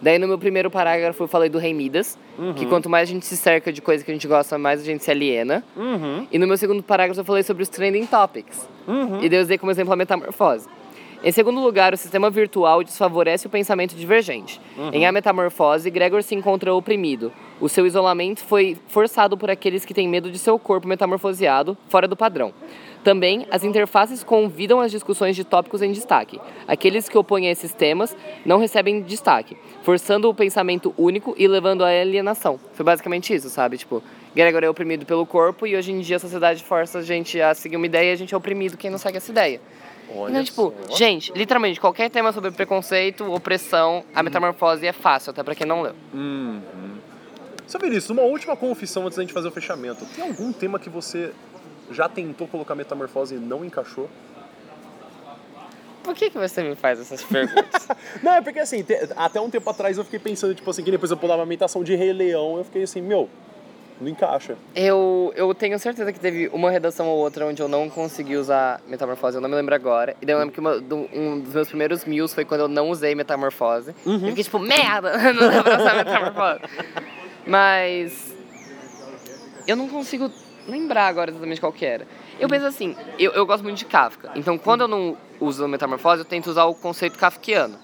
Daí 0.00 0.18
no 0.18 0.28
meu 0.28 0.38
primeiro 0.38 0.70
parágrafo 0.70 1.24
eu 1.24 1.28
falei 1.28 1.48
do 1.48 1.58
Rei 1.58 1.72
Midas, 1.72 2.18
que 2.56 2.66
quanto 2.66 2.88
mais 2.88 3.08
a 3.08 3.12
gente 3.12 3.24
se 3.24 3.36
cerca 3.36 3.72
de 3.72 3.80
coisa 3.80 4.04
que 4.04 4.10
a 4.10 4.14
gente 4.14 4.28
gosta, 4.28 4.58
mais 4.58 4.80
a 4.80 4.84
gente 4.84 5.02
se 5.02 5.10
aliena. 5.10 5.64
Uhum. 5.76 6.26
E 6.30 6.38
no 6.38 6.46
meu 6.46 6.56
segundo 6.56 6.82
parágrafo 6.82 7.20
eu 7.20 7.24
falei 7.24 7.42
sobre 7.42 7.62
os 7.62 7.68
trending 7.68 8.06
topics. 8.06 8.68
Uhum. 8.86 9.22
E 9.22 9.28
daí 9.28 9.38
eu 9.38 9.42
usei 9.42 9.56
como 9.58 9.72
exemplo 9.72 9.92
a 9.92 9.96
metamorfose. 9.96 10.68
Em 11.24 11.32
segundo 11.32 11.60
lugar, 11.60 11.94
o 11.94 11.96
sistema 11.96 12.30
virtual 12.30 12.84
desfavorece 12.84 13.46
o 13.46 13.50
pensamento 13.50 13.96
divergente. 13.96 14.60
Em 14.92 15.06
A 15.06 15.12
Metamorfose, 15.12 15.90
Gregor 15.90 16.22
se 16.22 16.34
encontra 16.34 16.72
oprimido. 16.72 17.32
O 17.60 17.68
seu 17.68 17.86
isolamento 17.86 18.44
foi 18.44 18.76
forçado 18.86 19.36
por 19.36 19.50
aqueles 19.50 19.84
que 19.84 19.94
têm 19.94 20.06
medo 20.06 20.30
de 20.30 20.38
seu 20.38 20.58
corpo 20.58 20.86
metamorfoseado, 20.86 21.76
fora 21.88 22.06
do 22.06 22.14
padrão. 22.14 22.52
Também, 23.02 23.46
as 23.50 23.62
interfaces 23.62 24.24
convidam 24.24 24.80
as 24.80 24.90
discussões 24.90 25.36
de 25.36 25.44
tópicos 25.44 25.82
em 25.82 25.92
destaque. 25.92 26.40
Aqueles 26.66 27.08
que 27.08 27.16
opõem 27.16 27.48
a 27.48 27.52
esses 27.52 27.72
temas 27.72 28.16
não 28.44 28.58
recebem 28.58 29.02
destaque, 29.02 29.56
forçando 29.82 30.28
o 30.28 30.34
pensamento 30.34 30.92
único 30.98 31.34
e 31.38 31.46
levando 31.46 31.84
à 31.84 31.88
alienação. 31.88 32.58
Foi 32.72 32.84
basicamente 32.84 33.32
isso, 33.34 33.48
sabe? 33.48 33.78
Tipo, 33.78 34.02
Gregor 34.34 34.64
é 34.64 34.68
oprimido 34.68 35.06
pelo 35.06 35.24
corpo 35.24 35.66
e 35.66 35.76
hoje 35.76 35.92
em 35.92 36.00
dia 36.00 36.16
a 36.16 36.18
sociedade 36.18 36.62
força 36.62 36.98
a 36.98 37.02
gente 37.02 37.40
a 37.40 37.54
seguir 37.54 37.76
uma 37.76 37.86
ideia 37.86 38.10
e 38.10 38.12
a 38.12 38.16
gente 38.16 38.34
é 38.34 38.36
oprimido 38.36 38.76
quem 38.76 38.90
não 38.90 38.98
segue 38.98 39.16
essa 39.16 39.30
ideia. 39.30 39.60
Olha 40.14 40.30
Então, 40.30 40.44
tipo, 40.44 40.74
gente, 40.96 41.32
literalmente, 41.32 41.80
qualquer 41.80 42.10
tema 42.10 42.32
sobre 42.32 42.50
preconceito, 42.50 43.24
opressão, 43.32 44.04
a 44.14 44.22
metamorfose 44.22 44.86
é 44.86 44.92
fácil, 44.92 45.30
até 45.30 45.42
pra 45.42 45.54
quem 45.54 45.66
não 45.66 45.82
leu. 45.82 45.94
Uhum. 46.12 46.60
Vinícius, 47.80 48.10
uma 48.10 48.22
última 48.22 48.56
confissão 48.56 49.04
antes 49.04 49.16
da 49.16 49.22
gente 49.22 49.32
fazer 49.32 49.48
o 49.48 49.50
fechamento. 49.50 50.04
Tem 50.14 50.24
algum 50.24 50.52
tema 50.52 50.78
que 50.78 50.88
você 50.88 51.32
já 51.90 52.08
tentou 52.08 52.46
colocar 52.48 52.74
metamorfose 52.74 53.34
e 53.34 53.38
não 53.38 53.64
encaixou? 53.64 54.08
Por 56.02 56.14
que, 56.14 56.30
que 56.30 56.38
você 56.38 56.62
me 56.62 56.76
faz 56.76 57.00
essas 57.00 57.24
perguntas? 57.24 57.88
Não, 58.22 58.32
é 58.34 58.40
porque 58.40 58.60
assim, 58.60 58.80
te- 58.84 59.08
até 59.16 59.40
um 59.40 59.50
tempo 59.50 59.68
atrás 59.68 59.98
eu 59.98 60.04
fiquei 60.04 60.20
pensando, 60.20 60.54
tipo 60.54 60.70
assim, 60.70 60.84
que 60.84 60.90
depois 60.92 61.10
eu 61.10 61.16
pular 61.16 61.34
uma 61.34 61.42
imitação 61.44 61.82
de 61.82 61.96
Rei 61.96 62.12
Leão, 62.12 62.58
eu 62.58 62.64
fiquei 62.64 62.84
assim, 62.84 63.00
meu, 63.02 63.28
não 64.00 64.08
encaixa. 64.08 64.56
eu, 64.72 65.32
eu 65.34 65.52
tenho 65.52 65.76
certeza 65.80 66.12
que 66.12 66.20
teve 66.20 66.46
uma 66.52 66.70
redação 66.70 67.08
ou 67.08 67.18
outra 67.18 67.44
onde 67.46 67.60
eu 67.60 67.66
não 67.66 67.90
consegui 67.90 68.36
usar 68.36 68.80
metamorfose, 68.86 69.36
eu 69.36 69.40
não 69.40 69.48
me 69.48 69.56
lembro 69.56 69.74
agora. 69.74 70.14
E 70.22 70.26
daí 70.26 70.34
eu 70.36 70.38
lembro 70.38 70.54
que 70.54 70.60
uma- 70.60 70.78
do- 70.78 71.08
um 71.12 71.40
dos 71.40 71.52
meus 71.52 71.66
primeiros 71.68 72.04
mils 72.04 72.32
foi 72.32 72.44
quando 72.44 72.60
eu 72.60 72.68
não 72.68 72.88
usei 72.90 73.16
metamorfose. 73.16 73.92
Eu 74.06 74.20
fiquei 74.28 74.44
tipo, 74.44 74.60
merda, 74.60 75.10
não 75.34 75.62
pra 75.64 75.80
usar 75.80 75.94
metamorfose. 75.96 76.60
Mas 77.44 78.32
eu 79.66 79.74
não 79.74 79.88
consigo 79.88 80.30
lembrar 80.68 81.06
agora 81.06 81.30
exatamente 81.30 81.60
qual 81.60 81.72
que 81.72 81.84
era. 81.84 82.06
Eu 82.38 82.48
penso 82.48 82.66
assim, 82.66 82.94
eu, 83.18 83.32
eu 83.32 83.46
gosto 83.46 83.62
muito 83.62 83.78
de 83.78 83.84
Kafka. 83.84 84.30
Então, 84.34 84.58
quando 84.58 84.82
eu 84.82 84.88
não 84.88 85.16
uso 85.40 85.66
metamorfose, 85.68 86.20
eu 86.20 86.24
tento 86.24 86.48
usar 86.48 86.64
o 86.64 86.74
conceito 86.74 87.18
kafkiano. 87.18 87.78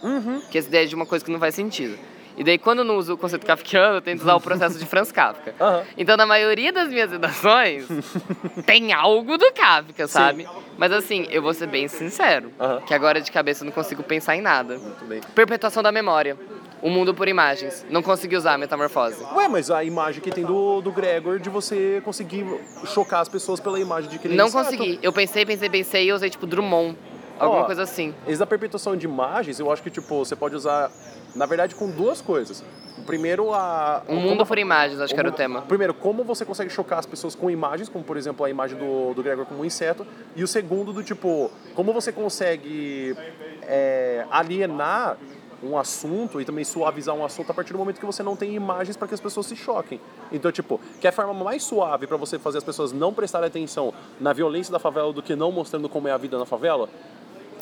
Que 0.51 0.59
é 0.59 0.61
essa 0.61 0.69
ideia 0.69 0.87
de 0.87 0.95
uma 0.95 1.07
coisa 1.07 1.25
que 1.25 1.31
não 1.31 1.39
faz 1.39 1.55
sentido. 1.55 1.99
E 2.37 2.43
daí, 2.43 2.57
quando 2.57 2.79
eu 2.79 2.85
não 2.85 2.97
uso 2.97 3.13
o 3.13 3.17
conceito 3.19 3.45
kafkiano, 3.45 3.97
eu 3.97 4.01
tento 4.01 4.23
usar 4.23 4.35
o 4.35 4.41
processo 4.43 4.79
de 4.79 4.87
Franz 4.87 5.13
Kafka. 5.13 5.55
Aham. 5.61 5.83
Então, 5.99 6.17
na 6.17 6.25
maioria 6.25 6.73
das 6.73 6.89
minhas 6.89 7.11
redações, 7.11 7.87
tem 8.65 8.93
algo 8.93 9.37
do 9.37 9.53
Kafka, 9.53 10.09
sabe? 10.09 10.49
Mas 10.79 10.93
assim, 10.93 11.27
eu 11.31 11.43
vou 11.43 11.53
ser 11.53 11.67
bem 11.67 11.89
sincero, 11.89 12.51
Aham. 12.59 12.81
que 12.87 12.95
agora 12.95 13.21
de 13.21 13.31
cabeça 13.31 13.63
eu 13.63 13.67
não 13.67 13.73
consigo 13.73 14.03
pensar 14.03 14.35
em 14.35 14.41
nada. 14.41 14.79
Muito 14.79 15.05
bem. 15.05 15.21
Perpetuação 15.35 15.83
da 15.83 15.93
memória. 15.93 16.37
O 16.83 16.91
mundo 16.91 17.15
por 17.15 17.29
imagens. 17.29 17.87
Não 17.89 18.03
consegui 18.03 18.37
usar 18.37 18.55
a 18.55 18.59
metamorfose. 18.59 19.25
Ué, 19.35 19.47
mas 19.47 19.71
a 19.71 19.85
imagem 19.85 20.21
que 20.21 20.33
tem 20.33 20.45
do, 20.45 20.81
do 20.81 20.91
Gregor 20.91 21.39
de 21.39 21.49
você 21.49 22.03
conseguir 22.05 22.45
chocar 22.87 23.21
as 23.21 23.29
pessoas 23.29 23.61
pela 23.61 23.79
imagem 23.79 24.11
de 24.11 24.19
que 24.19 24.27
ele 24.27 24.35
é 24.35 24.37
Não 24.37 24.51
consegui. 24.51 24.99
Eu 25.01 25.13
pensei, 25.13 25.47
pensei, 25.47 25.71
pensei 25.71 26.09
e 26.09 26.13
usei 26.13 26.29
tipo 26.29 26.45
Drummond. 26.45 26.99
Alguma 27.39 27.63
Ó, 27.63 27.65
coisa 27.65 27.83
assim. 27.83 28.15
Esse 28.27 28.39
da 28.39 28.47
perpetuação 28.47 28.97
de 28.97 29.07
imagens, 29.07 29.59
eu 29.59 29.71
acho 29.73 29.83
que, 29.83 29.91
tipo, 29.91 30.25
você 30.25 30.37
pode 30.37 30.55
usar, 30.55 30.91
na 31.35 31.47
verdade, 31.47 31.75
com 31.75 31.89
duas 31.89 32.21
coisas. 32.21 32.63
Primeiro, 33.07 33.53
a... 33.53 34.03
Um 34.09 34.17
mundo 34.17 34.47
por 34.47 34.59
imagens, 34.59 35.01
acho 35.01 35.13
que 35.13 35.19
era 35.19 35.29
o 35.29 35.33
tema. 35.33 35.63
Primeiro, 35.63 35.95
como 35.95 36.23
você 36.23 36.45
consegue 36.45 36.71
chocar 36.71 36.99
as 36.99 37.07
pessoas 37.07 37.35
com 37.35 37.51
imagens, 37.51 37.89
como 37.89 38.05
por 38.05 38.17
exemplo 38.17 38.45
a 38.45 38.51
imagem 38.51 38.79
do, 38.79 39.13
do 39.15 39.23
Gregor 39.23 39.47
como 39.47 39.63
um 39.63 39.65
inseto. 39.65 40.07
E 40.37 40.43
o 40.45 40.47
segundo, 40.47 40.93
do 40.93 41.03
tipo, 41.03 41.51
como 41.75 41.93
você 41.93 42.13
consegue 42.13 43.17
é, 43.63 44.25
alienar 44.31 45.17
um 45.63 45.79
assunto 45.79 46.41
e 46.41 46.45
também 46.45 46.65
suavizar 46.65 47.15
um 47.15 47.25
assunto 47.25 47.51
a 47.51 47.55
partir 47.55 47.73
do 47.73 47.79
momento 47.79 48.01
que 48.01 48.07
você 48.07 48.23
não 48.23 48.37
tem 48.37 48.55
imagens 48.55 48.97
para 48.97 49.07
que 49.07 49.15
as 49.15 49.21
pessoas 49.21 49.47
se 49.47 49.57
choquem. 49.57 50.01
Então, 50.31 50.51
tipo, 50.51 50.81
que 51.01 51.07
a 51.07 51.13
forma 51.13 51.33
mais 51.33 51.63
suave 51.63 52.07
para 52.07 52.17
você 52.17 52.39
fazer 52.39 52.59
as 52.59 52.65
pessoas 52.65 52.93
não 52.93 53.13
prestarem 53.13 53.47
atenção 53.47 53.95
na 54.21 54.33
violência 54.33 54.73
da 54.73 54.79
favela 54.79 55.13
do 55.13 55.23
que 55.23 55.37
não 55.37 55.53
mostrando 55.53 55.89
como 55.89 56.09
é 56.09 56.13
a 56.13 56.17
vida 56.17 56.39
na 56.39 56.45
favela? 56.45 56.89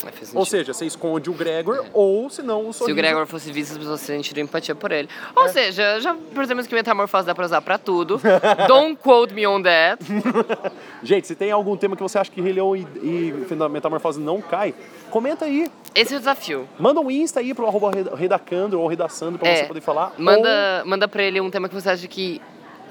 É, 0.03 0.37
Ou 0.37 0.45
seja, 0.45 0.73
você 0.73 0.85
esconde 0.85 1.29
o 1.29 1.33
Gregor 1.33 1.85
ou, 1.93 2.29
se 2.29 2.41
não, 2.41 2.61
o 2.67 2.73
sorriso. 2.73 2.85
Se 2.85 2.91
o 2.91 2.95
Gregor 2.95 3.25
fosse 3.27 3.51
visto, 3.51 3.71
as 3.73 3.77
pessoas 3.77 4.01
sentiriam 4.01 4.45
empatia 4.45 4.73
por 4.75 4.91
ele. 4.91 5.07
Ou 5.35 5.47
seja, 5.49 5.99
já 5.99 6.15
percebemos 6.33 6.67
que 6.67 6.73
metamorfose 6.75 7.25
dá 7.25 7.35
pra 7.35 7.45
usar 7.45 7.61
pra 7.61 7.77
tudo. 7.77 8.19
Don't 8.67 8.95
quote 9.01 9.33
me 9.33 9.45
on 9.45 9.61
that. 9.61 10.03
Gente, 11.03 11.27
se 11.27 11.35
tem 11.35 11.51
algum 11.51 11.75
tema 11.77 11.95
que 11.95 12.01
você 12.03 12.17
acha 12.17 12.31
que 12.31 12.41
Rei 12.41 12.53
Leão 12.53 12.75
e, 12.75 12.81
e 13.01 13.33
Metamorfose 13.69 14.19
não 14.19 14.41
cai, 14.41 14.73
comenta 15.09 15.45
aí. 15.45 15.69
Esse 15.93 16.13
é 16.13 16.17
o 16.17 16.19
desafio. 16.19 16.67
Manda 16.79 16.99
um 17.01 17.11
Insta 17.11 17.39
aí 17.41 17.53
pro 17.53 17.65
arroba 17.67 17.91
Reda- 17.91 18.15
Redacandro 18.15 18.79
ou 18.79 18.87
Redaçando 18.87 19.37
pra 19.37 19.47
É. 19.49 19.55
você 19.57 19.63
poder 19.65 19.81
falar. 19.81 20.13
Manda, 20.17 20.83
manda 20.85 21.07
pra 21.07 21.21
ele 21.23 21.41
um 21.41 21.49
tema 21.49 21.67
que 21.67 21.75
você 21.75 21.89
acha 21.89 22.07
que 22.07 22.41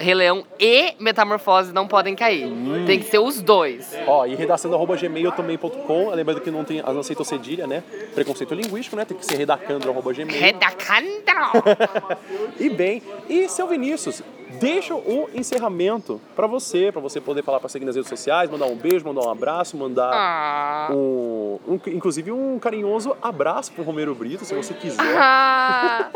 Rei 0.00 0.14
Leão 0.14 0.44
e 0.58 0.94
Metamorfose 0.98 1.72
não 1.72 1.86
podem 1.86 2.16
cair. 2.16 2.46
Hum. 2.46 2.84
Tem 2.86 2.98
que 2.98 3.04
ser 3.04 3.18
os 3.18 3.42
dois. 3.42 3.94
Ó, 4.06 4.24
e 4.24 4.34
redaçando 4.34 4.74
arroba 4.74 4.96
gmail 4.96 5.30
também.com. 5.32 6.10
Lembrando 6.10 6.40
que 6.40 6.50
não, 6.50 6.64
tem, 6.64 6.82
não 6.82 7.00
aceitou 7.00 7.24
cedilha, 7.24 7.66
né? 7.66 7.82
Preconceito 8.14 8.54
linguístico, 8.54 8.96
né? 8.96 9.04
Tem 9.04 9.16
que 9.16 9.26
ser 9.26 9.36
redacandro 9.36 9.90
arroba 9.90 10.12
gmail. 10.12 10.40
Redacandro! 10.40 11.20
E 12.58 12.68
bem, 12.68 13.02
e 13.28 13.48
seu 13.48 13.66
Vinícius, 13.66 14.22
deixa 14.60 14.94
o 14.94 15.28
encerramento 15.34 16.20
pra 16.36 16.46
você, 16.46 16.92
pra 16.92 17.00
você 17.00 17.20
poder 17.20 17.42
falar 17.42 17.58
pra 17.58 17.68
seguir 17.68 17.84
nas 17.86 17.96
redes 17.96 18.08
sociais, 18.08 18.50
mandar 18.50 18.66
um 18.66 18.76
beijo, 18.76 19.04
mandar 19.06 19.22
um 19.26 19.30
abraço, 19.30 19.76
mandar 19.76 20.10
Ah. 20.12 20.88
um, 20.92 21.58
um- 21.66 21.80
inclusive 21.88 22.30
um 22.30 22.58
carinhoso 22.58 23.16
abraço 23.22 23.72
pro 23.72 23.82
Romero 23.82 24.14
Brito, 24.14 24.44
se 24.44 24.54
você 24.54 24.74
quiser. 24.74 25.00
Ah, 25.22 26.10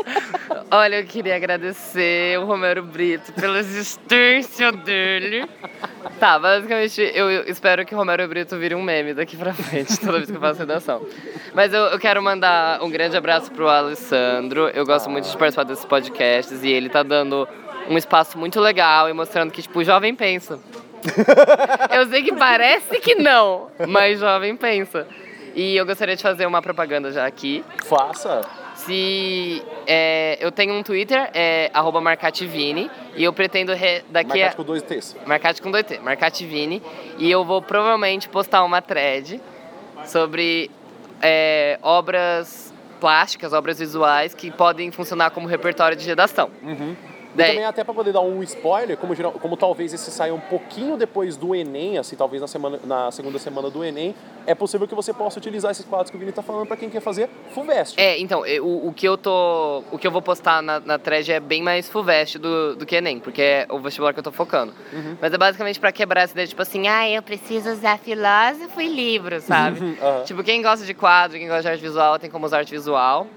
olha, 0.71 0.99
eu 1.01 1.05
queria 1.05 1.35
agradecer 1.35 2.37
o 2.39 2.45
Romero 2.45 2.83
Brito 2.83 3.31
pela 3.33 3.57
existência 3.59 4.71
dele. 4.71 5.47
Tá, 6.19 6.37
basicamente, 6.39 7.01
eu 7.13 7.29
eu 7.31 7.43
espero 7.43 7.85
que 7.85 7.93
o 7.93 7.97
Romero 7.97 8.27
Brito 8.27 8.57
vire 8.57 8.75
um 8.75 8.81
meme 8.81 9.13
daqui 9.13 9.35
pra 9.35 9.53
frente, 9.53 9.99
toda 9.99 10.13
vez 10.13 10.29
que 10.29 10.35
eu 10.37 10.39
faço 10.41 10.59
redação. 10.59 11.05
Mas 11.53 11.73
eu, 11.73 11.81
eu 11.85 11.99
quero 11.99 12.21
mandar 12.21 12.81
um 12.83 12.89
grande 12.89 13.15
abraço 13.17 13.51
pro 13.51 13.67
Alessandro. 13.67 14.67
Eu 14.69 14.85
gosto 14.85 15.09
muito 15.09 15.29
de 15.29 15.37
participar 15.37 15.63
desses 15.63 15.85
podcasts 15.85 16.63
e 16.63 16.69
ele 16.71 16.89
tá 16.89 17.01
dando 17.03 17.47
um 17.89 17.97
espaço 17.97 18.37
muito 18.37 18.59
legal 18.59 19.09
e 19.09 19.13
mostrando 19.13 19.51
que, 19.51 19.61
tipo, 19.61 19.79
o 19.79 19.83
jovem 19.83 20.15
pensa. 20.15 20.59
Eu 21.91 22.07
sei 22.07 22.23
que 22.23 22.33
parece 22.35 22.99
que 22.99 23.15
não, 23.15 23.67
mas 23.87 24.19
jovem 24.19 24.55
pensa. 24.55 25.07
E 25.53 25.77
eu 25.77 25.85
gostaria 25.85 26.15
de 26.17 26.21
fazer 26.21 26.45
uma 26.45 26.61
propaganda 26.61 27.11
já 27.13 27.25
aqui. 27.25 27.63
Faça. 27.85 28.41
Se 28.75 29.63
é, 29.87 30.37
eu 30.41 30.51
tenho 30.51 30.73
um 30.73 30.83
Twitter, 30.83 31.29
é 31.33 31.71
arroba 31.73 32.01
Marcativini, 32.01 32.91
e 33.15 33.23
eu 33.23 33.31
pretendo 33.31 33.73
re- 33.73 34.03
daqui 34.09 34.29
Marcate 34.39 34.53
a. 34.53 34.57
com 34.57 34.63
dois 34.63 34.81
T's. 34.83 35.15
Marcate 35.25 35.61
com 35.61 35.71
2T, 35.71 36.01
Marcativini, 36.01 36.83
e 37.17 37.31
eu 37.31 37.45
vou 37.45 37.61
provavelmente 37.61 38.27
postar 38.27 38.65
uma 38.65 38.81
thread 38.81 39.39
sobre 40.05 40.69
é, 41.21 41.79
obras 41.81 42.73
plásticas, 42.99 43.53
obras 43.53 43.79
visuais 43.79 44.33
que 44.33 44.51
podem 44.51 44.91
funcionar 44.91 45.29
como 45.31 45.47
repertório 45.47 45.95
de 45.95 46.05
redação. 46.05 46.49
E 46.61 47.14
Daí- 47.35 47.49
também 47.49 47.65
até 47.65 47.83
pra 47.83 47.93
poder 47.93 48.11
dar 48.13 48.21
um 48.21 48.41
spoiler, 48.43 48.97
como, 48.97 49.13
geral- 49.13 49.33
como 49.33 49.55
talvez 49.57 49.93
esse 49.93 50.09
saia 50.11 50.33
um 50.33 50.39
pouquinho 50.39 50.97
depois 50.97 51.35
do 51.35 51.53
Enem, 51.55 51.97
assim, 51.97 52.15
talvez 52.15 52.41
na, 52.41 52.47
semana, 52.47 52.79
na 52.83 53.11
segunda 53.11 53.37
semana 53.37 53.69
do 53.69 53.83
Enem, 53.83 54.15
é 54.47 54.55
possível 54.55 54.87
que 54.87 54.95
você 54.95 55.13
possa 55.13 55.37
utilizar 55.39 55.71
esses 55.71 55.85
quadros 55.85 56.09
que 56.11 56.17
o 56.17 56.19
Vini 56.19 56.31
tá 56.31 56.41
falando 56.41 56.65
pra 56.67 56.77
quem 56.77 56.89
quer 56.89 57.01
fazer 57.01 57.29
FUVEST. 57.53 57.99
É, 57.99 58.17
então, 58.19 58.45
eu- 58.45 58.65
o, 58.65 58.93
que 58.93 59.07
eu 59.07 59.17
tô. 59.17 59.83
O 59.91 59.97
que 59.97 60.07
eu 60.07 60.11
vou 60.11 60.21
postar 60.21 60.61
na, 60.61 60.79
na 60.79 60.97
thread 60.97 61.31
é 61.31 61.39
bem 61.39 61.61
mais 61.61 61.89
FUVEST 61.89 62.37
do, 62.39 62.75
do 62.75 62.85
que 62.85 62.95
Enem, 62.95 63.19
porque 63.19 63.41
é 63.41 63.67
o 63.69 63.79
vestibular 63.79 64.13
que 64.13 64.19
eu 64.19 64.23
tô 64.23 64.31
focando. 64.31 64.73
Mas 65.21 65.33
é 65.33 65.37
basicamente 65.37 65.79
pra 65.79 65.91
quebrar 65.91 66.21
essa 66.21 66.33
ideia, 66.33 66.47
tipo 66.47 66.61
assim, 66.61 66.87
ah, 66.87 67.09
eu 67.09 67.21
preciso 67.21 67.69
usar 67.71 67.97
filósofo 67.99 68.79
e 68.79 68.87
livro, 68.87 69.39
sabe? 69.41 69.79
Aham. 70.01 70.23
Tipo, 70.23 70.43
quem 70.43 70.61
gosta 70.61 70.85
de 70.85 70.93
quadro, 70.93 71.37
quem 71.37 71.47
gosta 71.47 71.63
de 71.63 71.67
arte 71.69 71.81
visual, 71.81 72.17
tem 72.19 72.29
como 72.29 72.45
usar 72.45 72.59
arte 72.59 72.71
visual. 72.71 73.27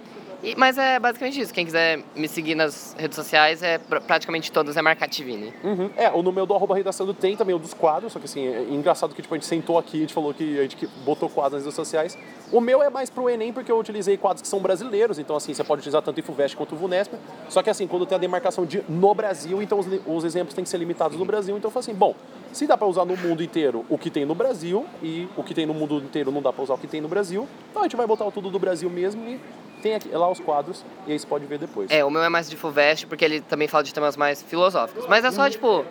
E- 0.43 0.55
mas 0.57 0.79
é 0.79 0.99
basicamente 0.99 1.41
isso. 1.41 1.53
Quem 1.53 1.65
quiser 1.65 2.01
me 2.15 2.29
seguir 2.29 2.55
nas 2.55 2.95
redes 2.99 3.17
sociais, 3.17 3.63
é 3.63 3.79
pr- 3.79 3.99
praticamente 4.01 4.53
todas 4.53 4.77
é 4.77 4.83
Marcativini. 4.83 5.53
Uhum. 5.65 5.91
É, 5.97 6.11
o 6.11 6.23
no 6.23 6.31
meu 6.33 6.47
do 6.47 6.55
arroba 6.55 6.77
redação 6.77 7.05
do 7.07 7.13
tem 7.15 7.37
também 7.37 7.55
o 7.55 7.59
dos 7.59 7.75
quadros, 7.75 8.13
só 8.13 8.19
que 8.19 8.27
assim, 8.27 8.47
é 8.47 8.63
engraçado 8.71 9.15
que 9.15 9.21
tipo, 9.23 9.35
a 9.35 9.37
gente 9.39 9.47
sentou 9.47 9.79
aqui, 9.79 9.97
a 9.97 10.01
gente 10.01 10.15
falou 10.15 10.33
que 10.33 10.59
a 10.59 10.63
gente 10.63 10.87
botou 11.05 11.29
quadros 11.29 11.55
nas 11.55 11.63
redes 11.65 11.75
sociais. 11.75 12.17
O 12.53 12.61
meu 12.61 12.83
é 12.83 12.89
mais 12.89 13.11
pro 13.11 13.29
Enem, 13.29 13.53
porque 13.53 13.71
eu 13.71 13.79
utilizei 13.79 14.17
quadros 14.17 14.43
que 14.43 14.49
são 14.49 14.61
brasileiros, 14.61 15.19
então 15.19 15.35
assim, 15.37 15.53
você 15.53 15.65
pode 15.65 15.81
utilizar 15.81 16.03
tanto 16.03 16.17
o 16.17 16.21
IFUVEST 16.21 16.57
quanto 16.57 16.75
o 16.75 16.79
VUNESP. 16.79 17.17
Só 17.49 17.63
que 17.63 17.71
assim, 17.71 17.87
quando 17.87 18.07
tem 18.07 18.17
a 18.17 18.21
demarcação 18.21 18.65
de 18.65 18.83
no 18.89 19.13
Brasil, 19.15 19.61
então 19.61 19.79
os, 19.81 19.87
os 20.07 20.25
exemplos 20.25 20.55
têm 20.55 20.63
que 20.63 20.71
ser 20.71 20.79
limitados 20.79 21.19
no 21.19 21.25
Brasil. 21.25 21.57
Então 21.57 21.69
eu 21.69 21.73
falei 21.73 21.85
assim, 21.91 21.95
bom, 21.95 22.15
se 22.53 22.67
dá 22.67 22.77
pra 22.79 22.87
usar 22.87 23.05
no 23.05 23.17
mundo 23.17 23.43
inteiro 23.43 23.85
o 23.91 23.99
que 23.99 24.09
tem 24.09 24.25
no 24.25 24.35
Brasil, 24.35 24.87
e 25.03 25.29
o 25.37 25.43
que 25.43 25.53
tem 25.53 25.67
no 25.67 25.75
mundo 25.75 25.97
inteiro 25.99 26.31
não 26.31 26.41
dá 26.41 26.53
pra 26.53 26.63
usar 26.63 26.75
o 26.75 26.79
que 26.79 26.87
tem 26.87 27.01
no 27.01 27.09
Brasil, 27.09 27.47
então 27.71 27.83
a 27.83 27.85
gente 27.87 27.97
vai 27.97 28.07
botar 28.07 28.25
o 28.25 28.31
tudo 28.33 28.51
do 28.51 28.59
Brasil 28.59 28.89
mesmo 28.89 29.23
e 29.29 29.41
tem 29.79 29.95
aqui, 29.95 30.09
lá 30.11 30.29
os 30.31 30.41
quadros, 30.41 30.85
e 31.07 31.13
aí 31.13 31.19
você 31.19 31.27
pode 31.27 31.47
ver 31.47 31.59
depois. 31.59 31.91
É, 31.91 32.05
o 32.05 32.11
meu 32.11 32.23
é 32.23 32.29
mais 32.29 32.49
de 32.51 32.57
FUVEST, 32.57 33.07
porque 33.07 33.25
ele 33.25 33.41
também 33.41 33.67
fala 33.69 33.83
de 33.85 33.93
temas 33.95 34.17
mais 34.17 34.43
filosóficos. 34.43 35.07
Mas 35.09 35.25
é 35.25 35.31
só, 35.31 35.49
tipo... 35.49 35.85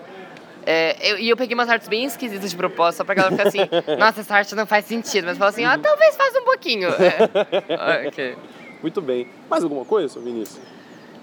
é, 0.65 1.11
eu- 1.11 1.17
e 1.19 1.29
eu 1.29 1.37
peguei 1.37 1.53
umas 1.55 1.69
artes 1.69 1.87
bem 1.87 2.03
esquisitas 2.05 2.49
de 2.51 2.55
propósito, 2.57 2.97
só 2.97 3.03
pra 3.03 3.15
galera 3.15 3.35
ficar 3.35 3.47
assim, 3.49 3.61
nossa, 3.97 4.21
essa 4.21 4.35
arte 4.35 4.53
não 4.55 4.65
faz 4.65 4.85
sentido. 4.85 5.25
Mas 5.25 5.37
fala 5.37 5.49
assim, 5.49 5.65
ah, 5.65 5.77
talvez 5.77 6.15
faça 6.15 6.39
um 6.39 6.43
pouquinho. 6.45 6.89
É. 6.89 8.07
Ok. 8.07 8.35
Muito 8.81 9.01
bem. 9.01 9.27
Mais 9.49 9.63
alguma 9.63 9.83
coisa, 9.85 10.07
seu 10.13 10.21
Vinícius? 10.21 10.59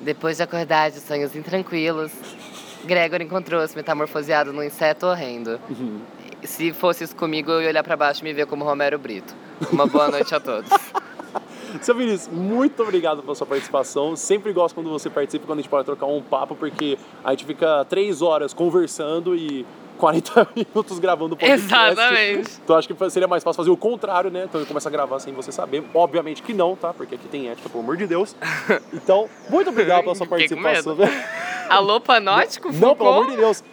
Depois 0.00 0.36
de 0.38 0.42
acordar 0.42 0.90
de 0.90 0.98
sonhos 1.00 1.36
intranquilos, 1.36 2.10
Gregor 2.84 3.22
encontrou-se 3.22 3.74
metamorfoseado 3.76 4.52
num 4.52 4.62
inseto 4.62 5.06
horrendo. 5.06 5.60
Se 6.42 6.72
fosse 6.72 7.04
isso 7.04 7.14
comigo, 7.16 7.50
eu 7.52 7.62
ia 7.62 7.68
olhar 7.68 7.82
pra 7.84 7.96
baixo 7.96 8.20
e 8.22 8.24
me 8.24 8.32
ver 8.34 8.46
como 8.46 8.64
Romero 8.64 8.98
Brito. 8.98 9.34
Uma 9.72 9.86
boa 9.86 10.08
noite 10.10 10.34
a 10.34 10.40
todos. 10.40 10.68
Seu 11.82 11.94
Vinícius, 11.94 12.28
muito 12.32 12.82
obrigado 12.82 13.22
pela 13.22 13.34
sua 13.34 13.46
participação. 13.46 14.16
Sempre 14.16 14.52
gosto 14.52 14.74
quando 14.74 14.90
você 14.90 15.10
participa, 15.10 15.46
quando 15.46 15.58
a 15.58 15.62
gente 15.62 15.70
pode 15.70 15.84
trocar 15.84 16.06
um 16.06 16.22
papo, 16.22 16.54
porque 16.54 16.98
a 17.22 17.30
gente 17.30 17.44
fica 17.44 17.84
três 17.86 18.22
horas 18.22 18.54
conversando 18.54 19.34
e 19.34 19.66
40 19.98 20.48
minutos 20.56 20.98
gravando 20.98 21.34
o 21.34 21.36
podcast. 21.38 21.66
Exatamente. 21.66 22.60
Então 22.62 22.76
acho 22.76 22.88
que 22.88 23.10
seria 23.10 23.28
mais 23.28 23.42
fácil 23.42 23.56
fazer 23.56 23.70
o 23.70 23.76
contrário, 23.76 24.30
né? 24.30 24.44
Então 24.44 24.60
eu 24.60 24.66
começo 24.66 24.86
a 24.86 24.90
gravar 24.90 25.18
sem 25.18 25.32
você 25.32 25.50
saber. 25.52 25.84
Obviamente 25.94 26.42
que 26.42 26.52
não, 26.52 26.76
tá? 26.76 26.92
Porque 26.92 27.14
aqui 27.14 27.28
tem 27.28 27.48
ética, 27.48 27.68
pelo 27.68 27.82
amor 27.82 27.96
de 27.96 28.06
Deus. 28.06 28.34
Então, 28.92 29.28
muito 29.50 29.70
obrigado 29.70 30.02
pela 30.02 30.14
sua 30.14 30.26
participação. 30.26 30.96
Alô, 31.68 32.00
Panótico? 32.00 32.72
Não, 32.72 32.94
pelo 32.94 33.08
amor 33.08 33.24
Foucault? 33.24 33.30
de 33.30 33.36
Deus. 33.36 33.64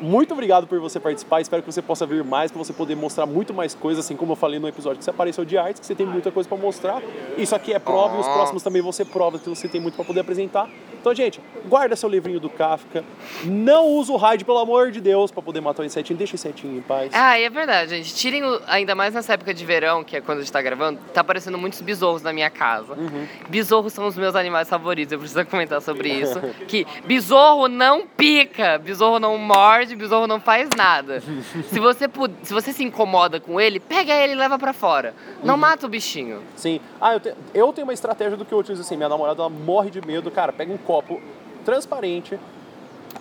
Muito 0.00 0.32
obrigado 0.32 0.66
por 0.66 0.78
você 0.80 0.98
participar. 1.00 1.40
Espero 1.40 1.62
que 1.62 1.70
você 1.72 1.82
possa 1.82 2.06
vir 2.06 2.22
mais, 2.24 2.50
para 2.50 2.62
você 2.62 2.72
poder 2.72 2.94
mostrar 2.94 3.26
muito 3.26 3.52
mais 3.52 3.74
coisas, 3.74 4.04
assim 4.04 4.16
como 4.16 4.32
eu 4.32 4.36
falei 4.36 4.58
no 4.58 4.68
episódio 4.68 4.98
que 4.98 5.04
você 5.04 5.10
apareceu 5.10 5.44
de 5.44 5.56
artes, 5.58 5.80
que 5.80 5.86
você 5.86 5.94
tem 5.94 6.06
muita 6.06 6.30
coisa 6.30 6.48
para 6.48 6.58
mostrar. 6.58 7.02
Isso 7.36 7.54
aqui 7.54 7.72
é 7.72 7.78
prova 7.78 8.16
e 8.16 8.20
os 8.20 8.26
Oh. 8.26 8.32
próximos 8.32 8.62
também 8.62 8.80
vão 8.82 8.92
ser 8.92 9.04
provas 9.06 9.40
que 9.42 9.48
você 9.48 9.68
tem 9.68 9.80
muito 9.80 9.94
para 9.94 10.04
poder 10.04 10.20
apresentar. 10.20 10.68
Então, 11.02 11.12
gente, 11.12 11.40
guarda 11.68 11.96
seu 11.96 12.08
livrinho 12.08 12.38
do 12.38 12.48
Kafka. 12.48 13.02
Não 13.44 13.86
usa 13.88 14.12
o 14.12 14.16
raid, 14.16 14.44
pelo 14.44 14.58
amor 14.58 14.92
de 14.92 15.00
Deus, 15.00 15.32
para 15.32 15.42
poder 15.42 15.60
matar 15.60 15.82
o 15.82 15.84
insetinho. 15.84 16.16
Deixa 16.16 16.34
o 16.34 16.36
insetinho 16.36 16.78
em 16.78 16.80
paz. 16.80 17.10
Ah, 17.12 17.36
é 17.36 17.50
verdade, 17.50 17.90
gente. 17.96 18.14
Tirem, 18.14 18.44
o- 18.44 18.60
ainda 18.68 18.94
mais 18.94 19.12
nessa 19.12 19.34
época 19.34 19.52
de 19.52 19.64
verão, 19.66 20.04
que 20.04 20.16
é 20.16 20.20
quando 20.20 20.38
a 20.38 20.40
gente 20.42 20.52
tá 20.52 20.62
gravando, 20.62 21.00
tá 21.12 21.20
aparecendo 21.20 21.58
muitos 21.58 21.80
besouros 21.80 22.22
na 22.22 22.32
minha 22.32 22.48
casa. 22.48 22.92
Uhum. 22.94 23.26
Besouros 23.48 23.92
são 23.92 24.06
os 24.06 24.16
meus 24.16 24.36
animais 24.36 24.68
favoritos, 24.68 25.10
eu 25.12 25.18
preciso 25.18 25.44
comentar 25.50 25.82
sobre 25.82 26.08
isso. 26.22 26.38
que 26.68 26.86
besouro 27.04 27.66
não 27.68 28.06
pica, 28.06 28.78
besouro 28.78 29.18
não 29.18 29.36
morde, 29.36 29.96
besouro 29.96 30.28
não 30.28 30.40
faz 30.40 30.68
nada. 30.76 31.20
se, 31.68 31.80
você, 31.80 32.06
pu- 32.06 32.30
se 32.44 32.54
você 32.54 32.72
se 32.72 32.84
incomoda 32.84 33.40
com 33.40 33.60
ele, 33.60 33.80
pega 33.80 34.14
ele 34.14 34.34
e 34.34 34.36
leva 34.36 34.56
pra 34.56 34.72
fora. 34.72 35.14
Uhum. 35.40 35.46
Não 35.48 35.56
mata 35.56 35.84
o 35.84 35.88
bichinho. 35.88 36.40
Sim. 36.54 36.80
Ah, 37.00 37.14
eu, 37.14 37.18
te- 37.20 37.34
eu 37.52 37.72
tenho 37.72 37.88
uma 37.88 37.92
estratégia 37.92 38.36
do 38.36 38.44
que 38.44 38.52
eu 38.52 38.58
utilizo 38.58 38.82
assim. 38.82 38.96
Minha 38.96 39.08
namorada 39.08 39.40
ela 39.42 39.50
morre 39.50 39.90
de 39.90 40.00
medo. 40.06 40.30
Cara, 40.30 40.52
pega 40.52 40.72
um 40.72 40.78
copo 40.92 41.22
transparente, 41.64 42.38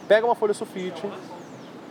pega 0.09 0.25
uma 0.25 0.35
folha 0.35 0.53
sulfite, 0.53 1.07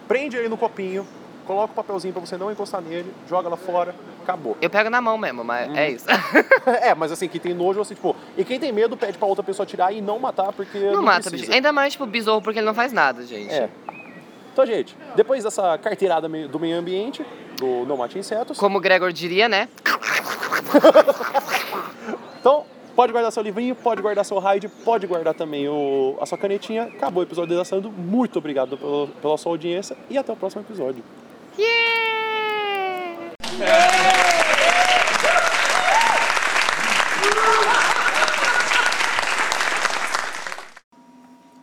prende 0.06 0.36
ele 0.36 0.48
no 0.48 0.58
copinho, 0.58 1.06
coloca 1.46 1.72
o 1.72 1.74
papelzinho 1.74 2.12
pra 2.12 2.20
você 2.20 2.36
não 2.36 2.52
encostar 2.52 2.82
nele, 2.82 3.10
joga 3.26 3.48
lá 3.48 3.56
fora, 3.56 3.94
acabou. 4.22 4.58
Eu 4.60 4.68
pego 4.68 4.90
na 4.90 5.00
mão 5.00 5.16
mesmo, 5.16 5.42
mas 5.42 5.68
Uhum. 5.68 5.76
é 5.76 5.90
isso. 5.90 6.04
é, 6.82 6.94
mas 6.94 7.10
assim, 7.12 7.28
quem 7.28 7.40
tem 7.40 7.54
nojo, 7.54 7.80
assim, 7.80 7.94
tipo. 7.94 8.14
E 8.36 8.44
quem 8.44 8.60
tem 8.60 8.72
medo 8.72 8.94
pede 8.94 9.16
pra 9.16 9.26
outra 9.26 9.42
pessoa 9.42 9.64
tirar 9.64 9.90
e 9.92 10.02
não 10.02 10.18
matar, 10.18 10.52
porque. 10.52 10.78
não, 10.78 10.92
Não, 10.96 11.02
mata 11.02 11.30
precisa. 11.30 11.54
Ainda 11.54 11.72
mais, 11.72 11.94
tipo, 11.94 12.04
besouro, 12.04 12.42
porque 12.42 12.58
ele 12.58 12.66
não 12.66 12.74
faz 12.74 12.92
nada, 12.92 13.24
gente. 13.24 13.54
É. 13.54 13.70
Então, 14.52 14.66
gente, 14.66 14.94
depois 15.14 15.44
dessa 15.44 15.78
carteirada 15.78 16.28
do 16.28 16.60
meio 16.60 16.76
ambiente, 16.78 17.24
do 17.56 17.86
Não 17.86 17.96
Mate 17.96 18.18
Insetos, 18.18 18.58
Como 18.58 18.76
o 18.76 18.80
Gregor 18.80 19.12
diria, 19.12 19.48
né? 19.48 19.68
então, 22.40 22.64
pode 23.00 23.12
guardar 23.14 23.32
seu 23.32 23.42
livrinho, 23.42 23.74
pode 23.74 24.02
guardar 24.02 24.22
seu 24.26 24.38
raid, 24.38 24.68
pode 24.84 25.06
guardar 25.06 25.32
também 25.32 25.66
o, 25.66 26.18
a 26.20 26.26
sua 26.26 26.36
canetinha. 26.36 26.82
Acabou 26.82 27.22
o 27.22 27.26
episódio 27.26 27.56
da 27.56 27.64
Sando. 27.64 27.90
Muito 27.90 28.38
obrigado 28.38 28.76
pelo- 28.76 29.08
pela 29.22 29.38
sua 29.38 29.52
audiência 29.52 29.96
e 30.10 30.18
até 30.18 30.30
o 30.30 30.36
próximo 30.36 30.60
episódio. 30.60 31.02
Yeah! 31.58 32.00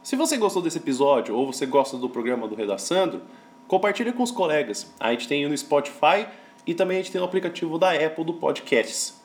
Se 0.02 0.16
você 0.16 0.38
gostou 0.38 0.62
desse 0.62 0.78
episódio 0.78 1.36
ou 1.36 1.52
você 1.52 1.66
gosta 1.66 1.98
do 1.98 2.10
programa 2.10 2.48
do 2.48 2.56
Redaçando, 2.56 3.22
compartilhe 3.68 4.14
com 4.14 4.24
os 4.24 4.32
colegas. 4.32 4.92
A 5.00 5.12
gente 5.12 5.28
tem 5.28 5.48
no 5.48 5.58
Spotify 5.58 6.28
e 6.66 6.74
também 6.74 6.98
a 6.98 7.02
gente 7.02 7.12
tem 7.12 7.20
no 7.20 7.26
aplicativo 7.28 7.78
da 7.78 7.92
Apple 7.92 8.24
do 8.24 8.34
Podcasts. 8.34 9.17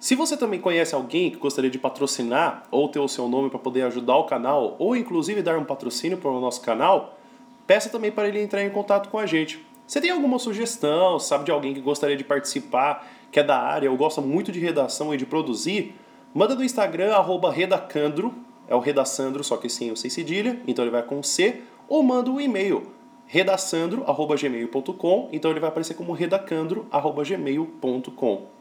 Se 0.00 0.14
você 0.14 0.34
também 0.34 0.58
conhece 0.58 0.94
alguém 0.94 1.30
que 1.30 1.36
gostaria 1.36 1.68
de 1.68 1.78
patrocinar 1.78 2.62
ou 2.70 2.88
ter 2.88 2.98
o 2.98 3.06
seu 3.06 3.28
nome 3.28 3.50
para 3.50 3.58
poder 3.58 3.82
ajudar 3.82 4.16
o 4.16 4.24
canal 4.24 4.74
ou 4.78 4.96
inclusive 4.96 5.42
dar 5.42 5.58
um 5.58 5.64
patrocínio 5.64 6.16
para 6.16 6.30
o 6.30 6.40
nosso 6.40 6.62
canal, 6.62 7.18
peça 7.66 7.90
também 7.90 8.10
para 8.10 8.26
ele 8.26 8.40
entrar 8.40 8.64
em 8.64 8.70
contato 8.70 9.10
com 9.10 9.18
a 9.18 9.26
gente. 9.26 9.62
Você 9.86 10.00
tem 10.00 10.10
alguma 10.10 10.38
sugestão, 10.38 11.18
sabe 11.18 11.44
de 11.44 11.50
alguém 11.50 11.74
que 11.74 11.82
gostaria 11.82 12.16
de 12.16 12.24
participar, 12.24 13.06
que 13.30 13.40
é 13.40 13.42
da 13.42 13.58
área 13.58 13.90
ou 13.90 13.96
gosta 13.98 14.22
muito 14.22 14.50
de 14.50 14.58
redação 14.58 15.12
e 15.12 15.18
de 15.18 15.26
produzir? 15.26 15.94
Manda 16.32 16.54
no 16.54 16.64
Instagram, 16.64 17.12
redacandro, 17.52 18.32
é 18.66 18.74
o 18.74 18.78
redaçandro, 18.78 19.44
só 19.44 19.58
que 19.58 19.68
sem 19.68 19.92
o 19.92 19.96
sem 19.98 20.08
cedilha, 20.08 20.62
então 20.66 20.82
ele 20.82 20.92
vai 20.92 21.02
com 21.02 21.22
C, 21.22 21.60
ou 21.86 22.02
manda 22.02 22.30
um 22.30 22.40
e-mail, 22.40 22.90
redaçandro.gmail.com, 23.26 25.28
então 25.30 25.50
ele 25.50 25.60
vai 25.60 25.68
aparecer 25.68 25.92
como 25.92 26.14
redacandro.gmail.com. 26.14 28.59